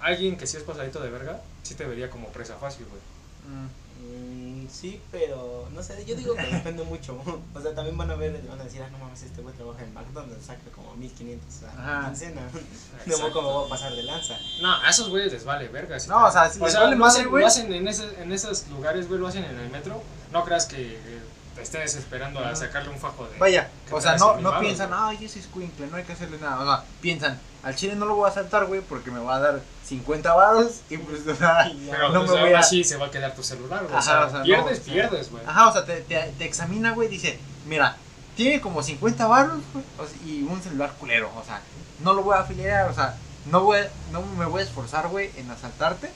alguien 0.00 0.36
que 0.36 0.46
sí 0.46 0.56
es 0.56 0.64
pasadito 0.64 1.00
de 1.00 1.10
verga, 1.10 1.40
sí 1.62 1.74
te 1.74 1.84
vería 1.84 2.10
como 2.10 2.28
presa 2.28 2.56
fácil, 2.56 2.86
güey. 2.86 3.00
Mm. 3.46 4.68
Sí, 4.68 5.00
pero 5.10 5.68
no 5.72 5.82
sé, 5.82 6.04
yo 6.04 6.14
digo 6.14 6.34
que 6.34 6.46
depende 6.52 6.82
mucho. 6.84 7.20
O 7.54 7.60
sea, 7.60 7.74
también 7.74 7.96
van 7.96 8.10
a 8.10 8.14
ver, 8.16 8.40
van 8.48 8.60
a 8.60 8.64
decir, 8.64 8.82
ah, 8.82 8.88
no 8.90 8.98
mames, 8.98 9.22
este 9.22 9.42
güey 9.42 9.54
trabaja 9.54 9.82
en 9.82 9.94
McDonald's, 9.94 10.46
saca 10.46 10.60
como 10.74 10.94
1500 10.96 11.48
o 11.48 11.58
sea, 11.60 12.04
quincena. 12.06 12.42
Exacto. 13.06 13.10
Tampoco 13.10 13.42
me 13.42 13.48
voy 13.48 13.66
a 13.66 13.68
pasar 13.68 13.94
de 13.94 14.02
lanza. 14.02 14.38
No, 14.60 14.74
a 14.74 14.90
esos 14.90 15.08
güeyes 15.08 15.32
les 15.32 15.44
vale 15.44 15.68
verga. 15.68 16.00
si 16.00 16.08
No, 16.08 16.26
o 16.26 16.32
sea, 16.32 16.48
si 16.48 16.60
les 16.60 16.74
vale 16.74 16.92
lo 16.92 16.96
madre, 16.96 17.20
hacen, 17.20 17.30
güey. 17.30 17.42
lo 17.42 17.46
hacen 17.46 17.72
en, 17.72 17.86
ese, 17.86 18.22
en 18.22 18.32
esos 18.32 18.66
lugares, 18.68 19.06
güey, 19.08 19.20
lo 19.20 19.28
hacen 19.28 19.44
en 19.44 19.58
el 19.58 19.70
metro. 19.70 20.02
No 20.32 20.44
creas 20.44 20.66
que 20.66 20.94
eh, 20.94 21.20
te 21.54 21.62
estés 21.62 21.96
esperando 21.96 22.40
a 22.40 22.54
sacarle 22.54 22.90
un 22.90 22.98
fajo 22.98 23.26
de... 23.26 23.38
Vaya, 23.38 23.68
que 23.88 23.94
o 23.94 24.00
sea, 24.00 24.16
no, 24.16 24.36
no 24.36 24.60
piensan, 24.60 24.90
ay, 24.92 25.16
ese 25.16 25.26
es 25.26 25.36
escuincle, 25.46 25.86
no 25.88 25.96
hay 25.96 26.04
que 26.04 26.12
hacerle 26.12 26.38
nada. 26.38 26.60
O 26.60 26.64
sea, 26.64 26.84
piensan, 27.00 27.38
al 27.62 27.74
chile 27.76 27.96
no 27.96 28.06
lo 28.06 28.14
voy 28.14 28.30
a 28.30 28.32
saltar, 28.32 28.66
güey, 28.66 28.80
porque 28.80 29.10
me 29.10 29.20
va 29.20 29.36
a 29.36 29.40
dar 29.40 29.60
50 29.86 30.32
varos 30.32 30.80
y 30.88 30.96
pues, 30.98 31.26
o 31.26 31.34
sea. 31.34 31.70
Pero 31.90 32.10
no 32.10 32.20
pues, 32.20 32.32
me 32.32 32.40
voy 32.42 32.52
a- 32.52 32.60
así 32.60 32.84
se 32.84 32.96
va 32.96 33.06
a 33.06 33.10
quedar 33.10 33.34
tu 33.34 33.42
celular, 33.42 33.82
güey. 33.84 33.94
Ajá, 33.94 34.00
o 34.00 34.02
sea, 34.02 34.26
o 34.26 34.30
sea, 34.30 34.38
no, 34.38 34.44
pierdes, 34.44 34.80
pierdes, 34.80 35.30
güey. 35.30 35.44
ajá, 35.44 35.68
o 35.68 35.72
sea, 35.72 35.84
te, 35.84 36.00
te, 36.02 36.34
te 36.38 36.44
examina, 36.44 36.92
güey, 36.92 37.08
dice, 37.08 37.38
mira, 37.66 37.96
tiene 38.36 38.60
como 38.60 38.82
50 38.82 39.26
varos 39.26 39.58
güey, 39.72 39.84
y 40.24 40.42
un 40.42 40.62
celular 40.62 40.92
culero, 40.98 41.30
o 41.36 41.44
sea, 41.44 41.60
no 42.00 42.14
lo 42.14 42.22
voy 42.22 42.36
a 42.36 42.40
afiliar, 42.40 42.88
o 42.88 42.94
sea, 42.94 43.16
no, 43.46 43.62
voy, 43.62 43.80
no 44.12 44.22
me 44.22 44.46
voy 44.46 44.62
a 44.62 44.64
esforzar, 44.64 45.08
güey, 45.08 45.30
en 45.36 45.50
asaltarte 45.50 46.10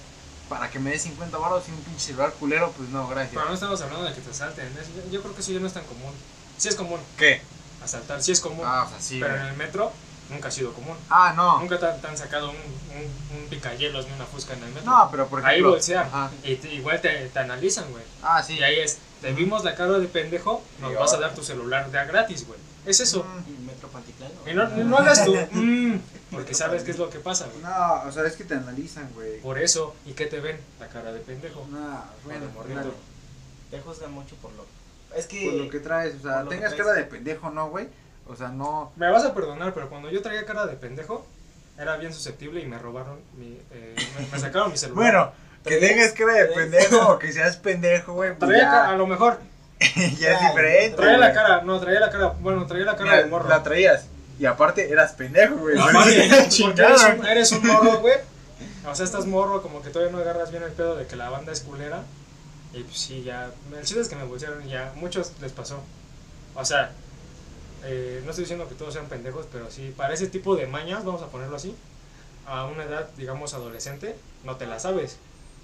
para 0.49 0.71
que 0.71 0.79
me 0.79 0.91
des 0.91 1.03
50 1.03 1.37
varos 1.39 1.65
y 1.69 1.71
un 1.73 1.79
pinche 1.79 2.01
celular 2.07 2.33
culero, 2.35 2.71
pues 2.77 2.89
no, 2.91 3.07
gracias. 3.09 3.35
Pero 3.35 3.47
no 3.49 3.55
estamos 3.55 3.81
hablando 3.81 4.05
de 4.07 4.15
que 4.15 4.21
te 4.21 4.33
salten. 4.35 4.67
es- 4.67 5.11
Yo 5.11 5.21
creo 5.23 5.35
que 5.35 5.41
eso 5.41 5.53
ya 5.53 5.61
no 5.61 5.67
es 5.67 5.73
tan 5.73 5.85
común. 5.85 6.13
Sí 6.59 6.69
es 6.69 6.75
común 6.77 7.01
¿Qué? 7.17 7.41
asaltar, 7.83 8.23
sí 8.23 8.33
es 8.33 8.41
común. 8.41 8.65
Ah, 8.65 8.85
o 8.87 8.91
sea, 8.91 9.01
sí, 9.01 9.19
pero 9.21 9.37
en 9.37 9.43
el 9.47 9.57
metro 9.57 9.93
nunca 10.31 10.49
ha 10.49 10.51
sido 10.51 10.73
común. 10.73 10.97
Ah, 11.11 11.33
no. 11.37 11.59
Nunca 11.61 11.79
te, 11.79 11.87
han- 11.87 12.01
te 12.01 12.07
han 12.07 12.17
sacado 12.17 12.51
un, 12.51 12.57
un, 12.57 13.39
un 13.43 13.49
picayelos 13.49 14.07
ni 14.07 14.13
una 14.13 14.25
fusca 14.27 14.53
en 14.55 14.63
el 14.63 14.71
metro. 14.73 14.91
No, 14.91 15.09
pero 15.11 15.27
por 15.29 15.41
ejemplo. 15.41 15.69
Ahí 15.69 15.73
bolsean. 15.73 16.07
Ajá. 16.07 16.31
Y 16.45 16.57
te- 16.57 16.73
igual 16.75 17.01
te, 17.01 17.29
te 17.29 17.39
analizan, 17.39 17.91
güey. 17.91 18.05
Ah, 18.23 18.43
sí. 18.43 18.55
Y 18.55 18.63
ahí 18.63 18.79
es, 18.81 18.99
te 19.21 19.33
vimos 19.33 19.65
la 19.65 19.75
cara 19.75 19.99
de 19.99 20.07
pendejo, 20.07 20.63
nos 20.81 20.95
vas 20.95 21.13
a 21.15 21.19
dar 21.19 21.35
tu 21.35 21.43
celular 21.43 21.91
de 21.91 21.99
a 21.99 22.05
gratis, 22.05 22.47
güey. 22.47 22.59
Es 22.87 23.01
eso. 23.01 23.25
Mm. 23.25 23.51
Y 23.51 23.65
Metro 23.65 23.89
Pantitlán, 23.89 24.31
¿no? 24.45 24.51
Y 24.51 24.55
no, 24.55 24.69
no 24.85 24.99
hagas 24.99 25.25
tu 25.25 25.35
"Mm", 25.53 26.01
porque 26.35 26.55
sabes 26.55 26.83
qué 26.83 26.91
es 26.91 26.99
lo 26.99 27.11
que 27.11 27.19
pasa, 27.21 27.47
güey. 27.47 27.63
No, 27.63 28.09
o 28.09 28.13
sea, 28.13 28.25
es 28.27 28.37
que 28.37 28.45
te 28.45 28.55
analizan, 28.55 29.09
güey. 29.15 29.41
Por 29.41 29.59
eso, 29.59 29.95
¿y 30.07 30.13
qué 30.13 30.27
te 30.27 30.41
ven? 30.41 30.59
La 30.81 30.89
cara 30.89 31.13
de 31.13 31.21
pendejo. 31.21 31.67
No, 31.71 32.05
bueno, 32.25 32.47
morrito. 32.55 32.95
Te 33.71 33.81
juzgan 33.81 34.13
mucho 34.13 34.37
por 34.37 34.53
lo. 34.53 34.67
Es 35.17 35.27
que. 35.27 35.51
Por 35.51 35.55
lo 35.65 35.71
que 35.71 35.81
traes, 35.81 36.15
o 36.17 36.23
sea, 36.23 36.45
tengas 36.49 36.75
cara 36.75 36.93
de 36.93 37.05
pendejo, 37.05 37.51
¿no, 37.51 37.69
güey? 37.71 37.89
O 38.27 38.37
sea, 38.37 38.49
no. 38.49 38.93
Me 38.97 39.11
vas 39.11 39.25
a 39.25 39.35
perdonar, 39.35 39.75
pero 39.75 39.89
cuando 39.89 40.11
yo 40.11 40.23
traía 40.23 40.45
cara 40.45 40.67
de 40.67 40.77
pendejo, 40.77 41.27
era 41.79 41.97
bien 41.97 42.13
susceptible 42.13 42.61
y 42.61 42.67
me 42.67 42.79
robaron 42.79 43.21
mi. 43.37 43.59
eh, 43.73 43.97
me, 44.19 44.27
me 44.27 44.39
sacaron 44.39 44.71
mi 44.71 44.79
celular. 44.79 45.13
Bueno, 45.13 45.33
que 45.65 45.77
tengas 45.79 46.13
cara 46.13 46.35
de 46.35 46.47
pendejo 46.47 47.13
o 47.13 47.19
que 47.19 47.33
seas 47.33 47.57
pendejo, 47.57 48.15
güey, 48.15 48.37
pues 48.37 48.51
Traía 48.51 48.89
a 48.89 48.97
lo 48.97 49.07
mejor. 49.07 49.39
ya 50.19 50.33
es 50.35 50.41
diferente. 50.41 50.97
Traía 50.97 51.19
la 51.19 51.33
cara, 51.33 51.63
no, 51.63 51.81
traía 51.81 52.01
la 52.01 52.11
cara, 52.11 52.29
bueno, 52.41 52.67
traía 52.67 52.85
la 52.85 52.97
cara 52.97 53.11
Mira, 53.11 53.23
de 53.23 53.27
morro. 53.27 53.49
La 53.49 53.63
traías. 53.63 54.07
Y 54.39 54.47
aparte 54.47 54.91
eras 54.91 55.13
pendejo, 55.13 55.57
güey. 55.57 55.77
Porque 55.79 56.47
Chingada. 56.49 56.95
eres 57.09 57.19
un, 57.19 57.27
eres 57.27 57.53
un 57.53 57.67
morro, 57.67 58.01
güey. 58.01 58.15
O 58.87 58.95
sea, 58.95 59.05
estás 59.05 59.27
morro, 59.27 59.63
como 59.63 59.81
que 59.83 59.91
todavía 59.91 60.13
no 60.13 60.19
agarras 60.21 60.51
bien 60.51 60.63
el 60.63 60.73
pedo 60.73 60.97
de 60.97 61.07
que 61.07 61.17
la 61.17 61.31
banda 61.31 61.53
es 61.53 61.61
culera. 61.61 62.03
Y 62.73 62.83
pues 62.83 62.99
sí, 62.99 63.23
ya. 63.23 63.51
El 63.77 63.85
chiste 63.85 64.01
es 64.01 64.09
que 64.09 64.17
me 64.17 64.25
y 64.25 64.69
ya. 64.69 64.93
Muchos 64.97 65.33
les 65.41 65.53
pasó. 65.53 65.81
O 66.55 66.65
sea, 66.65 66.93
eh, 67.85 68.21
no 68.25 68.31
estoy 68.31 68.45
diciendo 68.45 68.69
que 68.69 68.75
todos 68.75 68.95
sean 68.95 69.07
pendejos, 69.07 69.47
pero 69.53 69.71
sí, 69.71 69.93
para 69.97 70.15
ese 70.15 70.27
tipo 70.27 70.57
de 70.57 70.67
mañas, 70.67 71.05
vamos 71.05 71.23
a 71.23 71.29
ponerlo 71.29 71.57
así, 71.57 71.75
a 72.47 72.65
una 72.67 72.85
edad, 72.85 73.09
digamos, 73.17 73.55
adolescente, 73.55 74.17
no 74.45 74.57
te 74.57 74.67
la 74.67 74.79
sabes. 74.81 75.19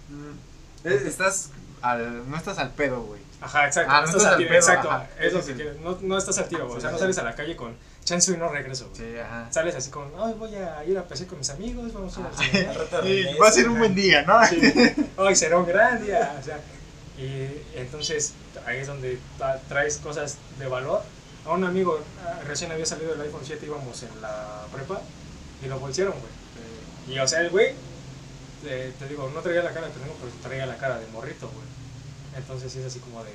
Mm. 0.08 0.86
Es- 0.88 1.02
Estás 1.02 1.50
al, 1.82 2.28
no 2.30 2.36
estás 2.36 2.58
al 2.58 2.70
pedo, 2.70 3.02
güey. 3.02 3.20
Ajá, 3.40 3.66
exacto. 3.66 3.90
Ah, 3.92 4.00
no 4.00 4.02
no 4.02 4.06
estás 4.08 4.22
estás 4.22 4.32
al 4.32 4.38
tiro, 4.38 4.48
pedo, 4.50 4.58
exacto. 4.58 4.90
ajá. 4.90 5.08
Es 5.18 5.32
lo 5.32 5.44
que. 5.44 5.74
No, 5.82 5.98
no 6.02 6.18
estás 6.18 6.38
al 6.38 6.48
tiro, 6.48 6.66
güey. 6.66 6.78
O 6.78 6.80
sea, 6.80 6.90
no 6.90 6.98
sales 6.98 7.16
a 7.18 7.22
la 7.22 7.34
calle 7.34 7.56
con 7.56 7.74
chance 8.04 8.32
y 8.32 8.36
no 8.36 8.48
regreso, 8.48 8.88
güey. 8.90 9.12
Sí, 9.12 9.18
ajá. 9.18 9.48
Sales 9.50 9.74
así 9.74 9.90
como, 9.90 10.24
ay, 10.24 10.34
voy 10.38 10.54
a 10.56 10.84
ir 10.84 10.98
a 10.98 11.04
pasar 11.08 11.26
con 11.26 11.38
mis 11.38 11.48
amigos, 11.50 11.92
vamos 11.92 12.16
a 12.18 12.20
ir 12.58 12.66
al 12.68 12.74
rato 12.74 13.02
Sí, 13.02 13.08
regreso, 13.22 13.38
va 13.42 13.48
a 13.48 13.52
ser 13.52 13.68
un 13.68 13.78
buen 13.78 13.94
día, 13.94 14.22
¿no? 14.22 14.44
Sí. 14.46 14.60
Ay, 15.16 15.36
será 15.36 15.58
un 15.58 15.66
gran 15.66 16.04
día. 16.04 16.36
O 16.38 16.44
sea, 16.44 16.58
y 17.18 17.62
entonces 17.74 18.34
ahí 18.66 18.78
es 18.78 18.86
donde 18.86 19.18
tra- 19.38 19.58
traes 19.68 19.96
cosas 19.98 20.36
de 20.58 20.66
valor. 20.66 21.02
A 21.46 21.52
un 21.52 21.64
amigo 21.64 21.98
ah, 22.26 22.40
recién 22.46 22.70
había 22.70 22.84
salido 22.84 23.14
el 23.14 23.20
iPhone 23.22 23.40
7, 23.42 23.64
íbamos 23.64 24.02
en 24.02 24.20
la 24.20 24.66
prepa 24.72 25.00
y 25.64 25.66
lo 25.68 25.78
bolsearon, 25.80 26.12
güey. 26.12 27.16
Y 27.16 27.18
o 27.18 27.26
sea, 27.26 27.40
el 27.40 27.48
güey, 27.50 27.74
eh, 28.66 28.92
te 28.98 29.08
digo, 29.08 29.30
no 29.34 29.40
traía 29.40 29.62
la 29.62 29.72
cara 29.72 29.86
de 29.86 29.92
pendejo, 29.94 30.16
pero 30.20 30.32
traía 30.42 30.66
la 30.66 30.76
cara 30.76 30.98
de 30.98 31.06
morrito, 31.08 31.48
güey. 31.48 31.69
Entonces 32.36 32.74
es 32.76 32.86
así 32.86 32.98
como 33.00 33.24
de, 33.24 33.32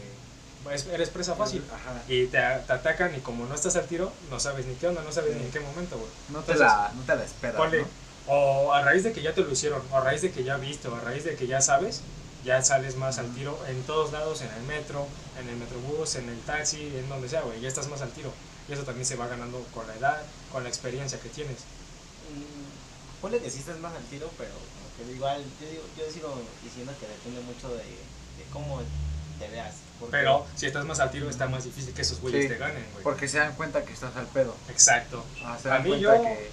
pues, 0.64 0.88
eres 0.88 1.10
presa 1.10 1.36
fácil. 1.36 1.64
Ajá. 1.74 2.02
Y 2.08 2.26
te, 2.26 2.40
te 2.40 2.74
atacan 2.74 3.14
y 3.16 3.20
como 3.20 3.46
no 3.46 3.56
estás 3.56 3.76
al 3.76 3.86
tiro, 3.86 4.12
no 4.30 4.40
sabes 4.40 4.66
ni 4.66 4.76
qué 4.76 4.88
onda, 4.88 5.02
no 5.04 5.12
sabes 5.12 5.36
ni 5.36 5.44
en 5.44 5.52
qué 5.52 5.60
momento, 5.60 5.98
güey. 5.98 6.10
No 6.30 6.40
te 6.42 6.56
la, 6.56 6.92
no 6.96 7.04
te 7.04 7.16
la 7.16 7.24
esperas, 7.24 7.58
Ponle, 7.58 7.82
¿no? 7.82 7.88
o 8.28 8.74
a 8.74 8.82
raíz 8.82 9.04
de 9.04 9.14
que 9.14 9.22
ya 9.22 9.34
te 9.34 9.42
lo 9.42 9.52
hicieron, 9.52 9.82
o 9.92 9.98
a 9.98 10.02
raíz 10.02 10.22
de 10.22 10.32
que 10.32 10.44
ya 10.44 10.58
viste, 10.58 10.88
o 10.88 10.96
a 10.96 11.00
raíz 11.02 11.24
de 11.24 11.36
que 11.36 11.48
ya 11.48 11.62
sabes, 11.62 12.02
ya 12.44 12.62
sales 12.64 12.96
más 12.96 13.18
al 13.20 13.34
tiro 13.34 13.60
en 13.68 13.82
todos 13.84 14.12
lados, 14.12 14.42
en 14.42 14.50
el 14.54 14.64
metro, 14.64 15.08
en 15.40 15.50
el 15.50 15.58
metrobús, 15.58 16.16
en 16.16 16.30
el 16.30 16.40
taxi, 16.42 16.82
en 16.98 17.10
donde 17.10 17.30
sea, 17.30 17.42
güey, 17.42 17.62
ya 17.62 17.68
estás 17.68 17.88
más 17.88 18.02
al 18.02 18.12
tiro. 18.12 18.32
Y 18.68 18.74
eso 18.74 18.84
también 18.84 19.06
se 19.06 19.16
va 19.16 19.28
ganando 19.28 19.64
con 19.74 19.86
la 19.88 19.96
edad, 19.96 20.22
con 20.52 20.64
la 20.64 20.70
experiencia 20.70 21.20
que 21.20 21.30
tienes. 21.30 21.58
Mm, 22.34 23.22
Ponle 23.22 23.40
que 23.40 23.50
sí 23.50 23.60
estás 23.60 23.80
más 23.80 23.94
al 23.94 24.04
tiro, 24.06 24.30
pero 24.38 24.52
como 24.52 25.10
que 25.10 25.16
igual, 25.16 25.44
yo, 25.62 25.70
digo, 25.70 25.84
yo 25.98 26.12
sigo 26.12 26.42
diciendo 26.64 26.94
que 27.00 27.08
depende 27.08 27.42
mucho 27.42 27.70
de, 27.70 27.84
de 28.60 28.64
cómo 28.64 28.82
te 29.40 29.48
veas. 29.50 29.76
porque- 30.00 30.12
Pero 30.18 30.46
si 30.56 30.66
estás 30.66 30.84
más 30.86 31.00
al 31.00 31.10
tiro, 31.12 31.30
está 31.30 31.48
más 31.48 31.64
difícil 31.64 31.94
que 31.94 32.02
esos 32.02 32.20
güeyes 32.20 32.44
Sí, 32.44 32.50
te 32.50 32.58
ganen, 32.58 32.86
güey. 32.92 33.04
Porque 33.04 33.28
se 33.30 33.38
dan 33.40 33.54
cuenta 33.56 33.84
que 33.86 33.94
estás 33.94 34.16
al 34.18 34.26
pedo. 34.28 34.56
Exacto. 34.70 35.24
Ah, 35.44 35.58
se 35.62 35.72
A 35.72 35.80
mí 35.80 35.90
cuenta 35.90 36.04
yo- 36.18 36.22
que. 36.24 36.52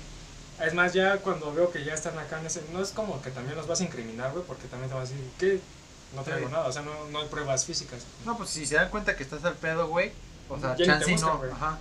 Es 0.65 0.75
más, 0.75 0.93
ya 0.93 1.17
cuando 1.19 1.53
veo 1.53 1.73
que 1.73 1.85
ya 1.85 1.93
están 1.95 2.17
acá 2.19 2.39
en 2.39 2.47
ese. 2.47 2.63
No 2.73 2.81
es 2.81 2.91
como 2.91 3.21
que 3.21 3.31
también 3.31 3.57
los 3.57 3.67
vas 3.67 3.81
a 3.81 3.85
incriminar, 3.85 4.31
güey, 4.33 4.45
porque 4.45 4.69
también 4.69 4.89
te 4.91 4.95
vas 4.95 5.09
a 5.09 5.13
decir, 5.13 5.31
¿qué? 5.39 5.61
No 6.15 6.23
traigo 6.23 6.47
Sí. 6.47 6.53
nada, 6.53 6.67
o 6.69 6.73
sea, 6.73 6.83
no, 6.83 6.93
no 7.11 7.21
hay 7.21 7.27
pruebas 7.29 7.65
físicas. 7.65 8.03
No, 8.25 8.37
pues 8.37 8.51
si 8.51 8.65
se 8.67 8.77
dan 8.77 8.91
cuenta 8.91 9.17
que 9.17 9.23
estás 9.25 9.45
al 9.45 9.55
pedo, 9.55 9.89
güey. 9.89 10.13
O 10.49 10.59
sea, 10.61 10.77
Ya 10.77 10.85
chance 10.87 11.11
buscan, 11.11 11.31
no. 11.31 11.39
güey. 11.39 11.51
Ajá. 11.51 11.79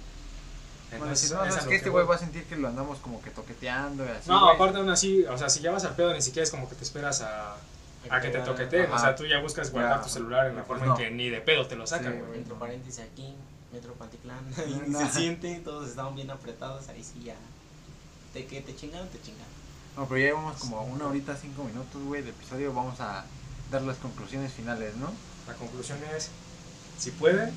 Bueno, 0.89 1.05
Entonces, 1.05 1.30
si 1.30 1.34
no, 1.36 1.45
es 1.45 1.55
a 1.55 1.59
es 1.59 1.65
que 1.67 1.76
este 1.76 1.89
güey 1.89 2.05
va 2.05 2.15
a 2.15 2.17
sentir 2.17 2.43
que 2.45 2.55
lo 2.57 2.67
andamos 2.67 2.97
como 2.99 3.22
que 3.22 3.30
toqueteando 3.30 4.03
y 4.05 4.09
así. 4.09 4.30
No, 4.30 4.41
güey. 4.45 4.55
aparte 4.55 4.78
aún 4.80 4.89
así, 4.89 5.24
o 5.26 5.38
sea, 5.38 5.49
si 5.49 5.59
ya 5.61 5.72
vas 5.72 5.86
al 5.86 5.95
pedo, 5.95 6.13
ni 6.13 6.22
siquiera 6.22 6.43
es 6.43 6.49
como 6.51 6.67
que 6.67 6.76
te 6.76 6.84
esperas 6.84 7.22
a, 7.22 7.55
a 8.09 8.19
que 8.21 8.29
te 8.29 8.39
toqueteen. 8.39 8.91
O 8.91 8.99
sea, 8.99 9.15
tú 9.15 9.25
ya 9.25 9.39
buscas 9.39 9.71
guardar 9.71 9.97
Ya. 9.97 10.03
tu 10.03 10.09
celular 10.09 10.47
en 10.47 10.55
la 10.55 10.61
No, 10.61 10.67
forma 10.67 10.85
pues 10.95 10.99
en 10.99 11.05
que 11.09 11.11
ni 11.15 11.29
de 11.29 11.41
pedo 11.41 11.67
te 11.67 11.75
lo 11.75 11.85
sacan, 11.85 12.13
Sí, 12.13 12.19
güey. 12.19 12.39
Entre 12.39 12.55
paréntesis 12.55 12.99
aquí, 13.03 13.35
Metro 13.71 13.93
Panticlán, 13.93 14.43
y 14.67 14.89
no. 14.89 14.99
se 14.99 15.09
siente, 15.09 15.55
todos 15.63 15.89
estaban 15.89 16.15
bien 16.15 16.29
apretados, 16.31 16.87
ahí 16.89 17.03
sí 17.03 17.21
ya. 17.23 17.35
De 18.33 18.45
que 18.45 18.61
te 18.61 18.75
chingaron, 18.75 19.07
te 19.09 19.21
chingaron. 19.21 19.51
No, 19.97 20.05
pero 20.07 20.19
ya 20.19 20.25
llevamos 20.27 20.57
como 20.57 20.81
una 20.83 21.05
horita, 21.07 21.35
cinco 21.35 21.63
minutos, 21.65 22.01
güey, 22.03 22.21
de 22.21 22.29
episodio. 22.29 22.73
Vamos 22.73 22.99
a 23.01 23.25
dar 23.69 23.81
las 23.81 23.97
conclusiones 23.97 24.51
finales, 24.53 24.95
¿no? 24.95 25.11
La 25.47 25.53
conclusión 25.55 25.99
es, 26.15 26.29
si 26.97 27.11
pueden, 27.11 27.51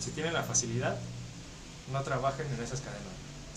si 0.00 0.10
tienen 0.10 0.32
la 0.34 0.42
facilidad, 0.42 0.96
no 1.92 2.02
trabajen 2.02 2.46
en 2.52 2.62
esas 2.62 2.80
cadenas. 2.80 3.02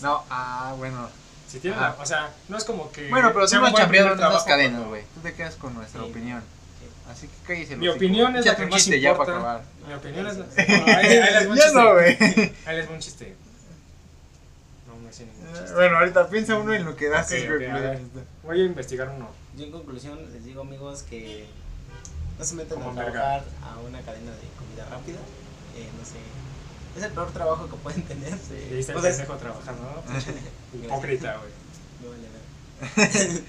No, 0.02 0.22
ah, 0.30 0.74
bueno. 0.78 1.08
Si 1.48 1.60
tienen 1.60 1.78
Ajá. 1.78 1.94
la, 1.96 2.02
o 2.02 2.06
sea, 2.06 2.30
no 2.48 2.56
es 2.56 2.64
como 2.64 2.90
que... 2.90 3.08
Bueno, 3.08 3.32
pero 3.32 3.46
sea 3.46 3.60
no 3.60 3.66
primer 3.72 4.12
esas 4.12 4.44
cadenas, 4.44 4.84
güey. 4.86 5.02
Tú 5.14 5.20
te 5.20 5.32
quedas 5.34 5.54
con 5.54 5.74
nuestra 5.74 6.02
Sí. 6.02 6.10
opinión. 6.10 6.40
Sí. 6.80 6.86
Así 7.10 7.28
que 7.28 7.34
cállese. 7.46 7.72
el 7.74 7.78
Mi 7.78 7.88
opinión 7.88 8.34
es 8.36 8.44
la 8.46 8.56
que 8.56 8.64
un 8.64 8.70
más 8.70 8.80
chiste 8.82 9.00
ya 9.00 9.10
importa. 9.10 9.32
para 9.32 9.38
acabar. 9.60 9.64
Mi 9.86 9.94
opinión 9.94 10.26
es... 10.26 10.36
la-. 10.38 10.44
No, 10.86 10.96
ahí, 10.96 11.08
les 11.08 11.46
güey. 11.92 12.52
Ahí 12.66 12.76
les 12.76 12.88
va 12.88 12.92
un 12.94 12.98
chiste. 13.00 13.36
No 14.88 14.96
me 14.96 15.12
sé 15.12 15.26
ningún 15.26 15.52
chiste. 15.54 15.72
Bueno, 15.74 15.98
ahorita 15.98 16.28
piensa 16.28 16.56
uno 16.56 16.74
en 16.74 16.84
lo 16.84 16.96
que 16.96 17.08
das. 17.08 17.30
A 17.30 17.34
ver. 17.36 18.00
Voy 18.42 18.60
a 18.60 18.64
investigar 18.64 19.08
uno. 19.08 19.28
Yo 19.56 19.64
en 19.64 19.70
conclusión 19.72 20.18
les 20.32 20.44
digo 20.44 20.62
amigos 20.62 21.02
que 21.04 21.46
no 22.38 22.44
se 22.44 22.54
metan 22.56 22.78
Como 22.78 22.90
a 22.90 22.94
verga. 22.94 23.12
trabajar 23.12 23.44
a 23.62 23.78
una 23.80 24.00
cadena 24.02 24.32
de 24.32 24.48
comida 24.58 24.84
rápida. 24.90 25.18
Eh, 25.76 25.88
no 25.98 26.04
sé, 26.04 26.16
es 26.96 27.02
el 27.02 27.12
peor 27.12 27.30
trabajo 27.32 27.68
que 27.68 27.76
pueden 27.76 28.02
tener. 28.02 28.32
El 28.32 28.84
trabajando, 28.86 29.82
¿no? 29.82 30.82
Hipócrita, 30.84 31.38
güey. 31.38 31.52
me 32.02 32.08
vale. 32.08 33.42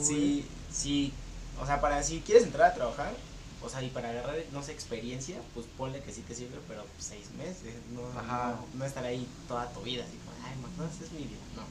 Sí, 0.00 0.46
sí, 0.72 1.12
o 1.60 1.66
sea, 1.66 1.80
para 1.80 2.02
si 2.02 2.20
quieres 2.20 2.44
entrar 2.44 2.70
a 2.70 2.74
trabajar, 2.74 3.14
o 3.62 3.68
sea, 3.68 3.82
y 3.82 3.88
para 3.88 4.10
agarrar, 4.10 4.36
no 4.52 4.62
sé, 4.62 4.72
experiencia, 4.72 5.40
pues 5.54 5.66
ponle 5.78 6.02
que 6.02 6.12
sí 6.12 6.22
te 6.22 6.34
sirve, 6.34 6.58
pero 6.68 6.84
pues, 6.84 7.06
seis 7.06 7.30
meses, 7.38 7.74
no, 7.94 8.06
Ajá. 8.18 8.56
no, 8.60 8.78
no 8.78 8.84
estar 8.84 9.04
ahí 9.04 9.26
toda 9.48 9.70
tu 9.72 9.80
vida, 9.82 10.04
así 10.04 10.18
como, 10.18 10.36
ay, 10.44 10.54
no, 10.76 10.84
es 10.84 11.12
mi 11.12 11.24
vida, 11.24 11.40
no. 11.56 11.62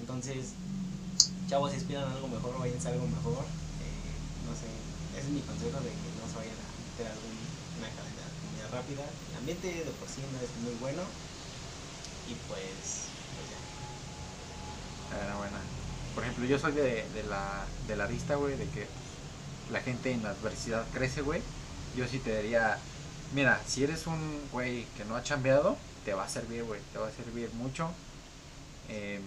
Entonces, 0.00 0.52
chavos, 1.48 1.72
si 1.72 1.78
aspiran 1.78 2.12
algo 2.12 2.28
mejor, 2.28 2.58
váyanse 2.58 2.88
a 2.88 2.92
algo 2.92 3.08
mejor, 3.08 3.44
eh, 3.82 4.14
no 4.46 4.52
sé, 4.54 4.68
ese 5.18 5.26
es 5.26 5.32
mi 5.32 5.40
consejo 5.40 5.80
de 5.80 5.90
que 5.90 6.08
no 6.20 6.28
se 6.30 6.36
vayan 6.36 6.58
a 6.60 6.68
meter 6.78 7.06
alguna 7.10 7.88
cadena 7.90 8.22
de 8.22 8.36
comida 8.44 8.66
rápida, 8.70 9.04
ambiente 9.46 9.68
de 9.68 9.90
por 9.92 10.08
sí 10.08 10.20
es 10.42 10.62
muy 10.64 10.74
bueno, 10.80 11.02
y 12.28 12.34
pues, 12.48 13.06
pues 13.36 13.46
ya. 15.12 15.34
Por 16.14 16.24
ejemplo, 16.24 16.46
yo 16.46 16.58
soy 16.58 16.72
de, 16.72 17.08
de 17.10 17.22
la, 17.28 17.64
de 17.86 17.94
la 17.94 18.08
lista, 18.08 18.34
güey, 18.34 18.56
de 18.56 18.64
que 18.70 18.88
la 19.70 19.80
gente 19.82 20.10
en 20.10 20.24
la 20.24 20.30
adversidad 20.30 20.84
crece, 20.92 21.22
güey. 21.22 21.42
Yo 21.96 22.08
sí 22.08 22.18
te 22.18 22.42
diría, 22.42 22.78
mira, 23.34 23.60
si 23.64 23.84
eres 23.84 24.08
un 24.08 24.40
güey 24.50 24.84
que 24.96 25.04
no 25.04 25.14
ha 25.14 25.22
chambeado, 25.22 25.76
te 26.04 26.12
va 26.12 26.24
a 26.24 26.28
servir, 26.28 26.64
güey, 26.64 26.80
te 26.92 26.98
va 26.98 27.06
a 27.06 27.12
servir 27.12 27.48
mucho. 27.54 27.90
Em, 28.88 29.22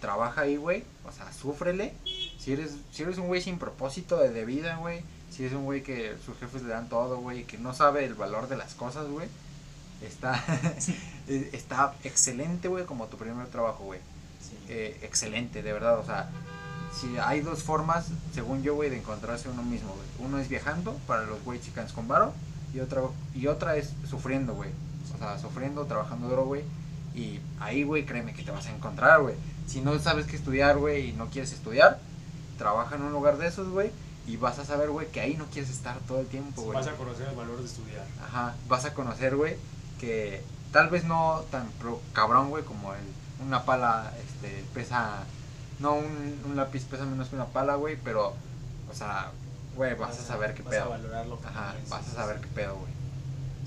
trabaja 0.00 0.42
ahí, 0.42 0.56
güey, 0.56 0.84
o 1.04 1.12
sea, 1.12 1.30
súfrele. 1.30 1.92
Si 2.38 2.54
eres, 2.54 2.76
si 2.90 3.02
eres 3.02 3.18
un 3.18 3.26
güey 3.26 3.42
sin 3.42 3.58
propósito 3.58 4.16
de, 4.16 4.30
de 4.30 4.46
vida, 4.46 4.76
güey, 4.76 5.02
si 5.34 5.44
eres 5.44 5.56
un 5.56 5.64
güey 5.64 5.82
que 5.82 6.14
sus 6.24 6.36
jefes 6.38 6.62
le 6.62 6.68
dan 6.68 6.88
todo, 6.88 7.18
güey, 7.18 7.44
que 7.44 7.58
no 7.58 7.72
sabe 7.74 8.04
el 8.04 8.14
valor 8.14 8.48
de 8.48 8.56
las 8.56 8.74
cosas, 8.74 9.06
güey, 9.08 9.28
está, 10.02 10.42
está 11.26 11.94
excelente, 12.04 12.68
güey, 12.68 12.84
como 12.84 13.06
tu 13.06 13.16
primer 13.16 13.46
trabajo, 13.48 13.84
güey 13.84 14.00
Sí. 14.40 14.56
eh, 14.68 14.98
excelente, 15.02 15.62
de 15.62 15.72
verdad. 15.72 15.98
O 16.00 16.04
sea, 16.04 16.28
si 17.00 17.16
hay 17.18 17.40
dos 17.40 17.62
formas, 17.62 18.06
según 18.34 18.62
yo, 18.62 18.74
güey, 18.74 18.90
de 18.90 18.98
encontrarse 18.98 19.48
uno 19.48 19.62
mismo, 19.62 19.94
güey. 19.94 20.28
Uno 20.28 20.38
es 20.38 20.48
viajando 20.48 20.94
para 21.06 21.22
los 21.22 21.42
güey 21.44 21.60
chicanos 21.60 21.92
con 21.92 22.08
varo 22.08 22.32
y 22.74 22.80
otra, 22.80 23.02
y 23.34 23.46
otra 23.46 23.76
es 23.76 23.92
sufriendo, 24.10 24.54
güey. 24.54 24.70
O 25.14 25.18
sea, 25.18 25.38
sufriendo, 25.38 25.84
trabajando 25.86 26.28
duro, 26.28 26.44
güey. 26.44 26.62
Y 27.14 27.38
ahí, 27.60 27.84
güey, 27.84 28.04
créeme 28.04 28.34
que 28.34 28.42
te 28.42 28.50
vas 28.50 28.66
a 28.66 28.74
encontrar, 28.74 29.22
güey. 29.22 29.36
Si 29.68 29.80
no 29.80 29.96
sabes 30.00 30.26
qué 30.26 30.34
estudiar, 30.36 30.76
güey, 30.78 31.10
y 31.10 31.12
no 31.12 31.26
quieres 31.30 31.52
estudiar, 31.52 32.00
trabaja 32.58 32.96
en 32.96 33.02
un 33.02 33.12
lugar 33.12 33.38
de 33.38 33.46
esos, 33.46 33.68
güey. 33.68 33.90
Y 34.26 34.36
vas 34.36 34.58
a 34.58 34.64
saber, 34.64 34.90
güey, 34.90 35.10
que 35.10 35.20
ahí 35.20 35.36
no 35.36 35.46
quieres 35.46 35.70
estar 35.70 35.98
todo 36.06 36.20
el 36.20 36.26
tiempo, 36.28 36.62
güey. 36.62 36.74
Vas 36.74 36.86
a 36.86 36.92
conocer 36.96 37.28
el 37.28 37.34
valor 37.36 37.58
de 37.58 37.66
estudiar. 37.66 38.06
Ajá, 38.22 38.54
vas 38.68 38.84
a 38.84 38.94
conocer, 38.94 39.36
güey, 39.36 39.56
que 39.98 40.42
tal 40.70 40.90
vez 40.90 41.04
no 41.04 41.44
tan 41.50 41.68
pro- 41.80 42.00
cabrón, 42.12 42.50
güey, 42.50 42.64
como 42.64 42.94
el, 42.94 43.00
una 43.44 43.64
pala, 43.64 44.12
este, 44.24 44.64
pesa, 44.74 45.24
no, 45.80 45.94
un, 45.94 46.40
un 46.46 46.56
lápiz 46.56 46.84
pesa 46.84 47.04
menos 47.04 47.28
que 47.28 47.36
una 47.36 47.46
pala, 47.46 47.74
güey, 47.74 47.96
pero, 48.04 48.34
o 48.90 48.94
sea, 48.94 49.30
güey, 49.76 49.94
vas 49.96 50.18
a 50.18 50.22
saber 50.22 50.54
qué 50.54 50.62
vas 50.62 50.74
a 50.74 50.78
pedo. 50.78 50.90
valorar 50.90 51.26
lo 51.26 51.40
que 51.40 51.48
Ajá, 51.48 51.74
vas 51.90 52.08
a 52.08 52.12
saber 52.14 52.40
qué 52.40 52.46
pedo, 52.54 52.76
güey. 52.76 52.92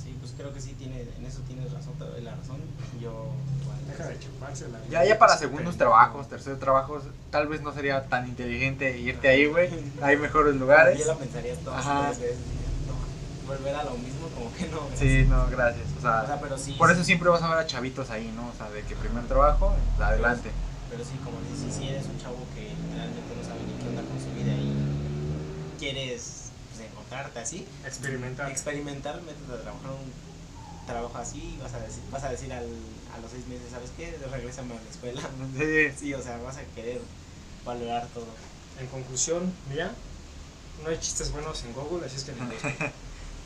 Sí, 0.01 0.15
pues 0.19 0.33
creo 0.37 0.53
que 0.53 0.61
sí 0.61 0.73
tiene, 0.77 1.01
en 1.01 1.25
eso 1.25 1.39
tienes 1.47 1.73
razón, 1.73 1.93
te 1.99 2.05
doy 2.05 2.21
la 2.21 2.35
razón. 2.35 2.57
Yo 3.01 3.25
Deja 3.97 4.09
de 4.09 4.19
chuparse 4.19 4.67
la 4.69 4.79
Ya, 4.89 5.05
ya 5.05 5.17
para 5.19 5.37
segundos 5.37 5.77
trabajos, 5.77 6.27
terceros 6.29 6.59
trabajos, 6.59 7.03
tal 7.31 7.47
vez 7.47 7.61
no 7.61 7.73
sería 7.73 8.05
tan 8.07 8.27
inteligente 8.27 8.97
irte 8.99 9.27
ahí, 9.27 9.45
güey. 9.45 9.69
Hay 10.01 10.17
mejores 10.17 10.55
lugares. 10.55 10.99
Yo 10.99 11.05
la 11.05 11.15
pensaría 11.15 11.55
todas 11.55 11.85
Ajá. 11.85 12.01
las 12.09 12.19
veces. 12.19 12.37
No, 12.87 13.47
volver 13.47 13.75
a 13.75 13.83
lo 13.83 13.91
mismo 13.91 14.27
como 14.29 14.53
que 14.53 14.67
no. 14.67 14.79
Sí, 14.95 15.25
no, 15.29 15.47
gracias. 15.47 15.85
O 15.95 15.99
O 15.99 16.01
sea, 16.01 16.39
pero 16.41 16.57
sí. 16.57 16.73
por 16.73 16.91
eso 16.91 17.03
siempre 17.03 17.29
vas 17.29 17.41
a 17.41 17.49
ver 17.49 17.59
a 17.59 17.67
chavitos 17.67 18.09
ahí, 18.09 18.31
¿no? 18.35 18.47
O 18.49 18.53
sea, 18.57 18.69
de 18.69 18.81
que 18.83 18.95
primer 18.95 19.25
trabajo, 19.27 19.73
adelante. 19.99 20.51
Pero 20.89 21.03
sí, 21.03 21.17
como 21.23 21.37
dices, 21.51 21.75
si 21.75 21.87
eres 21.89 22.05
un 22.05 22.17
chavo 22.19 22.37
que 22.55 22.71
realmente 22.95 23.31
no 23.35 23.43
sabe 23.43 23.59
ni 23.65 23.73
qué 23.81 23.89
onda 23.89 24.01
con 24.03 24.19
su 24.19 24.31
vida 24.37 24.53
y 24.53 25.79
quieres 25.79 26.51
pues, 26.73 26.89
encontrarte 26.89 27.39
así, 27.39 27.67
Experimentar. 27.85 28.49
experimentar, 28.51 29.15
métete 29.21 29.51
a 29.53 29.61
trabajar 29.61 29.91
un 29.91 30.85
trabajo 30.87 31.17
así 31.17 31.55
y 31.57 31.61
vas 31.61 31.73
a 31.73 31.79
decir, 31.79 32.03
vas 32.11 32.23
a 32.23 32.29
decir 32.29 32.53
al, 32.53 32.65
a 33.15 33.19
los 33.19 33.31
seis 33.31 33.45
meses, 33.47 33.67
¿sabes 33.71 33.89
qué? 33.97 34.17
Regrésame 34.31 34.73
a 34.75 34.81
la 34.81 34.89
escuela. 34.89 35.21
Sí. 35.57 35.91
Sí, 35.99 36.13
o 36.13 36.21
sea, 36.21 36.37
vas 36.37 36.57
a 36.57 36.63
querer 36.75 37.01
valorar 37.65 38.07
todo. 38.13 38.27
En 38.79 38.87
conclusión, 38.87 39.53
mira, 39.69 39.91
no 40.83 40.89
hay 40.89 40.97
chistes 40.99 41.31
buenos 41.31 41.63
en 41.63 41.73
Google, 41.73 42.05
así 42.05 42.17
es 42.17 42.23
que 42.25 42.31
los- 42.33 42.49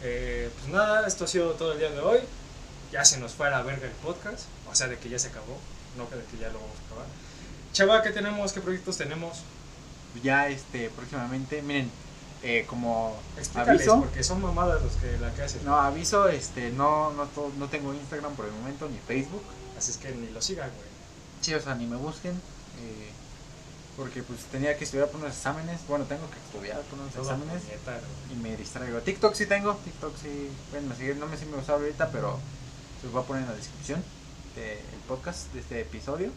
Eh, 0.01 0.49
Pues 0.57 0.71
nada, 0.71 1.05
esto 1.07 1.25
ha 1.25 1.27
sido 1.27 1.51
todo 1.53 1.73
el 1.73 1.79
día 1.79 1.91
de 1.91 1.99
hoy. 1.99 2.19
Ya 2.91 3.03
se 3.05 3.19
nos 3.19 3.33
fue 3.33 3.47
a 3.47 3.51
la 3.51 3.61
verga 3.61 3.85
el 3.85 3.93
podcast, 3.93 4.45
o 4.71 4.73
sea, 4.73 4.87
de 4.87 4.97
que 4.97 5.09
ya 5.09 5.19
se 5.19 5.27
acabó, 5.27 5.57
no 5.97 6.09
que 6.09 6.15
de 6.15 6.23
que 6.25 6.37
ya 6.37 6.47
lo 6.47 6.53
vamos 6.59 6.75
a 6.79 6.85
acabar. 6.87 7.05
Chava, 7.73 8.01
¿qué 8.01 8.09
tenemos? 8.11 8.51
¿Qué 8.53 8.61
proyectos 8.61 8.97
tenemos? 8.97 9.39
ya 10.23 10.47
este 10.47 10.89
próximamente 10.89 11.61
miren 11.61 11.91
eh, 12.41 12.65
como 12.67 13.15
Explícales, 13.37 13.81
aviso 13.87 13.99
porque 13.99 14.23
son 14.23 14.41
mamadas 14.41 14.81
los 14.81 14.93
que 14.93 15.17
la 15.19 15.31
que 15.35 15.43
hacen. 15.43 15.63
no 15.63 15.75
aviso 15.79 16.27
este 16.27 16.71
no 16.71 17.13
no 17.13 17.27
no 17.59 17.67
tengo 17.67 17.93
Instagram 17.93 18.33
por 18.33 18.45
el 18.47 18.51
momento 18.53 18.89
ni 18.89 18.97
Facebook 18.97 19.43
Así 19.79 19.91
es 19.91 19.97
que 19.97 20.11
ni 20.11 20.29
lo 20.29 20.41
sigan, 20.41 20.69
güey. 20.69 20.89
sí 21.39 21.53
o 21.53 21.61
sea 21.61 21.73
ni 21.73 21.85
me 21.85 21.95
busquen 21.95 22.33
eh, 22.33 23.09
porque 23.95 24.23
pues 24.23 24.41
tenía 24.51 24.77
que 24.77 24.83
estudiar 24.83 25.07
por 25.07 25.21
unos 25.21 25.33
exámenes. 25.33 25.79
Bueno 25.87 26.03
tengo 26.03 26.29
que 26.29 26.37
estudiar 26.37 26.81
por 26.81 26.99
unos 26.99 27.15
exámenes. 27.15 27.61
puñeta, 27.63 28.01
y 28.29 28.35
me 28.35 28.57
distraigo. 28.57 28.99
TikTok 28.99 29.33
sí 29.33 29.45
tengo 29.45 29.75
TikTok 29.75 30.13
sí 30.21 30.49
bueno 30.71 30.93
seguir 30.95 31.15
no 31.15 31.27
me 31.27 31.37
sé 31.37 31.45
me 31.45 31.57
usar 31.57 31.75
ahorita 31.75 32.11
pero 32.11 32.39
se 32.99 33.05
los 33.05 33.13
voy 33.13 33.23
a 33.23 33.25
poner 33.25 33.43
en 33.43 33.49
la 33.49 33.55
descripción 33.55 34.03
del 34.57 34.79
podcast 35.07 35.51
de 35.53 35.61
este 35.61 35.79
episodio. 35.79 36.27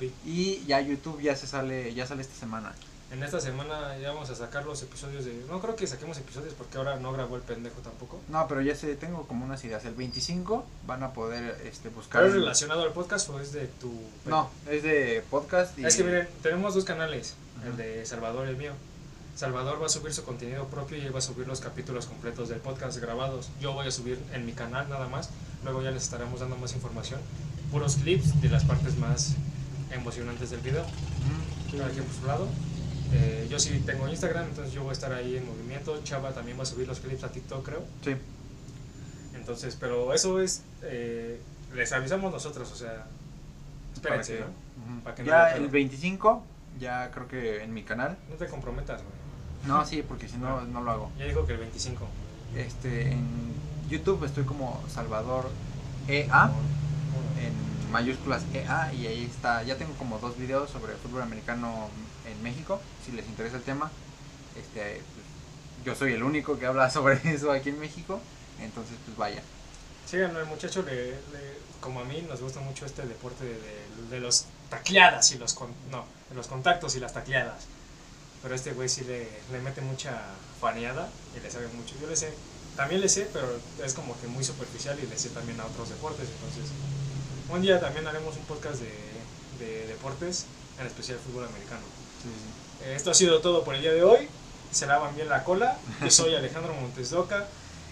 El 0.00 0.12
y 0.24 0.64
ya 0.64 0.80
YouTube 0.80 1.20
ya 1.20 1.36
se 1.36 1.46
sale 1.46 1.92
ya 1.92 2.06
sale 2.06 2.22
esta 2.22 2.34
semana 2.34 2.74
En 3.12 3.22
esta 3.22 3.40
semana 3.40 3.98
ya 3.98 4.10
vamos 4.12 4.30
a 4.30 4.34
sacar 4.34 4.64
los 4.64 4.82
episodios 4.82 5.26
de... 5.26 5.44
No 5.46 5.60
creo 5.60 5.76
que 5.76 5.86
saquemos 5.86 6.16
episodios 6.16 6.54
porque 6.54 6.78
ahora 6.78 6.96
no 6.96 7.12
grabó 7.12 7.36
el 7.36 7.42
pendejo 7.42 7.82
tampoco. 7.82 8.18
no 8.28 8.48
pero 8.48 8.62
ya 8.62 8.74
sé 8.74 8.96
tengo 8.96 9.28
como 9.28 9.44
unas 9.44 9.62
ideas 9.64 9.84
el 9.84 9.94
25 9.94 10.64
van 10.86 11.02
a 11.02 11.12
poder 11.12 11.60
este 11.66 11.90
buscar 11.90 12.22
¿Pero 12.22 12.34
es 12.34 12.40
relacionado 12.40 12.82
al 12.84 12.92
podcast 12.92 13.28
o 13.28 13.38
es 13.38 13.52
de 13.52 13.66
tu... 13.66 13.92
No, 14.24 14.48
es 14.70 14.82
de 14.82 15.22
podcast 15.30 15.78
y... 15.78 15.84
Es 15.84 15.96
que 15.96 16.04
miren, 16.04 16.26
tenemos 16.42 16.74
dos 16.74 16.84
canales, 16.84 17.34
el 17.62 17.72
Ajá. 17.72 17.76
de 17.76 18.06
Salvador 18.06 18.46
y 18.46 18.50
el 18.50 18.56
mío. 18.56 18.72
Salvador 19.36 19.80
va 19.80 19.86
a 19.86 19.90
subir 19.90 20.14
su 20.14 20.24
contenido 20.24 20.64
propio 20.68 20.96
y 20.96 21.02
él 21.02 21.14
va 21.14 21.18
a 21.18 21.22
subir 21.22 21.46
los 21.46 21.60
capítulos 21.60 22.06
completos 22.06 22.48
del 22.48 22.60
podcast 22.60 22.96
grabados. 22.96 23.50
Yo 23.60 23.74
voy 23.74 23.88
a 23.88 23.90
subir 23.90 24.18
en 24.32 24.46
mi 24.46 24.52
canal 24.52 24.88
nada 24.88 25.08
más. 25.08 25.28
Luego 25.64 25.82
ya 25.82 25.90
les 25.90 26.04
estaremos 26.04 26.40
dando 26.40 26.56
más 26.56 26.72
información. 26.74 27.20
Puros 27.70 27.96
clips 27.96 28.40
de 28.40 28.48
las 28.48 28.64
partes 28.64 28.96
más 28.96 29.34
emocionantes 29.90 30.50
del 30.50 30.60
video. 30.60 30.84
Cada 31.70 31.90
quien 31.90 32.04
por 32.04 32.14
su 32.14 32.26
lado. 32.26 32.48
Eh, 33.14 33.46
yo 33.50 33.58
sí 33.58 33.82
tengo 33.84 34.08
Instagram, 34.08 34.46
entonces 34.46 34.72
yo 34.72 34.82
voy 34.82 34.90
a 34.90 34.92
estar 34.94 35.12
ahí 35.12 35.36
en 35.36 35.46
movimiento. 35.46 36.02
Chava 36.02 36.32
también 36.32 36.58
va 36.58 36.62
a 36.62 36.66
subir 36.66 36.88
los 36.88 37.00
clips 37.00 37.24
a 37.24 37.28
TikTok, 37.30 37.64
creo. 37.64 37.84
Sí. 38.02 38.16
Entonces, 39.34 39.76
pero 39.78 40.14
eso 40.14 40.40
es. 40.40 40.62
eh, 40.82 41.40
les 41.74 41.92
avisamos 41.92 42.32
nosotros, 42.32 42.70
o 42.70 42.76
sea. 42.76 43.06
Espérense, 43.94 44.40
¿no? 44.40 45.02
Para 45.02 45.14
que 45.14 45.24
ya 45.24 45.50
el 45.52 45.62
pedo. 45.62 45.72
25, 45.72 46.42
ya 46.80 47.10
creo 47.10 47.28
que 47.28 47.62
en 47.62 47.74
mi 47.74 47.82
canal. 47.82 48.16
No 48.30 48.36
te 48.36 48.46
comprometas, 48.46 49.02
güey. 49.02 49.14
No, 49.66 49.84
sí, 49.84 50.02
porque 50.02 50.28
si 50.28 50.38
no, 50.38 50.62
no 50.62 50.82
lo 50.82 50.90
hago. 50.90 51.12
Ya 51.18 51.26
dijo 51.26 51.46
que 51.46 51.52
el 51.52 51.58
25. 51.58 52.06
Este, 52.56 53.12
en 53.12 53.26
YouTube 53.88 54.24
estoy 54.24 54.44
como 54.44 54.82
Salvador 54.88 55.48
EA, 56.08 56.50
en 57.40 57.92
mayúsculas 57.92 58.42
EA, 58.52 58.92
y 58.92 59.06
ahí 59.06 59.24
está. 59.24 59.62
Ya 59.62 59.76
tengo 59.76 59.92
como 59.94 60.18
dos 60.18 60.36
videos 60.36 60.70
sobre 60.70 60.94
fútbol 60.94 61.22
americano 61.22 61.88
en 62.26 62.42
México, 62.42 62.80
si 63.04 63.12
les 63.12 63.26
interesa 63.26 63.56
el 63.56 63.62
tema. 63.62 63.90
Este, 64.56 64.96
pues, 65.14 65.26
yo 65.84 65.94
soy 65.94 66.12
el 66.12 66.22
único 66.22 66.58
que 66.58 66.66
habla 66.66 66.90
sobre 66.96 67.20
eso 67.32 67.50
aquí 67.52 67.70
en 67.70 67.80
México, 67.80 68.20
entonces 68.60 68.96
pues 69.04 69.16
vaya. 69.16 69.42
Síganlo, 70.08 70.40
el 70.40 70.46
muchacho, 70.46 70.82
le, 70.82 71.10
le- 71.12 71.62
como 71.80 72.00
a 72.00 72.04
mí, 72.04 72.24
nos 72.28 72.40
gusta 72.40 72.60
mucho 72.60 72.86
este 72.86 73.02
deporte 73.06 73.44
de, 73.44 73.54
de- 73.54 74.08
de 74.10 74.20
los 74.20 74.44
tacleadas 74.70 75.32
y 75.32 75.38
los. 75.38 75.54
con- 75.54 75.72
no, 75.90 76.04
de 76.30 76.36
los 76.36 76.46
contactos 76.46 76.94
y 76.96 77.00
las 77.00 77.12
tacleadas. 77.14 77.64
Pero 78.42 78.54
este 78.54 78.72
güey 78.72 78.88
sí 78.88 79.02
le, 79.04 79.28
le 79.52 79.60
mete 79.60 79.80
mucha 79.80 80.20
faneada 80.60 81.08
y 81.36 81.40
le 81.40 81.50
sabe 81.50 81.68
mucho. 81.68 81.94
Yo 82.00 82.08
le 82.08 82.16
sé, 82.16 82.32
también 82.76 83.00
le 83.00 83.08
sé, 83.08 83.28
pero 83.32 83.46
es 83.84 83.94
como 83.94 84.20
que 84.20 84.26
muy 84.26 84.42
superficial 84.44 84.98
y 85.02 85.06
le 85.06 85.16
sé 85.18 85.30
también 85.30 85.60
a 85.60 85.64
otros 85.66 85.88
deportes. 85.88 86.28
Entonces, 86.28 86.70
un 87.48 87.62
día 87.62 87.80
también 87.80 88.06
haremos 88.06 88.36
un 88.36 88.44
podcast 88.44 88.80
de, 88.80 89.64
de 89.64 89.86
deportes, 89.86 90.46
en 90.80 90.86
especial 90.86 91.18
fútbol 91.18 91.44
americano. 91.46 91.82
Eh, 92.84 92.94
Esto 92.96 93.10
ha 93.10 93.14
sido 93.14 93.40
todo 93.40 93.64
por 93.64 93.74
el 93.74 93.82
día 93.82 93.92
de 93.92 94.02
hoy. 94.02 94.28
Se 94.70 94.86
lavan 94.86 95.14
bien 95.14 95.28
la 95.28 95.44
cola. 95.44 95.76
Yo 96.02 96.10
soy 96.10 96.34
Alejandro 96.34 96.74
Montesdoca. 96.74 97.46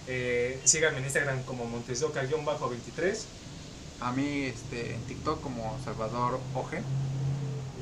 Eh, 0.07 0.61
síganme 0.65 0.99
en 0.99 1.05
Instagram 1.05 1.43
como 1.43 1.67
Montesdoca-23. 1.67 3.19
A 4.01 4.13
mí 4.13 4.45
este, 4.45 4.95
en 4.95 5.03
TikTok 5.03 5.41
como 5.43 5.79
Salvador 5.85 6.41
Oje. 6.55 6.83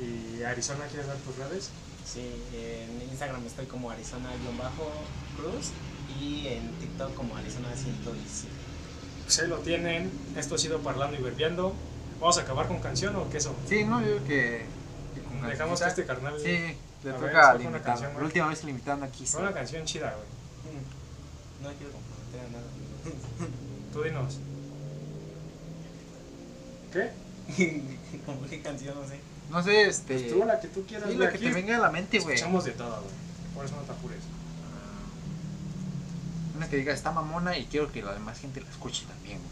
Y 0.01 0.43
Arizona, 0.43 0.85
¿quieres 0.87 1.07
dar 1.07 1.17
tus 1.17 1.35
redes? 1.37 1.69
Sí, 2.05 2.21
en 2.53 3.09
Instagram 3.09 3.45
estoy 3.45 3.65
como 3.67 3.91
Arizona-Cruz 3.91 5.71
y 6.19 6.47
en 6.47 6.71
TikTok 6.79 7.13
como 7.13 7.35
Arizona117. 7.35 8.47
Pues 9.25 9.39
ahí 9.39 9.47
lo 9.47 9.59
tienen. 9.59 10.11
Esto 10.35 10.55
ha 10.55 10.57
sido 10.57 10.79
Parlando 10.79 11.17
y 11.17 11.21
Verbiando. 11.21 11.73
¿Vamos 12.19 12.37
a 12.37 12.41
acabar 12.41 12.67
con 12.67 12.79
canción 12.79 13.15
o 13.15 13.29
qué 13.29 13.37
eso? 13.37 13.55
Sí, 13.67 13.83
no, 13.83 14.01
yo 14.01 14.17
creo 14.17 14.25
que, 14.25 14.65
Dejamos 15.47 15.79
que 15.79 15.85
cancioncita- 15.85 15.87
este 15.87 16.05
carnal. 16.05 16.39
Sí, 16.39 16.77
le 17.03 17.11
A 17.11 17.15
toca 17.15 17.51
al 17.51 17.61
invitado. 17.61 18.01
La 18.17 18.23
última 18.25 18.47
vez 18.47 18.63
el 18.63 18.69
invitado 18.69 19.03
aquí. 19.05 19.25
Fue 19.25 19.41
una 19.41 19.53
canción 19.53 19.85
chida, 19.85 20.13
güey. 20.13 20.27
No 21.63 21.69
quiero 21.77 21.91
comprometer 21.93 22.39
a 22.39 22.49
nada. 22.51 22.63
Tú 23.93 24.03
dinos. 24.03 24.39
¿Qué? 26.93 27.11
¿Cómo 28.25 28.41
qué 28.49 28.61
canción? 28.61 28.95
No 28.95 29.07
sé. 29.07 29.19
No 29.49 29.63
sé, 29.63 29.83
este. 29.87 30.13
Pues 30.19 30.31
tú, 30.31 30.43
la 30.45 30.59
que 30.59 30.67
tú 30.67 30.85
quieras. 30.85 31.09
sí, 31.09 31.15
la 31.15 31.29
que 31.29 31.35
aquí 31.37 31.45
te 31.45 31.53
venga 31.53 31.75
a 31.75 31.79
la 31.79 31.91
mente, 31.91 32.19
güey. 32.19 32.35
Escuchamos 32.35 32.65
de 32.65 32.71
todo, 32.71 33.01
güey. 33.01 33.13
Por 33.55 33.65
eso 33.65 33.75
no 33.75 33.81
te 33.83 33.91
apures. 33.91 34.19
Una 36.55 36.69
que 36.69 36.75
diga 36.77 36.93
está 36.93 37.11
mamona 37.11 37.57
y 37.57 37.65
quiero 37.65 37.91
que 37.91 38.01
la 38.03 38.13
demás 38.13 38.39
gente 38.39 38.61
la 38.61 38.69
escuche 38.69 39.05
también, 39.07 39.39
güey. 39.39 39.49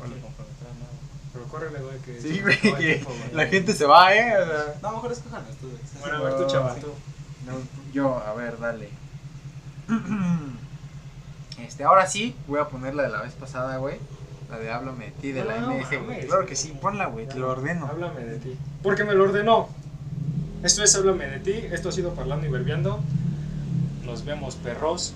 No 0.00 0.06
quiero 0.06 0.22
comprometer 0.22 0.66
a 0.68 0.74
nada. 0.74 0.92
Pero 1.38 1.50
córrele, 1.50 1.78
güey, 1.80 1.98
que... 2.00 2.20
Sí, 2.20 2.38
no 2.38 2.42
güey, 2.42 2.54
hay 2.54 2.60
que 2.60 2.72
tiempo, 2.72 3.10
güey. 3.10 3.34
la 3.34 3.46
gente 3.46 3.72
se 3.72 3.86
va, 3.86 4.14
eh. 4.14 4.36
o 4.42 4.46
sea. 4.46 4.74
No, 4.82 4.92
mejor 4.92 5.12
escojan 5.12 5.44
tú. 5.60 5.68
güey. 5.68 5.80
Bueno, 6.00 6.16
a 6.16 6.20
ver, 6.22 6.34
tú, 6.36 6.42
No, 6.42 6.48
chaval, 6.48 6.74
sí. 6.74 6.80
tú. 6.80 6.88
No, 7.46 7.92
yo, 7.92 8.16
a 8.16 8.34
ver, 8.34 8.58
dale. 8.58 8.90
Este, 11.64 11.84
ahora 11.84 12.06
sí, 12.06 12.34
voy 12.46 12.60
a 12.60 12.68
poner 12.68 12.94
la 12.94 13.04
de 13.04 13.08
la 13.10 13.22
vez 13.22 13.32
pasada, 13.34 13.76
güey. 13.78 13.98
La 14.50 14.58
de 14.58 14.70
Háblame 14.70 15.06
de 15.06 15.10
ti, 15.12 15.32
de 15.32 15.44
la 15.44 15.58
No, 15.60 15.74
MS, 15.74 16.04
güey. 16.04 16.26
Claro 16.26 16.46
que 16.46 16.56
sí, 16.56 16.76
ponla, 16.80 17.06
güey, 17.06 17.26
te 17.28 17.36
lo 17.38 17.50
ordeno. 17.50 17.86
Háblame 17.86 18.22
de 18.24 18.38
ti. 18.38 18.56
Porque 18.82 19.04
me 19.04 19.14
lo 19.14 19.24
ordenó. 19.24 19.68
Esto 20.62 20.82
es 20.82 20.94
Háblame 20.96 21.26
de 21.26 21.38
ti. 21.40 21.52
Esto 21.70 21.90
ha 21.90 21.92
sido 21.92 22.14
Parlando 22.14 22.46
y 22.46 22.50
Verbiando. 22.50 23.00
Nos 24.04 24.24
vemos, 24.24 24.56
perros. 24.56 25.14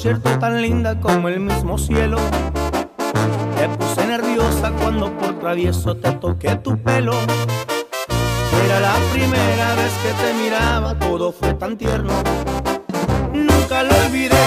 Cierto, 0.00 0.38
tan 0.38 0.62
linda 0.62 0.98
como 0.98 1.28
el 1.28 1.40
mismo 1.40 1.76
cielo. 1.76 2.16
Te 3.56 3.68
puse 3.68 4.06
nerviosa 4.06 4.72
cuando 4.80 5.12
por 5.18 5.38
travieso 5.38 5.94
te 5.94 6.12
toqué 6.12 6.56
tu 6.56 6.78
pelo. 6.78 7.12
Era 8.64 8.80
la 8.80 8.94
primera 9.12 9.74
vez 9.74 9.92
que 10.02 10.12
te 10.22 10.42
miraba, 10.42 10.98
todo 10.98 11.32
fue 11.32 11.52
tan 11.52 11.76
tierno. 11.76 12.14
Nunca 13.34 13.82
lo 13.82 13.94
olvidé. 14.06 14.40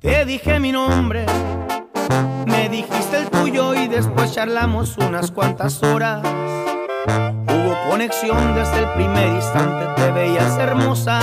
Te 0.00 0.24
dije 0.24 0.60
mi 0.60 0.70
nombre, 0.70 1.26
me 2.46 2.68
dijiste 2.68 3.18
el 3.18 3.28
tuyo 3.28 3.74
y 3.74 3.88
después 3.88 4.32
charlamos 4.32 4.96
unas 4.98 5.32
cuantas 5.32 5.82
horas. 5.82 6.22
Hubo 7.48 7.90
conexión 7.90 8.54
desde 8.54 8.78
el 8.78 8.88
primer 8.94 9.34
instante, 9.34 10.00
te 10.00 10.12
veías 10.12 10.56
hermosa. 10.58 11.18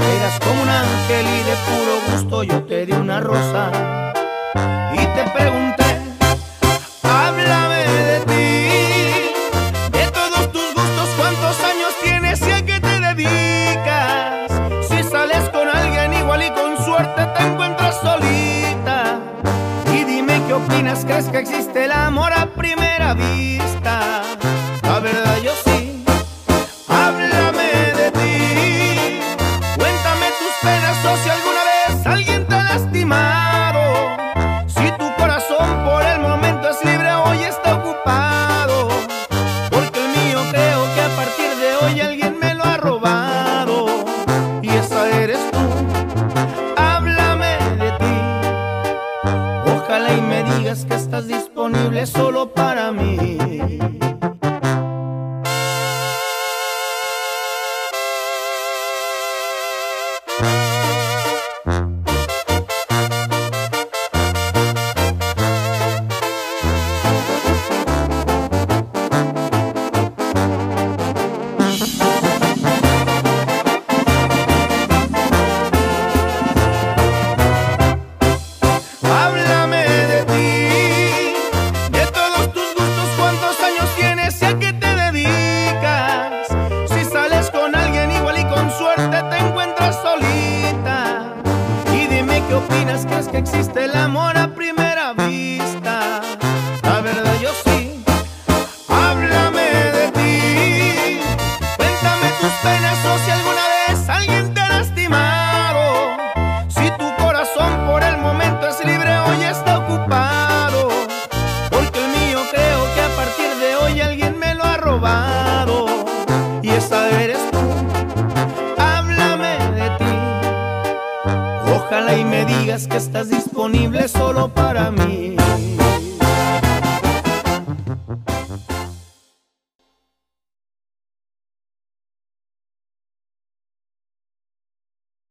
Eras 0.00 0.38
como 0.40 0.62
un 0.62 0.68
ángel 0.68 1.26
y 1.26 1.42
de 1.44 1.56
puro 1.66 2.00
gusto 2.10 2.42
yo 2.42 2.64
te 2.64 2.86
di 2.86 2.92
una 2.92 3.20
rosa. 3.20 3.70
Y 4.92 4.96
te 4.96 5.30
pregunté, 5.30 5.81